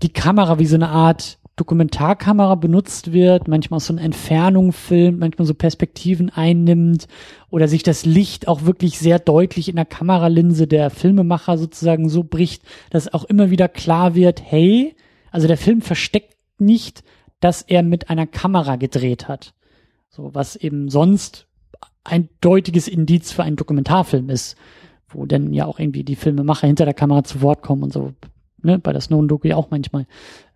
die 0.02 0.14
Kamera 0.14 0.60
wie 0.60 0.66
so 0.66 0.76
eine 0.76 0.90
Art 0.90 1.40
Dokumentarkamera 1.58 2.56
benutzt 2.56 3.14
wird, 3.14 3.48
manchmal 3.48 3.78
aus 3.78 3.86
so 3.86 3.94
einer 3.94 4.02
Entfernung 4.02 4.72
filmt, 4.72 5.20
manchmal 5.20 5.46
so 5.46 5.54
Perspektiven 5.54 6.30
einnimmt 6.30 7.08
oder 7.50 7.68
sich 7.68 7.84
das 7.84 8.06
Licht 8.06 8.48
auch 8.48 8.64
wirklich 8.64 8.98
sehr 8.98 9.20
deutlich 9.20 9.70
in 9.70 9.76
der 9.76 9.86
Kameralinse 9.86 10.66
der 10.66 10.90
Filmemacher 10.90 11.58
sozusagen 11.58 12.10
so 12.10 12.24
bricht, 12.24 12.64
dass 12.90 13.14
auch 13.14 13.26
immer 13.26 13.52
wieder 13.52 13.68
klar 13.68 14.16
wird, 14.16 14.42
hey, 14.44 14.96
also 15.30 15.48
der 15.48 15.58
Film 15.58 15.82
versteckt 15.82 16.36
nicht, 16.58 17.04
dass 17.42 17.62
er 17.62 17.84
mit 17.84 18.10
einer 18.10 18.28
Kamera 18.28 18.78
gedreht 18.78 19.28
hat. 19.28 19.54
So, 20.10 20.34
was 20.34 20.56
eben 20.56 20.90
sonst 20.90 21.48
ein 22.04 22.30
deutiges 22.40 22.88
Indiz 22.88 23.32
für 23.32 23.44
einen 23.44 23.56
Dokumentarfilm 23.56 24.30
ist, 24.30 24.56
wo 25.10 25.26
dann 25.26 25.54
ja 25.54 25.66
auch 25.66 25.80
irgendwie 25.80 26.04
die 26.04 26.16
Filmemacher 26.16 26.68
hinter 26.68 26.86
der 26.86 26.94
Kamera 26.94 27.24
zu 27.24 27.42
Wort 27.42 27.62
kommen 27.62 27.84
und 27.84 27.94
so, 27.94 28.14
ne, 28.64 28.80
bei 28.80 28.92
der 28.92 29.02
Snowden-Doku 29.02 29.48
ja 29.48 29.56
auch 29.56 29.72
manchmal. 29.72 30.06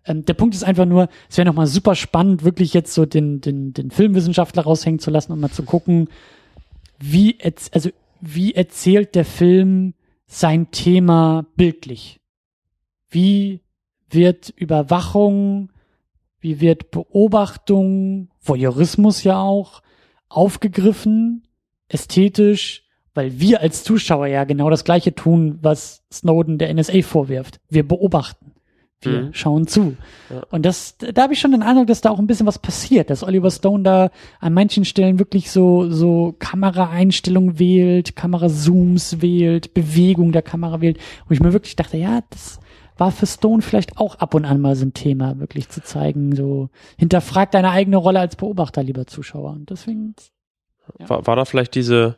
Ähm, 0.06 0.26
der 0.26 0.34
Punkt 0.34 0.56
ist 0.56 0.64
einfach 0.64 0.86
nur, 0.86 1.10
es 1.30 1.38
wäre 1.38 1.48
nochmal 1.48 1.68
super 1.68 1.96
spannend, 1.96 2.44
wirklich 2.44 2.74
jetzt 2.74 2.94
so 2.94 3.06
den, 3.06 3.42
den, 3.42 3.74
den 3.74 3.92
Filmwissenschaftler 3.92 4.64
raushängen 4.64 5.00
zu 5.00 5.12
lassen 5.12 5.32
und 5.32 5.40
mal 5.40 5.52
zu 5.52 5.64
gucken, 5.64 6.10
wie, 7.00 7.38
also, 7.72 7.90
wie 8.22 8.54
erzählt 8.54 9.16
der 9.16 9.26
Film 9.26 9.94
sein 10.28 10.72
Thema 10.72 11.46
bildlich? 11.56 12.20
Wie 13.10 13.62
wird 14.10 14.50
Überwachung, 14.50 15.72
wie 16.40 16.62
wird 16.62 16.92
Beobachtung, 16.92 18.30
Voyeurismus 18.42 19.24
ja 19.24 19.40
auch, 19.40 19.82
aufgegriffen, 20.30 21.48
ästhetisch 21.88 22.85
Weil 23.16 23.40
wir 23.40 23.62
als 23.62 23.84
Zuschauer 23.84 24.28
ja 24.28 24.44
genau 24.44 24.70
das 24.70 24.84
Gleiche 24.84 25.16
tun, 25.16 25.58
was 25.62 26.04
Snowden 26.14 26.58
der 26.60 26.72
NSA 26.74 27.02
vorwirft. 27.02 27.60
Wir 27.70 27.88
beobachten. 27.88 28.52
Wir 29.02 29.24
Mhm. 29.24 29.34
schauen 29.34 29.68
zu. 29.68 29.96
Ja. 30.30 30.44
Und 30.52 30.66
das, 30.66 30.98
da 30.98 31.24
habe 31.24 31.34
ich 31.34 31.40
schon 31.40 31.52
den 31.52 31.64
Eindruck, 31.64 31.88
dass 31.88 32.02
da 32.02 32.10
auch 32.12 32.18
ein 32.20 32.28
bisschen 32.28 32.46
was 32.48 32.60
passiert, 32.60 33.10
dass 33.10 33.24
Oliver 33.24 33.52
Stone 33.52 33.84
da 33.84 34.10
an 34.40 34.54
manchen 34.54 34.84
Stellen 34.86 35.20
wirklich 35.20 35.52
so, 35.52 35.90
so 35.90 36.36
Kameraeinstellungen 36.40 37.60
wählt, 37.60 38.16
Kamerazooms 38.16 39.22
wählt, 39.22 39.74
Bewegung 39.74 40.32
der 40.32 40.42
Kamera 40.42 40.82
wählt, 40.82 40.98
wo 41.28 41.34
ich 41.34 41.40
mir 41.40 41.54
wirklich 41.54 41.76
dachte, 41.76 41.98
ja, 41.98 42.22
das 42.30 42.60
war 42.98 43.12
für 43.12 43.26
Stone 43.28 43.62
vielleicht 43.62 43.98
auch 43.98 44.16
ab 44.16 44.34
und 44.34 44.46
an 44.46 44.62
mal 44.62 44.76
so 44.76 44.86
ein 44.86 44.94
Thema, 44.94 45.40
wirklich 45.40 45.70
zu 45.70 45.84
zeigen, 45.84 46.34
so 46.36 46.70
hinterfrag 46.98 47.52
deine 47.52 47.72
eigene 47.72 47.98
Rolle 47.98 48.20
als 48.22 48.36
Beobachter, 48.38 48.82
lieber 48.84 49.06
Zuschauer. 49.08 49.52
Und 49.52 49.70
deswegen, 49.70 50.16
Ja. 51.00 51.10
War, 51.10 51.28
war 51.28 51.36
da 51.36 51.46
vielleicht 51.46 51.76
diese, 51.76 52.18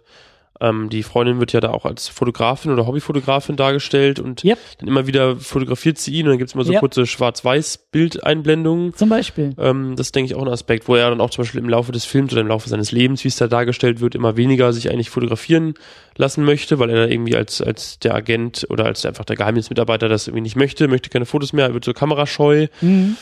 ähm, 0.62 0.90
die 0.90 1.04
Freundin 1.04 1.40
wird 1.40 1.54
ja 1.54 1.60
da 1.60 1.70
auch 1.70 1.86
als 1.86 2.08
Fotografin 2.08 2.72
oder 2.72 2.88
Hobbyfotografin 2.88 3.56
dargestellt 3.56 4.20
und 4.20 4.44
Yep. 4.44 4.58
dann 4.80 4.88
immer 4.88 5.08
wieder 5.08 5.36
fotografiert 5.38 5.98
sie 5.98 6.14
ihn 6.14 6.26
und 6.26 6.32
dann 6.32 6.38
gibt's 6.40 6.54
immer 6.54 6.64
so 6.64 6.72
Yep. 6.74 6.80
kurze 6.82 7.06
Schwarz-Weiß-Bildeinblendungen. 7.06 8.94
zum 8.96 9.10
Beispiel. 9.10 9.54
Ähm, 9.58 9.96
das 9.96 10.08
ist, 10.08 10.16
denke 10.16 10.32
ich, 10.32 10.36
auch 10.36 10.42
ein 10.42 10.48
Aspekt, 10.52 10.88
wo 10.88 10.96
er 10.96 11.10
dann 11.10 11.22
auch 11.22 11.30
zum 11.30 11.44
Beispiel 11.44 11.60
im 11.62 11.70
Laufe 11.70 11.92
des 11.92 12.06
Films 12.06 12.32
oder 12.34 12.42
im 12.42 12.48
Laufe 12.48 12.70
seines 12.70 12.92
Lebens, 12.92 13.24
wie 13.24 13.28
es 13.30 13.36
da 13.38 13.48
dargestellt 13.48 14.00
wird, 14.02 14.16
immer 14.16 14.38
weniger 14.38 14.74
sich 14.74 14.90
eigentlich 14.90 15.10
fotografieren 15.10 15.74
lassen 16.16 16.44
möchte, 16.44 16.80
weil 16.80 16.90
er 16.90 17.06
da 17.08 17.12
irgendwie 17.12 17.36
als, 17.36 17.62
als 17.62 18.00
der 18.00 18.16
Agent 18.16 18.66
oder 18.70 18.86
als 18.86 19.06
einfach 19.06 19.26
der 19.26 19.36
Geheimdienstmitarbeiter 19.36 20.10
das 20.10 20.28
irgendwie 20.28 20.42
nicht 20.42 20.56
möchte, 20.56 20.88
möchte 20.88 21.10
keine 21.10 21.26
Fotos 21.26 21.54
mehr, 21.54 21.66
er 21.68 21.74
wird 21.74 21.86
so 21.86 21.94
kamerascheu. 21.94 22.68
Mhm. 22.82 23.18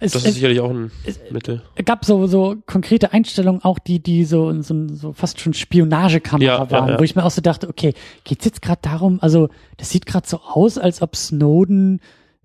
Es, 0.00 0.12
Das 0.12 0.22
ist 0.22 0.28
es, 0.28 0.34
sicherlich 0.34 0.60
auch 0.60 0.70
ein 0.70 0.90
es- 1.04 1.20
Mittel. 1.30 1.62
gab 1.84 2.04
so, 2.04 2.26
so 2.26 2.56
konkrete 2.66 3.12
Einstellungen 3.12 3.62
auch, 3.62 3.78
die, 3.78 4.00
die 4.02 4.24
so, 4.24 4.60
so, 4.62 4.88
so 4.88 5.12
fast 5.12 5.40
schon 5.40 5.54
Spionagekamera 5.54 6.44
Ja, 6.44 6.64
ja, 6.64 6.70
waren, 6.70 6.88
ja. 6.90 6.98
wo 6.98 7.04
ich 7.04 7.14
mir 7.14 7.24
auch 7.24 7.30
so 7.30 7.40
dachte, 7.40 7.68
okay, 7.68 7.94
geht's 8.24 8.44
jetzt 8.44 8.62
gerade 8.62 8.80
darum, 8.82 9.18
also 9.20 9.48
das 9.76 9.90
sieht 9.90 10.06
gerade 10.06 10.26
so 10.26 10.40
aus, 10.40 10.78
als 10.78 11.00
ob 11.02 11.14
Snowden, 11.16 12.00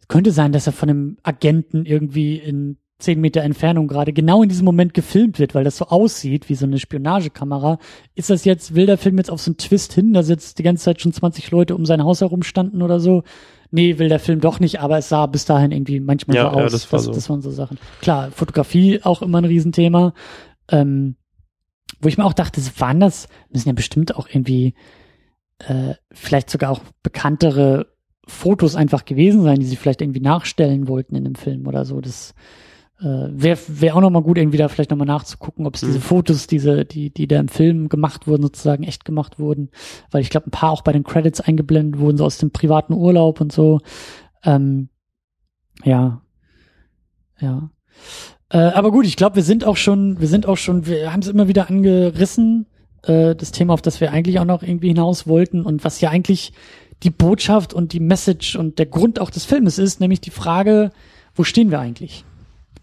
könnte 0.08 0.32
sein, 0.32 0.52
dass 0.52 0.68
er 0.68 0.74
von 0.74 0.90
einem 0.90 1.18
Agenten 1.24 1.86
irgendwie 1.86 2.36
in 2.38 2.78
zehn 3.00 3.20
Meter 3.20 3.42
Entfernung 3.42 3.88
gerade 3.88 4.14
genau 4.14 4.44
in 4.44 4.50
diesem 4.50 4.66
Moment 4.66 4.94
gefilmt 4.94 5.40
wird, 5.40 5.56
weil 5.56 5.64
das 5.64 5.78
so 5.78 5.86
aussieht 5.88 6.48
wie 6.50 6.56
so 6.56 6.66
eine 6.66 6.80
Spionagekamera. 6.80 7.80
Ist 8.16 8.30
das 8.30 8.46
jetzt, 8.46 8.76
will 8.76 8.86
der 8.86 8.98
Film 8.98 9.18
jetzt 9.18 9.32
auf 9.32 9.42
so 9.42 9.50
einen 9.50 9.58
Twist 9.58 9.92
hin, 9.94 10.14
dass 10.14 10.30
jetzt 10.30 10.58
die 10.60 10.64
ganze 10.64 10.84
Zeit 10.86 11.02
schon 11.02 11.12
20 11.12 11.50
Leute 11.52 11.76
um 11.76 11.86
sein 11.86 12.04
Haus 12.04 12.22
herum 12.22 12.44
standen 12.44 12.82
oder 12.82 13.00
so? 13.00 13.24
Nee, 13.74 13.98
will 13.98 14.08
der 14.08 14.20
Film 14.20 14.40
doch 14.40 14.60
nicht, 14.60 14.82
aber 14.82 15.00
es 15.00 15.10
sah 15.10 15.26
bis 15.26 15.46
dahin 15.46 15.72
irgendwie 15.72 16.00
manchmal 16.00 16.38
Ja, 16.38 16.52
so 16.52 16.60
ja, 16.60 16.66
aus. 16.66 16.72
das 16.72 16.92
war 16.92 16.98
das, 16.98 17.06
so. 17.06 17.12
das 17.12 17.28
waren 17.30 17.42
so 17.42 17.50
Sachen. 17.50 17.80
Klar, 18.02 18.30
Fotografie 18.30 19.02
auch 19.04 19.24
immer 19.24 19.40
ein 19.40 19.46
Riesenthema. 19.46 20.14
Ähm, 20.70 21.16
wo 22.00 22.08
ich 22.08 22.18
mir 22.18 22.26
auch 22.26 22.34
dachte, 22.34 22.62
waren 22.78 23.00
das, 23.00 23.28
müssen 23.52 23.70
ja 23.70 23.74
bestimmt 23.74 24.16
auch 24.16 24.28
irgendwie 24.30 24.76
äh, 25.60 25.96
vielleicht 26.12 26.52
sogar 26.52 26.70
auch 26.70 26.82
bekanntere 27.02 27.88
Fotos 28.28 28.76
einfach 28.76 29.06
gewesen 29.06 29.42
sein, 29.42 29.60
die 29.60 29.66
sie 29.66 29.76
vielleicht 29.76 30.02
irgendwie 30.02 30.22
nachstellen 30.22 30.88
wollten 30.88 31.16
in 31.16 31.24
dem 31.24 31.36
Film 31.36 31.68
oder 31.68 31.84
so. 31.84 32.00
Das 32.00 32.36
äh, 33.04 33.28
wäre 33.32 33.60
wär 33.68 33.96
auch 33.96 34.02
nochmal 34.02 34.22
gut, 34.22 34.38
irgendwie 34.38 34.58
da 34.58 34.70
vielleicht 34.70 34.90
nochmal 34.90 35.08
nachzugucken, 35.08 35.68
ob 35.68 35.76
es 35.76 35.82
diese 35.82 35.98
Mhm. 35.98 36.04
Fotos, 36.04 36.48
diese, 36.48 36.86
die, 36.86 37.10
die 37.10 37.28
da 37.28 37.40
im 37.40 37.50
Film 37.50 37.90
gemacht 37.90 38.28
wurden, 38.28 38.44
sozusagen 38.44 38.84
echt 38.84 39.04
gemacht 39.04 39.40
wurden. 39.40 39.70
Weil 40.10 40.22
ich 40.22 40.30
glaube, 40.30 40.48
ein 40.48 40.52
paar 40.52 40.72
auch 40.72 40.84
bei 40.84 40.94
den 40.94 41.04
Credits 41.04 41.42
eingeblendet 41.42 42.00
wurden, 42.00 42.18
so 42.18 42.26
aus 42.26 42.38
dem 42.38 42.52
privaten 42.52 42.94
Urlaub 42.94 43.42
und 43.42 43.52
so. 43.52 43.80
Ähm, 44.44 44.90
ja. 45.84 46.22
Ja. 47.42 47.70
Äh, 48.50 48.58
aber 48.58 48.92
gut, 48.92 49.06
ich 49.06 49.18
glaube, 49.18 49.36
wir 49.36 49.44
sind 49.44 49.66
auch 49.66 49.78
schon, 49.78 50.22
wir 50.22 50.28
sind 50.28 50.46
auch 50.46 50.58
schon, 50.58 50.86
wir 50.86 51.12
haben 51.12 51.22
es 51.22 51.28
immer 51.28 51.48
wieder 51.50 51.70
angerissen, 51.70 52.68
äh, 53.04 53.36
das 53.36 53.52
Thema, 53.52 53.74
auf 53.74 53.82
das 53.82 54.00
wir 54.00 54.12
eigentlich 54.12 54.40
auch 54.40 54.46
noch 54.46 54.64
irgendwie 54.64 54.90
hinaus 54.90 55.28
wollten 55.28 55.64
und 55.64 55.84
was 55.84 56.00
ja 56.00 56.10
eigentlich 56.10 56.54
die 57.02 57.10
Botschaft 57.10 57.74
und 57.74 57.92
die 57.92 58.00
Message 58.00 58.56
und 58.56 58.80
der 58.80 58.86
Grund 58.86 59.20
auch 59.20 59.30
des 59.30 59.44
Filmes 59.44 59.78
ist, 59.78 60.00
nämlich 60.00 60.22
die 60.22 60.30
Frage, 60.30 60.92
wo 61.36 61.44
stehen 61.44 61.70
wir 61.70 61.80
eigentlich? 61.80 62.24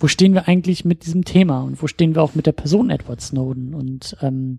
Wo 0.01 0.09
stehen 0.09 0.35
wir 0.35 0.49
eigentlich 0.49 0.85
mit 0.85 1.05
diesem 1.05 1.25
Thema 1.25 1.63
und 1.63 1.81
wo 1.83 1.87
stehen 1.87 2.15
wir 2.15 2.23
auch 2.23 2.35
mit 2.35 2.47
der 2.47 2.53
Person 2.53 2.91
Edward 2.91 3.21
Snowden? 3.21 3.75
Und 3.75 4.17
ähm, 4.23 4.59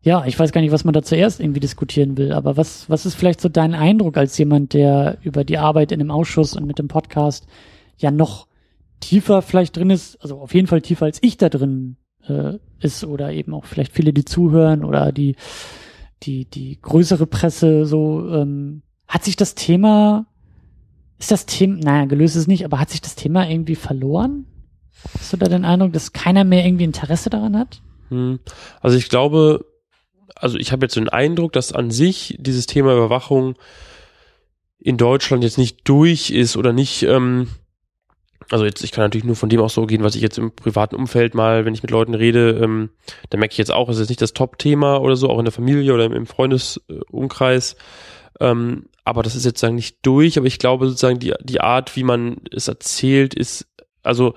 ja, 0.00 0.24
ich 0.26 0.38
weiß 0.38 0.50
gar 0.50 0.62
nicht, 0.62 0.72
was 0.72 0.84
man 0.84 0.94
da 0.94 1.02
zuerst 1.02 1.38
irgendwie 1.38 1.60
diskutieren 1.60 2.16
will, 2.16 2.32
aber 2.32 2.56
was, 2.56 2.90
was 2.90 3.06
ist 3.06 3.14
vielleicht 3.14 3.40
so 3.40 3.48
dein 3.48 3.74
Eindruck 3.74 4.16
als 4.16 4.36
jemand, 4.36 4.72
der 4.72 5.18
über 5.22 5.44
die 5.44 5.58
Arbeit 5.58 5.92
in 5.92 6.00
dem 6.00 6.10
Ausschuss 6.10 6.56
und 6.56 6.66
mit 6.66 6.78
dem 6.78 6.88
Podcast 6.88 7.46
ja 7.98 8.10
noch 8.10 8.48
tiefer 8.98 9.42
vielleicht 9.42 9.76
drin 9.76 9.90
ist, 9.90 10.20
also 10.22 10.40
auf 10.40 10.54
jeden 10.54 10.66
Fall 10.66 10.80
tiefer 10.80 11.04
als 11.04 11.18
ich 11.22 11.36
da 11.36 11.48
drin 11.48 11.96
äh, 12.26 12.54
ist 12.80 13.04
oder 13.04 13.32
eben 13.32 13.54
auch 13.54 13.64
vielleicht 13.64 13.92
viele, 13.92 14.12
die 14.12 14.24
zuhören 14.24 14.84
oder 14.84 15.12
die 15.12 15.36
die 16.22 16.46
die 16.46 16.80
größere 16.80 17.26
Presse 17.26 17.84
so 17.84 18.28
ähm, 18.32 18.82
hat 19.06 19.24
sich 19.24 19.36
das 19.36 19.54
Thema 19.54 20.26
ist 21.22 21.30
das 21.30 21.46
Thema 21.46 21.78
naja 21.80 22.04
gelöst 22.06 22.34
ist 22.34 22.48
nicht, 22.48 22.64
aber 22.64 22.80
hat 22.80 22.90
sich 22.90 23.00
das 23.00 23.14
Thema 23.14 23.48
irgendwie 23.48 23.76
verloren? 23.76 24.44
Hast 25.16 25.32
du 25.32 25.36
da 25.36 25.46
den 25.46 25.64
Eindruck, 25.64 25.92
dass 25.92 26.12
keiner 26.12 26.42
mehr 26.42 26.64
irgendwie 26.64 26.82
Interesse 26.82 27.30
daran 27.30 27.56
hat? 27.56 27.80
Hm. 28.08 28.40
Also 28.80 28.96
ich 28.96 29.08
glaube, 29.08 29.64
also 30.34 30.58
ich 30.58 30.72
habe 30.72 30.84
jetzt 30.84 30.96
den 30.96 31.08
Eindruck, 31.08 31.52
dass 31.52 31.72
an 31.72 31.92
sich 31.92 32.36
dieses 32.40 32.66
Thema 32.66 32.92
Überwachung 32.92 33.54
in 34.80 34.96
Deutschland 34.96 35.44
jetzt 35.44 35.58
nicht 35.58 35.88
durch 35.88 36.30
ist 36.30 36.56
oder 36.56 36.72
nicht, 36.72 37.04
ähm, 37.04 37.46
also 38.50 38.64
jetzt, 38.64 38.82
ich 38.82 38.90
kann 38.90 39.04
natürlich 39.04 39.24
nur 39.24 39.36
von 39.36 39.48
dem 39.48 39.60
auch 39.60 39.70
so 39.70 39.86
gehen, 39.86 40.02
was 40.02 40.16
ich 40.16 40.22
jetzt 40.22 40.38
im 40.38 40.50
privaten 40.50 40.96
Umfeld 40.96 41.36
mal, 41.36 41.64
wenn 41.64 41.74
ich 41.74 41.84
mit 41.84 41.92
Leuten 41.92 42.14
rede, 42.14 42.58
ähm, 42.60 42.90
da 43.30 43.38
merke 43.38 43.52
ich 43.52 43.58
jetzt 43.58 43.70
auch, 43.70 43.88
es 43.88 43.98
ist 43.98 44.08
nicht 44.08 44.20
das 44.20 44.32
Top-Thema 44.32 45.00
oder 45.00 45.14
so, 45.14 45.30
auch 45.30 45.38
in 45.38 45.44
der 45.44 45.52
Familie 45.52 45.94
oder 45.94 46.04
im, 46.04 46.12
im 46.12 46.26
Freundesumkreis. 46.26 47.76
Ähm, 48.40 48.86
aber 49.04 49.22
das 49.22 49.34
ist 49.34 49.44
jetzt 49.44 49.60
sagen 49.60 49.74
nicht 49.74 49.98
durch, 50.02 50.38
aber 50.38 50.46
ich 50.46 50.58
glaube 50.58 50.86
sozusagen 50.88 51.18
die, 51.18 51.34
die 51.42 51.60
Art, 51.60 51.96
wie 51.96 52.04
man 52.04 52.36
es 52.50 52.68
erzählt, 52.68 53.34
ist, 53.34 53.66
also 54.02 54.34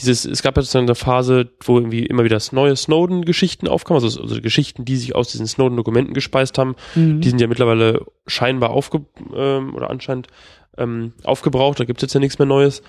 dieses, 0.00 0.24
es 0.24 0.42
gab 0.42 0.56
ja 0.56 0.62
sozusagen 0.62 0.86
eine 0.86 0.94
Phase, 0.94 1.50
wo 1.64 1.78
irgendwie 1.78 2.06
immer 2.06 2.24
wieder 2.24 2.38
neue 2.52 2.76
Snowden-Geschichten 2.76 3.68
aufkamen, 3.68 4.02
also, 4.02 4.20
also 4.20 4.40
Geschichten, 4.40 4.84
die 4.84 4.96
sich 4.96 5.14
aus 5.14 5.28
diesen 5.28 5.46
Snowden-Dokumenten 5.46 6.14
gespeist 6.14 6.58
haben, 6.58 6.76
Mhm. 6.94 7.20
die 7.20 7.28
sind 7.28 7.40
ja 7.40 7.46
mittlerweile 7.46 8.06
scheinbar 8.26 8.70
aufge 8.70 9.04
ähm, 9.34 9.74
oder 9.74 9.90
anscheinend 9.90 10.28
ähm, 10.78 11.12
aufgebraucht, 11.24 11.80
da 11.80 11.84
gibt's 11.84 12.02
jetzt 12.02 12.14
ja 12.14 12.20
nichts 12.20 12.38
mehr 12.38 12.46
Neues. 12.46 12.82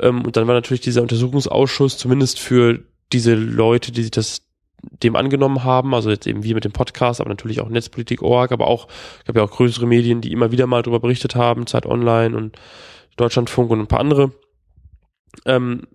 Ähm, 0.00 0.24
und 0.24 0.36
dann 0.36 0.46
war 0.46 0.54
natürlich 0.54 0.80
dieser 0.80 1.02
Untersuchungsausschuss 1.02 1.98
zumindest 1.98 2.38
für 2.38 2.80
diese 3.12 3.34
Leute, 3.34 3.92
die 3.92 4.02
sich 4.02 4.12
das 4.12 4.42
dem 4.82 5.16
angenommen 5.16 5.64
haben, 5.64 5.94
also 5.94 6.10
jetzt 6.10 6.26
eben 6.26 6.42
wir 6.42 6.54
mit 6.54 6.64
dem 6.64 6.72
Podcast, 6.72 7.20
aber 7.20 7.30
natürlich 7.30 7.60
auch 7.60 7.68
Netzpolitik.org, 7.68 8.52
aber 8.52 8.66
auch, 8.66 8.88
gab 9.26 9.36
ja 9.36 9.42
auch 9.42 9.50
größere 9.50 9.86
Medien, 9.86 10.20
die 10.20 10.32
immer 10.32 10.50
wieder 10.52 10.66
mal 10.66 10.82
darüber 10.82 11.00
berichtet 11.00 11.34
haben, 11.34 11.66
Zeit 11.66 11.86
Online 11.86 12.36
und 12.36 12.56
Deutschlandfunk 13.16 13.70
und 13.70 13.80
ein 13.80 13.86
paar 13.86 14.00
andere. 14.00 14.32
Ähm, 15.46 15.86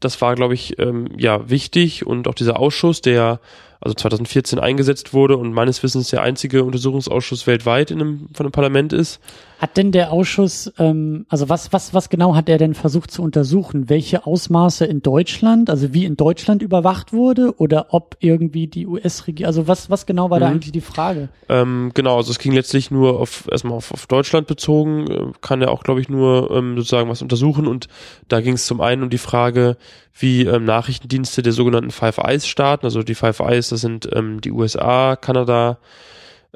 das 0.00 0.20
war, 0.20 0.34
glaube 0.34 0.54
ich, 0.54 0.78
ähm, 0.78 1.08
ja 1.16 1.48
wichtig 1.48 2.06
und 2.06 2.28
auch 2.28 2.34
dieser 2.34 2.58
Ausschuss, 2.58 3.00
der 3.00 3.40
also 3.82 3.94
2014 3.94 4.58
eingesetzt 4.58 5.12
wurde 5.12 5.36
und 5.36 5.52
meines 5.52 5.82
Wissens 5.82 6.08
der 6.10 6.22
einzige 6.22 6.62
Untersuchungsausschuss 6.64 7.46
weltweit 7.46 7.90
in 7.90 8.00
einem, 8.00 8.28
von 8.32 8.46
einem 8.46 8.52
Parlament 8.52 8.92
ist. 8.92 9.20
Hat 9.58 9.76
denn 9.76 9.92
der 9.92 10.12
Ausschuss, 10.12 10.72
ähm, 10.78 11.26
also 11.28 11.48
was, 11.48 11.72
was, 11.72 11.94
was 11.94 12.08
genau 12.08 12.34
hat 12.34 12.48
er 12.48 12.58
denn 12.58 12.74
versucht 12.74 13.10
zu 13.10 13.22
untersuchen? 13.22 13.88
Welche 13.88 14.26
Ausmaße 14.26 14.84
in 14.84 15.02
Deutschland, 15.02 15.70
also 15.70 15.94
wie 15.94 16.04
in 16.04 16.16
Deutschland 16.16 16.62
überwacht 16.62 17.12
wurde 17.12 17.54
oder 17.58 17.86
ob 17.90 18.16
irgendwie 18.20 18.66
die 18.66 18.86
US-Regierung, 18.86 19.46
also 19.46 19.68
was, 19.68 19.90
was 19.90 20.06
genau 20.06 20.30
war 20.30 20.40
da 20.40 20.48
Mhm. 20.48 20.54
eigentlich 20.54 20.72
die 20.72 20.80
Frage? 20.80 21.28
Ähm, 21.48 21.90
genau, 21.94 22.16
also 22.16 22.30
es 22.30 22.38
ging 22.38 22.52
letztlich 22.52 22.90
nur 22.90 23.20
auf 23.20 23.48
erstmal 23.50 23.74
auf, 23.76 23.92
auf 23.92 24.06
Deutschland 24.06 24.46
bezogen, 24.46 25.10
äh, 25.10 25.32
kann 25.40 25.62
er 25.62 25.70
auch, 25.70 25.82
glaube 25.84 26.00
ich, 26.00 26.08
nur 26.08 26.50
ähm, 26.50 26.76
sozusagen 26.76 27.08
was 27.08 27.22
untersuchen 27.22 27.66
und 27.66 27.88
da 28.28 28.40
ging 28.40 28.54
es 28.54 28.66
zum 28.66 28.80
einen 28.80 29.02
um 29.04 29.10
die 29.10 29.18
Frage, 29.18 29.76
wie 30.14 30.42
ähm, 30.42 30.64
Nachrichtendienste 30.64 31.42
der 31.42 31.52
sogenannten 31.52 31.90
Five 31.90 32.18
Eyes 32.18 32.46
Staaten, 32.46 32.84
also 32.84 33.02
die 33.02 33.14
Five 33.14 33.40
Eyes, 33.40 33.70
das 33.70 33.80
sind 33.80 34.08
ähm, 34.12 34.40
die 34.40 34.52
USA, 34.52 35.16
Kanada, 35.16 35.78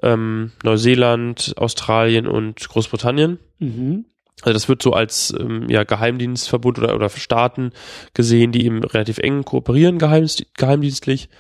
ähm, 0.03 0.53
Neuseeland, 0.63 1.55
Australien 1.57 2.27
und 2.27 2.69
Großbritannien. 2.69 3.39
Mhm. 3.59 4.05
Also 4.43 4.53
das 4.53 4.69
wird 4.69 4.83
so 4.83 4.93
als 4.93 5.35
ähm, 5.39 5.69
ja, 5.71 5.85
Geheimdienstverbund 5.85 6.79
oder, 6.79 6.95
oder 6.95 7.09
Staaten 7.09 7.71
gesehen, 8.13 8.53
die 8.53 8.67
eben 8.67 8.85
relativ 8.85 9.19
eng 9.19 9.45
kooperieren 9.45 9.99
geheimdienst, 9.99 10.45
geheimdienstlich. 10.55 11.31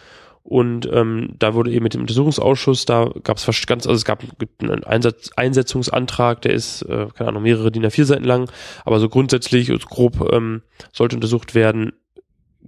Und 0.43 0.88
ähm, 0.93 1.34
da 1.40 1.55
wurde 1.55 1.72
eben 1.72 1.82
mit 1.82 1.94
dem 1.94 2.02
Untersuchungsausschuss, 2.02 2.84
da 2.84 3.10
gab 3.24 3.36
es 3.36 3.66
ganz, 3.66 3.84
also 3.86 3.97
es 3.97 4.05
gab 4.05 4.22
einen 4.62 4.84
Einsatz, 4.84 5.30
Einsetzungsantrag, 5.34 6.40
der 6.43 6.52
ist, 6.52 6.82
äh, 6.82 7.09
keine 7.14 7.30
Ahnung, 7.30 7.43
mehrere 7.43 7.72
DIN 7.72 7.84
A4 7.84 8.05
Seiten 8.05 8.24
lang, 8.24 8.48
aber 8.84 9.01
so 9.01 9.09
grundsätzlich 9.09 9.72
und 9.72 9.84
grob 9.86 10.32
ähm, 10.32 10.62
sollte 10.93 11.16
untersucht 11.16 11.56
werden, 11.56 11.94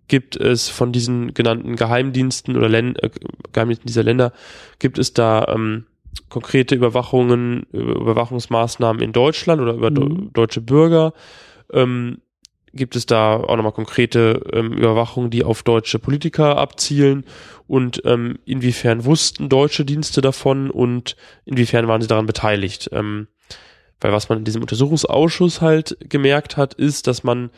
gibt 0.07 0.37
es 0.37 0.69
von 0.69 0.93
diesen 0.93 1.35
genannten 1.35 1.77
Geheimdiensten 1.77 2.57
oder 2.57 2.69
Län 2.69 2.97
äh, 2.97 3.11
Geheimdiensten 3.53 3.87
dieser 3.87 4.05
Länder, 4.05 4.33
gibt 4.79 4.99
es 4.99 5.12
da 5.15 5.47
ähm, 5.49 5.87
konkrete 6.29 6.75
Überwachungen, 6.75 7.66
Über- 7.73 7.97
Überwachungsmaßnahmen 8.01 9.03
in 9.03 9.12
Deutschland 9.12 9.61
oder 9.61 9.75
über 9.75 9.91
Mhm. 9.91 9.97
deu- 9.97 10.33
deutsche 10.33 10.61
Bürger? 10.61 11.12
Ähm, 11.73 12.19
gibt 12.75 12.97
es 12.97 13.07
da 13.07 13.37
auch 13.37 13.57
nochmal 13.57 13.73
konkrete 13.73 14.43
ähm, 14.53 14.73
Überwachungen, 14.73 15.31
die 15.31 15.43
auf 15.43 15.62
deutsche 15.62 15.99
Politiker 15.99 16.59
abzielen 16.59 17.25
und 17.66 18.03
ähm, 18.05 18.39
inwiefern 18.45 19.05
wussten 19.05 19.49
deutsche 19.49 19.85
Dienste 19.85 20.20
davon 20.20 20.70
und 20.70 21.16
inwiefern 21.47 21.89
waren 21.89 22.01
sie 22.03 22.09
daran 22.09 22.27
beteiligt. 22.27 22.91
Ähm, 22.93 23.27
weil 24.01 24.12
was 24.12 24.29
man 24.29 24.39
in 24.39 24.45
diesem 24.45 24.62
Untersuchungsausschuss 24.62 25.61
halt 25.61 25.97
gemerkt 26.01 26.57
hat, 26.57 26.75
ist, 26.75 27.07
dass 27.07 27.25
man 27.25 27.51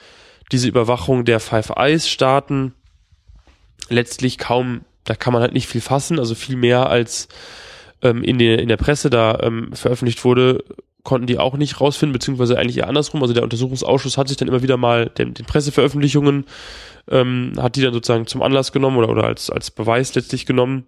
diese 0.52 0.68
Überwachung 0.68 1.24
der 1.24 1.40
Five 1.40 1.70
Eyes 1.76 2.08
Staaten 2.08 2.74
letztlich 3.88 4.38
kaum, 4.38 4.82
da 5.04 5.14
kann 5.14 5.32
man 5.32 5.42
halt 5.42 5.52
nicht 5.52 5.66
viel 5.66 5.80
fassen, 5.80 6.18
also 6.18 6.34
viel 6.34 6.56
mehr 6.56 6.88
als 6.88 7.28
ähm, 8.02 8.22
in, 8.22 8.38
der, 8.38 8.58
in 8.58 8.68
der 8.68 8.76
Presse 8.76 9.10
da 9.10 9.38
ähm, 9.42 9.72
veröffentlicht 9.72 10.24
wurde, 10.24 10.64
konnten 11.02 11.26
die 11.26 11.38
auch 11.38 11.56
nicht 11.56 11.80
rausfinden, 11.80 12.12
beziehungsweise 12.12 12.58
eigentlich 12.58 12.78
eher 12.78 12.88
andersrum. 12.88 13.22
Also 13.22 13.34
der 13.34 13.42
Untersuchungsausschuss 13.42 14.18
hat 14.18 14.28
sich 14.28 14.36
dann 14.36 14.48
immer 14.48 14.62
wieder 14.62 14.76
mal 14.76 15.06
den, 15.06 15.34
den 15.34 15.46
Presseveröffentlichungen, 15.46 16.44
ähm, 17.08 17.52
hat 17.56 17.76
die 17.76 17.82
dann 17.82 17.92
sozusagen 17.92 18.26
zum 18.26 18.42
Anlass 18.42 18.72
genommen 18.72 18.98
oder, 18.98 19.08
oder 19.08 19.24
als, 19.24 19.50
als 19.50 19.70
Beweis 19.70 20.14
letztlich 20.14 20.46
genommen 20.46 20.86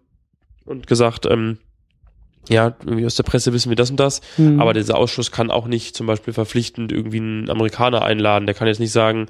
und 0.65 0.87
gesagt, 0.87 1.27
ähm, 1.27 1.59
ja, 2.49 2.75
irgendwie 2.85 3.07
aus 3.07 3.15
der 3.15 3.23
Presse 3.23 3.53
wissen 3.53 3.71
wir 3.71 3.77
das 3.77 3.91
und 3.91 4.01
das, 4.01 4.21
mhm. 4.37 4.61
aber 4.61 4.75
dieser 4.75 4.97
Ausschuss 4.97 5.31
kann 5.31 5.51
auch 5.51 5.67
nicht 5.67 5.97
zum 5.97 6.07
Beispiel 6.07 6.35
verpflichtend 6.35 6.91
irgendwie 6.91 7.19
einen 7.19 7.51
Amerikaner 7.51 8.03
einladen. 8.03 8.47
Der 8.47 8.55
kann 8.55 8.67
jetzt 8.67 8.81
nicht 8.81 8.93
sagen, 8.93 9.27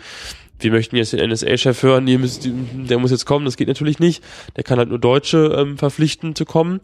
wir 0.58 0.70
möchten 0.70 0.96
jetzt 0.96 1.12
den 1.12 1.30
NSA-Chef 1.30 1.82
hören, 1.82 2.06
ihr 2.06 2.18
müsst, 2.18 2.48
der 2.48 2.98
muss 2.98 3.10
jetzt 3.10 3.26
kommen, 3.26 3.44
das 3.44 3.56
geht 3.56 3.68
natürlich 3.68 3.98
nicht. 3.98 4.22
Der 4.56 4.64
kann 4.64 4.78
halt 4.78 4.88
nur 4.88 4.98
Deutsche 4.98 5.56
ähm, 5.58 5.76
verpflichten 5.76 6.34
zu 6.34 6.44
kommen. 6.44 6.80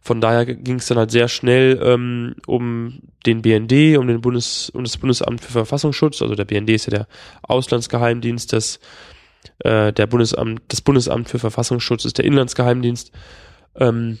Von 0.00 0.20
daher 0.20 0.44
ging 0.44 0.76
es 0.76 0.86
dann 0.86 0.98
halt 0.98 1.12
sehr 1.12 1.28
schnell 1.28 1.80
ähm, 1.80 2.34
um 2.46 3.02
den 3.24 3.40
BND, 3.40 3.96
um 3.96 4.08
den 4.08 4.20
Bundes, 4.20 4.68
um 4.70 4.82
das 4.82 4.96
Bundesamt 4.98 5.42
für 5.42 5.52
Verfassungsschutz. 5.52 6.20
Also 6.20 6.34
der 6.34 6.44
BND 6.44 6.70
ist 6.70 6.86
ja 6.86 6.90
der 6.90 7.06
Auslandsgeheimdienst, 7.42 8.52
das 8.52 8.80
äh, 9.60 9.92
der 9.92 10.08
Bundesamt, 10.08 10.60
das 10.68 10.80
Bundesamt 10.80 11.28
für 11.28 11.38
Verfassungsschutz 11.38 12.04
ist 12.04 12.18
der 12.18 12.24
Inlandsgeheimdienst. 12.24 13.12
Ähm, 13.76 14.18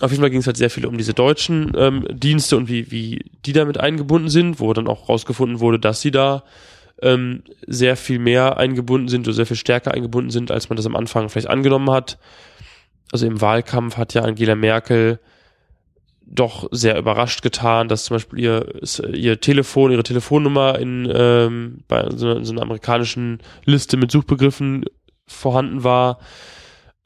auf 0.00 0.10
jeden 0.10 0.22
Fall 0.22 0.30
ging 0.30 0.40
es 0.40 0.46
halt 0.46 0.56
sehr 0.56 0.70
viel 0.70 0.86
um 0.86 0.98
diese 0.98 1.14
deutschen 1.14 1.72
ähm, 1.76 2.06
Dienste 2.10 2.56
und 2.56 2.68
wie, 2.68 2.90
wie 2.90 3.24
die 3.44 3.52
damit 3.52 3.78
eingebunden 3.78 4.28
sind, 4.28 4.60
wo 4.60 4.72
dann 4.72 4.88
auch 4.88 5.08
rausgefunden 5.08 5.60
wurde, 5.60 5.78
dass 5.78 6.00
sie 6.00 6.10
da 6.10 6.44
ähm, 7.02 7.42
sehr 7.66 7.96
viel 7.96 8.18
mehr 8.18 8.58
eingebunden 8.58 9.08
sind 9.08 9.26
oder 9.26 9.34
sehr 9.34 9.46
viel 9.46 9.56
stärker 9.56 9.92
eingebunden 9.92 10.30
sind, 10.30 10.50
als 10.50 10.68
man 10.68 10.76
das 10.76 10.86
am 10.86 10.96
Anfang 10.96 11.28
vielleicht 11.28 11.48
angenommen 11.48 11.90
hat. 11.90 12.18
Also 13.12 13.26
im 13.26 13.40
Wahlkampf 13.40 13.96
hat 13.96 14.14
ja 14.14 14.22
Angela 14.22 14.54
Merkel 14.54 15.18
doch 16.26 16.68
sehr 16.72 16.98
überrascht 16.98 17.42
getan, 17.42 17.88
dass 17.88 18.04
zum 18.04 18.16
Beispiel 18.16 18.40
ihr, 18.40 18.74
ihr 19.12 19.40
Telefon, 19.40 19.92
ihre 19.92 20.02
Telefonnummer 20.02 20.78
in, 20.78 21.08
ähm, 21.12 21.84
bei 21.86 22.08
so 22.10 22.26
einer, 22.26 22.44
so 22.44 22.52
einer 22.52 22.62
amerikanischen 22.62 23.38
Liste 23.64 23.96
mit 23.96 24.10
Suchbegriffen 24.10 24.84
vorhanden 25.26 25.84
war 25.84 26.18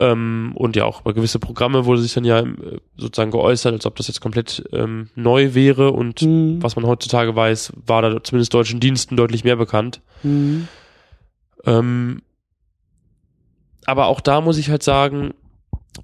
ähm, 0.01 0.52
und 0.55 0.77
ja 0.77 0.85
auch 0.86 1.02
über 1.02 1.12
gewisse 1.12 1.39
Programme 1.39 1.85
wurde 1.85 2.01
sich 2.01 2.14
dann 2.14 2.24
ja 2.24 2.40
äh, 2.40 2.78
sozusagen 2.97 3.31
geäußert, 3.31 3.74
als 3.74 3.86
ob 3.86 3.97
das 3.97 4.09
jetzt 4.09 4.20
komplett 4.20 4.64
ähm, 4.72 5.10
neu 5.14 5.55
wäre. 5.55 5.93
Und 5.93 6.22
mhm. 6.22 6.62
was 6.62 6.74
man 6.74 6.86
heutzutage 6.86 7.36
weiß, 7.36 7.74
war 7.86 8.02
da 8.02 8.22
zumindest 8.24 8.55
deutschen 8.55 8.81
Diensten 8.81 9.16
deutlich 9.16 9.44
mehr 9.44 9.56
bekannt. 9.56 10.01
Mhm. 10.22 10.68
Ähm, 11.64 12.22
aber 13.85 14.06
auch 14.06 14.20
da 14.20 14.40
muss 14.40 14.59
ich 14.59 14.70
halt 14.70 14.82
sagen, 14.82 15.35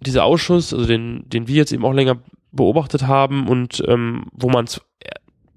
dieser 0.00 0.24
Ausschuss, 0.24 0.74
also 0.74 0.86
den, 0.86 1.24
den 1.28 1.48
wir 1.48 1.56
jetzt 1.56 1.72
eben 1.72 1.84
auch 1.84 1.92
länger 1.92 2.18
beobachtet 2.52 3.06
haben 3.06 3.48
und 3.48 3.82
ähm, 3.86 4.26
wo 4.32 4.48
man 4.48 4.66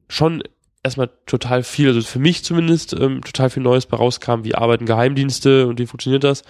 schon 0.08 0.44
erstmal 0.84 1.10
total 1.26 1.64
viel, 1.64 1.90
also 1.90 2.02
für 2.02 2.20
mich 2.20 2.44
zumindest, 2.44 2.94
ähm, 2.94 3.22
total 3.22 3.50
viel 3.50 3.64
Neues 3.64 3.86
bei 3.86 3.98
rauskam, 3.98 4.44
wie 4.44 4.56
arbeiten 4.56 4.86
Geheimdienste 4.86 5.68
und 5.68 5.80
wie 5.80 5.88
funktioniert 5.88 6.24
das. 6.24 6.44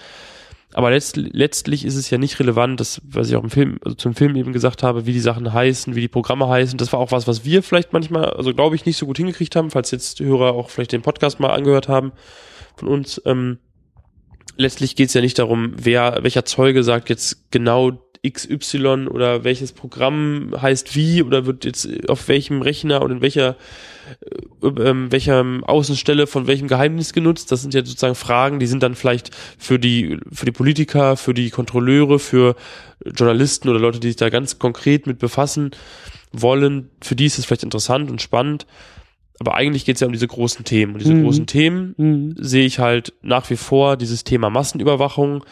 Aber 0.74 0.92
letzt, 0.92 1.18
letztlich 1.18 1.84
ist 1.84 1.96
es 1.96 2.10
ja 2.10 2.20
nicht 2.20 2.40
relevant, 2.40 2.80
das, 2.80 3.02
was 3.04 3.30
ich 3.30 3.36
auch 3.36 3.44
im 3.44 3.50
Film, 3.50 3.80
also 3.84 3.96
zum 3.96 4.14
Film 4.14 4.36
eben 4.36 4.54
gesagt 4.54 4.84
habe, 4.84 5.08
wie 5.08 5.14
die 5.14 5.20
Sachen 5.20 5.52
heißen, 5.52 5.96
wie 5.96 6.02
die 6.02 6.08
Programme 6.08 6.48
heißen. 6.48 6.78
Das 6.78 6.94
war 6.94 7.00
auch 7.00 7.12
was, 7.12 7.28
was 7.28 7.44
wir 7.44 7.64
vielleicht 7.64 7.92
manchmal, 7.92 8.26
also 8.26 8.54
glaube 8.54 8.76
ich, 8.76 8.86
nicht 8.86 8.98
so 8.98 9.08
gut 9.08 9.18
hingekriegt 9.18 9.56
haben, 9.56 9.72
falls 9.72 9.90
jetzt 9.90 10.20
Hörer 10.20 10.54
auch 10.54 10.70
vielleicht 10.70 10.92
den 10.92 11.02
Podcast 11.02 11.40
mal 11.40 11.50
angehört 11.50 11.88
haben 11.88 12.12
von 12.76 12.88
uns. 12.88 13.20
Ähm, 13.26 13.58
letztlich 14.58 14.96
geht 14.96 15.08
es 15.08 15.16
ja 15.16 15.22
nicht 15.22 15.40
darum, 15.40 15.74
wer, 15.76 16.20
welcher 16.22 16.46
Zeuge 16.46 16.84
sagt 16.84 17.10
jetzt 17.10 17.50
genau 17.52 17.92
XY 18.28 19.08
oder 19.10 19.44
welches 19.44 19.72
Programm 19.72 20.54
heißt 20.60 20.96
wie 20.96 21.24
oder 21.24 21.46
wird 21.46 21.66
jetzt 21.66 22.10
auf 22.10 22.28
welchem 22.28 22.62
Rechner 22.62 23.02
und 23.02 23.12
in 23.12 23.22
welcher 23.22 23.56
äh, 24.62 24.68
ähm, 24.68 25.12
welcher 25.12 25.46
Außenstelle 25.64 26.28
von 26.28 26.48
welchem 26.48 26.68
Geheimnis 26.68 27.14
genutzt. 27.14 27.52
Das 27.52 27.62
sind 27.62 27.74
ja 27.74 27.86
sozusagen 27.86 28.16
Fragen, 28.16 28.60
die 28.60 28.68
sind 28.68 28.84
dann 28.84 28.96
vielleicht 28.96 29.32
für 29.58 29.80
die 29.80 30.18
für 30.32 30.46
die 30.46 30.52
Politiker, 30.52 31.16
für 31.16 31.34
die 31.34 31.50
Kontrolleure, 31.50 32.20
für 32.20 32.56
Journalisten 33.06 33.70
oder 33.70 33.80
Leute, 33.80 34.00
die 34.00 34.08
sich 34.08 34.18
da 34.18 34.30
ganz 34.30 34.60
konkret 34.60 35.08
mit 35.08 35.20
befassen 35.20 35.72
wollen. 36.32 36.90
Für 37.02 37.16
die 37.16 37.26
ist 37.26 37.40
es 37.40 37.46
vielleicht 37.46 37.64
interessant 37.64 38.12
und 38.12 38.22
spannend. 38.22 38.66
Aber 39.40 39.56
eigentlich 39.56 39.86
geht 39.86 39.96
es 39.96 40.02
ja 40.02 40.08
um 40.08 40.14
diese 40.14 40.28
großen 40.28 40.66
Themen. 40.66 40.94
Und 40.94 41.00
diese 41.00 41.14
mhm. 41.14 41.24
großen 41.24 41.46
Themen 41.46 41.96
mhm. 41.98 42.36
sehe 42.38 42.66
ich 42.66 42.80
halt 42.80 43.14
nach 43.22 43.50
wie 43.50 43.56
vor 43.56 43.96
dieses 43.96 44.26
Thema 44.26 44.50
Massenüberwachung. 44.50 45.46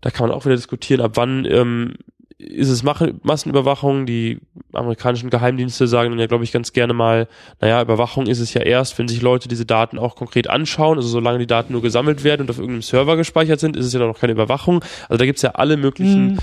Da 0.00 0.10
kann 0.10 0.28
man 0.28 0.36
auch 0.36 0.44
wieder 0.44 0.56
diskutieren, 0.56 1.00
ab 1.00 1.12
wann 1.14 1.44
ähm, 1.44 1.94
ist 2.40 2.70
es 2.70 2.82
Massenüberwachung. 2.82 4.06
Die 4.06 4.38
amerikanischen 4.72 5.30
Geheimdienste 5.30 5.86
sagen 5.86 6.10
dann 6.10 6.18
ja, 6.18 6.26
glaube 6.26 6.44
ich, 6.44 6.52
ganz 6.52 6.72
gerne 6.72 6.94
mal, 6.94 7.28
naja, 7.60 7.82
Überwachung 7.82 8.26
ist 8.26 8.40
es 8.40 8.54
ja 8.54 8.62
erst, 8.62 8.98
wenn 8.98 9.08
sich 9.08 9.20
Leute 9.20 9.48
diese 9.48 9.66
Daten 9.66 9.98
auch 9.98 10.16
konkret 10.16 10.48
anschauen. 10.48 10.96
Also 10.96 11.08
solange 11.08 11.38
die 11.38 11.46
Daten 11.46 11.72
nur 11.72 11.82
gesammelt 11.82 12.24
werden 12.24 12.42
und 12.42 12.50
auf 12.50 12.58
irgendeinem 12.58 12.82
Server 12.82 13.16
gespeichert 13.16 13.60
sind, 13.60 13.76
ist 13.76 13.86
es 13.86 13.92
ja 13.92 14.00
noch 14.00 14.18
keine 14.18 14.32
Überwachung. 14.32 14.82
Also 15.08 15.18
da 15.18 15.26
gibt's 15.26 15.42
ja 15.42 15.50
alle 15.50 15.76
möglichen, 15.76 16.32
mhm. 16.32 16.38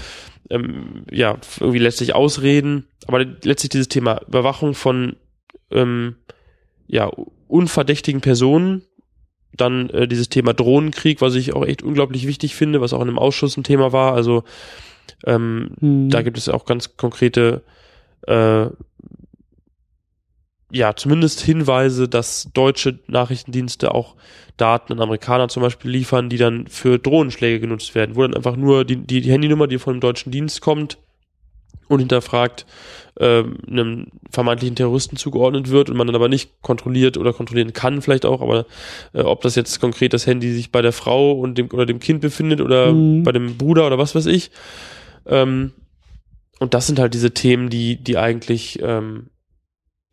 ähm, 0.50 1.04
ja, 1.12 1.38
irgendwie 1.60 1.80
letztlich 1.80 2.14
Ausreden. 2.14 2.86
Aber 3.08 3.24
letztlich 3.24 3.70
dieses 3.70 3.88
Thema 3.88 4.22
Überwachung 4.28 4.76
von 4.76 5.16
ähm, 5.72 6.16
ja, 6.88 7.10
unverdächtigen 7.48 8.22
Personen, 8.22 8.84
dann 9.54 9.90
äh, 9.90 10.08
dieses 10.08 10.30
Thema 10.30 10.54
Drohnenkrieg, 10.54 11.22
was 11.22 11.36
ich 11.36 11.54
auch 11.54 11.66
echt 11.66 11.82
unglaublich 11.82 12.28
wichtig 12.28 12.56
finde, 12.56 12.82
was 12.82 12.94
auch 12.94 13.02
in 13.02 13.08
einem 13.08 13.20
Ausschuss 13.20 13.58
ein 13.58 13.64
Thema 13.64 13.92
war. 13.92 14.14
Also 14.14 14.44
ähm, 15.26 15.72
mhm. 15.80 16.10
Da 16.10 16.22
gibt 16.22 16.38
es 16.38 16.50
auch 16.50 16.66
ganz 16.66 16.98
konkrete, 16.98 17.64
äh, 18.28 18.68
ja, 20.72 20.96
zumindest 20.96 21.42
Hinweise, 21.42 22.10
dass 22.10 22.50
deutsche 22.54 23.00
Nachrichtendienste 23.08 23.94
auch 23.94 24.16
Daten 24.58 24.94
an 24.94 25.02
Amerikaner 25.02 25.48
zum 25.48 25.64
Beispiel 25.64 25.92
liefern, 25.92 26.30
die 26.30 26.38
dann 26.38 26.68
für 26.68 27.00
Drohnenschläge 27.00 27.60
genutzt 27.60 27.96
werden, 27.96 28.16
wo 28.16 28.24
dann 28.24 28.34
einfach 28.34 28.58
nur 28.58 28.84
die, 28.84 28.98
die, 28.98 29.22
die 29.22 29.32
Handynummer, 29.32 29.68
die 29.68 29.78
von 29.78 29.94
einem 29.94 30.02
deutschen 30.02 30.32
Dienst 30.32 30.62
kommt, 30.62 30.98
und 31.88 32.00
hinterfragt 32.00 32.66
äh, 33.20 33.44
einem 33.68 34.08
vermeintlichen 34.32 34.76
Terroristen 34.76 35.18
zugeordnet 35.18 35.70
wird 35.70 35.90
und 35.90 35.98
man 35.98 36.08
dann 36.08 36.16
aber 36.16 36.30
nicht 36.30 36.62
kontrolliert 36.62 37.18
oder 37.18 37.34
kontrollieren 37.34 37.74
kann 37.74 38.02
vielleicht 38.02 38.26
auch, 38.26 38.42
aber 38.42 38.66
äh, 39.14 39.22
ob 39.22 39.42
das 39.42 39.56
jetzt 39.56 39.80
konkret 39.80 40.14
das 40.14 40.28
Handy 40.28 40.52
sich 40.52 40.72
bei 40.72 40.82
der 40.82 40.94
Frau 40.94 41.32
und 41.32 41.58
dem 41.58 41.72
oder 41.72 41.86
dem 41.86 42.00
Kind 42.00 42.22
befindet 42.22 42.62
oder 42.62 42.94
mhm. 42.94 43.24
bei 43.24 43.32
dem 43.32 43.58
Bruder 43.58 43.88
oder 43.88 43.98
was 43.98 44.16
weiß 44.16 44.26
ich, 44.28 44.52
ähm, 45.26 45.74
und 46.60 46.74
das 46.74 46.88
sind 46.88 47.00
halt 47.00 47.14
diese 47.14 47.34
Themen, 47.34 47.70
die, 47.70 47.98
die 47.98 48.18
eigentlich, 48.18 48.80
ähm, 48.82 49.30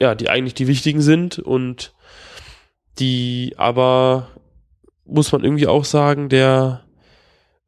ja, 0.01 0.15
die 0.15 0.29
eigentlich 0.29 0.55
die 0.55 0.67
wichtigen 0.67 1.01
sind 1.01 1.39
und 1.39 1.95
die 2.99 3.55
aber, 3.57 4.29
muss 5.05 5.33
man 5.33 5.43
irgendwie 5.43 5.67
auch 5.67 5.85
sagen, 5.85 6.29
der 6.29 6.85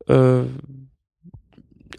äh, 0.06 0.42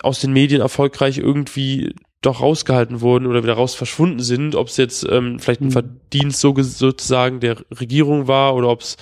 aus 0.01 0.22
den 0.22 0.34
Medien 0.34 0.61
erfolgreich 0.61 1.18
irgendwie 1.18 1.95
doch 2.22 2.41
rausgehalten 2.41 3.02
wurden 3.02 3.27
oder 3.27 3.44
wieder 3.44 3.53
raus 3.53 3.76
verschwunden 3.76 4.19
sind, 4.19 4.56
ob 4.56 4.68
es 4.68 4.77
jetzt 4.77 5.06
ähm, 5.10 5.39
vielleicht 5.39 5.61
ein 5.61 5.68
mhm. 5.68 5.72
Verdienst 5.72 6.39
so 6.39 6.53
sozusagen 6.57 7.39
der 7.39 7.57
Regierung 7.80 8.27
war 8.27 8.56
oder 8.56 8.69
ob 8.69 8.81
es 8.81 8.98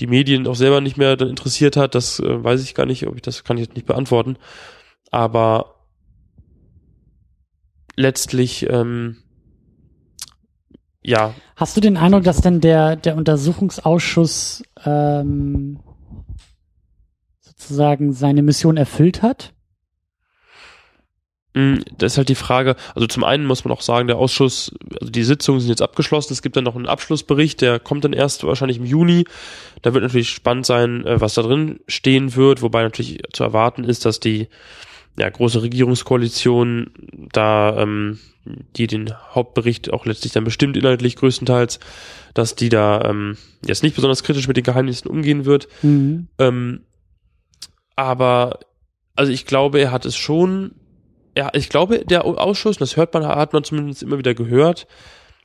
die 0.00 0.06
Medien 0.06 0.46
auch 0.46 0.54
selber 0.54 0.80
nicht 0.80 0.96
mehr 0.96 1.16
dann 1.16 1.28
interessiert 1.28 1.76
hat, 1.76 1.94
das 1.94 2.18
äh, 2.18 2.42
weiß 2.44 2.62
ich 2.62 2.74
gar 2.74 2.86
nicht, 2.86 3.06
ob 3.06 3.14
ich 3.14 3.22
das 3.22 3.44
kann 3.44 3.58
ich 3.58 3.66
jetzt 3.66 3.74
nicht 3.74 3.86
beantworten. 3.86 4.36
Aber 5.10 5.74
letztlich 7.94 8.66
ähm, 8.70 9.18
ja. 11.06 11.34
Hast 11.54 11.76
du 11.76 11.80
den 11.80 11.96
Eindruck, 11.96 12.24
dass 12.24 12.40
denn 12.40 12.60
der, 12.60 12.96
der 12.96 13.16
Untersuchungsausschuss 13.16 14.64
ähm, 14.84 15.78
sozusagen 17.38 18.12
seine 18.12 18.42
Mission 18.42 18.76
erfüllt 18.76 19.22
hat? 19.22 19.54
Mm, 21.56 21.78
das 21.96 22.12
ist 22.12 22.18
halt 22.18 22.28
die 22.28 22.34
Frage, 22.34 22.76
also 22.94 23.06
zum 23.06 23.24
einen 23.24 23.46
muss 23.46 23.64
man 23.64 23.72
auch 23.72 23.80
sagen, 23.80 24.08
der 24.08 24.18
Ausschuss, 24.18 24.74
also 25.00 25.10
die 25.10 25.24
Sitzungen 25.24 25.60
sind 25.60 25.70
jetzt 25.70 25.80
abgeschlossen, 25.80 26.34
es 26.34 26.42
gibt 26.42 26.54
dann 26.54 26.64
noch 26.64 26.76
einen 26.76 26.86
Abschlussbericht, 26.86 27.62
der 27.62 27.80
kommt 27.80 28.04
dann 28.04 28.12
erst 28.12 28.44
wahrscheinlich 28.44 28.76
im 28.76 28.84
Juni. 28.84 29.24
Da 29.80 29.94
wird 29.94 30.04
natürlich 30.04 30.28
spannend 30.28 30.66
sein, 30.66 31.06
äh, 31.06 31.18
was 31.18 31.32
da 31.32 31.40
drin 31.40 31.80
stehen 31.88 32.36
wird, 32.36 32.60
wobei 32.60 32.82
natürlich 32.82 33.22
zu 33.32 33.42
erwarten 33.42 33.84
ist, 33.84 34.04
dass 34.04 34.20
die 34.20 34.48
ja, 35.18 35.30
große 35.30 35.62
Regierungskoalition, 35.62 36.90
da 37.32 37.80
ähm, 37.80 38.18
die 38.76 38.86
den 38.86 39.14
Hauptbericht 39.34 39.90
auch 39.94 40.04
letztlich 40.04 40.34
dann 40.34 40.44
bestimmt 40.44 40.76
inhaltlich 40.76 41.16
größtenteils, 41.16 41.80
dass 42.34 42.54
die 42.54 42.68
da 42.68 43.02
ähm, 43.08 43.38
jetzt 43.64 43.82
nicht 43.82 43.96
besonders 43.96 44.22
kritisch 44.22 44.46
mit 44.46 44.58
den 44.58 44.64
Geheimnissen 44.64 45.08
umgehen 45.08 45.46
wird. 45.46 45.68
Mhm. 45.82 46.28
Ähm, 46.38 46.80
aber 47.96 48.60
also 49.14 49.32
ich 49.32 49.46
glaube, 49.46 49.80
er 49.80 49.90
hat 49.90 50.04
es 50.04 50.16
schon, 50.16 50.72
ja, 51.36 51.50
ich 51.52 51.68
glaube, 51.68 52.04
der 52.04 52.24
Ausschuss, 52.24 52.78
das 52.78 52.96
hört 52.96 53.12
man, 53.14 53.26
hat 53.26 53.52
man 53.52 53.62
zumindest 53.62 54.02
immer 54.02 54.18
wieder 54.18 54.34
gehört, 54.34 54.86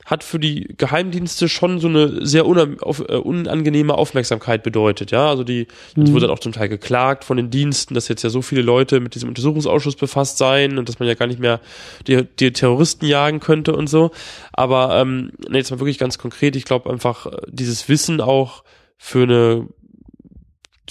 hat 0.04 0.24
für 0.24 0.40
die 0.40 0.74
Geheimdienste 0.78 1.48
schon 1.48 1.78
so 1.78 1.86
eine 1.86 2.26
sehr 2.26 2.42
äh, 2.42 3.16
unangenehme 3.16 3.94
Aufmerksamkeit 3.94 4.62
bedeutet, 4.62 5.12
ja. 5.12 5.28
Also 5.28 5.44
die, 5.44 5.68
mhm. 5.94 6.04
das 6.04 6.12
wurde 6.12 6.26
dann 6.26 6.34
auch 6.34 6.40
zum 6.40 6.52
Teil 6.52 6.68
geklagt 6.68 7.24
von 7.24 7.36
den 7.36 7.50
Diensten, 7.50 7.94
dass 7.94 8.08
jetzt 8.08 8.22
ja 8.22 8.30
so 8.30 8.42
viele 8.42 8.62
Leute 8.62 9.00
mit 9.00 9.14
diesem 9.14 9.28
Untersuchungsausschuss 9.28 9.96
befasst 9.96 10.38
seien 10.38 10.78
und 10.78 10.88
dass 10.88 10.98
man 10.98 11.08
ja 11.08 11.14
gar 11.14 11.26
nicht 11.28 11.38
mehr 11.38 11.60
die, 12.08 12.24
die 12.24 12.52
Terroristen 12.52 13.06
jagen 13.06 13.38
könnte 13.38 13.76
und 13.76 13.88
so. 13.88 14.10
Aber 14.52 15.00
ähm, 15.00 15.32
nee, 15.48 15.58
jetzt 15.58 15.70
mal 15.70 15.78
wirklich 15.78 15.98
ganz 15.98 16.18
konkret, 16.18 16.56
ich 16.56 16.64
glaube 16.64 16.90
einfach, 16.90 17.26
äh, 17.26 17.36
dieses 17.48 17.88
Wissen 17.88 18.20
auch 18.20 18.64
für 18.98 19.22
eine 19.22 19.68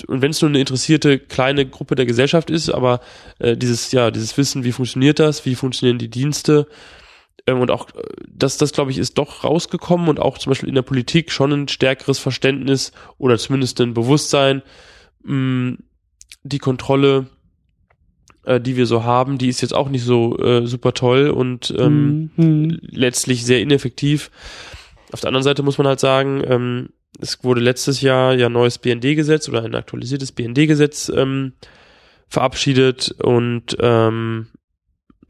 und 0.07 0.22
wenn 0.22 0.32
es 0.32 0.41
nur 0.41 0.49
eine 0.49 0.60
interessierte 0.60 1.19
kleine 1.19 1.65
Gruppe 1.65 1.95
der 1.95 2.06
Gesellschaft 2.06 2.49
ist, 2.49 2.69
aber 2.69 3.02
äh, 3.40 3.57
dieses 3.57 3.91
ja 3.91 4.11
dieses 4.11 4.38
Wissen, 4.38 4.64
wie 4.64 4.72
funktioniert 4.72 5.19
das, 5.19 5.45
wie 5.45 5.56
funktionieren 5.56 5.98
die 5.98 6.10
Dienste, 6.10 6.68
ähm, 7.48 7.61
und 7.61 7.72
auch 7.72 7.90
äh, 7.90 8.02
das, 8.28 8.57
das 8.57 8.72
glaube 8.72 8.91
ich, 8.91 8.98
ist 8.98 9.18
doch 9.18 9.44
rausgekommen 9.44 10.10
und 10.10 10.19
auch 10.19 10.38
zum 10.38 10.52
Beispiel 10.52 10.69
in 10.69 10.76
der 10.76 10.82
Politik 10.82 11.32
schon 11.32 11.52
ein 11.52 11.68
stärkeres 11.68 12.19
Verständnis 12.19 12.91
oder 13.18 13.38
zumindest 13.38 13.80
ein 13.82 13.94
Bewusstsein, 13.94 14.61
mh, 15.23 15.78
die 16.44 16.60
Kontrolle, 16.60 17.28
äh, 18.45 18.60
die 18.60 18.76
wir 18.76 18.86
so 18.86 19.03
haben, 19.03 19.38
die 19.38 19.49
ist 19.49 19.61
jetzt 19.61 19.73
auch 19.73 19.90
nicht 19.90 20.03
so 20.03 20.38
äh, 20.40 20.65
super 20.68 20.94
toll 20.94 21.30
und 21.30 21.73
ähm, 21.78 22.32
mhm. 22.36 22.80
letztlich 22.82 23.45
sehr 23.45 23.61
ineffektiv. 23.61 24.32
Auf 25.11 25.22
der 25.22 25.28
anderen 25.28 25.44
Seite 25.44 25.64
muss 25.64 25.78
man 25.78 25.88
halt 25.88 25.99
sagen, 25.99 26.41
ähm, 26.45 26.90
es 27.19 27.43
wurde 27.43 27.61
letztes 27.61 28.01
Jahr 28.01 28.33
ja 28.33 28.49
neues 28.49 28.77
BND-Gesetz 28.77 29.49
oder 29.49 29.63
ein 29.63 29.75
aktualisiertes 29.75 30.31
BND-Gesetz 30.31 31.09
ähm, 31.09 31.53
verabschiedet 32.27 33.13
und 33.21 33.75
ähm, 33.79 34.47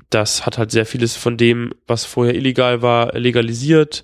das 0.09 0.45
hat 0.45 0.57
halt 0.57 0.71
sehr 0.71 0.85
vieles 0.85 1.15
von 1.15 1.37
dem, 1.37 1.73
was 1.87 2.05
vorher 2.05 2.35
illegal 2.35 2.81
war, 2.81 3.17
legalisiert. 3.17 4.03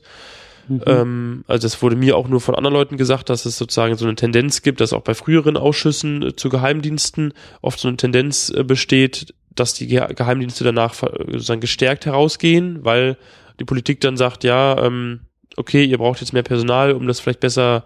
Mhm. 0.67 0.81
Ähm, 0.85 1.43
also 1.47 1.67
es 1.67 1.81
wurde 1.81 1.95
mir 1.95 2.17
auch 2.17 2.27
nur 2.27 2.41
von 2.41 2.55
anderen 2.55 2.73
Leuten 2.73 2.97
gesagt, 2.97 3.29
dass 3.29 3.45
es 3.45 3.57
sozusagen 3.57 3.95
so 3.95 4.05
eine 4.05 4.15
Tendenz 4.15 4.61
gibt, 4.61 4.81
dass 4.81 4.93
auch 4.93 5.01
bei 5.01 5.13
früheren 5.13 5.57
Ausschüssen 5.57 6.23
äh, 6.23 6.35
zu 6.35 6.49
Geheimdiensten 6.49 7.33
oft 7.61 7.79
so 7.79 7.87
eine 7.87 7.97
Tendenz 7.97 8.49
äh, 8.49 8.63
besteht, 8.63 9.33
dass 9.53 9.73
die 9.73 9.87
Ge 9.87 10.13
Geheimdienste 10.13 10.63
danach 10.63 10.93
sozusagen 10.93 11.61
gestärkt 11.61 12.05
herausgehen, 12.05 12.83
weil 12.83 13.17
die 13.59 13.65
Politik 13.65 14.01
dann 14.01 14.17
sagt, 14.17 14.43
ja, 14.43 14.77
ähm, 14.85 15.21
okay, 15.57 15.83
ihr 15.83 15.97
braucht 15.97 16.21
jetzt 16.21 16.33
mehr 16.33 16.43
Personal, 16.43 16.93
um 16.93 17.07
das 17.07 17.19
vielleicht 17.19 17.41
besser 17.41 17.83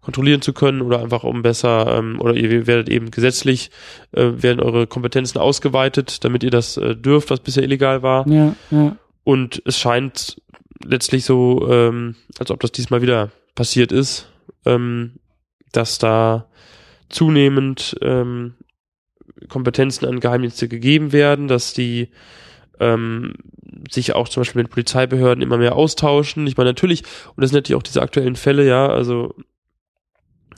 kontrollieren 0.00 0.40
zu 0.40 0.52
können 0.52 0.80
oder 0.80 1.00
einfach 1.00 1.24
um 1.24 1.42
besser 1.42 1.98
ähm, 1.98 2.18
oder 2.20 2.34
ihr 2.34 2.66
werdet 2.66 2.88
eben 2.88 3.10
gesetzlich 3.10 3.70
äh, 4.12 4.30
werden 4.36 4.60
eure 4.60 4.86
Kompetenzen 4.86 5.38
ausgeweitet, 5.38 6.24
damit 6.24 6.42
ihr 6.42 6.50
das 6.50 6.78
äh, 6.78 6.96
dürft, 6.96 7.30
was 7.30 7.40
bisher 7.40 7.62
illegal 7.62 8.02
war. 8.02 8.26
Ja, 8.26 8.54
ja. 8.70 8.96
Und 9.24 9.62
es 9.66 9.78
scheint 9.78 10.40
letztlich 10.82 11.26
so, 11.26 11.68
ähm, 11.70 12.16
als 12.38 12.50
ob 12.50 12.60
das 12.60 12.72
diesmal 12.72 13.02
wieder 13.02 13.30
passiert 13.54 13.92
ist, 13.92 14.32
ähm, 14.64 15.16
dass 15.72 15.98
da 15.98 16.46
zunehmend 17.10 17.96
ähm, 18.00 18.54
Kompetenzen 19.48 20.06
an 20.06 20.20
Geheimdienste 20.20 20.68
gegeben 20.68 21.12
werden, 21.12 21.48
dass 21.48 21.74
die 21.74 22.08
ähm, 22.80 23.34
sich 23.90 24.14
auch 24.14 24.28
zum 24.28 24.40
Beispiel 24.40 24.62
mit 24.62 24.70
Polizeibehörden 24.70 25.42
immer 25.42 25.58
mehr 25.58 25.76
austauschen. 25.76 26.46
Ich 26.46 26.56
meine, 26.56 26.70
natürlich, 26.70 27.02
und 27.28 27.40
das 27.40 27.50
sind 27.50 27.58
natürlich 27.58 27.78
auch 27.78 27.84
diese 27.84 28.02
aktuellen 28.02 28.36
Fälle, 28.36 28.66
ja, 28.66 28.88
also 28.88 29.34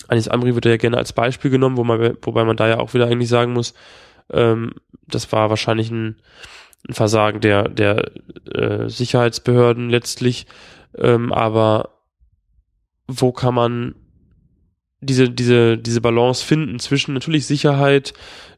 Anis 0.09 0.28
Amri 0.28 0.55
wird 0.55 0.65
ja 0.65 0.77
gerne 0.77 0.97
als 0.97 1.12
Beispiel 1.12 1.51
genommen, 1.51 1.77
wo 1.77 1.85
man, 1.85 2.16
wobei 2.23 2.44
man 2.44 2.57
da 2.57 2.69
ja 2.69 2.78
auch 2.78 2.94
wieder 2.94 3.07
eigentlich 3.07 3.28
sagen 3.28 3.53
muss, 3.53 3.74
ähm, 4.31 4.74
das 5.07 5.31
war 5.32 5.51
wahrscheinlich 5.51 5.90
ein, 5.90 6.20
ein 6.89 6.94
Versagen 6.94 7.40
der, 7.40 7.69
der 7.69 8.11
äh, 8.53 8.89
Sicherheitsbehörden 8.89 9.90
letztlich. 9.90 10.47
Ähm, 10.97 11.32
aber 11.32 11.90
wo 13.07 13.32
kann 13.32 13.55
man 13.55 13.94
diese, 15.01 15.31
diese, 15.31 15.78
diese 15.78 16.01
Balance 16.01 16.44
finden 16.44 16.78
zwischen 16.78 17.15
natürlich 17.15 17.47
Sicherheit, 17.47 18.15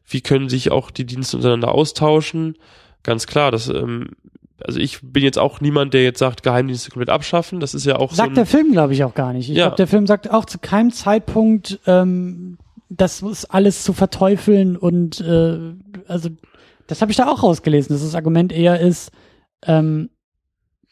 wie 0.07 0.21
können 0.21 0.49
sich 0.49 0.71
auch 0.71 0.91
die 0.91 1.05
Dienste 1.05 1.37
untereinander 1.37 1.71
austauschen? 1.71 2.57
Ganz 3.05 3.27
klar, 3.27 3.51
das 3.51 3.69
ähm, 3.69 4.09
also 4.63 4.79
ich 4.79 4.99
bin 5.01 5.23
jetzt 5.23 5.37
auch 5.37 5.61
niemand, 5.61 5.93
der 5.93 6.03
jetzt 6.03 6.19
sagt, 6.19 6.43
Geheimdienste 6.43 6.89
komplett 6.89 7.09
abschaffen. 7.09 7.59
Das 7.59 7.73
ist 7.73 7.85
ja 7.85 7.97
auch 7.97 8.11
sagt 8.11 8.17
so. 8.17 8.23
Sagt 8.23 8.37
der 8.37 8.45
Film, 8.45 8.71
glaube 8.71 8.93
ich, 8.93 9.03
auch 9.03 9.13
gar 9.13 9.33
nicht. 9.33 9.49
Ich 9.49 9.55
ja. 9.55 9.65
glaube, 9.65 9.77
der 9.77 9.87
Film 9.87 10.07
sagt 10.07 10.31
auch 10.31 10.45
zu 10.45 10.57
keinem 10.57 10.91
Zeitpunkt, 10.91 11.79
ähm, 11.85 12.57
das 12.89 13.21
ist 13.21 13.45
alles 13.45 13.83
zu 13.83 13.93
verteufeln 13.93 14.75
und 14.77 15.19
äh, 15.21 15.73
also 16.07 16.29
das 16.87 17.01
habe 17.01 17.11
ich 17.11 17.17
da 17.17 17.27
auch 17.27 17.43
rausgelesen, 17.43 17.95
dass 17.95 18.03
das 18.03 18.15
Argument 18.15 18.51
eher 18.51 18.79
ist, 18.79 19.11
ähm, 19.63 20.09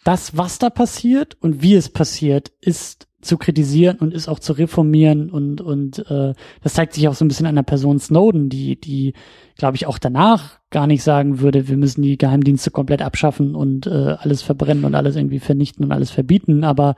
das, 0.03 0.35
was 0.35 0.59
da 0.59 0.69
passiert 0.69 1.37
und 1.39 1.61
wie 1.61 1.75
es 1.75 1.89
passiert, 1.89 2.51
ist 2.61 3.07
zu 3.23 3.37
kritisieren 3.37 3.97
und 3.97 4.13
ist 4.13 4.27
auch 4.27 4.39
zu 4.39 4.53
reformieren 4.53 5.29
und 5.29 5.61
und 5.61 5.99
äh, 6.09 6.33
das 6.61 6.73
zeigt 6.73 6.93
sich 6.93 7.07
auch 7.07 7.13
so 7.13 7.25
ein 7.25 7.27
bisschen 7.27 7.45
an 7.45 7.55
der 7.55 7.63
Person 7.63 7.99
Snowden, 7.99 8.49
die 8.49 8.79
die 8.79 9.13
glaube 9.57 9.75
ich 9.75 9.85
auch 9.87 9.97
danach 9.97 10.59
gar 10.69 10.87
nicht 10.87 11.03
sagen 11.03 11.39
würde, 11.39 11.67
wir 11.67 11.77
müssen 11.77 12.01
die 12.01 12.17
Geheimdienste 12.17 12.71
komplett 12.71 13.01
abschaffen 13.01 13.55
und 13.55 13.87
äh, 13.87 14.15
alles 14.19 14.41
verbrennen 14.41 14.85
und 14.85 14.95
alles 14.95 15.15
irgendwie 15.15 15.39
vernichten 15.39 15.83
und 15.83 15.91
alles 15.91 16.11
verbieten, 16.11 16.63
aber 16.63 16.95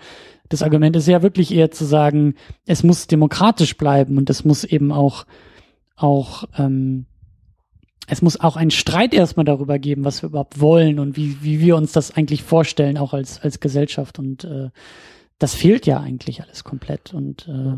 das 0.50 0.62
Argument 0.62 0.96
ist 0.96 1.08
ja 1.08 1.24
wirklich 1.24 1.54
eher 1.54 1.72
zu 1.72 1.86
sagen, 1.86 2.36
es 2.66 2.84
muss 2.84 3.08
demokratisch 3.08 3.78
bleiben 3.78 4.18
und 4.18 4.30
es 4.30 4.46
muss 4.46 4.64
eben 4.64 4.92
auch 4.92 5.26
auch 5.96 6.46
ähm, 6.58 7.06
es 8.08 8.22
muss 8.22 8.40
auch 8.40 8.56
einen 8.56 8.72
Streit 8.72 9.14
erstmal 9.14 9.46
darüber 9.46 9.80
geben, 9.80 10.06
was 10.06 10.22
wir 10.22 10.30
überhaupt 10.30 10.60
wollen 10.60 11.00
und 11.00 11.18
wie, 11.18 11.38
wie 11.42 11.60
wir 11.60 11.76
uns 11.76 11.92
das 11.92 12.16
eigentlich 12.16 12.44
vorstellen, 12.44 12.98
auch 12.98 13.14
als, 13.14 13.42
als 13.42 13.60
Gesellschaft. 13.60 14.20
Und 14.20 14.44
äh, 14.44 14.70
das 15.40 15.54
fehlt 15.54 15.86
ja 15.86 16.00
eigentlich 16.00 16.42
alles 16.42 16.64
komplett 16.64 17.14
und 17.14 17.48
äh, 17.48 17.78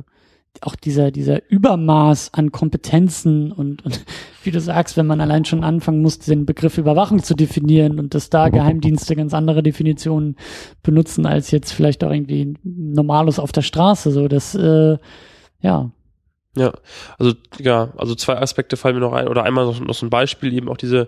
auch 0.61 0.75
dieser 0.75 1.11
dieser 1.11 1.49
Übermaß 1.49 2.33
an 2.33 2.51
Kompetenzen 2.51 3.51
und, 3.51 3.85
und 3.85 4.05
wie 4.43 4.51
du 4.51 4.59
sagst, 4.59 4.97
wenn 4.97 5.07
man 5.07 5.21
allein 5.21 5.45
schon 5.45 5.63
anfangen 5.63 6.01
muss, 6.01 6.19
den 6.19 6.45
Begriff 6.45 6.77
Überwachung 6.77 7.21
zu 7.21 7.35
definieren 7.35 7.99
und 7.99 8.13
dass 8.13 8.29
da 8.29 8.49
Geheimdienste 8.49 9.15
ganz 9.15 9.33
andere 9.33 9.61
Definitionen 9.63 10.35
benutzen 10.83 11.25
als 11.25 11.51
jetzt 11.51 11.71
vielleicht 11.73 12.03
auch 12.03 12.11
irgendwie 12.11 12.55
Normalos 12.63 13.39
auf 13.39 13.51
der 13.51 13.61
Straße, 13.61 14.11
so 14.11 14.27
das 14.27 14.55
äh, 14.55 14.97
ja. 15.61 15.91
Ja, 16.55 16.73
also 17.19 17.33
ja, 17.59 17.93
also 17.97 18.15
zwei 18.15 18.37
Aspekte 18.37 18.77
fallen 18.77 18.95
mir 18.95 19.01
noch 19.01 19.13
ein 19.13 19.27
oder 19.27 19.43
einmal 19.43 19.65
noch, 19.65 19.79
noch 19.79 19.93
so 19.93 20.07
ein 20.07 20.09
Beispiel 20.09 20.53
eben 20.53 20.69
auch 20.69 20.77
diese 20.77 21.07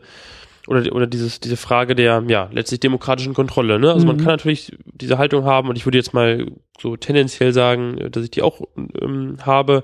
oder, 0.68 0.94
oder 0.94 1.08
dieses, 1.08 1.40
diese 1.40 1.58
Frage 1.58 1.96
der, 1.96 2.24
ja, 2.28 2.50
letztlich 2.52 2.80
demokratischen 2.80 3.34
Kontrolle. 3.34 3.80
Ne? 3.80 3.92
Also 3.92 4.06
mhm. 4.06 4.08
man 4.08 4.18
kann 4.18 4.28
natürlich 4.28 4.78
diese 4.86 5.18
Haltung 5.18 5.46
haben 5.46 5.70
und 5.70 5.78
ich 5.78 5.86
würde 5.86 5.98
jetzt 5.98 6.14
mal 6.14 6.46
so 6.80 6.96
tendenziell 6.96 7.54
sagen, 7.54 8.10
dass 8.12 8.24
ich 8.24 8.32
die 8.32 8.42
auch 8.42 8.62
ähm, 9.02 9.38
habe. 9.42 9.84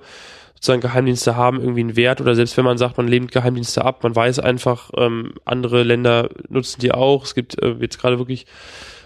Sozusagen 0.55 0.81
Geheimdienste 0.81 1.35
haben 1.35 1.59
irgendwie 1.59 1.81
einen 1.81 1.95
Wert 1.95 2.21
oder 2.21 2.33
selbst 2.33 2.57
wenn 2.57 2.65
man 2.65 2.77
sagt, 2.77 2.97
man 2.97 3.07
lehnt 3.07 3.31
Geheimdienste 3.31 3.83
ab, 3.83 4.03
man 4.03 4.15
weiß 4.15 4.39
einfach, 4.39 4.89
ähm, 4.97 5.33
andere 5.43 5.83
Länder 5.83 6.29
nutzen 6.49 6.79
die 6.81 6.91
auch. 6.91 7.23
Es 7.23 7.35
gibt 7.35 7.61
äh, 7.61 7.75
jetzt 7.79 7.99
gerade 7.99 8.17
wirklich 8.17 8.45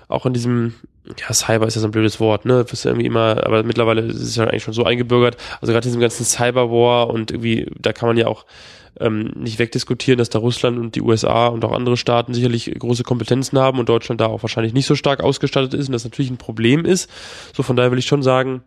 auch 0.07 0.25
in 0.25 0.33
diesem, 0.33 0.75
ja, 1.17 1.33
Cyber 1.33 1.67
ist 1.67 1.75
ja 1.75 1.81
so 1.81 1.87
ein 1.87 1.91
blödes 1.91 2.19
Wort, 2.19 2.45
ne? 2.45 2.63
Das 2.63 2.73
ist 2.73 2.85
irgendwie 2.85 3.05
immer, 3.05 3.45
aber 3.45 3.63
mittlerweile 3.63 4.01
ist 4.01 4.21
es 4.21 4.35
ja 4.35 4.45
eigentlich 4.45 4.63
schon 4.63 4.73
so 4.73 4.83
eingebürgert. 4.83 5.37
Also 5.61 5.71
gerade 5.71 5.83
diesem 5.83 6.01
ganzen 6.01 6.25
Cyberwar 6.25 7.09
und 7.09 7.31
irgendwie, 7.31 7.69
da 7.79 7.93
kann 7.93 8.07
man 8.07 8.17
ja 8.17 8.27
auch 8.27 8.45
ähm, 8.99 9.31
nicht 9.35 9.59
wegdiskutieren, 9.59 10.17
dass 10.17 10.29
da 10.29 10.39
Russland 10.39 10.77
und 10.77 10.95
die 10.95 11.01
USA 11.01 11.47
und 11.47 11.63
auch 11.65 11.71
andere 11.71 11.97
Staaten 11.97 12.33
sicherlich 12.33 12.73
große 12.77 13.03
Kompetenzen 13.03 13.57
haben 13.59 13.79
und 13.79 13.89
Deutschland 13.89 14.21
da 14.21 14.27
auch 14.27 14.43
wahrscheinlich 14.43 14.73
nicht 14.73 14.85
so 14.85 14.95
stark 14.95 15.23
ausgestattet 15.23 15.73
ist 15.73 15.87
und 15.87 15.93
das 15.93 16.03
natürlich 16.03 16.31
ein 16.31 16.37
Problem 16.37 16.85
ist. 16.85 17.09
So 17.55 17.63
von 17.63 17.75
daher 17.75 17.91
will 17.91 17.99
ich 17.99 18.07
schon 18.07 18.23
sagen, 18.23 18.61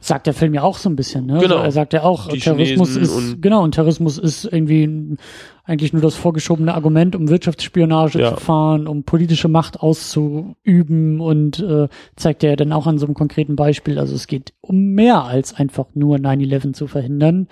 sagt 0.00 0.26
der 0.26 0.34
Film 0.34 0.52
ja 0.52 0.62
auch 0.62 0.78
so 0.78 0.90
ein 0.90 0.96
bisschen, 0.96 1.26
ne? 1.26 1.38
Genau. 1.38 1.56
Also 1.56 1.64
er 1.64 1.72
sagt 1.72 1.92
ja 1.92 2.02
auch, 2.02 2.28
Die 2.28 2.40
Terrorismus 2.40 2.94
Chinesen 2.94 3.34
ist, 3.34 3.42
genau, 3.42 3.62
und 3.62 3.72
Terrorismus 3.72 4.18
ist 4.18 4.44
irgendwie 4.44 5.16
eigentlich 5.64 5.92
nur 5.92 6.02
das 6.02 6.16
vorgeschobene 6.16 6.74
Argument, 6.74 7.14
um 7.14 7.28
Wirtschaftsspionage 7.28 8.18
Ja. 8.18 8.34
zu 8.34 8.40
fahren, 8.40 8.88
um 8.88 9.04
politische 9.04 9.46
Macht 9.46 9.78
auszuüben 9.80 11.20
und 11.20 11.60
äh, 11.60 11.88
zeigt 12.16 12.42
er 12.42 12.50
ja 12.50 12.56
dann 12.56 12.72
auch 12.72 12.88
an 12.88 12.98
so 12.98 13.06
einem 13.06 13.14
konkreten 13.14 13.54
Beispiel, 13.54 13.98
also 13.98 14.14
es 14.16 14.26
geht 14.26 14.54
um 14.60 14.92
mehr 14.94 15.22
als 15.24 15.54
einfach 15.54 15.86
nur 15.94 16.16
9-11 16.16 16.72
zu 16.72 16.88
verhindern. 16.88 17.46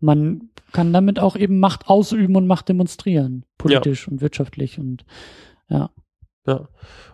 Man 0.00 0.50
kann 0.74 0.92
damit 0.92 1.18
auch 1.18 1.36
eben 1.36 1.60
Macht 1.60 1.88
ausüben 1.88 2.36
und 2.36 2.46
Macht 2.46 2.68
demonstrieren, 2.68 3.46
politisch 3.56 4.06
und 4.08 4.20
wirtschaftlich 4.20 4.78
und 4.78 5.06
ja. 5.70 5.90
Ja. 6.46 6.68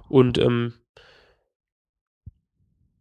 Und 0.09 0.39
ähm, 0.39 0.73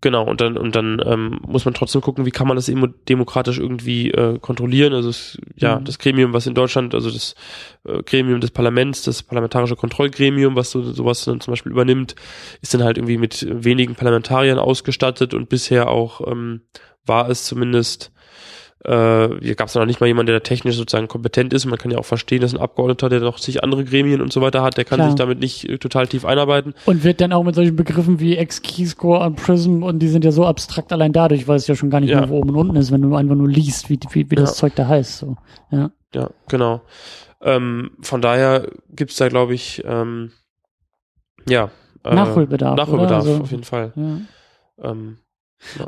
Genau, 0.02 0.24
und 0.26 0.40
dann, 0.40 0.58
und 0.58 0.78
dann 0.78 1.02
ähm, 1.06 1.42
muss 1.46 1.66
man 1.66 1.74
trotzdem 1.74 2.00
gucken, 2.00 2.26
wie 2.26 2.32
kann 2.32 2.48
man 2.48 2.56
das 2.56 2.70
eben 2.70 2.96
demokratisch 3.10 3.60
irgendwie 3.60 4.12
äh, 4.12 4.40
kontrollieren. 4.40 4.94
Also 4.94 5.10
es, 5.10 5.38
ja, 5.58 5.78
mhm. 5.78 5.84
das 5.84 6.00
Gremium, 6.00 6.32
was 6.32 6.48
in 6.48 6.54
Deutschland, 6.54 6.96
also 6.96 7.12
das 7.12 7.36
äh, 7.84 8.02
Gremium 8.04 8.40
des 8.40 8.52
Parlaments, 8.52 9.04
das 9.04 9.24
parlamentarische 9.24 9.76
Kontrollgremium, 9.76 10.56
was 10.56 10.72
so 10.72 10.84
sowas 10.84 11.26
dann 11.26 11.42
zum 11.42 11.52
Beispiel 11.52 11.74
übernimmt, 11.74 12.16
ist 12.62 12.74
dann 12.74 12.84
halt 12.84 12.98
irgendwie 12.98 13.18
mit 13.18 13.46
wenigen 13.50 13.96
Parlamentariern 13.96 14.58
ausgestattet 14.58 15.34
und 15.34 15.50
bisher 15.50 15.90
auch 15.90 16.26
ähm, 16.32 16.62
war 17.06 17.30
es 17.30 17.44
zumindest 17.44 18.14
äh, 18.86 19.28
hier 19.42 19.56
gab 19.56 19.68
es 19.68 19.76
noch 19.76 19.86
nicht 19.86 20.00
mal 20.00 20.08
jemanden, 20.08 20.28
der 20.28 20.40
da 20.40 20.44
technisch 20.44 20.78
sozusagen 20.78 21.10
kompetent 21.10 21.54
ist. 21.54 21.66
Man 21.66 21.78
kann 21.78 21.92
ja 21.92 21.98
auch 21.98 22.06
verstehen, 22.06 22.42
dass 22.42 22.54
ein 22.54 22.62
Abgeordneter, 22.62 23.10
der 23.10 23.20
noch 23.20 23.38
sich 23.38 23.62
andere 23.62 23.84
Gremien 23.84 24.22
und 24.22 24.32
so 24.32 24.42
weiter 24.42 24.62
hat, 24.62 24.78
der 24.78 24.86
kann 24.86 24.98
Klar. 24.98 25.10
sich 25.10 25.16
damit 25.18 25.40
nicht 25.40 25.68
äh, 25.68 25.78
total 25.78 26.08
tief 26.08 26.24
einarbeiten. 26.24 26.74
Und 26.86 27.04
wird 27.04 27.20
dann 27.20 27.34
auch 27.34 27.44
mit 27.44 27.56
solchen 27.56 27.76
Begriffen 27.76 28.20
wie 28.22 28.38
X-Keyscore 28.38 29.26
und 29.26 29.36
Prism 29.36 29.84
und 29.84 30.00
die 30.00 30.08
sind 30.08 30.24
ja 30.24 30.32
so 30.32 30.46
abstrakt 30.46 30.94
allein 30.94 31.12
dadurch, 31.12 31.48
weil 31.48 31.58
es 31.58 31.68
ja 31.68 31.76
schon 31.76 31.90
gar 31.90 32.00
nicht 32.00 32.12
ja. 32.12 32.22
mehr 32.22 32.30
wo 32.30 32.38
oben 32.38 32.50
und 32.52 32.56
unten 32.56 32.76
ist, 32.78 32.92
wenn 32.92 33.02
du 33.02 33.14
einfach 33.16 33.36
nur 33.36 33.50
liest, 33.50 33.90
wie, 33.90 34.00
wie, 34.12 34.32
wie 34.32 34.36
das 34.36 34.56
Zeug 34.56 34.76
da 34.76 34.88
heißt. 34.88 35.18
So. 35.18 35.36
Ja. 35.72 35.92
ja, 36.14 36.30
genau. 36.48 36.82
Ähm, 37.42 37.92
von 38.02 38.22
daher 38.22 38.68
gibt's 38.90 39.18
da, 39.18 39.28
glaube 39.28 39.54
ich, 39.56 39.84
ähm, 39.86 40.32
ja. 41.48 41.70
Äh, 42.06 42.16
Nachholbedarf. 42.16 42.78
Nachholbedarf, 42.78 43.26
also, 43.26 43.42
auf 43.42 43.52
jeden 43.52 43.64
Fall. 43.64 43.92
Ja. 43.96 44.92
Ähm, 44.92 45.18
ja. 45.78 45.88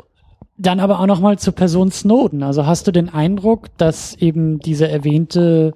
Dann 0.62 0.78
aber 0.78 1.00
auch 1.00 1.06
nochmal 1.06 1.40
zur 1.40 1.54
Person 1.54 1.90
Snowden. 1.90 2.44
Also 2.44 2.66
hast 2.66 2.86
du 2.86 2.92
den 2.92 3.08
Eindruck, 3.08 3.76
dass 3.78 4.14
eben 4.14 4.60
diese 4.60 4.86
erwähnte, 4.86 5.74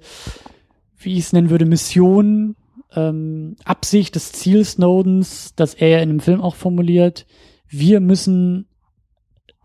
wie 0.97 1.13
ich 1.13 1.19
es 1.19 1.33
nennen 1.33 1.49
würde, 1.49 1.65
Mission, 1.65 2.55
ähm, 2.95 3.57
Absicht, 3.65 4.15
das 4.15 4.31
Ziel 4.31 4.63
Snowdens, 4.63 5.53
das 5.55 5.73
er 5.73 5.89
ja 5.89 5.99
in 5.99 6.07
dem 6.07 6.19
Film 6.21 6.41
auch 6.41 6.55
formuliert, 6.55 7.25
wir 7.67 7.99
müssen, 7.99 8.65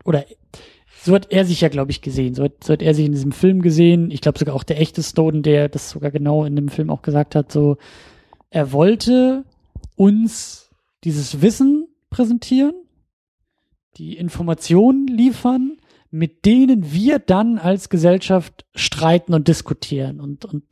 oder 0.03 0.25
so 1.03 1.15
hat 1.15 1.31
er 1.31 1.45
sich 1.45 1.61
ja, 1.61 1.69
glaube 1.69 1.91
ich, 1.91 2.01
gesehen. 2.01 2.33
So 2.33 2.43
hat, 2.43 2.61
so 2.61 2.73
hat 2.73 2.81
er 2.81 2.93
sich 2.93 3.05
in 3.05 3.13
diesem 3.13 3.31
Film 3.31 3.61
gesehen. 3.61 4.11
Ich 4.11 4.19
glaube 4.19 4.39
sogar 4.39 4.55
auch 4.55 4.63
der 4.63 4.81
echte 4.81 5.01
Snowden, 5.01 5.41
der 5.41 5.69
das 5.69 5.89
sogar 5.89 6.11
genau 6.11 6.43
in 6.43 6.57
dem 6.57 6.67
Film 6.67 6.89
auch 6.89 7.01
gesagt 7.01 7.35
hat, 7.35 7.49
so, 7.49 7.77
er 8.49 8.73
wollte 8.73 9.45
uns 9.95 10.69
dieses 11.05 11.41
Wissen 11.41 11.87
präsentieren 12.09 12.73
die 13.97 14.17
Informationen 14.17 15.07
liefern, 15.07 15.77
mit 16.11 16.45
denen 16.45 16.91
wir 16.93 17.19
dann 17.19 17.57
als 17.57 17.89
Gesellschaft 17.89 18.65
streiten 18.75 19.33
und 19.33 19.47
diskutieren 19.47 20.19
und, 20.19 20.45
und 20.45 20.63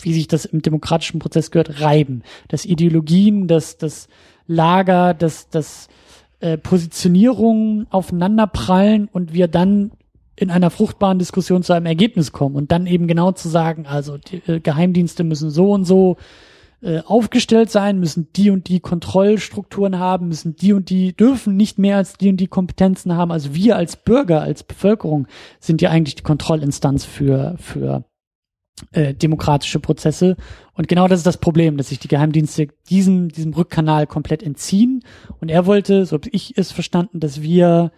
wie 0.00 0.12
sich 0.12 0.28
das 0.28 0.44
im 0.44 0.62
demokratischen 0.62 1.20
Prozess 1.20 1.50
gehört, 1.50 1.80
reiben. 1.80 2.22
Dass 2.48 2.64
Ideologien, 2.64 3.46
dass 3.46 3.78
das 3.78 4.08
Lager, 4.46 5.14
dass 5.14 5.48
das 5.48 5.88
äh, 6.40 6.58
Positionierungen 6.58 7.86
aufeinander 7.90 8.46
prallen 8.46 9.08
und 9.10 9.32
wir 9.32 9.48
dann 9.48 9.92
in 10.36 10.50
einer 10.50 10.70
fruchtbaren 10.70 11.18
Diskussion 11.18 11.62
zu 11.62 11.72
einem 11.72 11.86
Ergebnis 11.86 12.32
kommen 12.32 12.56
und 12.56 12.72
dann 12.72 12.86
eben 12.86 13.06
genau 13.06 13.32
zu 13.32 13.48
sagen, 13.48 13.86
also 13.86 14.18
die 14.18 14.42
äh, 14.46 14.60
Geheimdienste 14.60 15.24
müssen 15.24 15.50
so 15.50 15.70
und 15.70 15.84
so 15.84 16.16
äh, 16.84 17.00
aufgestellt 17.06 17.70
sein, 17.70 17.98
müssen 17.98 18.28
die 18.36 18.50
und 18.50 18.68
die 18.68 18.80
Kontrollstrukturen 18.80 19.98
haben, 19.98 20.28
müssen 20.28 20.54
die 20.54 20.74
und 20.74 20.90
die, 20.90 21.16
dürfen 21.16 21.56
nicht 21.56 21.78
mehr 21.78 21.96
als 21.96 22.18
die 22.18 22.28
und 22.28 22.36
die 22.36 22.46
Kompetenzen 22.46 23.14
haben. 23.14 23.32
Also 23.32 23.54
wir 23.54 23.76
als 23.76 23.96
Bürger, 23.96 24.42
als 24.42 24.64
Bevölkerung 24.64 25.26
sind 25.60 25.80
ja 25.80 25.88
eigentlich 25.88 26.16
die 26.16 26.22
Kontrollinstanz 26.22 27.06
für, 27.06 27.56
für 27.58 28.04
äh, 28.92 29.14
demokratische 29.14 29.80
Prozesse. 29.80 30.36
Und 30.74 30.86
genau 30.86 31.08
das 31.08 31.20
ist 31.20 31.26
das 31.26 31.38
Problem, 31.38 31.78
dass 31.78 31.88
sich 31.88 32.00
die 32.00 32.08
Geheimdienste 32.08 32.68
diesem, 32.90 33.30
diesem 33.30 33.54
Rückkanal 33.54 34.06
komplett 34.06 34.42
entziehen. 34.42 35.04
Und 35.40 35.48
er 35.48 35.64
wollte, 35.64 36.04
so 36.04 36.16
habe 36.16 36.28
ich 36.32 36.58
es 36.58 36.70
verstanden, 36.70 37.18
dass 37.18 37.40
wir, 37.40 37.92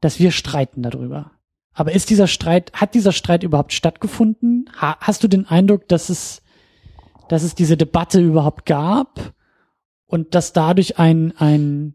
dass 0.00 0.20
wir 0.20 0.30
streiten 0.30 0.82
darüber. 0.82 1.32
Aber 1.72 1.92
ist 1.92 2.10
dieser 2.10 2.28
Streit, 2.28 2.72
hat 2.74 2.94
dieser 2.94 3.12
Streit 3.12 3.42
überhaupt 3.42 3.72
stattgefunden? 3.72 4.70
Ha, 4.80 4.98
hast 5.00 5.24
du 5.24 5.28
den 5.28 5.46
Eindruck, 5.46 5.88
dass 5.88 6.10
es 6.10 6.42
dass 7.28 7.42
es 7.42 7.54
diese 7.54 7.76
Debatte 7.76 8.20
überhaupt 8.20 8.66
gab 8.66 9.34
und 10.06 10.34
dass 10.34 10.52
dadurch 10.52 10.98
ein, 10.98 11.34
ein, 11.36 11.94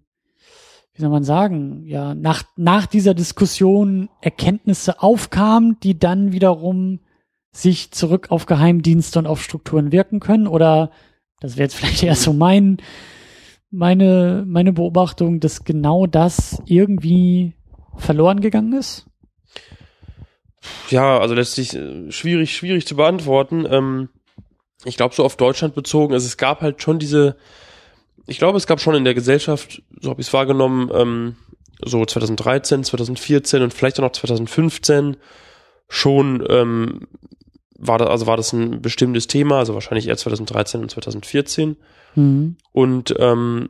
wie 0.93 1.01
soll 1.01 1.09
man 1.09 1.23
sagen, 1.23 1.83
ja, 1.85 2.13
nach, 2.15 2.43
nach 2.55 2.85
dieser 2.85 3.13
Diskussion 3.13 4.09
Erkenntnisse 4.21 5.01
aufkamen, 5.01 5.77
die 5.81 5.97
dann 5.97 6.31
wiederum 6.31 6.99
sich 7.51 7.91
zurück 7.91 8.31
auf 8.31 8.45
Geheimdienste 8.45 9.19
und 9.19 9.27
auf 9.27 9.43
Strukturen 9.43 9.91
wirken 9.91 10.19
können 10.19 10.47
oder 10.47 10.91
das 11.39 11.57
wäre 11.57 11.65
jetzt 11.65 11.75
vielleicht 11.75 12.03
eher 12.03 12.15
so 12.15 12.33
mein, 12.33 12.77
meine, 13.69 14.43
meine 14.47 14.73
Beobachtung, 14.73 15.39
dass 15.39 15.63
genau 15.63 16.05
das 16.05 16.61
irgendwie 16.65 17.53
verloren 17.97 18.41
gegangen 18.41 18.73
ist? 18.73 19.07
Ja, 20.89 21.19
also 21.19 21.35
letztlich 21.35 21.75
äh, 21.75 22.11
schwierig, 22.11 22.55
schwierig 22.55 22.87
zu 22.87 22.95
beantworten. 22.95 23.65
Ähm, 23.69 24.09
ich 24.85 24.97
glaube, 24.97 25.15
so 25.15 25.23
auf 25.23 25.37
Deutschland 25.37 25.75
bezogen, 25.75 26.13
also 26.13 26.25
es 26.25 26.37
gab 26.37 26.61
halt 26.61 26.81
schon 26.81 26.99
diese, 26.99 27.35
ich 28.27 28.37
glaube, 28.37 28.57
es 28.57 28.67
gab 28.67 28.79
schon 28.79 28.95
in 28.95 29.05
der 29.05 29.13
Gesellschaft, 29.13 29.81
so 30.01 30.09
habe 30.09 30.21
ich 30.21 30.27
es 30.27 30.33
wahrgenommen, 30.33 30.89
ähm, 30.93 31.35
so 31.83 32.05
2013, 32.05 32.83
2014 32.83 33.61
und 33.61 33.73
vielleicht 33.73 33.99
auch 33.99 34.03
noch 34.03 34.11
2015 34.11 35.17
schon 35.89 36.45
ähm, 36.49 37.07
war 37.77 37.97
das, 37.97 38.09
also 38.09 38.27
war 38.27 38.37
das 38.37 38.53
ein 38.53 38.81
bestimmtes 38.81 39.27
Thema, 39.27 39.59
also 39.59 39.73
wahrscheinlich 39.73 40.07
eher 40.07 40.17
2013 40.17 40.81
und 40.81 40.91
2014. 40.91 41.75
Mhm. 42.15 42.57
Und 42.71 43.13
ähm, 43.19 43.69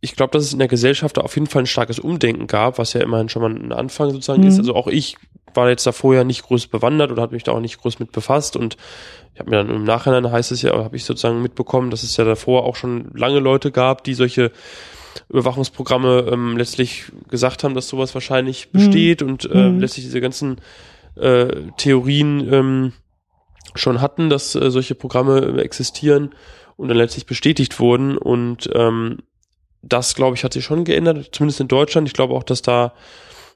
ich 0.00 0.14
glaube, 0.14 0.30
dass 0.32 0.44
es 0.44 0.52
in 0.52 0.58
der 0.58 0.68
Gesellschaft 0.68 1.16
da 1.16 1.22
auf 1.22 1.34
jeden 1.34 1.48
Fall 1.48 1.62
ein 1.62 1.66
starkes 1.66 1.98
Umdenken 1.98 2.46
gab, 2.46 2.78
was 2.78 2.92
ja 2.92 3.00
immerhin 3.00 3.28
schon 3.28 3.42
mal 3.42 3.50
ein 3.50 3.72
Anfang 3.72 4.10
sozusagen 4.10 4.42
mhm. 4.42 4.48
ist. 4.48 4.58
Also 4.58 4.74
auch 4.74 4.86
ich 4.86 5.16
war 5.54 5.68
jetzt 5.68 5.86
da 5.86 5.92
vorher 5.92 6.24
nicht 6.24 6.42
groß 6.42 6.68
bewandert 6.68 7.10
oder 7.10 7.22
hat 7.22 7.32
mich 7.32 7.42
da 7.42 7.52
auch 7.52 7.60
nicht 7.60 7.80
groß 7.80 7.98
mit 7.98 8.12
befasst 8.12 8.54
und 8.56 8.76
ich 9.34 9.40
habe 9.40 9.50
mir 9.50 9.56
dann 9.56 9.70
im 9.70 9.84
Nachhinein 9.84 10.30
heißt 10.30 10.52
es 10.52 10.62
ja, 10.62 10.72
habe 10.72 10.96
ich 10.96 11.04
sozusagen 11.04 11.42
mitbekommen, 11.42 11.90
dass 11.90 12.02
es 12.02 12.16
ja 12.16 12.24
davor 12.24 12.64
auch 12.64 12.76
schon 12.76 13.10
lange 13.14 13.38
Leute 13.38 13.72
gab, 13.72 14.04
die 14.04 14.14
solche 14.14 14.52
Überwachungsprogramme 15.28 16.26
ähm, 16.30 16.56
letztlich 16.56 17.10
gesagt 17.28 17.64
haben, 17.64 17.74
dass 17.74 17.88
sowas 17.88 18.14
wahrscheinlich 18.14 18.68
mhm. 18.72 18.78
besteht 18.78 19.22
und 19.22 19.50
äh, 19.50 19.70
mhm. 19.70 19.80
letztlich 19.80 20.04
diese 20.04 20.20
ganzen 20.20 20.60
äh, 21.16 21.48
Theorien 21.76 22.52
ähm, 22.52 22.92
schon 23.74 24.00
hatten, 24.00 24.30
dass 24.30 24.54
äh, 24.54 24.70
solche 24.70 24.94
Programme 24.94 25.60
existieren 25.60 26.34
und 26.76 26.88
dann 26.88 26.96
letztlich 26.96 27.26
bestätigt 27.26 27.80
wurden 27.80 28.16
und 28.16 28.70
ähm, 28.74 29.18
das, 29.82 30.14
glaube 30.14 30.36
ich, 30.36 30.44
hat 30.44 30.52
sich 30.52 30.64
schon 30.64 30.84
geändert, 30.84 31.30
zumindest 31.32 31.60
in 31.60 31.68
Deutschland. 31.68 32.08
Ich 32.08 32.14
glaube 32.14 32.34
auch, 32.34 32.42
dass 32.42 32.62
da 32.62 32.92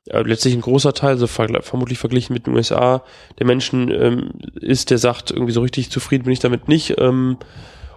äh, 0.08 0.22
letztlich 0.22 0.54
ein 0.54 0.60
großer 0.60 0.94
Teil, 0.94 1.16
so 1.16 1.26
ver 1.26 1.62
vermutlich 1.62 1.98
verglichen 1.98 2.34
mit 2.34 2.46
den 2.46 2.54
USA, 2.54 3.02
der 3.38 3.46
Menschen 3.46 3.90
ähm, 3.90 4.30
ist, 4.60 4.90
der 4.90 4.98
sagt, 4.98 5.30
irgendwie 5.30 5.52
so 5.52 5.60
richtig 5.60 5.90
zufrieden 5.90 6.24
bin 6.24 6.32
ich 6.32 6.40
damit 6.40 6.68
nicht. 6.68 6.98
Ähm, 6.98 7.38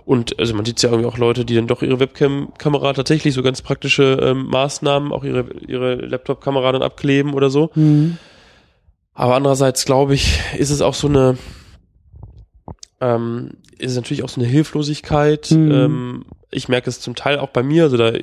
und 0.05 0.37
also 0.39 0.53
man 0.53 0.65
sieht 0.65 0.81
ja 0.83 0.89
irgendwie 0.91 1.09
auch 1.09 1.17
Leute, 1.17 1.45
die 1.45 1.55
dann 1.55 1.65
doch 1.65 1.81
ihre 1.81 1.99
Webcam-Kamera 1.99 2.93
tatsächlich 2.93 3.33
so 3.33 3.41
ganz 3.41 3.63
praktische 3.63 4.19
ähm, 4.21 4.45
Maßnahmen, 4.47 5.11
auch 5.11 5.23
ihre, 5.23 5.51
ihre 5.67 5.95
Laptop-Kamera 5.95 6.71
dann 6.71 6.83
abkleben 6.83 7.33
oder 7.33 7.49
so. 7.49 7.71
Mhm. 7.73 8.17
Aber 9.15 9.35
andererseits 9.35 9.85
glaube 9.85 10.13
ich, 10.13 10.39
ist 10.57 10.69
es 10.69 10.81
auch 10.81 10.93
so 10.93 11.07
eine, 11.07 11.39
ähm, 13.01 13.51
ist 13.79 13.91
es 13.91 13.95
natürlich 13.95 14.21
auch 14.23 14.29
so 14.29 14.39
eine 14.39 14.49
Hilflosigkeit. 14.49 15.49
Mhm. 15.49 15.71
Ähm, 15.71 16.25
ich 16.55 16.69
merke 16.69 16.89
es 16.89 16.99
zum 16.99 17.15
Teil 17.15 17.39
auch 17.39 17.49
bei 17.49 17.63
mir, 17.63 17.83
also 17.83 17.97
da 17.97 18.13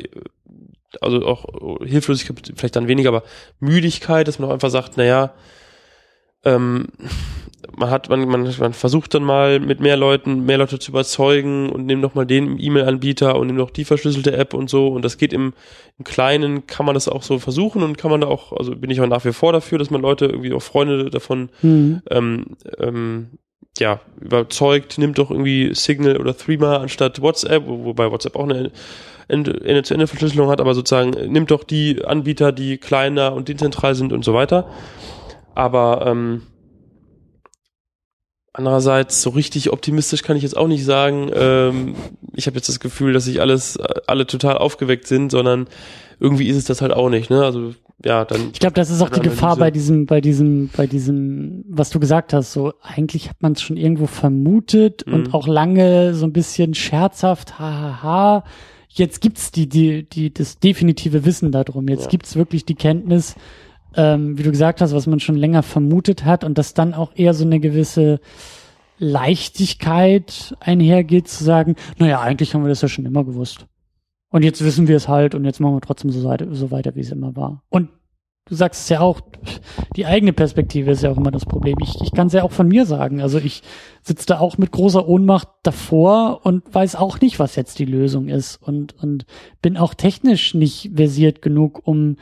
also 1.01 1.25
auch 1.27 1.47
Hilflosigkeit 1.85 2.53
vielleicht 2.57 2.77
dann 2.77 2.89
weniger, 2.89 3.09
aber 3.09 3.23
Müdigkeit, 3.61 4.29
dass 4.29 4.39
man 4.39 4.51
auch 4.51 4.55
einfach 4.55 4.71
sagt, 4.71 4.97
naja, 4.97 5.33
ähm, 6.45 6.89
man 7.77 7.91
hat, 7.91 8.09
man, 8.09 8.27
man, 8.29 8.53
man 8.59 8.73
versucht 8.73 9.15
dann 9.15 9.23
mal 9.23 9.61
mit 9.61 9.81
mehr 9.81 9.97
Leuten, 9.97 10.45
mehr 10.45 10.59
Leute 10.59 10.79
zu 10.79 10.91
überzeugen 10.91 11.71
und 11.71 11.87
nimmt 11.87 12.03
doch 12.03 12.15
mal 12.15 12.27
den 12.27 12.59
E-Mail-Anbieter 12.59 13.37
und 13.37 13.47
nimmt 13.47 13.61
doch 13.61 13.71
die 13.71 13.85
verschlüsselte 13.85 14.37
App 14.37 14.53
und 14.53 14.69
so 14.69 14.89
und 14.89 15.03
das 15.03 15.19
geht 15.19 15.33
im, 15.33 15.55
im 15.99 16.05
Kleinen, 16.05 16.67
kann 16.67 16.85
man 16.85 16.95
das 16.95 17.09
auch 17.09 17.23
so 17.23 17.39
versuchen 17.39 17.83
und 17.83 17.97
kann 17.97 18.11
man 18.11 18.21
da 18.21 18.27
auch, 18.27 18.53
also 18.53 18.75
bin 18.75 18.91
ich 18.91 19.01
auch 19.01 19.07
nach 19.07 19.25
wie 19.25 19.33
vor 19.33 19.53
dafür, 19.53 19.79
dass 19.79 19.91
man 19.91 20.03
Leute 20.03 20.27
irgendwie 20.27 20.53
auch 20.53 20.63
Freunde 20.63 21.11
davon 21.11 21.51
mhm. 21.63 22.03
ähm, 22.11 22.57
ähm, 22.79 23.39
ja, 23.79 24.01
überzeugt, 24.21 24.99
nimmt 24.99 25.19
doch 25.19 25.31
irgendwie 25.31 25.75
Signal 25.75 26.19
oder 26.19 26.37
Threema 26.37 26.79
anstatt 26.79 27.23
WhatsApp, 27.23 27.65
wobei 27.67 28.11
WhatsApp 28.11 28.37
auch 28.37 28.45
eine 28.45 28.71
Ende-zu-Ende-Verschlüsselung 29.29 30.51
hat, 30.51 30.61
aber 30.61 30.75
sozusagen 30.75 31.11
nimmt 31.33 31.51
doch 31.51 31.65
die 31.65 32.05
Anbieter, 32.05 32.53
die 32.53 32.77
kleiner 32.77 33.33
und 33.33 33.49
dezentral 33.49 33.95
sind 33.95 34.13
und 34.13 34.25
so 34.25 34.35
weiter. 34.35 34.69
Aber 35.55 36.05
ähm, 36.07 36.43
andererseits 38.53 39.23
so 39.23 39.31
richtig 39.31 39.73
optimistisch 39.73 40.23
kann 40.23 40.37
ich 40.37 40.43
jetzt 40.43 40.57
auch 40.57 40.69
nicht 40.69 40.85
sagen. 40.85 41.31
Ähm, 41.35 41.95
ich 42.35 42.47
habe 42.47 42.57
jetzt 42.57 42.69
das 42.69 42.81
Gefühl, 42.81 43.13
dass 43.13 43.25
sich 43.25 43.41
alles 43.41 43.79
alle 44.07 44.27
total 44.27 44.59
aufgeweckt 44.59 45.07
sind, 45.07 45.31
sondern 45.31 45.69
irgendwie 46.21 46.49
ist 46.49 46.57
es 46.57 46.65
das 46.65 46.83
halt 46.83 46.93
auch 46.93 47.09
nicht. 47.09 47.31
Ne? 47.31 47.43
Also 47.43 47.75
ja, 48.05 48.25
dann. 48.25 48.51
Ich 48.53 48.61
glaube, 48.61 48.75
das 48.75 48.91
ist 48.91 49.01
auch 49.03 49.11
die 49.11 49.21
Gefahr 49.21 49.57
bei 49.57 49.71
diesem, 49.71 50.07
bei 50.07 50.21
diesem, 50.21 50.71
bei 50.77 50.87
diesem, 50.87 51.65
was 51.69 51.91
du 51.91 52.01
gesagt 52.01 52.33
hast. 52.33 52.53
So 52.53 52.73
eigentlich 52.83 53.29
hat 53.29 53.41
man 53.41 53.53
es 53.53 53.63
schon 53.63 53.77
irgendwo 53.77 54.07
vermutet 54.07 55.07
mhm. 55.07 55.15
und 55.15 55.35
auch 55.35 55.47
lange 55.47 56.15
so 56.15 56.27
ein 56.27 56.33
bisschen 56.33 56.75
scherzhaft, 56.75 57.59
hahaha. 57.59 58.03
Ha, 58.03 58.43
ha 58.43 58.45
jetzt 58.95 59.21
gibt's 59.21 59.51
die, 59.51 59.69
die, 59.69 60.05
die, 60.05 60.33
das 60.33 60.59
definitive 60.59 61.25
Wissen 61.25 61.53
darum. 61.53 61.89
Jetzt 61.89 62.05
Ja. 62.05 62.11
gibt's 62.11 62.37
wirklich 62.37 62.65
die 62.65 62.75
Kenntnis, 62.75 63.35
ähm, 63.97 64.39
wie 64.39 64.43
du 64.43 64.51
gesagt 64.51 64.81
hast, 64.81 64.95
was 64.95 65.07
man 65.07 65.21
schon 65.21 65.37
länger 65.37 65.63
vermutet 65.63 66.25
hat 66.25 66.45
und 66.45 66.59
dass 66.59 66.75
dann 66.75 66.95
auch 66.95 67.13
eher 67.15 67.35
so 67.35 67.45
eine 67.45 67.61
gewisse 67.61 68.21
Leichtigkeit 68.99 70.55
einhergeht, 70.61 71.29
zu 71.29 71.45
sagen, 71.45 71.77
naja, 71.99 72.21
eigentlich 72.21 72.55
haben 72.55 72.63
wir 72.63 72.69
das 72.69 72.83
ja 72.83 72.89
schon 72.89 73.07
immer 73.07 73.25
gewusst. 73.25 73.67
Und 74.33 74.43
jetzt 74.43 74.65
wissen 74.65 74.89
wir 74.89 74.97
es 74.97 75.09
halt 75.09 75.35
und 75.35 75.45
jetzt 75.45 75.61
machen 75.61 75.77
wir 75.77 75.81
trotzdem 75.81 76.11
so, 76.11 76.25
weiter- 76.29 76.53
so 76.55 76.71
weiter, 76.71 76.95
wie 76.97 77.01
es 77.01 77.13
immer 77.13 77.37
war. 77.37 77.63
Und 77.69 77.91
du 78.47 78.55
sagst 78.55 78.83
es 78.83 78.89
ja 78.89 79.01
auch, 79.01 79.21
die 79.95 80.07
eigene 80.07 80.33
Perspektive 80.33 80.91
ist 80.91 81.03
ja 81.03 81.11
auch 81.11 81.19
immer 81.19 81.31
das 81.31 81.47
Problem. 81.47 81.77
Ich, 81.81 82.01
ich 82.01 82.13
kann 82.13 82.27
es 82.27 82.33
ja 82.33 82.43
auch 82.43 82.51
von 82.51 82.67
mir 82.67 82.87
sagen. 82.87 83.21
Also 83.21 83.39
ich 83.39 83.63
sitze 84.03 84.27
da 84.27 84.41
auch 84.41 84.59
mit 84.59 84.73
großer 84.73 85.07
Ohnmacht 85.07 85.49
davor 85.63 86.41
und 86.45 86.75
weiß 86.75 86.97
auch 86.97 87.21
nicht, 87.21 87.39
was 87.39 87.55
jetzt 87.57 87.79
die 87.79 87.85
Lösung 87.85 88.29
ist 88.29 88.57
und, 88.57 89.01
und 89.03 89.27
bin 89.61 89.77
auch 89.77 89.95
technisch 89.95 90.55
nicht 90.55 90.91
versiert 90.97 91.43
genug, 91.43 91.83
um 91.85 92.17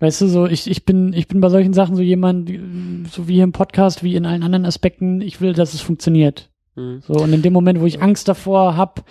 Weißt 0.00 0.20
du, 0.20 0.26
so, 0.26 0.46
ich, 0.46 0.68
ich 0.68 0.84
bin, 0.84 1.12
ich 1.12 1.28
bin 1.28 1.40
bei 1.40 1.48
solchen 1.48 1.72
Sachen 1.72 1.94
so 1.94 2.02
jemand, 2.02 2.50
so 3.10 3.28
wie 3.28 3.34
hier 3.34 3.44
im 3.44 3.52
Podcast, 3.52 4.02
wie 4.02 4.16
in 4.16 4.26
allen 4.26 4.42
anderen 4.42 4.66
Aspekten, 4.66 5.20
ich 5.20 5.40
will, 5.40 5.52
dass 5.54 5.72
es 5.72 5.80
funktioniert. 5.80 6.50
Mhm. 6.74 7.00
So, 7.06 7.14
und 7.14 7.32
in 7.32 7.42
dem 7.42 7.52
Moment, 7.52 7.80
wo 7.80 7.86
ich 7.86 8.02
Angst 8.02 8.28
davor 8.28 8.76
hab, 8.76 9.04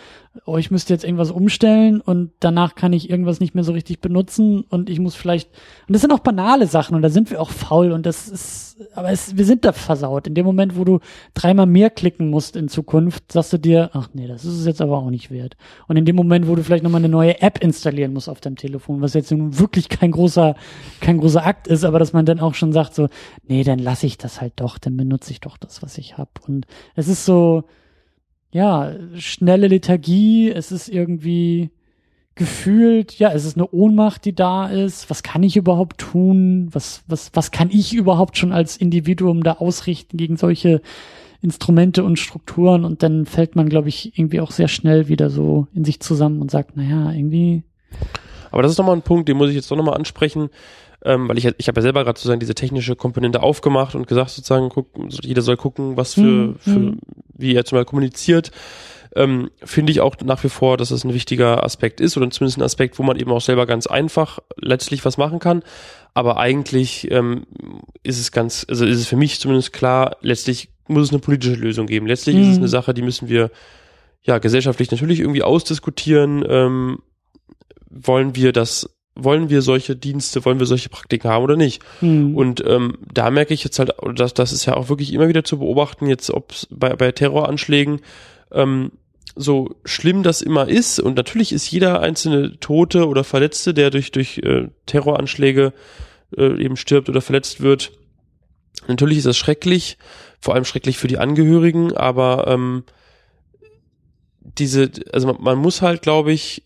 oh, 0.46 0.58
ich 0.58 0.72
müsste 0.72 0.94
jetzt 0.94 1.04
irgendwas 1.04 1.30
umstellen 1.30 2.02
und 2.02 2.32
danach 2.40 2.74
kann 2.74 2.92
ich 2.92 3.10
irgendwas 3.10 3.40
nicht 3.40 3.54
mehr 3.54 3.64
so 3.64 3.72
richtig 3.72 4.02
benutzen 4.02 4.62
und 4.70 4.90
ich 4.90 5.00
muss 5.00 5.14
vielleicht, 5.14 5.50
und 5.88 5.94
das 5.94 6.02
sind 6.02 6.12
auch 6.12 6.20
banale 6.20 6.66
Sachen 6.66 6.96
und 6.96 7.04
da 7.04 7.10
sind 7.10 7.30
wir 7.30 7.40
auch 7.40 7.52
faul 7.52 7.92
und 7.92 8.06
das 8.08 8.28
ist, 8.30 8.78
aber 8.96 9.12
es, 9.12 9.38
wir 9.38 9.46
sind 9.46 9.64
da 9.64 9.74
versaut. 9.74 10.26
In 10.26 10.34
dem 10.34 10.46
Moment, 10.46 10.76
wo 10.76 10.84
du 10.84 11.00
dreimal 11.36 11.68
mehr 11.68 11.92
klicken 11.92 12.30
musst 12.30 12.56
in 12.56 12.68
Zukunft, 12.68 13.32
sagst 13.32 13.54
du 13.54 13.60
dir, 13.60 13.92
ach 13.94 14.10
nee, 14.14 14.28
das 14.28 14.44
ist 14.44 14.60
es 14.60 14.66
jetzt 14.66 14.82
aber 14.82 14.98
auch 14.98 15.12
nicht 15.12 15.30
wert. 15.30 15.56
Und 15.88 15.98
in 15.98 16.06
dem 16.06 16.16
Moment, 16.16 16.48
wo 16.48 16.56
du 16.56 16.64
vielleicht 16.64 16.84
nochmal 16.84 17.02
eine 17.02 17.10
neue 17.10 17.40
App 17.42 17.64
installieren 17.64 18.14
musst 18.14 18.28
auf 18.28 18.42
deinem 18.42 18.56
Telefon, 18.56 19.02
was 19.02 19.14
jetzt 19.14 19.32
nun 19.32 19.60
wirklich 19.60 19.88
kein 19.88 20.12
großer, 20.12 20.56
kein 21.00 21.20
großer 21.20 21.46
Akt 21.46 21.68
ist, 21.68 21.84
aber 21.84 22.00
dass 22.00 22.14
man 22.14 22.26
dann 22.26 22.40
auch 22.40 22.56
schon 22.56 22.74
sagt 22.74 22.96
so, 22.96 23.08
nee, 23.48 23.64
dann 23.64 23.78
lasse 23.78 24.08
ich 24.08 24.18
das 24.18 24.42
halt 24.42 24.54
doch, 24.56 24.80
dann 24.80 24.98
benutze 24.98 25.30
ich 25.30 25.42
doch 25.42 25.58
das, 25.58 25.84
was 25.84 26.00
ich 26.00 26.18
hab. 26.18 26.48
Und 26.48 26.66
es 26.96 27.08
ist 27.08 27.26
so, 27.26 27.66
ja, 28.54 28.94
schnelle 29.16 29.68
Lethargie, 29.68 30.52
es 30.52 30.72
ist 30.72 30.88
irgendwie 30.88 31.72
gefühlt, 32.36 33.18
ja, 33.20 33.32
es 33.32 33.46
ist 33.46 33.58
eine 33.58 33.70
Ohnmacht, 33.70 34.26
die 34.26 34.34
da 34.34 34.68
ist. 34.68 35.10
Was 35.10 35.24
kann 35.24 35.44
ich 35.44 35.58
überhaupt 35.58 36.00
tun? 36.00 36.70
Was, 36.72 37.04
was, 37.08 37.32
was 37.34 37.52
kann 37.52 37.70
ich 37.72 37.94
überhaupt 37.94 38.38
schon 38.38 38.52
als 38.52 38.78
Individuum 38.78 39.44
da 39.44 39.54
ausrichten 39.54 40.18
gegen 40.18 40.38
solche 40.38 40.82
Instrumente 41.42 42.04
und 42.04 42.20
Strukturen? 42.20 42.86
Und 42.86 43.02
dann 43.04 43.26
fällt 43.26 43.56
man, 43.56 43.70
glaube 43.70 43.90
ich, 43.90 44.18
irgendwie 44.18 44.40
auch 44.40 44.52
sehr 44.52 44.68
schnell 44.68 45.08
wieder 45.08 45.30
so 45.30 45.68
in 45.74 45.84
sich 45.84 46.00
zusammen 46.00 46.40
und 46.40 46.52
sagt, 46.52 46.78
naja, 46.78 47.12
irgendwie, 47.12 47.64
Aber 48.52 48.62
das 48.62 48.72
ist 48.72 48.78
nochmal 48.78 48.96
ein 48.96 49.02
Punkt, 49.02 49.28
den 49.28 49.38
muss 49.38 49.50
ich 49.50 49.56
jetzt 49.56 49.70
doch 49.70 49.78
nochmal 49.78 49.98
ansprechen, 49.98 50.50
ähm, 51.06 51.28
weil 51.30 51.38
ich, 51.38 51.46
ich 51.58 51.68
habe 51.68 51.80
ja 51.80 51.84
selber 51.84 52.04
gerade 52.04 52.18
sozusagen 52.20 52.40
diese 52.40 52.56
technische 52.56 52.96
Komponente 52.96 53.42
aufgemacht 53.42 53.96
und 53.96 54.08
gesagt 54.08 54.30
sozusagen, 54.32 54.70
guck, 54.70 54.88
jeder 55.24 55.42
soll 55.42 55.58
gucken, 55.58 55.98
was 55.98 56.14
für, 56.14 56.22
Mhm, 56.22 56.56
für 56.60 56.80
mhm. 56.80 57.00
wie 57.34 57.56
er 57.56 57.66
zum 57.66 57.78
Beispiel 57.78 57.90
kommuniziert. 57.90 58.52
Ähm, 59.16 59.52
Finde 59.64 59.92
ich 59.92 60.02
auch 60.02 60.16
nach 60.24 60.44
wie 60.44 60.50
vor, 60.50 60.76
dass 60.78 60.90
das 60.90 61.04
ein 61.04 61.14
wichtiger 61.14 61.64
Aspekt 61.64 62.02
ist 62.02 62.18
oder 62.18 62.30
zumindest 62.32 62.58
ein 62.58 62.64
Aspekt, 62.64 62.98
wo 62.98 63.04
man 63.04 63.20
eben 63.20 63.32
auch 63.32 63.42
selber 63.42 63.68
ganz 63.68 63.86
einfach 63.86 64.40
letztlich 64.58 65.06
was 65.06 65.18
machen 65.18 65.38
kann. 65.38 65.62
Aber 66.16 66.38
eigentlich 66.38 67.12
ähm, 67.12 67.46
ist 68.02 68.20
es 68.20 68.32
ganz, 68.32 68.66
also 68.68 68.86
ist 68.86 68.98
es 68.98 69.08
für 69.08 69.16
mich 69.16 69.40
zumindest 69.40 69.72
klar, 69.72 70.18
letztlich 70.22 70.70
muss 70.88 71.04
es 71.04 71.10
eine 71.12 71.20
politische 71.20 71.54
Lösung 71.56 71.86
geben. 71.86 72.08
Letztlich 72.08 72.38
ist 72.38 72.48
es 72.48 72.54
Mhm. 72.54 72.60
eine 72.64 72.68
Sache, 72.70 72.94
die 72.96 73.04
müssen 73.04 73.30
wir 73.30 73.52
ja 74.24 74.40
gesellschaftlich 74.40 74.90
natürlich 74.90 75.20
irgendwie 75.20 75.44
ausdiskutieren. 75.44 76.44
Ähm, 76.48 77.00
wollen 77.90 78.36
wir 78.36 78.52
das, 78.52 78.90
wollen 79.16 79.50
wir 79.50 79.62
solche 79.62 79.96
Dienste, 79.96 80.44
wollen 80.46 80.60
wir 80.60 80.66
solche 80.66 80.90
Praktiken 80.90 81.30
haben 81.30 81.44
oder 81.44 81.56
nicht? 81.56 81.84
hm, 82.00 82.36
Und 82.36 82.64
ähm, 82.66 82.98
da 83.14 83.30
merke 83.30 83.54
ich 83.54 83.64
jetzt 83.64 83.80
halt, 83.80 84.02
oder 84.02 84.14
das, 84.14 84.34
das 84.34 84.52
ist 84.52 84.66
ja 84.66 84.76
auch 84.76 84.90
wirklich 84.90 85.14
immer 85.14 85.28
wieder 85.28 85.44
zu 85.44 85.60
beobachten, 85.60 86.08
jetzt 86.08 86.32
ob 86.32 86.54
bei, 86.70 86.96
bei 86.96 87.12
Terroranschlägen, 87.12 88.02
ähm, 88.52 88.92
so 89.36 89.76
schlimm 89.84 90.24
das 90.24 90.42
immer 90.42 90.68
ist, 90.68 91.00
und 91.00 91.16
natürlich 91.16 91.54
ist 91.54 91.70
jeder 91.72 92.02
einzelne 92.02 92.60
Tote 92.60 93.08
oder 93.08 93.24
Verletzte, 93.24 93.74
der 93.74 93.90
durch, 93.90 94.12
durch 94.12 94.40
äh, 94.40 94.68
Terroranschläge 94.86 95.74
äh, 96.38 96.64
eben 96.64 96.78
stirbt 96.78 97.10
oder 97.10 97.22
verletzt 97.22 97.62
wird, 97.62 97.92
natürlich 98.88 99.20
ist 99.20 99.28
das 99.28 99.38
schrecklich, 99.38 99.98
vor 100.40 100.54
allem 100.56 100.66
schrecklich 100.66 100.98
für 100.98 101.08
die 101.08 101.18
Angehörigen, 101.18 101.94
aber 101.94 102.48
ähm, 102.48 102.84
diese, 104.42 104.92
also 105.12 105.28
man, 105.28 105.38
man 105.42 105.58
muss 105.58 105.82
halt, 105.82 106.02
glaube 106.02 106.32
ich, 106.32 106.64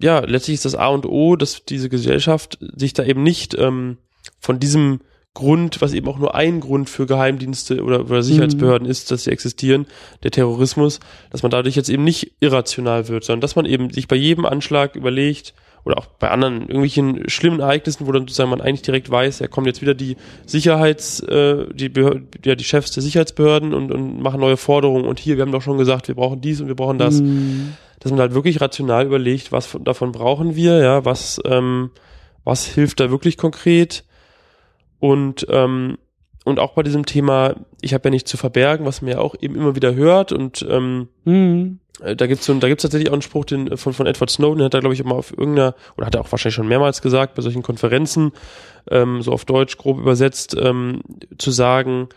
ja, 0.00 0.20
letztlich 0.20 0.54
ist 0.54 0.64
das 0.64 0.74
A 0.74 0.88
und 0.88 1.06
O, 1.06 1.36
dass 1.36 1.64
diese 1.64 1.88
Gesellschaft 1.88 2.58
sich 2.60 2.92
da 2.92 3.04
eben 3.04 3.22
nicht 3.22 3.54
ähm, 3.54 3.98
von 4.40 4.58
diesem 4.58 5.00
Grund, 5.34 5.82
was 5.82 5.92
eben 5.92 6.06
auch 6.06 6.18
nur 6.18 6.36
ein 6.36 6.60
Grund 6.60 6.88
für 6.88 7.06
Geheimdienste 7.06 7.82
oder, 7.82 8.02
oder 8.02 8.22
Sicherheitsbehörden 8.22 8.86
ist, 8.88 9.10
dass 9.10 9.24
sie 9.24 9.32
existieren, 9.32 9.86
der 10.22 10.30
Terrorismus, 10.30 11.00
dass 11.30 11.42
man 11.42 11.50
dadurch 11.50 11.74
jetzt 11.74 11.88
eben 11.88 12.04
nicht 12.04 12.34
irrational 12.38 13.08
wird, 13.08 13.24
sondern 13.24 13.40
dass 13.40 13.56
man 13.56 13.64
eben 13.64 13.90
sich 13.90 14.06
bei 14.06 14.14
jedem 14.14 14.46
Anschlag 14.46 14.94
überlegt 14.94 15.54
oder 15.84 15.98
auch 15.98 16.06
bei 16.06 16.30
anderen 16.30 16.60
irgendwelchen 16.62 17.28
schlimmen 17.28 17.58
Ereignissen, 17.58 18.06
wo 18.06 18.12
dann 18.12 18.22
sozusagen 18.22 18.48
man 18.48 18.60
eigentlich 18.60 18.82
direkt 18.82 19.10
weiß, 19.10 19.40
ja 19.40 19.48
kommen 19.48 19.66
jetzt 19.66 19.82
wieder 19.82 19.94
die 19.94 20.16
Sicherheits, 20.46 21.18
äh, 21.20 21.66
die 21.74 21.88
Behör 21.88 22.20
ja 22.44 22.54
die 22.54 22.64
Chefs 22.64 22.92
der 22.92 23.02
Sicherheitsbehörden 23.02 23.74
und, 23.74 23.90
und 23.90 24.22
machen 24.22 24.40
neue 24.40 24.56
Forderungen 24.56 25.04
und 25.04 25.18
hier, 25.18 25.36
wir 25.36 25.42
haben 25.42 25.52
doch 25.52 25.62
schon 25.62 25.78
gesagt, 25.78 26.06
wir 26.06 26.14
brauchen 26.14 26.40
dies 26.40 26.60
und 26.60 26.68
wir 26.68 26.76
brauchen 26.76 26.98
das. 26.98 27.18
Hm, 27.18 27.74
dass 28.00 28.10
man 28.10 28.20
halt 28.20 28.34
wirklich 28.34 28.60
rational 28.60 29.06
überlegt, 29.06 29.52
was 29.52 29.66
von, 29.66 29.84
davon 29.84 30.12
brauchen 30.12 30.56
wir, 30.56 30.78
ja, 30.78 31.04
was, 31.04 31.40
ähm, 31.44 31.90
was 32.44 32.66
hilft 32.66 33.00
da 33.00 33.10
wirklich 33.10 33.36
konkret? 33.36 34.04
Und 35.00 35.46
ähm, 35.50 35.98
und 36.44 36.60
auch 36.60 36.74
bei 36.74 36.82
diesem 36.82 37.06
Thema, 37.06 37.54
ich 37.80 37.94
habe 37.94 38.04
ja 38.04 38.10
nichts 38.10 38.30
zu 38.30 38.36
verbergen, 38.36 38.84
was 38.84 39.00
man 39.00 39.12
ja 39.12 39.18
auch 39.18 39.34
eben 39.40 39.56
immer 39.56 39.74
wieder 39.74 39.94
hört 39.94 40.30
und 40.30 40.64
ähm, 40.68 41.08
hm, 41.24 41.80
äh, 42.00 42.14
da 42.14 42.26
gibt's 42.26 42.44
so, 42.44 42.54
da 42.54 42.68
gibt's 42.68 42.82
tatsächlich 42.82 43.08
auch 43.08 43.14
einen 43.14 43.22
Spruch 43.22 43.46
den, 43.46 43.72
äh, 43.72 43.76
von, 43.76 43.94
von 43.94 44.06
Edward 44.06 44.30
Snowden, 44.30 44.58
der 44.58 44.66
hat 44.66 44.74
da 44.74 44.80
glaube 44.80 44.94
ich 44.94 45.00
immer 45.00 45.14
auf 45.14 45.30
irgendeiner, 45.30 45.74
oder 45.96 46.06
hat 46.06 46.14
er 46.14 46.20
auch 46.20 46.30
wahrscheinlich 46.30 46.54
schon 46.54 46.68
mehrmals 46.68 47.00
gesagt, 47.00 47.34
bei 47.34 47.42
solchen 47.42 47.62
Konferenzen, 47.62 48.32
ähm, 48.90 49.22
so 49.22 49.32
auf 49.32 49.46
Deutsch 49.46 49.78
grob 49.78 49.98
übersetzt, 49.98 50.54
ähm, 50.58 51.00
zu 51.38 51.50
sagen, 51.50 52.08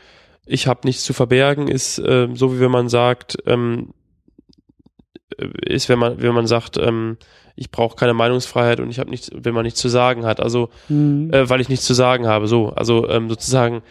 ich 0.46 0.68
habe 0.68 0.82
nichts 0.84 1.04
zu 1.04 1.14
verbergen, 1.14 1.70
ist 1.70 2.02
ähm, 2.06 2.36
so 2.36 2.54
wie 2.54 2.60
wenn 2.60 2.72
man 2.72 2.90
sagt, 2.90 3.38
ähm, 3.46 3.90
äh, 3.90 4.07
ist, 5.66 5.90
wenn 5.90 6.00
man, 6.00 6.22
wenn 6.22 6.34
man 6.34 6.48
sagt, 6.48 6.78
ähm, 6.78 7.18
ich 7.56 7.72
brauche 7.72 7.96
keine 7.96 8.14
Meinungsfreiheit 8.14 8.80
und 8.80 8.90
ich 8.90 9.00
habe 9.00 9.10
nichts, 9.10 9.32
wenn 9.34 9.54
man 9.54 9.64
nichts 9.64 9.80
zu 9.80 9.90
sagen 9.90 10.26
hat. 10.26 10.40
Also 10.40 10.70
hm, 10.88 11.34
äh, 11.34 11.50
weil 11.50 11.62
ich 11.62 11.70
nichts 11.70 11.86
zu 11.86 11.94
sagen 11.94 12.28
habe. 12.28 12.48
So, 12.48 12.70
also 12.70 13.10
ähm, 13.10 13.30
sozusagen 13.30 13.82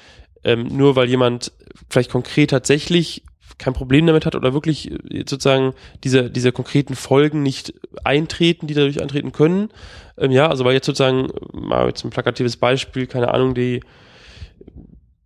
ähm, 0.44 0.68
nur 0.76 0.96
weil 0.96 1.08
jemand 1.08 1.52
vielleicht 1.90 2.10
konkret 2.10 2.50
tatsächlich 2.50 3.24
kein 3.58 3.72
Problem 3.72 4.06
damit 4.06 4.26
hat 4.26 4.34
oder 4.36 4.52
wirklich 4.52 4.90
äh, 4.90 5.24
sozusagen 5.28 5.72
diese 6.04 6.30
diese 6.30 6.52
konkreten 6.52 6.94
Folgen 6.94 7.42
nicht 7.42 7.74
eintreten, 8.04 8.66
die 8.66 8.74
dadurch 8.74 9.02
eintreten 9.02 9.32
können. 9.32 9.70
Ähm, 10.16 10.30
ja, 10.30 10.48
also 10.48 10.64
weil 10.64 10.74
jetzt 10.74 10.86
sozusagen 10.86 11.28
mal 11.52 11.88
jetzt 11.88 12.04
ein 12.04 12.10
plakatives 12.10 12.56
Beispiel, 12.56 13.06
keine 13.06 13.34
Ahnung, 13.34 13.54
die 13.54 13.80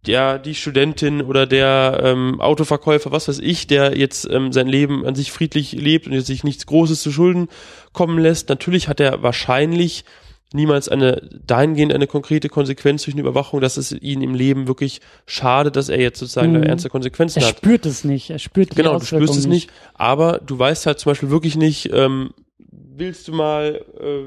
ja, 0.06 0.38
die 0.38 0.54
Studentin 0.54 1.20
oder 1.22 1.46
der 1.46 2.00
ähm, 2.02 2.40
Autoverkäufer, 2.40 3.12
was 3.12 3.28
weiß 3.28 3.38
ich, 3.40 3.66
der 3.66 3.98
jetzt 3.98 4.28
ähm, 4.30 4.52
sein 4.52 4.66
Leben 4.66 5.04
an 5.04 5.14
sich 5.14 5.30
friedlich 5.30 5.72
lebt 5.72 6.06
und 6.06 6.14
jetzt 6.14 6.26
sich 6.26 6.42
nichts 6.44 6.66
Großes 6.66 7.02
zu 7.02 7.12
Schulden 7.12 7.48
kommen 7.92 8.18
lässt, 8.18 8.48
natürlich 8.48 8.88
hat 8.88 9.00
er 9.00 9.22
wahrscheinlich 9.22 10.04
niemals 10.52 10.88
eine 10.88 11.28
dahingehend 11.46 11.92
eine 11.92 12.06
konkrete 12.06 12.48
Konsequenz 12.48 13.04
durch 13.04 13.14
eine 13.14 13.20
Überwachung, 13.20 13.60
dass 13.60 13.76
es 13.76 13.92
ihn 13.92 14.20
im 14.22 14.34
Leben 14.34 14.66
wirklich 14.66 15.00
schadet, 15.26 15.76
dass 15.76 15.88
er 15.88 16.00
jetzt 16.00 16.18
sozusagen 16.18 16.52
Mhm. 16.52 16.62
ernste 16.64 16.88
Konsequenzen 16.88 17.40
er 17.40 17.48
hat. 17.48 17.58
spürt 17.58 17.86
es 17.86 18.02
nicht, 18.02 18.30
er 18.30 18.38
spürt 18.38 18.72
die 18.72 18.76
Genau, 18.76 18.98
du 18.98 19.04
spürst 19.04 19.36
es 19.36 19.46
nicht, 19.46 19.70
aber 19.94 20.40
du 20.44 20.58
weißt 20.58 20.86
halt 20.86 20.98
zum 20.98 21.10
Beispiel 21.10 21.30
wirklich 21.30 21.56
nicht, 21.56 21.90
ähm, 21.92 22.30
willst 22.58 23.28
du 23.28 23.32
mal, 23.32 23.84
äh, 24.00 24.24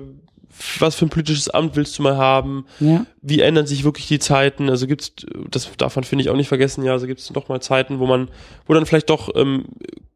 was 0.80 0.96
für 0.96 1.06
ein 1.06 1.10
politisches 1.10 1.50
Amt 1.50 1.76
willst 1.76 1.98
du 1.98 2.04
mal 2.04 2.18
haben? 2.18 2.66
Ja, 2.80 3.06
Wie 3.22 3.42
ändern 3.42 3.66
sich 3.68 3.84
wirklich 3.84 4.08
die 4.08 4.20
Zeiten? 4.20 4.70
Also 4.70 4.88
gibt's, 4.88 5.14
das 5.50 5.70
darf 5.78 5.96
man 5.96 6.04
finde 6.04 6.24
ich 6.24 6.30
auch 6.30 6.36
nicht 6.36 6.48
vergessen, 6.48 6.84
ja, 6.84 6.92
also 6.92 7.08
gibt's 7.08 7.28
doch 7.34 7.50
mal 7.50 7.62
Zeiten, 7.62 8.00
wo 8.00 8.06
man, 8.06 8.30
wo 8.68 8.74
dann 8.74 8.86
vielleicht 8.86 9.10
doch 9.10 9.30
ähm, 9.36 9.66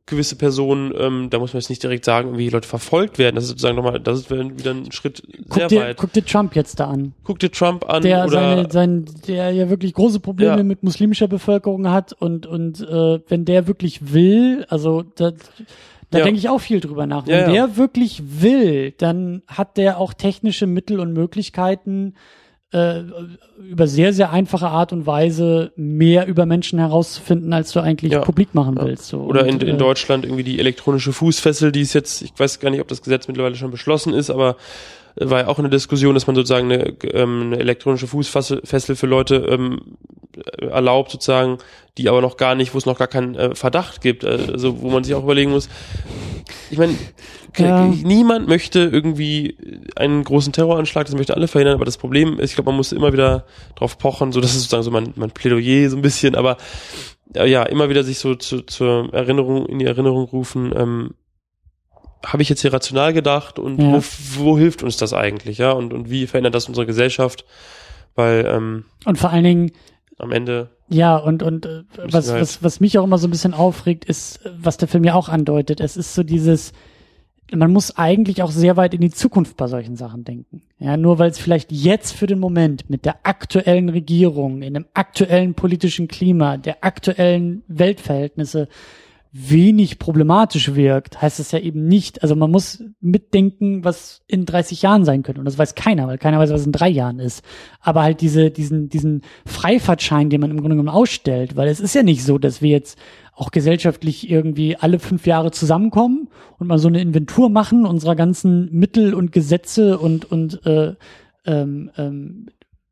gewisse 0.06 0.38
Personen, 0.38 0.94
ähm, 0.98 1.30
da 1.30 1.38
muss 1.38 1.54
man 1.54 1.60
jetzt 1.60 1.70
nicht 1.70 1.84
direkt 1.84 2.06
sagen, 2.06 2.38
wie 2.38 2.50
Leute 2.50 2.68
verfolgt 2.68 3.18
werden. 3.20 3.36
Das 3.36 3.44
ist 3.44 3.50
sozusagen 3.50 3.76
nochmal, 3.76 4.00
das 4.00 4.20
ist 4.20 4.32
wieder 4.32 4.72
ein 4.72 4.90
Schritt 4.94 5.18
sehr 5.18 5.44
guck 5.50 5.68
dir, 5.68 5.82
weit. 5.82 5.98
guck 5.98 6.14
dir 6.14 6.24
Trump 6.24 6.56
jetzt 6.56 6.80
da 6.80 6.86
an. 6.88 7.14
Guck 7.26 7.40
dir 7.40 7.52
Trump 7.52 7.90
an 7.90 8.04
der 8.04 8.24
oder 8.24 8.32
seine, 8.32 8.72
sein, 8.72 9.06
der 9.28 9.52
ja 9.52 9.70
wirklich 9.70 9.94
große 9.94 10.22
Probleme 10.22 10.58
Ja. 10.58 10.64
mit 10.64 10.82
muslimischer 10.82 11.28
Bevölkerung 11.28 11.90
hat 11.92 12.14
und 12.14 12.46
und 12.46 12.80
äh, 12.82 13.20
wenn 13.28 13.44
der 13.44 13.68
wirklich 13.68 14.14
will, 14.14 14.66
also 14.70 15.04
da, 15.16 15.34
da 16.10 16.20
Ja. 16.20 16.24
denke 16.26 16.40
ich 16.40 16.50
auch 16.50 16.60
viel 16.60 16.80
drüber 16.80 17.06
nach. 17.06 17.28
Wenn 17.28 17.40
Ja, 17.42 17.52
der 17.52 17.78
wirklich 17.78 18.22
will, 18.42 18.92
dann 18.98 19.42
hat 19.48 19.78
der 19.78 20.00
auch 20.00 20.14
technische 20.14 20.68
Mittel 20.68 21.00
und 21.00 21.14
Möglichkeiten, 21.14 22.14
äh, 22.74 23.02
über 23.70 23.88
sehr, 23.88 24.12
sehr 24.12 24.32
einfache 24.32 24.68
Art 24.68 24.92
und 24.92 25.06
Weise 25.06 25.72
mehr 25.78 26.28
über 26.28 26.46
Menschen 26.46 26.80
herauszufinden, 26.80 27.54
als 27.54 27.72
du 27.72 27.80
eigentlich 27.80 28.12
Ja. 28.12 28.20
publik 28.20 28.54
machen 28.54 28.76
Ja. 28.78 28.84
willst. 28.86 29.08
So. 29.08 29.20
Oder 29.22 29.46
in, 29.46 29.56
Und, 29.56 29.64
in 29.64 29.76
äh, 29.76 29.78
Deutschland 29.78 30.26
irgendwie 30.26 30.44
die 30.44 30.60
elektronische 30.60 31.14
Fußfessel, 31.14 31.72
die 31.72 31.82
ist 31.82 31.94
jetzt, 31.94 32.22
ich 32.22 32.34
weiß 32.38 32.60
gar 32.60 32.70
nicht, 32.70 32.82
ob 32.82 32.88
das 32.90 33.02
Gesetz 33.02 33.28
mittlerweile 33.30 33.56
schon 33.56 33.72
beschlossen 33.72 34.14
ist, 34.14 34.30
aber 34.30 34.58
war 35.20 35.42
ja 35.42 35.48
auch 35.48 35.60
eine 35.60 35.70
Diskussion, 35.70 36.14
dass 36.14 36.28
man 36.28 36.36
sozusagen 36.36 36.72
eine, 36.72 36.94
ähm, 37.14 37.44
eine 37.48 37.60
elektronische 37.60 38.08
Fußfessel 38.08 38.62
Fessel 38.64 38.96
für 38.96 39.08
Leute 39.08 39.36
ähm, 39.50 39.80
äh, 40.60 40.66
erlaubt, 40.68 41.12
sozusagen, 41.12 41.58
die 41.98 42.10
aber 42.10 42.22
noch 42.22 42.38
gar 42.38 42.56
nicht, 42.56 42.74
wo 42.74 42.78
es 42.78 42.86
noch 42.86 42.98
gar 42.98 43.08
keinen 43.08 43.36
äh, 43.36 43.56
Verdacht 43.56 44.02
gibt, 44.02 44.24
also 44.26 44.82
wo 44.82 44.90
man 44.90 45.04
sich 45.04 45.16
auch 45.16 45.24
überlegen 45.24 45.52
muss. 45.52 45.70
Ich 46.70 46.78
meine, 46.78 46.94
Ja. 47.58 47.86
niemand 47.86 48.48
möchte 48.48 48.80
irgendwie 48.82 49.58
einen 49.96 50.24
großen 50.24 50.54
Terroranschlag, 50.54 51.06
das 51.08 51.16
möchten 51.16 51.34
alle 51.34 51.48
verhindern, 51.48 51.76
aber 51.76 51.86
das 51.86 51.98
Problem 51.98 52.40
ist, 52.40 52.52
ich 52.52 52.56
glaube, 52.56 52.70
man 52.70 52.78
muss 52.78 52.92
immer 52.92 53.14
wieder 53.14 53.46
drauf 53.76 53.98
pochen, 53.98 54.32
so 54.32 54.40
das 54.42 54.52
ist 54.52 54.58
sozusagen 54.64 54.84
so 54.84 54.92
mein, 54.92 55.14
mein 55.16 55.32
Plädoyer 55.32 55.90
so 55.90 55.96
ein 55.96 56.02
bisschen, 56.04 56.36
aber 56.36 56.58
äh, 57.34 57.50
ja, 57.50 57.64
immer 57.64 57.90
wieder 57.90 58.04
sich 58.04 58.20
so 58.20 58.36
zu, 58.36 58.62
zur 58.62 59.12
Erinnerung, 59.14 59.66
in 59.66 59.80
die 59.80 59.86
Erinnerung 59.86 60.26
rufen, 60.26 60.72
ähm, 60.76 61.12
habe 62.26 62.42
ich 62.42 62.50
jetzt 62.50 62.62
hier 62.62 62.74
rational 62.74 63.14
gedacht 63.14 63.60
und 63.60 63.80
Ja. 63.82 63.94
wo, 63.94 64.44
wo 64.46 64.58
hilft 64.58 64.84
uns 64.84 64.98
das 64.98 65.14
eigentlich, 65.14 65.58
ja? 65.58 65.72
Und, 65.72 65.94
und 65.94 66.10
wie 66.10 66.28
verändert 66.28 66.56
das 66.56 66.68
unsere 66.68 66.86
Gesellschaft? 66.86 67.46
Weil 68.16 68.46
ähm, 68.48 68.86
und 69.06 69.18
vor 69.18 69.30
allen 69.30 69.44
Dingen, 69.44 69.72
am 70.18 70.32
Ende, 70.32 70.72
ja, 70.90 71.16
und, 71.18 71.44
und 71.44 71.66
äh, 71.66 71.84
was, 71.98 72.32
halt- 72.32 72.42
was, 72.42 72.64
was 72.64 72.80
mich 72.80 72.98
auch 72.98 73.04
immer 73.04 73.18
so 73.20 73.28
ein 73.28 73.32
bisschen 73.32 73.54
aufregt, 73.54 74.06
ist, 74.06 74.40
was 74.58 74.78
der 74.78 74.88
Film 74.88 75.04
ja 75.04 75.14
auch 75.14 75.30
andeutet. 75.30 75.80
Es 75.82 75.96
ist 75.98 76.16
so 76.16 76.24
dieses, 76.24 76.72
man 77.54 77.72
muss 77.72 77.96
eigentlich 77.98 78.42
auch 78.42 78.50
sehr 78.52 78.76
weit 78.78 78.94
in 78.96 79.02
die 79.02 79.12
Zukunft 79.12 79.56
bei 79.58 79.68
solchen 79.68 79.96
Sachen 79.96 80.24
denken. 80.24 80.64
Ja, 80.80 80.98
nur 80.98 81.20
weil 81.20 81.30
es 81.30 81.38
vielleicht 81.40 81.72
jetzt 81.72 82.14
für 82.14 82.26
den 82.26 82.40
Moment 82.40 82.90
mit 82.90 83.06
der 83.06 83.18
aktuellen 83.24 83.90
Regierung, 83.90 84.62
in 84.64 84.74
dem 84.74 84.86
aktuellen 84.94 85.54
politischen 85.54 86.08
Klima, 86.08 86.58
der 86.58 86.78
aktuellen 86.84 87.64
Weltverhältnisse 87.68 88.68
wenig 89.40 90.00
problematisch 90.00 90.74
wirkt, 90.74 91.22
heißt 91.22 91.40
es 91.40 91.52
ja 91.52 91.60
eben 91.60 91.88
nicht, 91.88 92.24
also 92.24 92.36
man 92.36 92.50
muss 92.50 92.84
mitdenken, 93.00 93.84
was 93.84 94.24
in 94.28 94.46
30 94.46 94.82
Jahren 94.82 95.06
sein 95.06 95.22
könnte. 95.22 95.40
Und 95.40 95.46
das 95.46 95.58
weiß 95.58 95.76
keiner, 95.76 96.08
weil 96.08 96.18
keiner 96.18 96.40
weiß, 96.40 96.52
was 96.52 96.66
in 96.66 96.72
drei 96.72 96.90
Jahren 96.90 97.20
ist. 97.20 97.44
Aber 97.80 98.02
halt 98.02 98.22
diese, 98.22 98.50
diesen, 98.50 98.90
diesen 98.90 99.22
Freifahrtschein, 99.46 100.30
den 100.30 100.42
man 100.42 100.50
im 100.50 100.58
Grunde 100.58 100.76
genommen 100.76 100.96
ausstellt, 100.96 101.56
weil 101.56 101.68
es 101.68 101.80
ist 101.80 101.94
ja 101.94 102.04
nicht 102.04 102.24
so, 102.24 102.38
dass 102.38 102.62
wir 102.62 102.72
jetzt 102.72 102.98
auch 103.34 103.52
gesellschaftlich 103.52 104.30
irgendwie 104.30 104.76
alle 104.76 104.98
fünf 104.98 105.28
Jahre 105.28 105.52
zusammenkommen 105.52 106.30
und 106.58 106.68
mal 106.68 106.80
so 106.80 106.88
eine 106.88 107.02
Inventur 107.02 107.50
machen 107.50 107.86
unserer 107.86 108.16
ganzen 108.16 108.74
Mittel 108.74 109.14
und 109.14 109.32
Gesetze 109.32 110.00
und, 110.00 110.26
und 110.32 110.66
äh, 110.66 110.96
ähm, 111.46 111.92
ähm, 111.98 112.48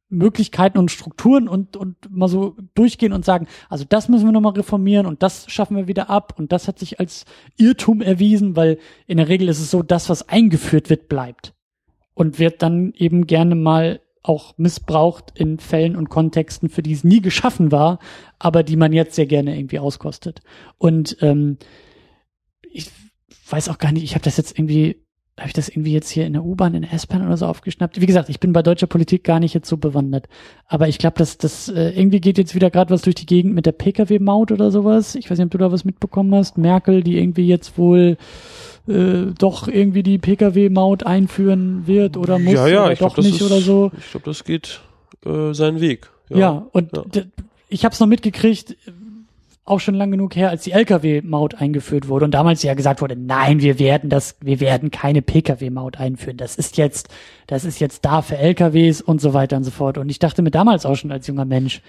Möglichkeiten 0.10 0.77
und 0.77 0.91
Strukturen 0.91 1.48
und, 1.48 1.76
und 1.77 1.95
mal 2.10 2.27
so 2.27 2.56
durchgehen 2.76 3.14
und 3.14 3.26
sagen, 3.26 3.48
also 3.69 3.86
das 3.88 4.07
müssen 4.07 4.26
wir 4.26 4.32
nochmal 4.32 4.53
reformieren 4.53 5.06
und 5.06 5.23
das 5.23 5.49
schaffen 5.49 5.76
wir 5.77 5.88
wieder 5.88 6.10
ab 6.10 6.36
und 6.38 6.52
das 6.52 6.68
hat 6.68 6.80
sich 6.80 6.99
als 6.99 7.26
Irrtum 7.57 8.02
erwiesen, 8.02 8.56
weil 8.56 8.77
in 9.07 9.18
der 9.18 9.27
Regel 9.27 9.49
ist 9.49 9.60
es 9.60 9.72
so, 9.72 9.82
das, 9.82 10.10
was 10.10 10.30
eingeführt 10.30 10.90
wird, 10.90 11.10
bleibt 11.10 11.53
und 12.14 12.40
wird 12.40 12.61
dann 12.61 12.94
eben 12.95 13.26
gerne 13.26 13.56
mal 13.56 14.02
auch 14.22 14.57
missbraucht 14.57 15.32
in 15.36 15.60
Fällen 15.60 15.95
und 15.95 16.10
Kontexten, 16.10 16.69
für 16.69 16.82
die 16.82 16.94
es 16.94 17.03
nie 17.03 17.22
geschaffen 17.22 17.72
war, 17.72 17.99
aber 18.40 18.64
die 18.64 18.76
man 18.76 18.94
jetzt 18.94 19.15
sehr 19.15 19.27
gerne 19.27 19.57
irgendwie 19.57 19.80
auskostet. 19.80 20.41
Und 20.77 21.18
ähm, 21.22 21.57
ich 22.72 22.91
weiß 23.49 23.69
auch 23.69 23.77
gar 23.77 23.91
nicht, 23.91 24.03
ich 24.03 24.15
habe 24.15 24.23
das 24.23 24.38
jetzt 24.38 24.57
irgendwie 24.57 25.05
habe 25.38 25.48
ich 25.48 25.53
das 25.53 25.68
irgendwie 25.68 25.91
jetzt 25.91 26.10
hier 26.10 26.26
in 26.26 26.32
der 26.32 26.45
U-Bahn, 26.45 26.76
in 26.76 26.84
der 26.84 26.94
S-Bahn 26.94 27.26
oder 27.26 27.36
so 27.36 27.45
aufgeschnappt? 27.45 27.99
Wie 27.99 28.06
gesagt, 28.06 28.30
ich 28.30 28.40
bin 28.40 28.53
bei 28.53 28.64
deutscher 28.64 28.88
Politik 28.88 29.26
gar 29.26 29.41
nicht 29.41 29.53
jetzt 29.53 29.68
so 29.68 29.76
bewandert. 29.76 30.30
Aber 30.66 30.88
ich 30.88 30.98
glaube, 30.98 31.18
dass 31.18 31.38
das 31.38 31.68
äh, 31.68 31.90
irgendwie 31.90 32.22
geht 32.22 32.38
jetzt 32.38 32.56
wieder 32.56 32.70
gerade 32.70 32.94
was 32.94 33.02
durch 33.02 33.16
die 33.16 33.26
Gegend 33.26 33.53
mit 33.53 33.66
der 33.66 33.74
Pkw-Maut 33.74 34.53
oder 34.53 34.72
sowas. 34.72 35.14
Ich 35.16 35.30
weiß 35.30 35.38
nicht, 35.38 35.45
ob 35.45 35.52
du 35.52 35.57
da 35.57 35.74
was 35.74 35.84
mitbekommen 35.84 36.34
hast. 36.34 36.57
Merkel, 36.57 37.03
die 37.03 37.18
irgendwie 37.18 37.48
jetzt 37.48 37.78
wohl 37.78 38.16
äh, 38.88 39.26
doch 39.38 39.68
irgendwie 39.68 40.03
die 40.03 40.20
Pkw-Maut 40.20 41.06
einführen 41.06 41.86
wird 41.86 42.16
oder 42.16 42.40
muss 42.40 42.53
ja, 42.53 42.68
ja, 42.68 42.84
oder 42.84 42.94
ich 42.94 42.99
doch 42.99 43.14
glaube, 43.14 43.16
das 43.18 43.26
nicht 43.26 43.41
ist, 43.41 43.52
oder 43.52 43.60
so. 43.60 43.91
ich 43.98 44.12
glaube, 44.12 44.26
das 44.26 44.45
geht 44.45 44.80
äh, 45.26 45.53
seinen 45.53 45.82
Weg. 45.82 46.12
Ja, 46.30 46.66
und 46.72 46.91
ja. 47.14 47.24
ich 47.68 47.84
habe 47.84 47.94
es 47.94 47.99
noch 47.99 48.07
mitgekriegt, 48.07 48.78
auch 49.66 49.80
schon 49.80 49.96
lang 49.96 50.12
genug 50.12 50.36
her, 50.36 50.52
als 50.52 50.64
die 50.64 50.72
Lkw-Maut 50.72 51.56
eingeführt 51.56 52.08
wurde 52.08 52.26
und 52.26 52.32
damals 52.32 52.62
ja 52.62 52.76
gesagt 52.76 53.02
wurde, 53.02 53.16
nein, 53.16 53.62
wir 53.62 53.80
werden 53.80 54.12
das, 54.12 54.38
wir 54.40 54.60
werden 54.60 54.92
keine 54.92 55.24
Pkw-Maut 55.24 56.00
einführen. 56.00 56.38
Das 56.38 56.56
ist 56.56 56.78
jetzt, 56.78 57.10
das 57.48 57.66
ist 57.66 57.80
jetzt 57.80 58.06
da 58.06 58.22
für 58.22 58.38
Lkws 58.38 59.02
und 59.02 59.20
so 59.20 59.34
weiter 59.34 59.58
und 59.58 59.64
so 59.64 59.72
fort. 59.72 59.98
Und 59.98 60.10
ich 60.10 60.20
dachte 60.20 60.44
mir 60.44 60.52
damals 60.52 60.86
auch 60.86 60.96
schon 60.96 61.12
als 61.12 61.26
junger 61.26 61.46
Mensch, 61.46 61.82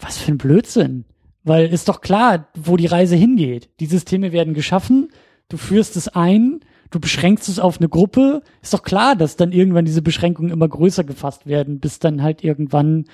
was 0.00 0.18
für 0.18 0.32
ein 0.32 0.38
Blödsinn. 0.38 1.04
Weil 1.44 1.72
ist 1.72 1.88
doch 1.88 2.00
klar, 2.00 2.48
wo 2.56 2.76
die 2.76 2.86
Reise 2.86 3.14
hingeht. 3.14 3.68
Die 3.78 3.86
Systeme 3.86 4.32
werden 4.32 4.54
geschaffen, 4.54 5.10
du 5.48 5.56
führst 5.56 5.94
es 5.94 6.08
ein, 6.08 6.60
du 6.90 6.98
beschränkst 6.98 7.48
es 7.48 7.60
auf 7.60 7.78
eine 7.78 7.88
Gruppe. 7.88 8.42
Ist 8.60 8.74
doch 8.74 8.82
klar, 8.82 9.14
dass 9.14 9.36
dann 9.36 9.52
irgendwann 9.52 9.84
diese 9.84 10.02
Beschränkungen 10.02 10.50
immer 10.50 10.68
größer 10.68 11.04
gefasst 11.04 11.46
werden, 11.46 11.78
bis 11.78 12.00
dann 12.00 12.22
halt 12.22 12.42
irgendwann 12.42 13.04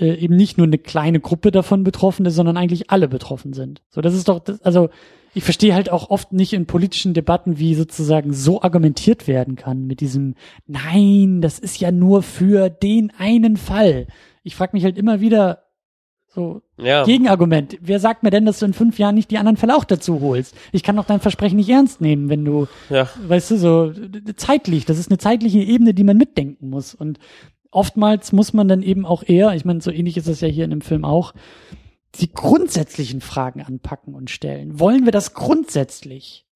äh, 0.00 0.14
eben 0.14 0.36
nicht 0.36 0.58
nur 0.58 0.66
eine 0.66 0.78
kleine 0.78 1.20
Gruppe 1.20 1.50
davon 1.50 1.84
betroffen 1.84 2.26
ist, 2.26 2.34
sondern 2.34 2.56
eigentlich 2.56 2.90
alle 2.90 3.08
betroffen 3.08 3.52
sind. 3.52 3.82
So, 3.90 4.00
das 4.00 4.14
ist 4.14 4.28
doch, 4.28 4.40
das, 4.40 4.62
also 4.62 4.88
ich 5.34 5.44
verstehe 5.44 5.74
halt 5.74 5.90
auch 5.90 6.10
oft 6.10 6.32
nicht 6.32 6.52
in 6.52 6.66
politischen 6.66 7.14
Debatten, 7.14 7.58
wie 7.58 7.74
sozusagen 7.74 8.32
so 8.32 8.62
argumentiert 8.62 9.28
werden 9.28 9.56
kann 9.56 9.86
mit 9.86 10.00
diesem, 10.00 10.34
nein, 10.66 11.40
das 11.40 11.58
ist 11.58 11.78
ja 11.78 11.92
nur 11.92 12.22
für 12.22 12.68
den 12.68 13.12
einen 13.16 13.56
Fall. 13.56 14.06
Ich 14.42 14.56
frage 14.56 14.72
mich 14.72 14.84
halt 14.84 14.98
immer 14.98 15.20
wieder, 15.20 15.64
so, 16.32 16.62
ja. 16.78 17.02
Gegenargument. 17.04 17.76
Wer 17.80 17.98
sagt 17.98 18.22
mir 18.22 18.30
denn, 18.30 18.46
dass 18.46 18.60
du 18.60 18.66
in 18.66 18.72
fünf 18.72 19.00
Jahren 19.00 19.16
nicht 19.16 19.32
die 19.32 19.38
anderen 19.38 19.56
Fälle 19.56 19.76
auch 19.76 19.84
dazu 19.84 20.20
holst? 20.20 20.54
Ich 20.70 20.84
kann 20.84 20.94
doch 20.94 21.04
dein 21.04 21.18
Versprechen 21.18 21.56
nicht 21.56 21.68
ernst 21.68 22.00
nehmen, 22.00 22.28
wenn 22.28 22.44
du, 22.44 22.68
ja. 22.88 23.08
weißt 23.26 23.50
du, 23.50 23.56
so 23.56 23.92
zeitlich. 24.36 24.84
Das 24.84 24.98
ist 24.98 25.10
eine 25.10 25.18
zeitliche 25.18 25.58
Ebene, 25.58 25.92
die 25.92 26.04
man 26.04 26.16
mitdenken 26.16 26.70
muss. 26.70 26.94
Und 26.94 27.18
oftmals 27.70 28.32
muss 28.32 28.52
man 28.52 28.68
dann 28.68 28.82
eben 28.82 29.06
auch 29.06 29.22
eher, 29.26 29.54
ich 29.54 29.64
meine, 29.64 29.80
so 29.80 29.90
ähnlich 29.90 30.16
ist 30.16 30.28
es 30.28 30.40
ja 30.40 30.48
hier 30.48 30.64
in 30.64 30.70
dem 30.70 30.80
Film 30.80 31.04
auch, 31.04 31.34
die 32.16 32.32
grundsätzlichen 32.32 33.20
Fragen 33.20 33.62
anpacken 33.62 34.14
und 34.14 34.30
stellen. 34.30 34.80
Wollen 34.80 35.04
wir 35.04 35.12
das 35.12 35.34
grundsätzlich? 35.34 36.46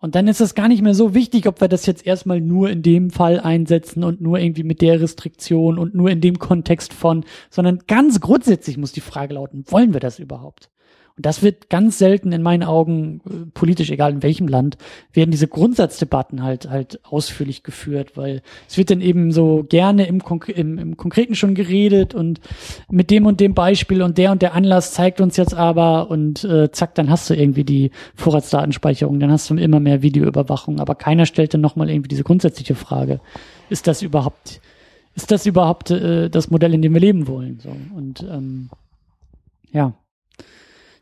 Und 0.00 0.14
dann 0.14 0.28
ist 0.28 0.40
es 0.40 0.54
gar 0.54 0.68
nicht 0.68 0.82
mehr 0.82 0.94
so 0.94 1.14
wichtig, 1.14 1.46
ob 1.48 1.60
wir 1.60 1.66
das 1.68 1.86
jetzt 1.86 2.06
erstmal 2.06 2.40
nur 2.40 2.70
in 2.70 2.82
dem 2.82 3.10
Fall 3.10 3.40
einsetzen 3.40 4.04
und 4.04 4.20
nur 4.20 4.38
irgendwie 4.38 4.62
mit 4.62 4.80
der 4.80 5.00
Restriktion 5.00 5.78
und 5.78 5.94
nur 5.94 6.10
in 6.10 6.20
dem 6.20 6.38
Kontext 6.38 6.92
von, 6.92 7.24
sondern 7.50 7.80
ganz 7.88 8.20
grundsätzlich 8.20 8.76
muss 8.76 8.92
die 8.92 9.00
Frage 9.00 9.34
lauten, 9.34 9.64
wollen 9.68 9.92
wir 9.92 10.00
das 10.00 10.20
überhaupt? 10.20 10.70
Das 11.18 11.42
wird 11.42 11.68
ganz 11.68 11.98
selten 11.98 12.32
in 12.32 12.42
meinen 12.42 12.62
Augen 12.62 13.20
äh, 13.28 13.50
politisch, 13.52 13.90
egal 13.90 14.12
in 14.12 14.22
welchem 14.22 14.46
Land, 14.46 14.78
werden 15.12 15.30
diese 15.30 15.48
Grundsatzdebatten 15.48 16.42
halt 16.42 16.70
halt 16.70 17.00
ausführlich 17.04 17.62
geführt, 17.62 18.16
weil 18.16 18.42
es 18.68 18.78
wird 18.78 18.90
dann 18.90 19.00
eben 19.00 19.32
so 19.32 19.64
gerne 19.68 20.06
im, 20.06 20.22
Konk 20.22 20.48
im, 20.48 20.78
im 20.78 20.96
Konkreten 20.96 21.34
schon 21.34 21.54
geredet 21.54 22.14
und 22.14 22.40
mit 22.90 23.10
dem 23.10 23.26
und 23.26 23.40
dem 23.40 23.54
Beispiel 23.54 24.02
und 24.02 24.18
der 24.18 24.32
und 24.32 24.42
der 24.42 24.54
Anlass 24.54 24.92
zeigt 24.92 25.20
uns 25.20 25.36
jetzt 25.36 25.54
aber 25.54 26.10
und 26.10 26.44
äh, 26.44 26.70
zack, 26.70 26.94
dann 26.94 27.10
hast 27.10 27.28
du 27.30 27.34
irgendwie 27.34 27.64
die 27.64 27.90
Vorratsdatenspeicherung, 28.14 29.18
dann 29.18 29.32
hast 29.32 29.50
du 29.50 29.54
immer 29.56 29.80
mehr 29.80 30.02
Videoüberwachung, 30.02 30.80
aber 30.80 30.94
keiner 30.94 31.26
stellt 31.26 31.54
dann 31.54 31.60
nochmal 31.60 31.90
irgendwie 31.90 32.08
diese 32.08 32.24
grundsätzliche 32.24 32.74
Frage, 32.74 33.20
ist 33.70 33.86
das 33.86 34.02
überhaupt, 34.02 34.60
ist 35.14 35.30
das 35.30 35.46
überhaupt 35.46 35.90
äh, 35.90 36.30
das 36.30 36.50
Modell, 36.50 36.74
in 36.74 36.82
dem 36.82 36.94
wir 36.94 37.00
leben 37.00 37.26
wollen? 37.26 37.58
So 37.60 37.70
und 37.96 38.22
ähm, 38.22 38.70
ja. 39.72 39.94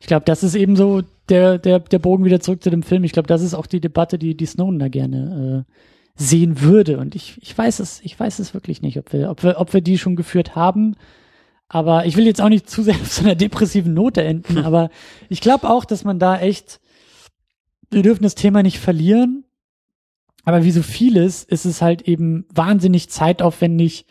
Ich 0.00 0.06
glaube, 0.06 0.24
das 0.24 0.42
ist 0.42 0.54
eben 0.54 0.76
so 0.76 1.02
der, 1.28 1.58
der, 1.58 1.80
der 1.80 1.98
Bogen 1.98 2.24
wieder 2.24 2.40
zurück 2.40 2.62
zu 2.62 2.70
dem 2.70 2.82
Film. 2.82 3.04
Ich 3.04 3.12
glaube, 3.12 3.28
das 3.28 3.42
ist 3.42 3.54
auch 3.54 3.66
die 3.66 3.80
Debatte, 3.80 4.18
die, 4.18 4.36
die 4.36 4.46
Snowden 4.46 4.78
da 4.78 4.88
gerne 4.88 5.66
äh, 5.66 5.72
sehen 6.14 6.60
würde. 6.60 6.98
Und 6.98 7.14
ich, 7.14 7.38
ich 7.42 7.56
weiß 7.56 7.80
es, 7.80 8.00
ich 8.02 8.18
weiß 8.18 8.38
es 8.38 8.54
wirklich 8.54 8.82
nicht, 8.82 8.98
ob 8.98 9.12
wir, 9.12 9.30
ob 9.30 9.42
wir, 9.42 9.60
ob 9.60 9.72
wir 9.72 9.80
die 9.80 9.98
schon 9.98 10.16
geführt 10.16 10.54
haben. 10.54 10.96
Aber 11.68 12.06
ich 12.06 12.16
will 12.16 12.26
jetzt 12.26 12.40
auch 12.40 12.48
nicht 12.48 12.70
zu 12.70 12.82
sehr 12.82 12.94
auf 13.00 13.12
so 13.12 13.24
einer 13.24 13.34
depressiven 13.34 13.94
Note 13.94 14.22
enden, 14.22 14.58
aber 14.58 14.90
ich 15.28 15.40
glaube 15.40 15.68
auch, 15.68 15.84
dass 15.84 16.04
man 16.04 16.18
da 16.18 16.38
echt, 16.38 16.80
wir 17.90 18.02
dürfen 18.02 18.22
das 18.22 18.34
Thema 18.34 18.62
nicht 18.62 18.78
verlieren. 18.78 19.44
Aber 20.44 20.62
wie 20.62 20.70
so 20.70 20.82
vieles 20.82 21.42
ist 21.42 21.64
es 21.64 21.82
halt 21.82 22.02
eben 22.02 22.46
wahnsinnig 22.54 23.10
zeitaufwendig 23.10 24.06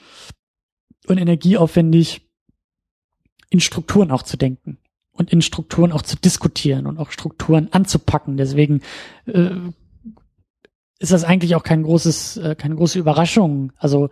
und 1.07 1.18
energieaufwendig, 1.18 2.22
in 3.49 3.62
Strukturen 3.62 4.12
auch 4.12 4.24
zu 4.24 4.36
denken 4.36 4.80
und 5.16 5.32
in 5.32 5.42
Strukturen 5.42 5.92
auch 5.92 6.02
zu 6.02 6.18
diskutieren 6.18 6.86
und 6.86 6.98
auch 6.98 7.12
Strukturen 7.12 7.70
anzupacken. 7.72 8.38
Deswegen 8.38 8.82
äh, 9.26 9.50
ist 11.00 11.12
das 11.12 11.24
eigentlich 11.24 11.56
auch 11.56 11.64
kein 11.64 11.84
großes, 11.84 12.38
äh, 12.38 12.56
keine 12.56 12.76
große 12.76 13.00
Überraschung. 13.00 13.72
Also 13.78 14.10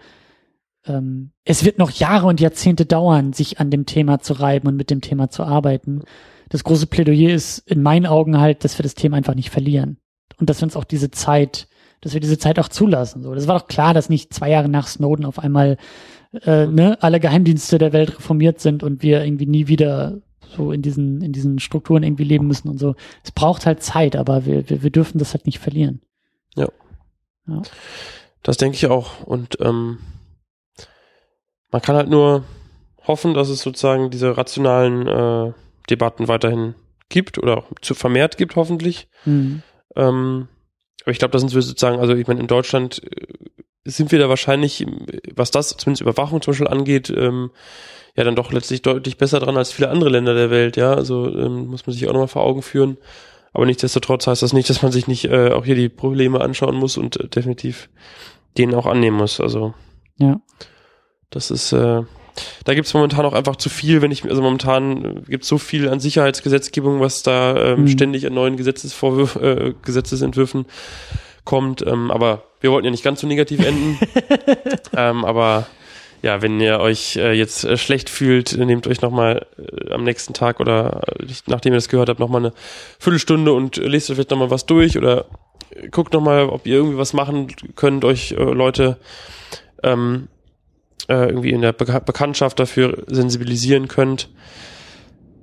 ähm, 0.85 1.31
es 1.45 1.63
wird 1.63 1.77
noch 1.77 1.91
Jahre 1.91 2.27
und 2.27 2.39
Jahrzehnte 2.39 2.85
dauern, 2.85 3.33
sich 3.33 3.59
an 3.59 3.69
dem 3.69 3.85
Thema 3.85 4.19
zu 4.19 4.33
reiben 4.33 4.67
und 4.67 4.75
mit 4.75 4.89
dem 4.89 5.01
Thema 5.01 5.29
zu 5.29 5.43
arbeiten. 5.43 6.03
Das 6.49 6.63
große 6.63 6.87
Plädoyer 6.87 7.33
ist 7.33 7.59
in 7.59 7.81
meinen 7.81 8.05
Augen 8.05 8.39
halt, 8.39 8.63
dass 8.63 8.77
wir 8.77 8.83
das 8.83 8.95
Thema 8.95 9.17
einfach 9.17 9.35
nicht 9.35 9.49
verlieren 9.49 9.97
und 10.37 10.49
dass 10.49 10.61
wir 10.61 10.65
uns 10.65 10.75
auch 10.75 10.83
diese 10.83 11.11
Zeit, 11.11 11.67
dass 12.01 12.13
wir 12.13 12.21
diese 12.21 12.37
Zeit 12.37 12.59
auch 12.59 12.69
zulassen. 12.69 13.23
So, 13.23 13.33
das 13.33 13.47
war 13.47 13.59
doch 13.59 13.67
klar, 13.67 13.93
dass 13.93 14.09
nicht 14.09 14.33
zwei 14.33 14.49
Jahre 14.49 14.69
nach 14.69 14.87
Snowden 14.87 15.25
auf 15.25 15.39
einmal 15.39 15.77
äh, 16.45 16.67
ne, 16.67 16.97
alle 17.01 17.19
Geheimdienste 17.19 17.77
der 17.77 17.93
Welt 17.93 18.17
reformiert 18.17 18.59
sind 18.59 18.83
und 18.83 19.03
wir 19.03 19.23
irgendwie 19.23 19.45
nie 19.45 19.67
wieder 19.67 20.21
so 20.55 20.71
in 20.71 20.81
diesen, 20.81 21.21
in 21.21 21.31
diesen 21.31 21.59
Strukturen 21.59 22.03
irgendwie 22.03 22.23
leben 22.23 22.47
müssen 22.47 22.69
und 22.69 22.79
so. 22.79 22.95
Es 23.23 23.31
braucht 23.31 23.65
halt 23.65 23.83
Zeit, 23.83 24.15
aber 24.15 24.45
wir, 24.45 24.69
wir, 24.69 24.83
wir 24.83 24.89
dürfen 24.89 25.17
das 25.17 25.33
halt 25.33 25.45
nicht 25.45 25.59
verlieren. 25.59 26.01
Ja. 26.55 26.69
ja. 27.47 27.61
Das 28.43 28.57
denke 28.57 28.75
ich 28.75 28.87
auch. 28.87 29.23
Und 29.23 29.59
ähm, 29.61 29.99
man 31.71 31.81
kann 31.81 31.95
halt 31.95 32.09
nur 32.09 32.43
hoffen, 33.05 33.33
dass 33.33 33.49
es 33.49 33.61
sozusagen 33.61 34.09
diese 34.09 34.37
rationalen 34.37 35.07
äh, 35.07 35.53
Debatten 35.89 36.27
weiterhin 36.27 36.75
gibt 37.09 37.37
oder 37.37 37.57
auch 37.57 37.71
zu 37.81 37.93
vermehrt 37.93 38.37
gibt, 38.37 38.55
hoffentlich. 38.55 39.07
Mhm. 39.25 39.63
Ähm, 39.95 40.47
aber 41.03 41.11
ich 41.11 41.19
glaube, 41.19 41.33
da 41.33 41.39
sind 41.39 41.53
wir 41.53 41.61
sozusagen, 41.61 41.99
also 41.99 42.15
ich 42.15 42.27
meine, 42.27 42.39
in 42.39 42.47
Deutschland 42.47 43.01
äh, 43.03 43.27
sind 43.85 44.11
wir 44.11 44.19
da 44.19 44.29
wahrscheinlich, 44.29 44.85
was 45.35 45.51
das 45.51 45.69
zumindest 45.69 46.01
Überwachung 46.01 46.41
zum 46.41 46.51
Beispiel 46.51 46.67
angeht, 46.67 47.09
ähm, 47.09 47.51
ja 48.15 48.23
dann 48.23 48.35
doch 48.35 48.51
letztlich 48.51 48.81
deutlich 48.81 49.17
besser 49.17 49.39
dran 49.39 49.57
als 49.57 49.71
viele 49.71 49.89
andere 49.89 50.09
Länder 50.09 50.33
der 50.33 50.49
Welt, 50.49 50.77
ja. 50.77 50.93
Also 50.93 51.27
ähm, 51.27 51.67
muss 51.67 51.85
man 51.85 51.93
sich 51.93 52.07
auch 52.07 52.13
nochmal 52.13 52.27
vor 52.27 52.43
Augen 52.43 52.61
führen. 52.61 52.97
Aber 53.53 53.65
nichtsdestotrotz 53.65 54.25
heißt 54.27 54.41
das 54.41 54.53
nicht, 54.53 54.69
dass 54.69 54.81
man 54.81 54.91
sich 54.91 55.07
nicht 55.07 55.25
äh, 55.25 55.51
auch 55.51 55.65
hier 55.65 55.75
die 55.75 55.89
Probleme 55.89 56.41
anschauen 56.41 56.75
muss 56.75 56.97
und 56.97 57.19
äh, 57.19 57.27
definitiv 57.27 57.89
denen 58.57 58.73
auch 58.73 58.85
annehmen 58.85 59.17
muss. 59.17 59.39
Also 59.39 59.73
ja. 60.17 60.41
das 61.29 61.51
ist, 61.51 61.71
äh, 61.71 62.01
da 62.65 62.73
gibt 62.73 62.87
es 62.87 62.93
momentan 62.93 63.25
auch 63.25 63.33
einfach 63.33 63.55
zu 63.55 63.69
viel, 63.69 64.01
wenn 64.01 64.11
ich, 64.11 64.23
also 64.25 64.41
momentan 64.41 65.23
gibt 65.27 65.43
es 65.43 65.49
so 65.49 65.59
viel 65.59 65.87
an 65.89 65.99
Sicherheitsgesetzgebung, 65.99 66.99
was 66.99 67.21
da 67.21 67.55
ähm, 67.55 67.81
mhm. 67.81 67.87
ständig 67.87 68.25
an 68.25 68.33
neuen 68.33 68.57
Gesetzesvorwürfen, 68.57 69.43
äh, 69.43 69.73
Gesetzesentwürfen 69.83 70.65
kommt. 71.45 71.85
Ähm, 71.85 72.09
aber 72.09 72.43
wir 72.59 72.71
wollten 72.71 72.85
ja 72.85 72.91
nicht 72.91 73.03
ganz 73.03 73.21
so 73.21 73.27
negativ 73.27 73.63
enden. 73.63 73.99
ähm, 74.95 75.25
aber 75.25 75.67
ja, 76.23 76.41
wenn 76.41 76.59
ihr 76.61 76.79
euch 76.79 77.17
äh, 77.17 77.33
jetzt 77.33 77.65
äh, 77.65 77.75
schlecht 77.77 78.09
fühlt, 78.09 78.57
nehmt 78.57 78.87
euch 78.87 79.01
nochmal 79.01 79.45
äh, 79.57 79.91
am 79.91 80.05
nächsten 80.05 80.33
Tag 80.33 80.61
oder 80.61 81.01
äh, 81.19 81.25
nachdem 81.47 81.73
ihr 81.73 81.77
das 81.77 81.89
gehört 81.89 82.07
habt, 82.07 82.21
nochmal 82.21 82.45
eine 82.45 82.53
Viertelstunde 82.97 83.51
und 83.51 83.75
lest 83.75 84.09
euch 84.09 84.15
vielleicht 84.15 84.31
nochmal 84.31 84.49
was 84.49 84.65
durch 84.65 84.97
oder 84.97 85.25
guckt 85.91 86.13
nochmal, 86.13 86.47
ob 86.47 86.65
ihr 86.65 86.77
irgendwie 86.77 86.97
was 86.97 87.11
machen 87.11 87.47
könnt, 87.75 88.05
euch 88.05 88.31
äh, 88.31 88.35
Leute 88.35 88.97
ähm, 89.83 90.29
äh, 91.09 91.27
irgendwie 91.27 91.51
in 91.51 91.61
der 91.61 91.73
Be 91.73 92.01
Bekanntschaft 92.05 92.57
dafür 92.57 93.03
sensibilisieren 93.07 93.89
könnt. 93.89 94.29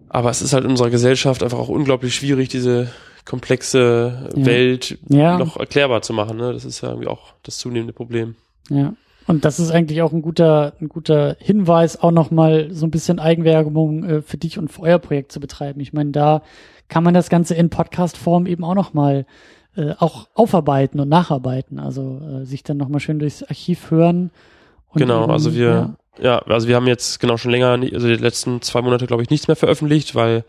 Aber 0.09 0.31
es 0.31 0.41
ist 0.41 0.55
halt 0.55 0.65
in 0.65 0.71
unserer 0.71 0.91
Gesellschaft 0.91 1.43
einfach 1.43 1.59
auch 1.59 1.69
unglaublich 1.69 2.15
schwierig, 2.15 2.49
diese 2.49 2.91
komplexe 3.27 4.31
ja. 4.35 4.47
Welt 4.47 4.99
ja. 5.11 5.37
noch 5.37 5.59
erklärbar 5.59 6.01
zu 6.01 6.15
machen. 6.15 6.39
Ne? 6.39 6.55
Das 6.55 6.65
ist 6.65 6.81
ja 6.81 6.89
irgendwie 6.89 7.09
auch 7.09 7.35
das 7.43 7.59
zunehmende 7.59 7.93
Problem. 7.93 8.35
Ja. 8.71 8.95
Und 9.27 9.45
das 9.45 9.61
ist 9.61 9.71
eigentlich 9.71 10.03
auch 10.03 10.13
ein 10.13 10.23
guter, 10.23 10.73
ein 10.81 10.89
guter 10.89 11.37
Hinweis, 11.39 12.01
auch 12.01 12.11
nochmal 12.11 12.69
so 12.73 12.87
ein 12.87 12.91
bisschen 12.91 13.19
Eigenwerbung 13.19 14.05
äh, 14.05 14.23
für 14.23 14.39
dich 14.39 14.59
und 14.59 14.73
für 14.73 14.83
euer 14.83 14.99
Projekt 14.99 15.33
zu 15.33 15.41
betreiben. 15.41 15.81
Ich 15.81 15.93
meine, 15.93 16.11
da 16.11 16.43
kann 16.89 17.05
man 17.05 17.15
das 17.15 17.31
Ganze 17.31 17.55
in 17.55 17.71
Podcast-Form 17.71 18.47
eben 18.47 18.65
auch 18.65 18.75
nochmal 18.75 19.27
äh, 19.77 19.95
auch 19.99 20.29
aufarbeiten 20.35 20.99
und 21.01 21.09
nacharbeiten. 21.09 21.79
Also 21.79 22.21
äh, 22.21 22.45
sich 22.45 22.65
dann 22.65 22.77
nochmal 22.77 23.01
schön 23.01 23.19
durchs 23.19 23.43
Archiv 23.45 23.91
hören. 23.91 24.31
genau, 24.95 25.25
eben, 25.25 25.33
also 25.33 25.55
wir, 25.55 25.95
ja. 26.19 26.23
ja. 26.23 26.39
also 26.41 26.67
wir 26.67 26.75
haben 26.75 26.89
jetzt 26.89 27.21
genau 27.21 27.37
schon 27.37 27.53
länger, 27.53 27.79
also 27.93 28.09
die 28.09 28.17
letzten 28.17 28.63
zwei 28.63 28.83
Monate, 28.83 29.07
glaube 29.07 29.23
ich, 29.23 29.31
nichts 29.31 29.47
mehr 29.47 29.57
veröffentlicht, 29.57 30.17
weil 30.17 30.45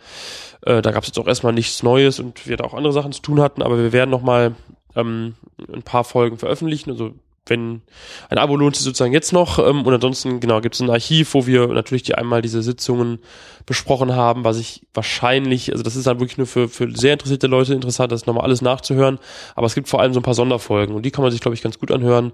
äh, 0.65 0.81
da 0.81 0.91
gab 0.91 1.03
es 1.03 1.10
jetzt 1.10 1.19
auch 1.19 1.27
erstmal 1.27 1.53
nichts 1.53 1.84
Neues 1.84 2.19
und 2.19 2.48
wir 2.48 2.57
da 2.57 2.64
auch 2.64 2.73
andere 2.73 2.93
Sachen 2.93 3.11
zu 3.11 3.22
tun 3.22 3.39
hatten, 3.39 3.61
aber 3.61 3.77
wir 3.77 3.93
werden 3.93 4.10
nochmal 4.10 4.56
ähm, 4.95 5.35
ein 5.72 5.84
paar 5.84 6.03
Folgen 6.03 6.38
veröffentlichen. 6.38 6.89
Also 6.89 7.14
wenn 7.52 7.82
ein 8.30 8.40
Abo 8.40 8.56
lohnt 8.56 8.76
sich 8.76 8.86
sozusagen 8.86 9.14
jetzt 9.14 9.34
noch. 9.34 9.60
Ähm, 9.60 9.86
und 9.86 9.94
ansonsten, 9.94 10.40
genau, 10.40 10.61
gibt 10.61 10.73
es 10.73 10.82
ein 10.82 10.90
Archiv, 10.90 11.36
wo 11.36 11.45
wir 11.45 11.68
natürlich 11.68 12.03
die 12.03 12.15
einmal 12.15 12.41
diese 12.41 12.64
Sitzungen 12.64 13.19
besprochen 13.68 14.15
haben, 14.15 14.44
was 14.44 14.57
ich 14.57 14.88
wahrscheinlich, 14.94 15.72
also 15.72 15.84
das 15.84 15.95
ist 15.95 16.07
dann 16.07 16.19
wirklich 16.19 16.38
nur 16.38 16.48
für, 16.48 16.68
für 16.68 16.90
sehr 16.95 17.14
interessierte 17.14 17.48
Leute 17.48 17.73
interessant, 17.73 18.11
das 18.11 18.26
nochmal 18.26 18.45
alles 18.45 18.61
nachzuhören. 18.61 19.19
Aber 19.56 19.68
es 19.68 19.76
gibt 19.76 19.90
vor 19.90 20.02
allem 20.02 20.14
so 20.14 20.19
ein 20.19 20.23
paar 20.23 20.34
Sonderfolgen 20.34 20.95
und 20.95 21.06
die 21.06 21.11
kann 21.11 21.23
man 21.23 21.32
sich, 21.32 21.41
glaube 21.41 21.56
ich, 21.56 21.61
ganz 21.61 21.78
gut 21.78 21.91
anhören. 21.91 22.32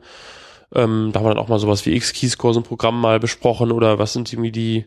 Ähm, 0.74 1.12
da 1.12 1.20
haben 1.20 1.26
wir 1.26 1.34
dann 1.34 1.44
auch 1.44 1.48
mal 1.48 1.60
sowas 1.60 1.86
wie 1.86 1.96
X-Keyscore, 1.96 2.54
so 2.54 2.60
ein 2.60 2.64
Programm 2.64 3.00
mal 3.00 3.20
besprochen 3.20 3.72
oder 3.72 4.00
was 4.00 4.14
sind 4.14 4.32
irgendwie 4.32 4.52
die, 4.52 4.86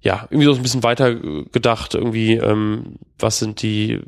ja, 0.00 0.26
irgendwie 0.30 0.46
so 0.46 0.54
ein 0.54 0.62
bisschen 0.62 0.82
weiter 0.82 1.14
gedacht, 1.14 1.94
irgendwie, 1.94 2.34
ähm, 2.34 2.96
was 3.18 3.38
sind 3.38 3.62
die, 3.62 4.00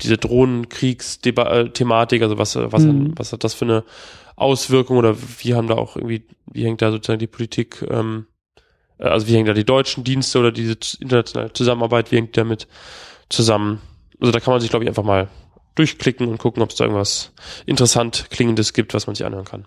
diese 0.00 0.18
Drohnenkriegsthematik, 0.18 2.22
also 2.22 2.38
was, 2.38 2.56
was, 2.56 2.82
mhm. 2.82 3.14
was 3.16 3.32
hat 3.32 3.44
das 3.44 3.54
für 3.54 3.64
eine 3.64 3.84
Auswirkungen 4.40 4.98
oder 4.98 5.16
wie 5.38 5.54
haben 5.54 5.68
da 5.68 5.74
auch 5.74 5.96
irgendwie, 5.96 6.24
wie 6.50 6.64
hängt 6.64 6.82
da 6.82 6.90
sozusagen 6.90 7.18
die 7.18 7.26
Politik, 7.26 7.84
ähm, 7.90 8.26
äh, 8.98 9.04
also 9.04 9.28
wie 9.28 9.34
hängen 9.34 9.46
da 9.46 9.52
die 9.52 9.64
deutschen 9.64 10.04
Dienste 10.04 10.38
oder 10.38 10.52
diese 10.52 10.76
internationale 11.00 11.52
Zusammenarbeit, 11.52 12.10
wie 12.10 12.16
hängt 12.16 12.36
damit 12.36 12.66
zusammen? 13.28 13.80
Also 14.20 14.32
da 14.32 14.40
kann 14.40 14.52
man 14.52 14.60
sich, 14.60 14.70
glaube 14.70 14.84
ich, 14.84 14.88
einfach 14.88 15.04
mal 15.04 15.28
durchklicken 15.74 16.28
und 16.28 16.38
gucken, 16.38 16.62
ob 16.62 16.70
es 16.70 16.76
da 16.76 16.84
irgendwas 16.84 17.32
interessant 17.66 18.26
Klingendes 18.30 18.72
gibt, 18.72 18.92
was 18.94 19.06
man 19.06 19.14
sich 19.14 19.24
anhören 19.24 19.44
kann. 19.44 19.66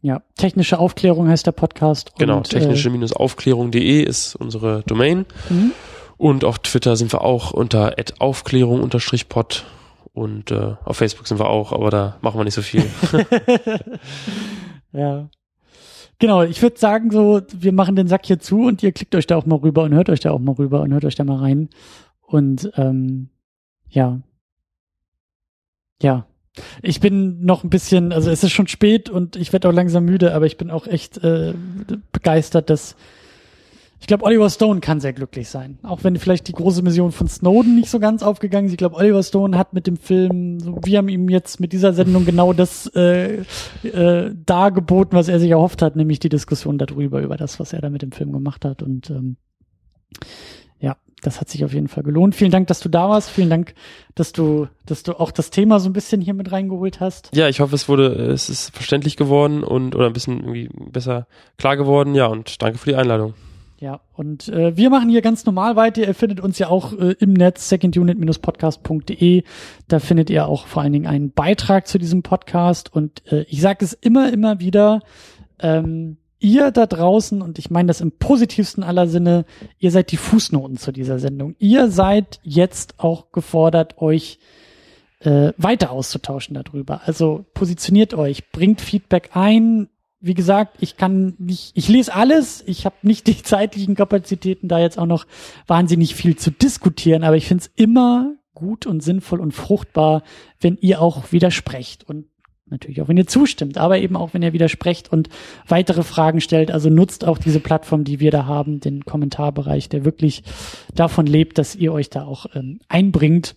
Ja, 0.00 0.22
technische 0.36 0.78
Aufklärung 0.80 1.28
heißt 1.28 1.46
der 1.46 1.52
Podcast. 1.52 2.12
Genau, 2.18 2.40
äh, 2.40 2.42
technische-aufklärung.de 2.42 4.02
ist 4.02 4.34
unsere 4.34 4.82
Domain. 4.86 5.26
Mhm. 5.48 5.72
Und 6.16 6.44
auf 6.44 6.58
Twitter 6.58 6.96
sind 6.96 7.12
wir 7.12 7.22
auch 7.22 7.52
unter 7.52 7.94
aufklärung-pod 8.18 9.64
und 10.12 10.50
äh, 10.50 10.74
auf 10.84 10.96
Facebook 10.96 11.26
sind 11.26 11.38
wir 11.38 11.48
auch, 11.48 11.72
aber 11.72 11.90
da 11.90 12.16
machen 12.20 12.38
wir 12.38 12.44
nicht 12.44 12.54
so 12.54 12.62
viel. 12.62 12.84
ja. 14.92 15.28
Genau, 16.18 16.42
ich 16.42 16.62
würde 16.62 16.78
sagen, 16.78 17.10
so, 17.10 17.40
wir 17.52 17.72
machen 17.72 17.96
den 17.96 18.06
Sack 18.06 18.26
hier 18.26 18.38
zu 18.38 18.66
und 18.66 18.82
ihr 18.82 18.92
klickt 18.92 19.14
euch 19.14 19.26
da 19.26 19.36
auch 19.36 19.46
mal 19.46 19.56
rüber 19.56 19.82
und 19.82 19.94
hört 19.94 20.08
euch 20.08 20.20
da 20.20 20.30
auch 20.30 20.38
mal 20.38 20.52
rüber 20.52 20.82
und 20.82 20.92
hört 20.92 21.04
euch 21.04 21.16
da 21.16 21.24
mal 21.24 21.38
rein. 21.38 21.68
Und 22.20 22.70
ähm, 22.76 23.30
ja. 23.88 24.20
Ja. 26.00 26.26
Ich 26.82 27.00
bin 27.00 27.44
noch 27.44 27.64
ein 27.64 27.70
bisschen, 27.70 28.12
also 28.12 28.30
es 28.30 28.44
ist 28.44 28.52
schon 28.52 28.68
spät 28.68 29.08
und 29.08 29.36
ich 29.36 29.52
werde 29.52 29.68
auch 29.68 29.72
langsam 29.72 30.04
müde, 30.04 30.34
aber 30.34 30.46
ich 30.46 30.58
bin 30.58 30.70
auch 30.70 30.86
echt 30.86 31.18
äh, 31.24 31.54
begeistert, 32.12 32.68
dass 32.68 32.94
ich 34.02 34.08
glaube, 34.08 34.24
Oliver 34.24 34.50
Stone 34.50 34.80
kann 34.80 34.98
sehr 34.98 35.12
glücklich 35.12 35.48
sein. 35.48 35.78
Auch 35.84 36.02
wenn 36.02 36.16
vielleicht 36.16 36.48
die 36.48 36.52
große 36.52 36.82
Mission 36.82 37.12
von 37.12 37.28
Snowden 37.28 37.76
nicht 37.76 37.88
so 37.88 38.00
ganz 38.00 38.24
aufgegangen 38.24 38.66
ist. 38.66 38.72
Ich 38.72 38.78
glaube, 38.78 38.96
Oliver 38.96 39.22
Stone 39.22 39.56
hat 39.56 39.74
mit 39.74 39.86
dem 39.86 39.96
Film, 39.96 40.58
wir 40.84 40.98
haben 40.98 41.08
ihm 41.08 41.28
jetzt 41.28 41.60
mit 41.60 41.72
dieser 41.72 41.92
Sendung 41.92 42.24
genau 42.24 42.52
das 42.52 42.88
äh, 42.96 43.44
äh, 43.84 44.34
dargeboten, 44.44 45.16
was 45.16 45.28
er 45.28 45.38
sich 45.38 45.52
erhofft 45.52 45.82
hat, 45.82 45.94
nämlich 45.94 46.18
die 46.18 46.30
Diskussion 46.30 46.78
darüber, 46.78 47.22
über 47.22 47.36
das, 47.36 47.60
was 47.60 47.72
er 47.72 47.80
da 47.80 47.90
mit 47.90 48.02
dem 48.02 48.10
Film 48.10 48.32
gemacht 48.32 48.64
hat. 48.64 48.82
Und 48.82 49.08
ähm, 49.10 49.36
ja, 50.80 50.96
das 51.20 51.40
hat 51.40 51.48
sich 51.48 51.64
auf 51.64 51.72
jeden 51.72 51.86
Fall 51.86 52.02
gelohnt. 52.02 52.34
Vielen 52.34 52.50
Dank, 52.50 52.66
dass 52.66 52.80
du 52.80 52.88
da 52.88 53.08
warst. 53.08 53.30
Vielen 53.30 53.50
Dank, 53.50 53.72
dass 54.16 54.32
du, 54.32 54.66
dass 54.84 55.04
du 55.04 55.12
auch 55.12 55.30
das 55.30 55.50
Thema 55.50 55.78
so 55.78 55.88
ein 55.88 55.92
bisschen 55.92 56.20
hier 56.20 56.34
mit 56.34 56.50
reingeholt 56.50 56.98
hast. 56.98 57.30
Ja, 57.36 57.48
ich 57.48 57.60
hoffe, 57.60 57.76
es 57.76 57.88
wurde, 57.88 58.08
es 58.08 58.50
ist 58.50 58.74
verständlich 58.74 59.16
geworden 59.16 59.62
und 59.62 59.94
oder 59.94 60.08
ein 60.08 60.12
bisschen 60.12 60.40
irgendwie 60.40 60.70
besser 60.90 61.28
klar 61.56 61.76
geworden. 61.76 62.16
Ja, 62.16 62.26
und 62.26 62.60
danke 62.62 62.78
für 62.78 62.90
die 62.90 62.96
Einladung. 62.96 63.34
Ja, 63.82 64.00
und 64.12 64.48
äh, 64.48 64.76
wir 64.76 64.90
machen 64.90 65.08
hier 65.08 65.22
ganz 65.22 65.44
normal 65.44 65.74
weiter. 65.74 66.06
Ihr 66.06 66.14
findet 66.14 66.38
uns 66.38 66.56
ja 66.56 66.68
auch 66.68 66.92
äh, 66.92 67.16
im 67.18 67.32
Netz 67.32 67.68
secondunit-podcast.de. 67.68 69.42
Da 69.88 69.98
findet 69.98 70.30
ihr 70.30 70.46
auch 70.46 70.68
vor 70.68 70.82
allen 70.82 70.92
Dingen 70.92 71.08
einen 71.08 71.32
Beitrag 71.32 71.88
zu 71.88 71.98
diesem 71.98 72.22
Podcast. 72.22 72.94
Und 72.94 73.26
äh, 73.32 73.42
ich 73.48 73.60
sage 73.60 73.84
es 73.84 73.92
immer, 73.92 74.32
immer 74.32 74.60
wieder, 74.60 75.00
ähm, 75.58 76.18
ihr 76.38 76.70
da 76.70 76.86
draußen, 76.86 77.42
und 77.42 77.58
ich 77.58 77.70
meine 77.70 77.88
das 77.88 78.00
im 78.00 78.12
positivsten 78.12 78.84
aller 78.84 79.08
Sinne, 79.08 79.46
ihr 79.80 79.90
seid 79.90 80.12
die 80.12 80.16
Fußnoten 80.16 80.76
zu 80.76 80.92
dieser 80.92 81.18
Sendung. 81.18 81.56
Ihr 81.58 81.90
seid 81.90 82.38
jetzt 82.44 83.00
auch 83.00 83.32
gefordert, 83.32 83.98
euch 83.98 84.38
äh, 85.18 85.54
weiter 85.56 85.90
auszutauschen 85.90 86.54
darüber. 86.54 87.00
Also 87.06 87.46
positioniert 87.52 88.14
euch, 88.14 88.48
bringt 88.52 88.80
Feedback 88.80 89.30
ein, 89.32 89.88
wie 90.22 90.34
gesagt, 90.34 90.76
ich 90.80 90.96
kann 90.96 91.34
nicht, 91.38 91.72
ich 91.74 91.88
lese 91.88 92.14
alles, 92.14 92.62
ich 92.66 92.86
habe 92.86 92.96
nicht 93.02 93.26
die 93.26 93.42
zeitlichen 93.42 93.94
Kapazitäten, 93.94 94.68
da 94.68 94.78
jetzt 94.78 94.98
auch 94.98 95.06
noch 95.06 95.26
wahnsinnig 95.66 96.14
viel 96.14 96.36
zu 96.36 96.50
diskutieren, 96.50 97.24
aber 97.24 97.36
ich 97.36 97.46
finde 97.46 97.64
es 97.64 97.72
immer 97.74 98.34
gut 98.54 98.86
und 98.86 99.02
sinnvoll 99.02 99.40
und 99.40 99.52
fruchtbar, 99.52 100.22
wenn 100.60 100.78
ihr 100.80 101.02
auch 101.02 101.32
widersprecht 101.32 102.08
und 102.08 102.26
natürlich 102.72 103.02
auch 103.02 103.08
wenn 103.08 103.16
ihr 103.16 103.26
zustimmt, 103.26 103.78
aber 103.78 103.98
eben 103.98 104.16
auch 104.16 104.32
wenn 104.32 104.42
ihr 104.42 104.52
widersprecht 104.52 105.12
und 105.12 105.28
weitere 105.68 106.02
Fragen 106.02 106.40
stellt. 106.40 106.70
Also 106.70 106.88
nutzt 106.88 107.24
auch 107.24 107.38
diese 107.38 107.60
Plattform, 107.60 108.04
die 108.04 108.18
wir 108.18 108.30
da 108.30 108.46
haben, 108.46 108.80
den 108.80 109.04
Kommentarbereich, 109.04 109.88
der 109.88 110.04
wirklich 110.04 110.42
davon 110.94 111.26
lebt, 111.26 111.58
dass 111.58 111.76
ihr 111.76 111.92
euch 111.92 112.10
da 112.10 112.24
auch 112.24 112.46
ähm, 112.54 112.80
einbringt. 112.88 113.56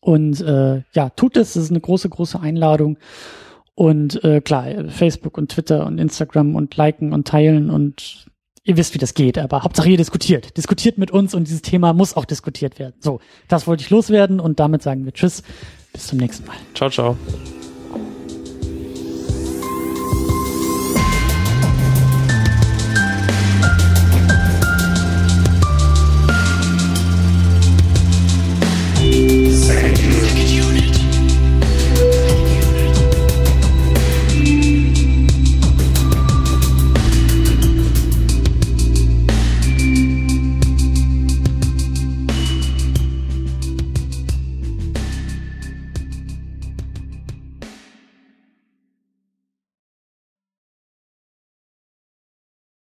Und 0.00 0.40
äh, 0.42 0.82
ja, 0.92 1.10
tut 1.10 1.36
es, 1.36 1.54
das 1.54 1.64
ist 1.64 1.70
eine 1.70 1.80
große, 1.80 2.08
große 2.08 2.38
Einladung. 2.38 2.98
Und 3.78 4.24
äh, 4.24 4.40
klar, 4.40 4.88
Facebook 4.88 5.38
und 5.38 5.52
Twitter 5.52 5.86
und 5.86 5.98
Instagram 5.98 6.56
und 6.56 6.76
liken 6.76 7.12
und 7.12 7.28
teilen 7.28 7.70
und 7.70 8.26
ihr 8.64 8.76
wisst, 8.76 8.92
wie 8.94 8.98
das 8.98 9.14
geht, 9.14 9.38
aber 9.38 9.62
Hauptsache 9.62 9.88
ihr 9.88 9.96
diskutiert. 9.96 10.56
Diskutiert 10.56 10.98
mit 10.98 11.12
uns 11.12 11.32
und 11.32 11.46
dieses 11.46 11.62
Thema 11.62 11.92
muss 11.92 12.16
auch 12.16 12.24
diskutiert 12.24 12.80
werden. 12.80 12.94
So, 12.98 13.20
das 13.46 13.68
wollte 13.68 13.84
ich 13.84 13.90
loswerden 13.90 14.40
und 14.40 14.58
damit 14.58 14.82
sagen 14.82 15.04
wir 15.04 15.12
Tschüss. 15.12 15.44
Bis 15.92 16.08
zum 16.08 16.18
nächsten 16.18 16.44
Mal. 16.48 16.56
Ciao, 16.74 16.90
ciao. 16.90 17.16